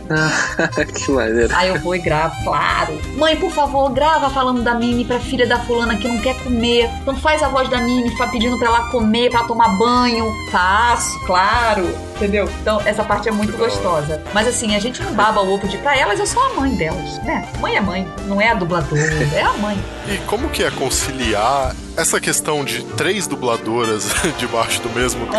que 0.93 1.11
maneiro. 1.11 1.53
Aí 1.55 1.69
eu 1.69 1.79
vou 1.79 1.95
e 1.95 1.99
gravo, 1.99 2.35
claro. 2.43 2.99
Mãe, 3.17 3.35
por 3.35 3.51
favor, 3.51 3.89
grava 3.89 4.29
falando 4.29 4.61
da 4.61 4.73
Mimi 4.73 5.05
pra 5.05 5.19
filha 5.19 5.47
da 5.47 5.59
fulana 5.59 5.95
que 5.95 6.07
não 6.07 6.19
quer 6.19 6.35
comer. 6.43 6.89
Então 7.01 7.15
faz 7.15 7.41
a 7.41 7.47
voz 7.47 7.69
da 7.69 7.77
Mimi, 7.77 8.11
pedindo 8.31 8.57
pra 8.57 8.67
ela 8.67 8.89
comer, 8.89 9.29
pra 9.29 9.39
ela 9.39 9.47
tomar 9.47 9.77
banho. 9.77 10.27
Faço, 10.51 11.17
claro 11.25 12.07
entendeu? 12.17 12.49
Então, 12.61 12.81
essa 12.83 13.03
parte 13.03 13.29
é 13.29 13.31
muito 13.31 13.55
gostosa. 13.57 14.21
Mas 14.33 14.47
assim, 14.47 14.75
a 14.75 14.79
gente 14.79 15.01
não 15.01 15.13
baba 15.13 15.41
o 15.41 15.53
ovo 15.53 15.67
de 15.67 15.77
pra 15.77 15.97
elas, 15.97 16.19
eu 16.19 16.25
sou 16.25 16.43
a 16.43 16.53
mãe 16.53 16.75
delas, 16.75 17.23
né? 17.23 17.47
Mãe 17.59 17.75
é 17.75 17.81
mãe, 17.81 18.07
não 18.25 18.41
é 18.41 18.49
a 18.49 18.53
dubladora, 18.53 18.96
é 19.35 19.41
a 19.41 19.53
mãe. 19.53 19.77
E 20.07 20.17
como 20.25 20.49
que 20.49 20.63
é 20.63 20.71
conciliar 20.71 21.75
essa 21.95 22.19
questão 22.19 22.63
de 22.63 22.83
três 22.95 23.27
dubladoras 23.27 24.07
debaixo 24.37 24.81
do 24.81 24.89
mesmo 24.89 25.27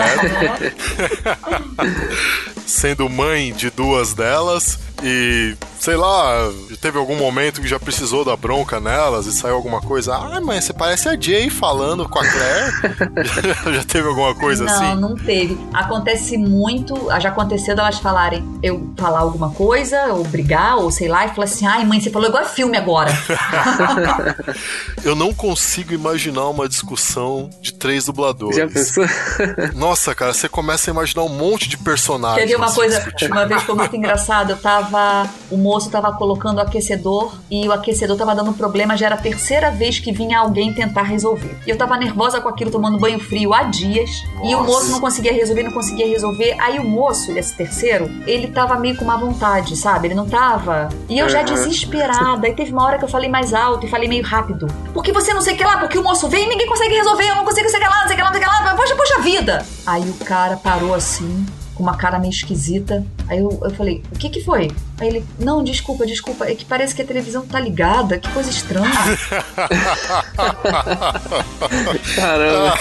teto, 0.59 0.77
sendo 2.67 3.09
mãe 3.09 3.53
de 3.53 3.71
duas 3.71 4.15
delas 4.15 4.79
e 5.03 5.57
sei 5.79 5.97
lá, 5.97 6.51
teve 6.81 6.99
algum 6.99 7.17
momento 7.17 7.61
que 7.61 7.69
já 7.69 7.79
precisou 7.79 8.25
da 8.25 8.37
bronca 8.37 8.81
nelas 8.81 9.27
e 9.27 9.33
saiu 9.33 9.55
alguma 9.55 9.81
coisa. 9.81 10.15
Ah, 10.15 10.41
mãe, 10.41 10.61
você 10.61 10.73
parece 10.73 11.09
a 11.09 11.19
Jay 11.19 11.49
falando 11.49 12.09
com 12.09 12.19
a 12.19 12.25
Claire. 12.27 13.75
já 13.75 13.85
teve 13.85 14.09
alguma 14.09 14.35
coisa 14.35 14.65
não, 14.65 14.73
assim? 14.73 14.85
Não, 15.01 15.11
não 15.11 15.15
teve. 15.15 15.59
Acontece 15.73 16.37
muito, 16.37 17.09
já 17.21 17.29
aconteceu 17.29 17.77
delas 17.77 17.99
falarem, 17.99 18.45
eu 18.63 18.93
falar 18.97 19.21
alguma 19.21 19.51
coisa, 19.51 20.13
ou 20.13 20.25
brigar, 20.25 20.77
ou 20.77 20.91
sei 20.91 21.09
lá, 21.09 21.27
e 21.27 21.29
falar 21.31 21.45
assim: 21.45 21.67
ai, 21.67 21.85
mãe, 21.85 22.01
você 22.01 22.11
falou 22.11 22.29
igual 22.29 22.45
filme 22.45 22.77
agora. 22.77 23.13
eu 25.05 25.15
não 25.15 25.33
consigo 25.33 25.93
imaginar 25.93 26.49
uma 26.49 26.69
discussão 26.69 27.49
de 27.61 27.73
três 27.73 28.07
dubladores. 28.07 28.57
Já 28.57 28.67
pensou? 28.67 29.05
Nossa, 29.75 30.15
cara, 30.15 30.33
você 30.33 30.49
começa 30.49 30.91
a 30.91 30.93
imaginar 30.93 31.23
um 31.23 31.29
monte 31.29 31.69
de 31.69 31.79
personagens. 31.79 32.41
Quer 32.41 32.49
ver 32.49 32.57
uma 32.57 32.73
coisa? 32.73 33.13
Uma 33.31 33.47
vez 33.47 33.63
foi 33.63 33.75
muito 33.75 33.95
engraçado, 33.95 34.51
eu 34.51 34.57
tava. 34.57 34.88
O 35.51 35.57
moço 35.57 35.91
tava 35.91 36.13
colocando 36.13 36.59
o 36.59 36.61
aquecedor 36.61 37.35
e 37.51 37.67
o 37.69 37.73
aquecedor 37.73 38.17
tava 38.17 38.35
dando 38.35 38.53
problema, 38.53 38.97
já 38.97 39.07
era 39.07 39.15
a 39.15 39.19
terceira 39.19 39.71
vez 39.71 39.99
que 39.99 40.13
vinha 40.13 40.39
alguém 40.39 40.73
tentar 40.73 41.03
resolver. 41.03 41.59
E 41.67 41.71
eu 41.71 41.77
tava 41.77 41.97
nervosa 41.97 42.41
com 42.41 42.49
aquilo, 42.49 42.71
tomando 42.71 42.99
banho 42.99 43.19
frio 43.19 43.53
há 43.55 43.63
dias, 43.65 44.11
Nossa. 44.35 44.47
e 44.47 44.55
o 44.55 44.65
moço 44.65 44.91
não 44.91 45.01
conseguia 45.01 45.33
resolver, 45.33 45.63
não 45.63 45.73
conseguia 45.73 46.07
resolver. 46.07 46.57
Aí 46.61 46.79
o 46.79 46.85
moço, 46.85 47.33
esse 47.33 47.55
terceiro, 47.55 48.11
ele 48.27 48.49
tava 48.49 48.77
meio 48.77 48.97
com 48.97 49.05
má 49.05 49.17
vontade, 49.17 49.77
sabe? 49.77 50.09
Ele 50.09 50.15
não 50.15 50.29
tava. 50.29 50.89
E 51.09 51.19
eu 51.19 51.29
já 51.29 51.43
desesperada. 51.43 52.47
Aí 52.47 52.55
teve 52.55 52.73
uma 52.73 52.85
hora 52.85 52.99
que 52.99 53.05
eu 53.05 53.09
falei 53.09 53.29
mais 53.29 53.55
alto 53.55 53.87
e 53.87 53.89
falei 53.89 54.09
meio 54.09 54.25
rápido. 54.25 54.67
Porque 54.93 55.13
você 55.13 55.33
não 55.33 55.41
sei 55.41 55.55
o 55.55 55.57
que 55.57 55.65
lá, 55.65 55.79
porque 55.79 55.99
o 55.99 56.03
moço 56.03 56.29
vem 56.29 56.45
e 56.45 56.49
ninguém 56.49 56.67
consegue 56.67 56.95
resolver, 56.95 57.29
eu 57.29 57.37
não 57.37 57.45
consigo 57.45 57.69
sei 57.69 57.79
o 57.79 57.83
que 57.83 57.89
lá, 57.89 58.01
não 58.01 58.07
sei 58.07 58.15
o 58.15 58.17
que 58.17 58.23
lá, 58.23 58.31
não 58.31 58.39
sei 58.39 58.47
o 58.47 58.49
que 58.49 58.65
lá. 58.65 58.75
Poxa, 58.75 58.97
poxa 58.97 59.21
vida! 59.21 59.67
Aí 59.87 60.09
o 60.09 60.25
cara 60.25 60.57
parou 60.57 60.95
assim, 60.95 61.47
com 61.75 61.83
uma 61.83 61.97
cara 61.97 62.19
meio 62.19 62.31
esquisita. 62.31 63.05
Aí 63.29 63.39
eu, 63.39 63.59
eu 63.63 63.71
falei, 63.71 64.03
o 64.13 64.19
que 64.19 64.31
que 64.31 64.43
foi? 64.43 64.71
Aí 65.01 65.09
ele, 65.09 65.25
não, 65.39 65.63
desculpa, 65.63 66.05
desculpa, 66.07 66.47
é 66.47 66.55
que 66.55 66.65
parece 66.65 66.95
que 66.95 67.03
a 67.03 67.05
televisão 67.05 67.47
tá 67.47 67.61
ligada, 67.61 68.19
que 68.19 68.29
coisa 68.31 68.51
estranha. 68.51 68.91
Caramba. 72.17 72.75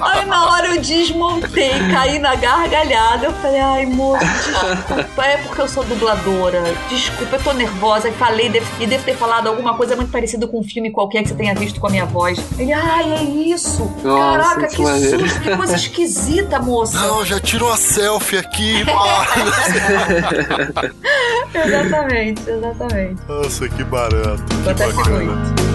Aí 0.00 0.24
na 0.26 0.50
hora 0.50 0.68
eu 0.68 0.80
desmontei, 0.80 1.72
caí 1.90 2.18
na 2.18 2.34
gargalhada. 2.36 3.26
Eu 3.26 3.32
falei, 3.34 3.60
ai, 3.60 3.86
moço, 3.86 4.24
desculpa, 4.24 5.24
é 5.24 5.38
porque 5.38 5.60
eu 5.60 5.68
sou 5.68 5.82
dubladora. 5.84 6.62
Desculpa, 6.88 7.36
eu 7.36 7.42
tô 7.42 7.52
nervosa. 7.52 8.08
E 8.08 8.12
falei, 8.12 8.52
e 8.78 8.86
devo 8.86 9.04
ter 9.04 9.16
falado 9.16 9.48
alguma 9.48 9.74
coisa 9.74 9.96
muito 9.96 10.12
parecida 10.12 10.46
com 10.46 10.60
um 10.60 10.64
filme 10.64 10.90
qualquer 10.90 11.22
que 11.22 11.30
você 11.30 11.34
tenha 11.34 11.54
visto 11.54 11.80
com 11.80 11.86
a 11.86 11.90
minha 11.90 12.06
voz. 12.06 12.38
Ele, 12.58 12.72
ai, 12.72 13.12
é 13.12 13.22
isso. 13.22 13.90
Nossa, 14.04 14.38
Caraca, 14.38 14.68
que, 14.68 14.76
que 14.76 15.08
susto, 15.10 15.40
que 15.40 15.56
coisa 15.56 15.74
esquisita, 15.74 16.60
moça. 16.60 16.98
Não, 17.00 17.24
já 17.24 17.40
tirou 17.40 17.72
a 17.72 17.76
selfie 17.76 18.38
aqui, 18.38 18.84
exatamente, 21.54 22.50
exatamente. 22.50 23.22
Nossa, 23.28 23.68
que 23.68 23.84
barato. 23.84 24.42
Acontece 24.68 25.02
que 25.02 25.10
muito. 25.10 25.70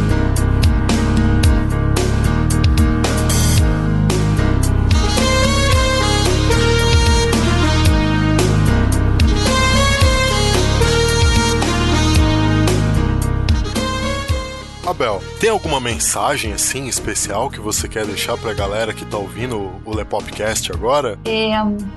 Abel, 14.88 15.20
tem 15.40 15.50
alguma 15.50 15.80
mensagem 15.80 16.54
assim 16.54 16.88
especial 16.88 17.50
que 17.50 17.60
você 17.60 17.88
quer 17.88 18.06
deixar 18.06 18.38
pra 18.38 18.54
galera 18.54 18.94
que 18.94 19.06
tá 19.06 19.18
ouvindo 19.18 19.72
o 19.84 19.96
Lepopcast 19.96 20.72
agora? 20.72 21.20
É, 21.26 21.52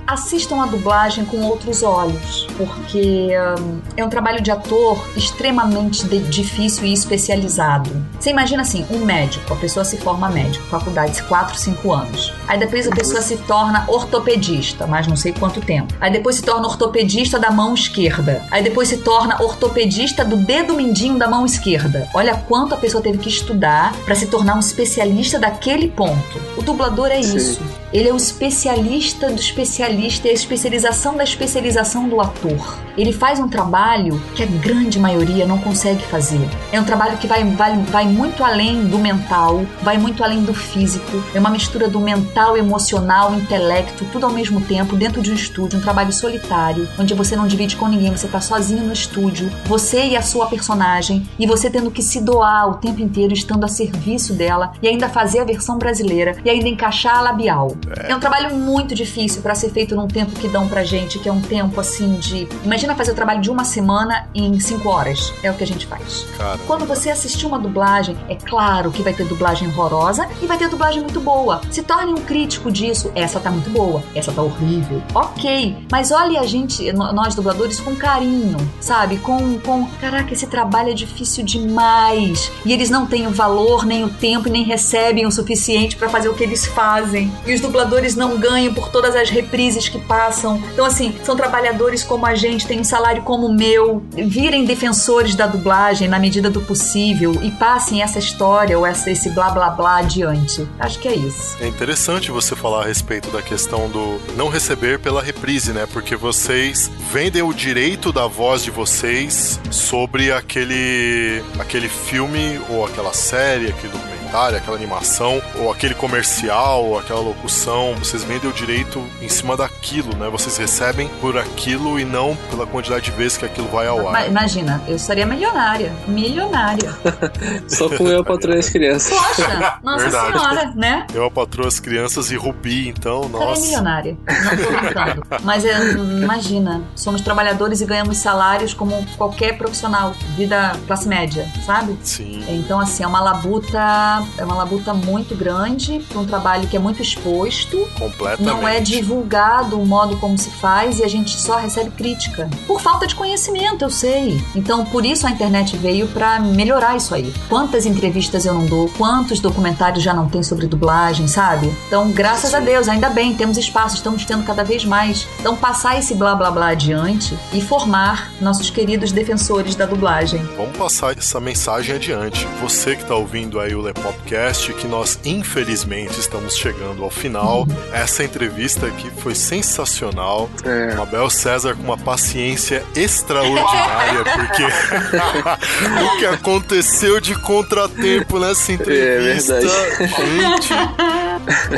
assistam 0.07 0.63
a 0.63 0.67
dublagem 0.67 1.25
com 1.25 1.43
outros 1.43 1.83
olhos, 1.83 2.47
porque 2.57 3.29
um, 3.61 3.81
é 3.97 4.05
um 4.05 4.09
trabalho 4.09 4.43
de 4.43 4.51
ator 4.51 5.03
extremamente 5.17 6.07
de, 6.07 6.19
difícil 6.21 6.85
e 6.85 6.93
especializado. 6.93 7.91
Você 8.19 8.31
imagina 8.31 8.63
assim, 8.63 8.85
um 8.91 9.05
médico, 9.05 9.53
a 9.53 9.57
pessoa 9.57 9.85
se 9.85 9.97
forma 9.99 10.29
médico, 10.29 10.67
faculdade 10.67 11.23
4, 11.23 11.57
5 11.57 11.93
anos. 11.93 12.33
Aí 12.47 12.59
depois 12.59 12.87
a 12.89 12.91
pessoa 12.91 13.23
se 13.23 13.37
torna 13.39 13.85
ortopedista, 13.89 14.87
mas 14.87 15.07
não 15.07 15.17
sei 15.17 15.33
quanto 15.33 15.61
tempo. 15.61 15.95
Aí 16.01 16.13
depois 16.13 16.37
se 16.37 16.43
torna 16.43 16.67
ortopedista 16.67 17.39
da 17.39 17.51
mão 17.51 17.75
esquerda. 17.75 18.43
Aí 18.51 18.63
depois 18.63 18.89
se 18.89 18.99
torna 18.99 19.41
ortopedista 19.41 20.25
do 20.25 20.37
dedo 20.37 20.75
mindinho 20.75 21.19
da 21.19 21.29
mão 21.29 21.47
esquerda. 21.47 22.09
Olha 22.15 22.35
quanto 22.35 22.75
a 22.75 22.79
pessoa 22.79 23.03
teve 23.03 23.19
que 23.19 23.28
estudar 23.29 23.95
para 24.05 24.15
se 24.15 24.27
tornar 24.27 24.57
um 24.57 24.61
especialista 24.61 25.39
daquele 25.39 25.89
ponto. 25.89 26.41
O 26.57 26.63
dublador 26.63 27.09
é 27.09 27.23
Sim. 27.23 27.37
isso. 27.37 27.63
Ele 27.93 28.09
é 28.09 28.13
o 28.13 28.17
especialista 28.17 29.31
do 29.31 29.41
especialista, 29.41 30.29
é 30.29 30.31
a 30.31 30.35
especialização 30.35 31.17
da 31.17 31.25
especialização 31.25 32.09
do 32.09 32.21
ator. 32.21 32.79
Ele 32.99 33.13
faz 33.13 33.41
um 33.41 33.49
trabalho 33.49 34.21
que 34.35 34.43
a 34.43 34.47
grande 34.47 34.99
maioria 34.99 35.47
não 35.47 35.59
consegue 35.59 36.03
fazer. 36.03 36.47
É 36.71 36.79
um 36.81 36.85
trabalho 36.85 37.17
que 37.17 37.27
vai, 37.27 37.45
vai, 37.45 37.77
vai 37.85 38.05
muito 38.05 38.45
além 38.45 38.85
do 38.87 38.99
mental, 38.99 39.65
vai 39.83 39.97
muito 39.97 40.23
além 40.23 40.43
do 40.43 40.53
físico. 40.53 41.23
É 41.35 41.39
uma 41.39 41.49
mistura 41.49 41.89
do 41.89 42.01
mental, 42.01 42.57
emocional, 42.57 43.35
intelecto, 43.35 44.05
tudo 44.13 44.27
ao 44.27 44.33
mesmo 44.33 44.61
tempo, 44.61 44.97
dentro 44.97 45.23
de 45.23 45.31
um 45.31 45.35
estúdio, 45.35 45.79
um 45.79 45.83
trabalho 45.83 46.13
solitário, 46.13 46.89
onde 46.99 47.15
você 47.15 47.37
não 47.37 47.47
divide 47.47 47.77
com 47.77 47.89
ninguém, 47.89 48.11
você 48.11 48.27
está 48.27 48.41
sozinho 48.41 48.85
no 48.85 48.93
estúdio, 48.93 49.51
você 49.65 50.09
e 50.09 50.17
a 50.17 50.23
sua 50.23 50.47
personagem, 50.47 51.27
e 51.39 51.47
você 51.47 51.71
tendo 51.71 51.91
que 51.91 52.03
se 52.03 52.21
doar 52.21 52.69
o 52.69 52.75
tempo 52.75 53.01
inteiro, 53.01 53.33
estando 53.33 53.65
a 53.65 53.69
serviço 53.69 54.35
dela, 54.35 54.73
e 54.83 54.89
ainda 54.89 55.09
fazer 55.09 55.39
a 55.39 55.45
versão 55.45 55.79
brasileira, 55.79 56.37
e 56.45 56.51
ainda 56.51 56.69
encaixar 56.69 57.17
a 57.17 57.23
labial. 57.23 57.78
É, 57.97 58.13
é 58.13 58.17
um 58.17 58.21
trabalho 58.21 58.55
muito 58.57 58.95
difícil 58.95 59.43
para 59.43 59.55
ser 59.55 59.71
feito 59.71 59.95
num 59.95 60.09
tempo 60.09 60.33
que 60.33 60.49
dão 60.49 60.69
pra 60.69 60.85
gente, 60.85 61.19
que 61.19 61.29
é 61.29 61.33
um 61.33 61.41
tempo 61.41 61.81
assim 61.81 62.15
de. 62.15 62.49
Imagina 62.65 62.95
fazer 62.95 63.13
o 63.13 63.15
trabalho 63.15 63.41
de 63.41 63.51
uma 63.51 63.65
semana 63.65 64.29
em 64.35 64.59
cinco 64.61 64.89
horas. 64.89 65.33
É 65.43 65.51
o 65.51 65.55
que 65.55 65.65
a 65.65 65.67
gente 65.67 65.87
faz. 65.87 66.27
Caramba. 66.37 66.65
Quando 66.67 66.87
você 66.87 67.11
assistir 67.11 67.47
uma 67.47 67.59
dublagem, 67.59 68.17
é 68.29 68.35
claro 68.35 68.91
que 68.91 69.03
vai 69.03 69.13
ter 69.13 69.25
dublagem 69.27 69.69
horrorosa 69.69 70.29
e 70.43 70.47
vai 70.47 70.59
ter 70.59 70.69
dublagem 70.69 71.03
muito 71.03 71.21
boa. 71.21 71.61
Se 71.71 71.83
torne 71.83 72.13
um 72.13 72.23
crítico 72.23 72.71
disso. 72.71 73.11
Essa 73.15 73.41
tá 73.41 73.51
muito 73.51 73.71
boa, 73.71 74.03
essa 74.15 74.33
tá 74.33 74.43
horrível. 74.43 75.03
Ok, 75.15 75.87
mas 75.91 76.11
olhe 76.11 76.37
a 76.37 76.45
gente, 76.45 76.93
nós 76.93 77.35
dubladores, 77.35 77.81
com 77.81 77.95
carinho, 77.97 78.57
sabe? 78.81 79.19
Com, 79.19 79.59
com. 79.59 79.87
Caraca, 80.01 80.33
esse 80.33 80.47
trabalho 80.47 80.91
é 80.91 80.95
difícil 80.95 81.45
demais. 81.45 82.51
E 82.65 82.73
eles 82.73 82.91
não 82.91 83.07
têm 83.07 83.27
o 83.27 83.31
valor, 83.31 83.85
nem 83.85 84.05
o 84.05 84.09
tempo, 84.09 84.49
nem 84.49 84.65
recebem 84.65 85.27
o 85.27 85.31
suficiente 85.31 85.97
para 85.97 86.09
fazer 86.09 86.29
o 86.29 86.35
que 86.35 86.43
eles 86.43 86.67
fazem. 86.67 87.33
E 87.47 87.55
os 87.55 87.61
dubladores 87.69 88.17
não 88.17 88.39
ganham 88.39 88.73
por 88.73 88.89
todas 88.89 89.15
as 89.15 89.29
reprises 89.29 89.89
que 89.89 89.99
passam. 89.99 90.63
Então, 90.73 90.85
assim, 90.85 91.15
são 91.23 91.37
trabalhadores 91.37 92.03
como 92.03 92.27
a 92.27 92.35
gente, 92.35 92.67
têm 92.67 92.81
um 92.81 92.85
salário 92.85 93.23
como 93.23 93.47
o 93.47 93.53
meu, 93.53 94.03
virem 94.13 94.65
defensores 94.65 95.35
da 95.35 95.47
dublagem 95.47 96.09
na 96.09 96.19
medida 96.19 96.51
do 96.51 96.61
possível 96.63 97.39
e 97.43 97.51
passem 97.53 98.03
essa 98.03 98.19
história 98.19 98.79
ou 98.79 98.87
essa, 98.87 99.11
esse 99.11 99.31
blá 99.31 99.51
blá 99.51 99.71
blá 99.71 99.99
adiante. 99.99 100.67
Acho 100.79 100.99
que 100.99 101.09
é 101.09 101.15
isso. 101.15 101.57
É 101.61 101.69
interessante 101.69 102.31
você 102.31 102.57
falar 102.57 102.83
a 102.83 102.87
respeito 102.87 103.31
da 103.31 103.43
questão 103.43 103.89
do 103.89 104.19
não 104.35 104.49
receber 104.49 104.99
pela 104.99 105.23
reprise, 105.23 105.73
né? 105.73 105.87
Porque 105.93 106.17
vocês 106.17 106.91
vendem 107.13 107.43
o 107.43 107.53
direito 107.53 108.13
da 108.13 108.27
voz 108.27 108.63
de 108.63 108.71
vocês 108.71 109.61
sobre 109.71 110.33
aquele, 110.33 111.43
aquele 111.59 111.89
filme 111.89 112.61
ou 112.71 112.85
aquela 112.85 113.13
série, 113.13 113.69
aquele 113.69 113.93
documento 113.93 114.18
documentário, 114.29 114.59
aquela 114.59 114.77
animação, 114.77 115.43
ou 115.57 115.73
aquele 115.73 115.95
comercial, 115.95 116.85
ou 116.85 116.99
aquela 116.99 117.21
locução, 117.21 117.95
vocês 117.97 118.23
vendem 118.23 118.49
o 118.49 118.53
direito 118.53 119.03
em 119.21 119.29
cima 119.29 119.57
daquilo, 119.57 120.15
né? 120.17 120.29
Vocês 120.29 120.57
recebem 120.57 121.09
por 121.21 121.37
aquilo 121.37 121.99
e 121.99 122.05
não 122.05 122.37
pela 122.51 122.67
quantidade 122.67 123.07
de 123.07 123.11
vezes 123.13 123.39
que 123.39 123.45
aquilo 123.45 123.69
vai 123.69 123.87
ao 123.87 124.09
ar. 124.09 124.29
Imagina, 124.29 124.83
eu 124.87 124.99
seria 124.99 125.27
milionária. 125.27 125.93
Milionária. 126.07 126.95
Só 127.67 127.89
com 127.89 128.07
eu 128.09 128.25
patroa 128.25 128.57
as 128.57 128.69
crianças. 128.69 129.17
Poxa, 129.17 129.79
nossa 129.83 130.05
Verdade. 130.05 130.39
senhora, 130.39 130.73
né? 130.77 131.07
Eu 131.15 131.31
patroa 131.31 131.69
as 131.69 131.81
crianças 131.81 132.31
e 132.31 132.37
Rubi, 132.37 132.89
então, 132.89 133.29
nossa. 133.29 133.57
Seria 133.57 133.67
milionária. 133.67 134.19
Não 134.27 134.57
tô 134.57 134.81
brincando. 134.81 135.27
Mas 135.43 135.65
é, 135.65 135.93
imagina, 135.93 136.83
somos 136.95 137.21
trabalhadores 137.21 137.81
e 137.81 137.87
ganhamos 137.87 138.19
salários 138.19 138.75
como 138.75 139.05
qualquer 139.17 139.57
profissional, 139.57 140.13
vida 140.37 140.73
classe 140.87 141.09
média, 141.09 141.47
sabe? 141.65 141.97
Sim. 142.03 142.45
Então, 142.49 142.79
assim, 142.81 143.03
é 143.03 143.07
uma 143.07 143.21
labuta 143.21 144.18
é 144.37 144.45
uma 144.45 144.55
labuta 144.55 144.93
muito 144.95 145.35
grande, 145.35 146.05
um 146.15 146.25
trabalho 146.25 146.69
que 146.69 146.77
é 146.77 146.81
muito 146.81 147.03
exposto. 147.03 147.89
Completamente. 147.99 148.43
Não 148.43 148.67
é 148.67 148.81
divulgado 148.81 149.81
o 149.81 149.87
modo 149.87 150.17
como 150.17 150.37
se 150.39 150.51
faz 150.51 150.99
e 150.99 151.05
a 151.05 151.09
gente 151.09 151.39
só 151.41 151.57
recebe 151.57 151.91
crítica. 151.91 152.49
Por 152.67 152.81
falta 152.81 153.07
de 153.07 153.15
conhecimento, 153.15 153.83
eu 153.83 153.91
sei. 153.91 154.43
Então, 154.55 154.85
por 154.85 155.05
isso 155.05 155.27
a 155.27 155.31
internet 155.31 155.77
veio 155.77 156.07
para 156.09 156.41
melhorar 156.41 156.97
isso 156.97 157.15
aí. 157.15 157.33
Quantas 157.49 157.87
entrevistas 157.87 158.45
eu 158.45 158.55
não 158.55 158.67
dou, 158.67 158.89
quantos 158.97 159.41
documentários 159.41 160.03
já 160.03 160.15
não 160.15 160.29
tem 160.29 160.43
sobre 160.43 160.67
dublagem, 160.67 161.29
sabe? 161.29 161.73
Então, 161.87 162.11
graças 162.11 162.51
Sim. 162.51 162.57
a 162.57 162.61
Deus, 162.61 162.89
ainda 162.89 163.11
bem, 163.11 163.35
temos 163.35 163.57
espaço, 163.57 163.97
estamos 163.97 164.25
tendo 164.25 164.45
cada 164.45 164.65
vez 164.65 164.85
mais. 164.85 165.27
Então, 165.41 165.57
passar 165.57 165.99
esse 165.99 166.15
blá 166.15 166.35
blá 166.35 166.51
blá 166.51 166.69
adiante 166.69 167.39
e 167.53 167.61
formar 167.61 168.33
nossos 168.41 168.71
queridos 168.71 169.13
defensores 169.13 169.75
da 169.75 169.87
dublagem. 169.87 170.43
Vamos 170.57 170.77
passar 170.77 171.17
essa 171.17 171.41
mensagem 171.41 171.97
adiante. 171.97 172.47
Você 172.61 172.97
que 172.97 173.03
está 173.03 173.15
ouvindo 173.15 173.61
aí 173.61 173.75
o 173.75 173.81
Lepo 173.81 174.08
Popcast, 174.09 174.73
que 174.73 174.87
nós 174.87 175.19
infelizmente 175.23 176.19
estamos 176.19 176.57
chegando 176.57 177.05
ao 177.05 177.11
final. 177.11 177.67
Essa 177.93 178.25
entrevista 178.25 178.87
aqui 178.87 179.11
foi 179.19 179.35
sensacional. 179.35 180.49
É. 180.65 180.95
Mabel 180.95 181.29
César 181.29 181.75
com 181.75 181.83
uma 181.83 181.99
paciência 181.99 182.83
extraordinária, 182.97 184.25
porque 184.35 184.65
o 186.03 186.19
que 186.19 186.27
aconteceu 186.27 187.21
de 187.21 187.35
contratempo 187.43 188.39
nessa 188.39 188.73
entrevista. 188.73 189.57
É 189.57 190.09
gente, 190.09 190.75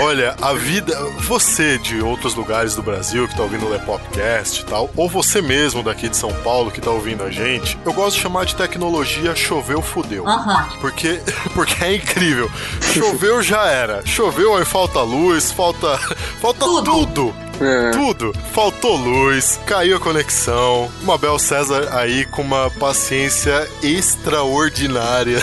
olha, 0.00 0.36
a 0.40 0.52
vida. 0.52 0.90
Você 1.20 1.78
de 1.78 2.00
outros 2.00 2.34
lugares 2.34 2.74
do 2.74 2.82
Brasil 2.82 3.26
que 3.26 3.36
tá 3.36 3.42
ouvindo 3.42 3.66
o 3.66 3.70
Lepopcast 3.70 4.62
e 4.62 4.64
tal, 4.64 4.90
ou 4.96 5.08
você 5.08 5.40
mesmo 5.40 5.82
daqui 5.82 6.08
de 6.08 6.16
São 6.16 6.32
Paulo 6.42 6.70
que 6.70 6.80
tá 6.80 6.90
ouvindo 6.90 7.24
a 7.24 7.30
gente, 7.30 7.78
eu 7.84 7.92
gosto 7.92 8.16
de 8.16 8.22
chamar 8.22 8.44
de 8.44 8.54
tecnologia 8.54 9.34
choveu, 9.34 9.82
fudeu. 9.82 10.24
Porque, 10.80 11.20
porque 11.54 11.84
é 11.84 11.96
incrível 11.96 12.19
incrível. 12.20 12.50
Choveu 12.92 13.42
já 13.42 13.66
era. 13.66 14.04
Choveu 14.06 14.56
aí 14.56 14.64
falta 14.64 15.00
luz, 15.00 15.50
falta 15.50 15.98
falta 16.40 16.60
tudo. 16.60 17.06
tudo. 17.06 17.34
É. 17.60 17.90
Tudo. 17.90 18.32
Faltou 18.52 18.96
luz, 18.96 19.58
caiu 19.66 19.96
a 19.96 20.00
conexão. 20.00 20.90
Mabel 21.02 21.38
César 21.38 21.88
aí 21.92 22.24
com 22.26 22.42
uma 22.42 22.70
paciência 22.70 23.68
extraordinária. 23.82 25.42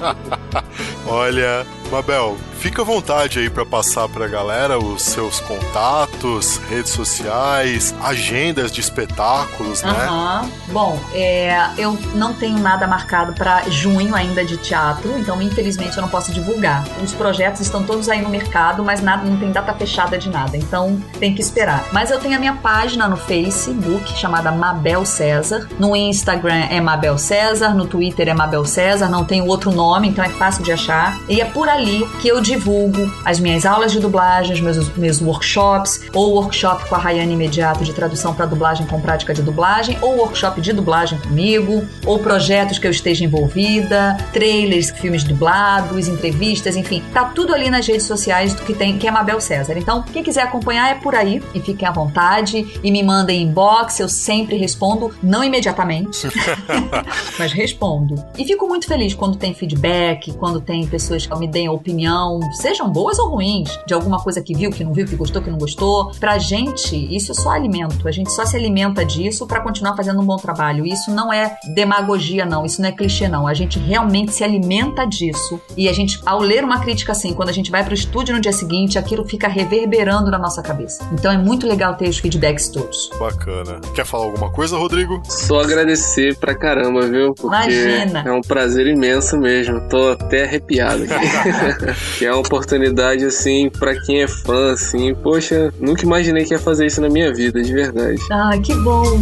Olha, 1.06 1.66
Mabel, 1.90 2.36
Fica 2.60 2.82
à 2.82 2.84
vontade 2.84 3.38
aí 3.38 3.48
para 3.48 3.64
passar 3.64 4.06
para 4.06 4.26
a 4.26 4.28
galera 4.28 4.78
os 4.78 5.00
seus 5.00 5.40
contatos, 5.40 6.58
redes 6.68 6.92
sociais, 6.92 7.94
agendas 8.02 8.70
de 8.70 8.82
espetáculos, 8.82 9.82
né? 9.82 10.10
Uhum. 10.10 10.50
Bom, 10.70 11.00
é, 11.14 11.70
eu 11.78 11.98
não 12.14 12.34
tenho 12.34 12.58
nada 12.58 12.86
marcado 12.86 13.32
para 13.32 13.62
junho 13.70 14.14
ainda 14.14 14.44
de 14.44 14.58
teatro, 14.58 15.18
então 15.18 15.40
infelizmente 15.40 15.96
eu 15.96 16.02
não 16.02 16.10
posso 16.10 16.30
divulgar. 16.32 16.84
Os 17.02 17.14
projetos 17.14 17.62
estão 17.62 17.82
todos 17.82 18.10
aí 18.10 18.20
no 18.20 18.28
mercado, 18.28 18.84
mas 18.84 19.00
nada, 19.00 19.24
não 19.24 19.38
tem 19.38 19.50
data 19.50 19.72
fechada 19.72 20.18
de 20.18 20.28
nada, 20.28 20.58
então 20.58 21.02
tem 21.18 21.34
que 21.34 21.40
esperar. 21.40 21.86
Mas 21.92 22.10
eu 22.10 22.20
tenho 22.20 22.36
a 22.36 22.38
minha 22.38 22.56
página 22.56 23.08
no 23.08 23.16
Facebook 23.16 24.06
chamada 24.18 24.52
Mabel 24.52 25.06
César, 25.06 25.66
no 25.78 25.96
Instagram 25.96 26.66
é 26.70 26.78
Mabel 26.78 27.16
César, 27.16 27.70
no 27.70 27.86
Twitter 27.86 28.28
é 28.28 28.34
Mabel 28.34 28.66
César, 28.66 29.08
não 29.08 29.24
tem 29.24 29.40
outro 29.40 29.72
nome, 29.72 30.08
então 30.08 30.22
é 30.22 30.28
fácil 30.28 30.62
de 30.62 30.72
achar. 30.72 31.18
E 31.26 31.40
é 31.40 31.46
por 31.46 31.70
ali 31.70 31.79
que 32.20 32.28
eu 32.28 32.40
divulgo 32.40 33.10
as 33.24 33.40
minhas 33.40 33.64
aulas 33.64 33.92
de 33.92 34.00
dublagem, 34.00 34.52
os 34.52 34.60
meus, 34.60 34.96
meus 34.96 35.20
workshops, 35.20 36.02
ou 36.14 36.34
workshop 36.34 36.88
com 36.88 36.94
a 36.94 36.98
Rayane 36.98 37.34
Imediato 37.34 37.84
de 37.84 37.92
tradução 37.92 38.34
para 38.34 38.46
dublagem 38.46 38.86
com 38.86 39.00
prática 39.00 39.32
de 39.32 39.42
dublagem, 39.42 39.98
ou 40.00 40.16
workshop 40.16 40.60
de 40.60 40.72
dublagem 40.72 41.18
comigo, 41.18 41.86
ou 42.04 42.18
projetos 42.18 42.78
que 42.78 42.86
eu 42.86 42.90
esteja 42.90 43.24
envolvida, 43.24 44.16
trailers, 44.32 44.90
filmes 44.90 45.24
dublados, 45.24 46.08
entrevistas, 46.08 46.76
enfim, 46.76 47.02
tá 47.12 47.24
tudo 47.24 47.54
ali 47.54 47.70
nas 47.70 47.86
redes 47.86 48.06
sociais 48.06 48.54
do 48.54 48.62
que 48.62 48.74
tem, 48.74 48.98
que 48.98 49.06
é 49.06 49.10
Mabel 49.10 49.40
César. 49.40 49.76
Então, 49.76 50.02
quem 50.02 50.22
quiser 50.22 50.42
acompanhar 50.42 50.90
é 50.90 50.94
por 50.94 51.14
aí 51.14 51.42
e 51.54 51.60
fiquem 51.60 51.86
à 51.86 51.90
vontade 51.90 52.66
e 52.82 52.90
me 52.90 53.02
mandem 53.02 53.42
inbox, 53.42 54.00
eu 54.00 54.08
sempre 54.08 54.56
respondo, 54.56 55.14
não 55.22 55.42
imediatamente, 55.42 56.28
mas 57.38 57.52
respondo. 57.52 58.22
E 58.36 58.44
fico 58.44 58.66
muito 58.66 58.86
feliz 58.86 59.14
quando 59.14 59.36
tem 59.36 59.54
feedback, 59.54 60.32
quando 60.32 60.60
tem 60.60 60.86
pessoas 60.86 61.26
que 61.26 61.38
me 61.38 61.46
deem 61.46 61.68
opinião, 61.70 62.40
sejam 62.54 62.88
boas 62.88 63.18
ou 63.18 63.30
ruins, 63.30 63.68
de 63.86 63.94
alguma 63.94 64.18
coisa 64.22 64.42
que 64.42 64.54
viu, 64.54 64.70
que 64.70 64.84
não 64.84 64.92
viu, 64.92 65.06
que 65.06 65.16
gostou, 65.16 65.42
que 65.42 65.50
não 65.50 65.58
gostou. 65.58 66.12
Pra 66.18 66.38
gente, 66.38 66.96
isso 67.14 67.32
é 67.32 67.34
só 67.34 67.50
alimento. 67.50 68.06
A 68.06 68.12
gente 68.12 68.32
só 68.32 68.44
se 68.44 68.56
alimenta 68.56 69.04
disso 69.04 69.46
para 69.46 69.60
continuar 69.60 69.96
fazendo 69.96 70.20
um 70.20 70.24
bom 70.24 70.36
trabalho. 70.36 70.86
Isso 70.86 71.10
não 71.10 71.32
é 71.32 71.56
demagogia, 71.74 72.44
não. 72.44 72.64
Isso 72.64 72.80
não 72.80 72.88
é 72.88 72.92
clichê, 72.92 73.28
não. 73.28 73.46
A 73.46 73.54
gente 73.54 73.78
realmente 73.78 74.32
se 74.32 74.44
alimenta 74.44 75.04
disso. 75.06 75.60
E 75.76 75.88
a 75.88 75.92
gente, 75.92 76.20
ao 76.24 76.40
ler 76.40 76.64
uma 76.64 76.80
crítica 76.80 77.12
assim, 77.12 77.32
quando 77.32 77.48
a 77.48 77.52
gente 77.52 77.70
vai 77.70 77.84
pro 77.84 77.94
estúdio 77.94 78.34
no 78.34 78.40
dia 78.40 78.52
seguinte, 78.52 78.98
aquilo 78.98 79.24
fica 79.24 79.48
reverberando 79.48 80.30
na 80.30 80.38
nossa 80.38 80.62
cabeça. 80.62 81.08
Então 81.12 81.32
é 81.32 81.38
muito 81.38 81.66
legal 81.66 81.94
ter 81.94 82.08
os 82.08 82.18
feedbacks 82.18 82.68
todos. 82.68 83.10
Bacana. 83.18 83.80
Quer 83.94 84.04
falar 84.04 84.24
alguma 84.24 84.50
coisa, 84.50 84.76
Rodrigo? 84.76 85.22
Só 85.24 85.60
agradecer 85.60 86.36
pra 86.36 86.54
caramba, 86.54 87.02
viu? 87.06 87.34
Porque 87.34 87.46
Imagina. 87.46 88.24
é 88.26 88.32
um 88.32 88.40
prazer 88.40 88.86
imenso 88.86 89.38
mesmo. 89.38 89.80
Tô 89.88 90.10
até 90.10 90.44
arrepiado 90.44 91.04
aqui. 91.04 91.14
é 92.22 92.32
uma 92.32 92.40
oportunidade, 92.40 93.24
assim, 93.24 93.70
para 93.70 93.98
quem 94.00 94.22
é 94.22 94.28
fã, 94.28 94.72
assim. 94.72 95.14
Poxa, 95.14 95.72
nunca 95.80 96.02
imaginei 96.04 96.44
que 96.44 96.54
ia 96.54 96.58
fazer 96.58 96.86
isso 96.86 97.00
na 97.00 97.08
minha 97.08 97.32
vida, 97.32 97.62
de 97.62 97.72
verdade. 97.72 98.20
Ah, 98.30 98.52
que 98.62 98.74
bom. 98.76 99.20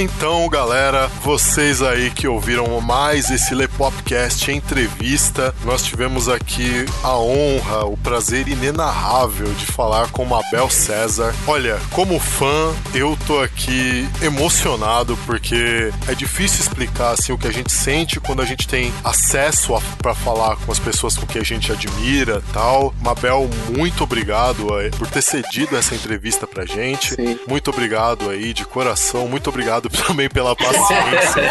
Então, 0.00 0.48
galera, 0.48 1.08
vocês 1.22 1.82
aí 1.82 2.10
que 2.10 2.26
ouviram 2.26 2.80
mais 2.80 3.30
esse 3.30 3.54
Lepopcast 3.54 4.50
entrevista, 4.50 5.54
nós 5.62 5.82
tivemos 5.82 6.26
aqui 6.26 6.86
a 7.02 7.18
honra, 7.18 7.84
o 7.84 7.98
prazer 7.98 8.48
inenarrável 8.48 9.52
de 9.52 9.66
falar 9.66 10.10
com 10.10 10.24
Mabel 10.24 10.70
César. 10.70 11.34
Olha, 11.46 11.78
como 11.90 12.18
fã, 12.18 12.74
eu 12.94 13.16
tô 13.26 13.40
aqui 13.40 14.08
emocionado 14.22 15.18
porque 15.26 15.92
é 16.08 16.14
difícil 16.14 16.60
explicar 16.60 17.10
assim 17.10 17.32
o 17.32 17.38
que 17.38 17.48
a 17.48 17.52
gente 17.52 17.70
sente 17.70 18.18
quando 18.18 18.40
a 18.40 18.46
gente 18.46 18.66
tem 18.66 18.90
acesso 19.04 19.74
para 19.98 20.14
falar 20.14 20.56
com 20.56 20.72
as 20.72 20.78
pessoas 20.78 21.16
com 21.16 21.26
que 21.26 21.38
a 21.38 21.44
gente 21.44 21.70
admira, 21.70 22.42
tal. 22.54 22.94
Mabel, 23.02 23.50
muito 23.76 24.02
obrigado 24.02 24.74
aí, 24.74 24.90
por 24.90 25.06
ter 25.06 25.20
cedido 25.22 25.76
essa 25.76 25.94
entrevista 25.94 26.46
pra 26.46 26.64
gente. 26.64 27.14
Sim. 27.14 27.38
Muito 27.46 27.68
obrigado 27.68 28.30
aí 28.30 28.54
de 28.54 28.64
coração, 28.64 29.28
muito 29.28 29.50
obrigado 29.50 29.80
obrigado 29.80 29.89
também 30.06 30.28
pela 30.28 30.54
paciência. 30.54 31.42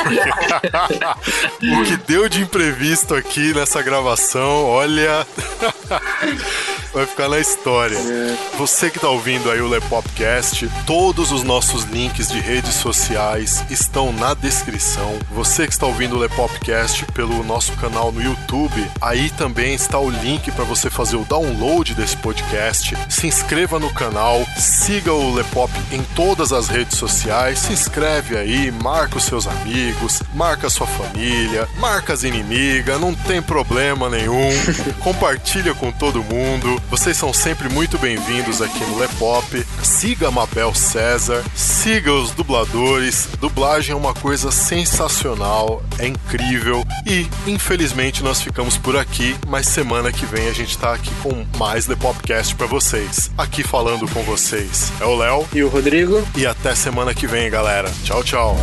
o 1.80 1.84
que 1.84 1.98
deu 2.08 2.30
de 2.30 2.42
imprevisto 2.42 3.16
aqui 3.16 3.54
nessa 3.54 3.82
gravação, 3.82 4.66
olha. 4.66 5.26
Vai 6.94 7.06
ficar 7.06 7.30
na 7.30 7.40
história. 7.40 7.98
Você 8.58 8.90
que 8.90 9.00
tá 9.00 9.10
ouvindo 9.10 9.52
aí 9.52 9.62
o 9.62 9.68
Lepopcast, 9.68 10.70
todos 10.88 11.32
os 11.32 11.44
nossos 11.44 11.84
links 11.84 12.28
de 12.30 12.40
redes 12.40 12.74
sociais 12.74 13.64
estão 13.70 14.12
na 14.12 14.34
descrição. 14.34 15.20
Você 15.32 15.68
que 15.68 15.74
está 15.74 15.86
ouvindo 15.86 16.16
o 16.16 16.20
Lepopcast 16.20 17.06
pelo 17.14 17.44
nosso 17.44 17.74
canal 17.74 18.12
no 18.12 18.22
YouTube, 18.22 18.90
aí 19.00 19.30
também 19.30 19.76
está 19.76 20.00
o 20.00 20.10
link 20.10 20.52
para 20.52 20.64
você 20.64 20.90
fazer 20.90 21.16
o 21.16 21.26
download 21.26 21.94
desse 21.94 22.18
podcast. 22.18 22.98
Se 23.08 23.28
inscreva 23.28 23.80
no 23.80 23.94
canal, 23.94 24.44
siga 24.58 25.14
o 25.14 25.34
Lepop 25.36 25.72
em 25.92 26.02
todas 26.16 26.52
as 26.52 26.68
redes 26.68 26.98
sociais, 26.98 27.60
se 27.60 27.74
inscreve 27.74 28.36
aí, 28.36 28.72
marca 28.72 29.18
os 29.18 29.26
seus 29.26 29.46
amigos, 29.46 30.24
marca 30.34 30.68
a 30.68 30.70
sua 30.72 30.88
família, 30.88 31.68
marca 31.78 32.14
as 32.14 32.24
inimigas, 32.24 33.00
não 33.00 33.14
tem 33.14 33.42
problema 33.42 34.10
nenhum. 34.10 34.50
Compartilha 35.00 35.76
com 35.76 35.92
todo 35.92 36.24
mundo. 36.24 36.79
Vocês 36.90 37.16
são 37.18 37.32
sempre 37.34 37.70
muito 37.70 37.98
bem-vindos 37.98 38.62
aqui 38.62 38.84
no 38.86 38.98
Lepop. 38.98 39.66
Siga 39.84 40.32
Mabel 40.32 40.74
César, 40.74 41.44
siga 41.56 42.12
os 42.12 42.32
dubladores. 42.32 43.28
Dublagem 43.40 43.94
é 43.94 43.96
uma 43.96 44.14
coisa 44.14 44.52
sensacional, 44.52 45.84
é 45.98 46.08
incrível. 46.08 46.84
E, 47.06 47.28
infelizmente, 47.48 48.24
nós 48.24 48.42
ficamos 48.42 48.78
por 48.78 48.98
aqui, 48.98 49.36
mas 49.48 49.68
semana 49.68 50.12
que 50.12 50.26
vem 50.26 50.48
a 50.50 50.54
gente 50.54 50.78
tá 50.78 50.94
aqui 50.94 51.12
com 51.22 51.46
mais 51.58 51.88
Lepopcast 51.88 52.56
para 52.56 52.68
vocês. 52.68 53.30
Aqui 53.38 53.64
falando 53.64 54.08
com 54.08 54.24
vocês 54.24 54.92
é 55.00 55.06
o 55.06 55.16
Léo 55.16 55.48
E 55.54 55.64
o 55.64 55.70
Rodrigo? 55.70 56.28
e 56.36 56.46
até 56.46 56.74
semana 56.76 57.14
que 57.14 57.28
vem, 57.28 57.50
galera. 57.50 57.92
Tchau, 58.04 58.24
tchau. 58.24 58.58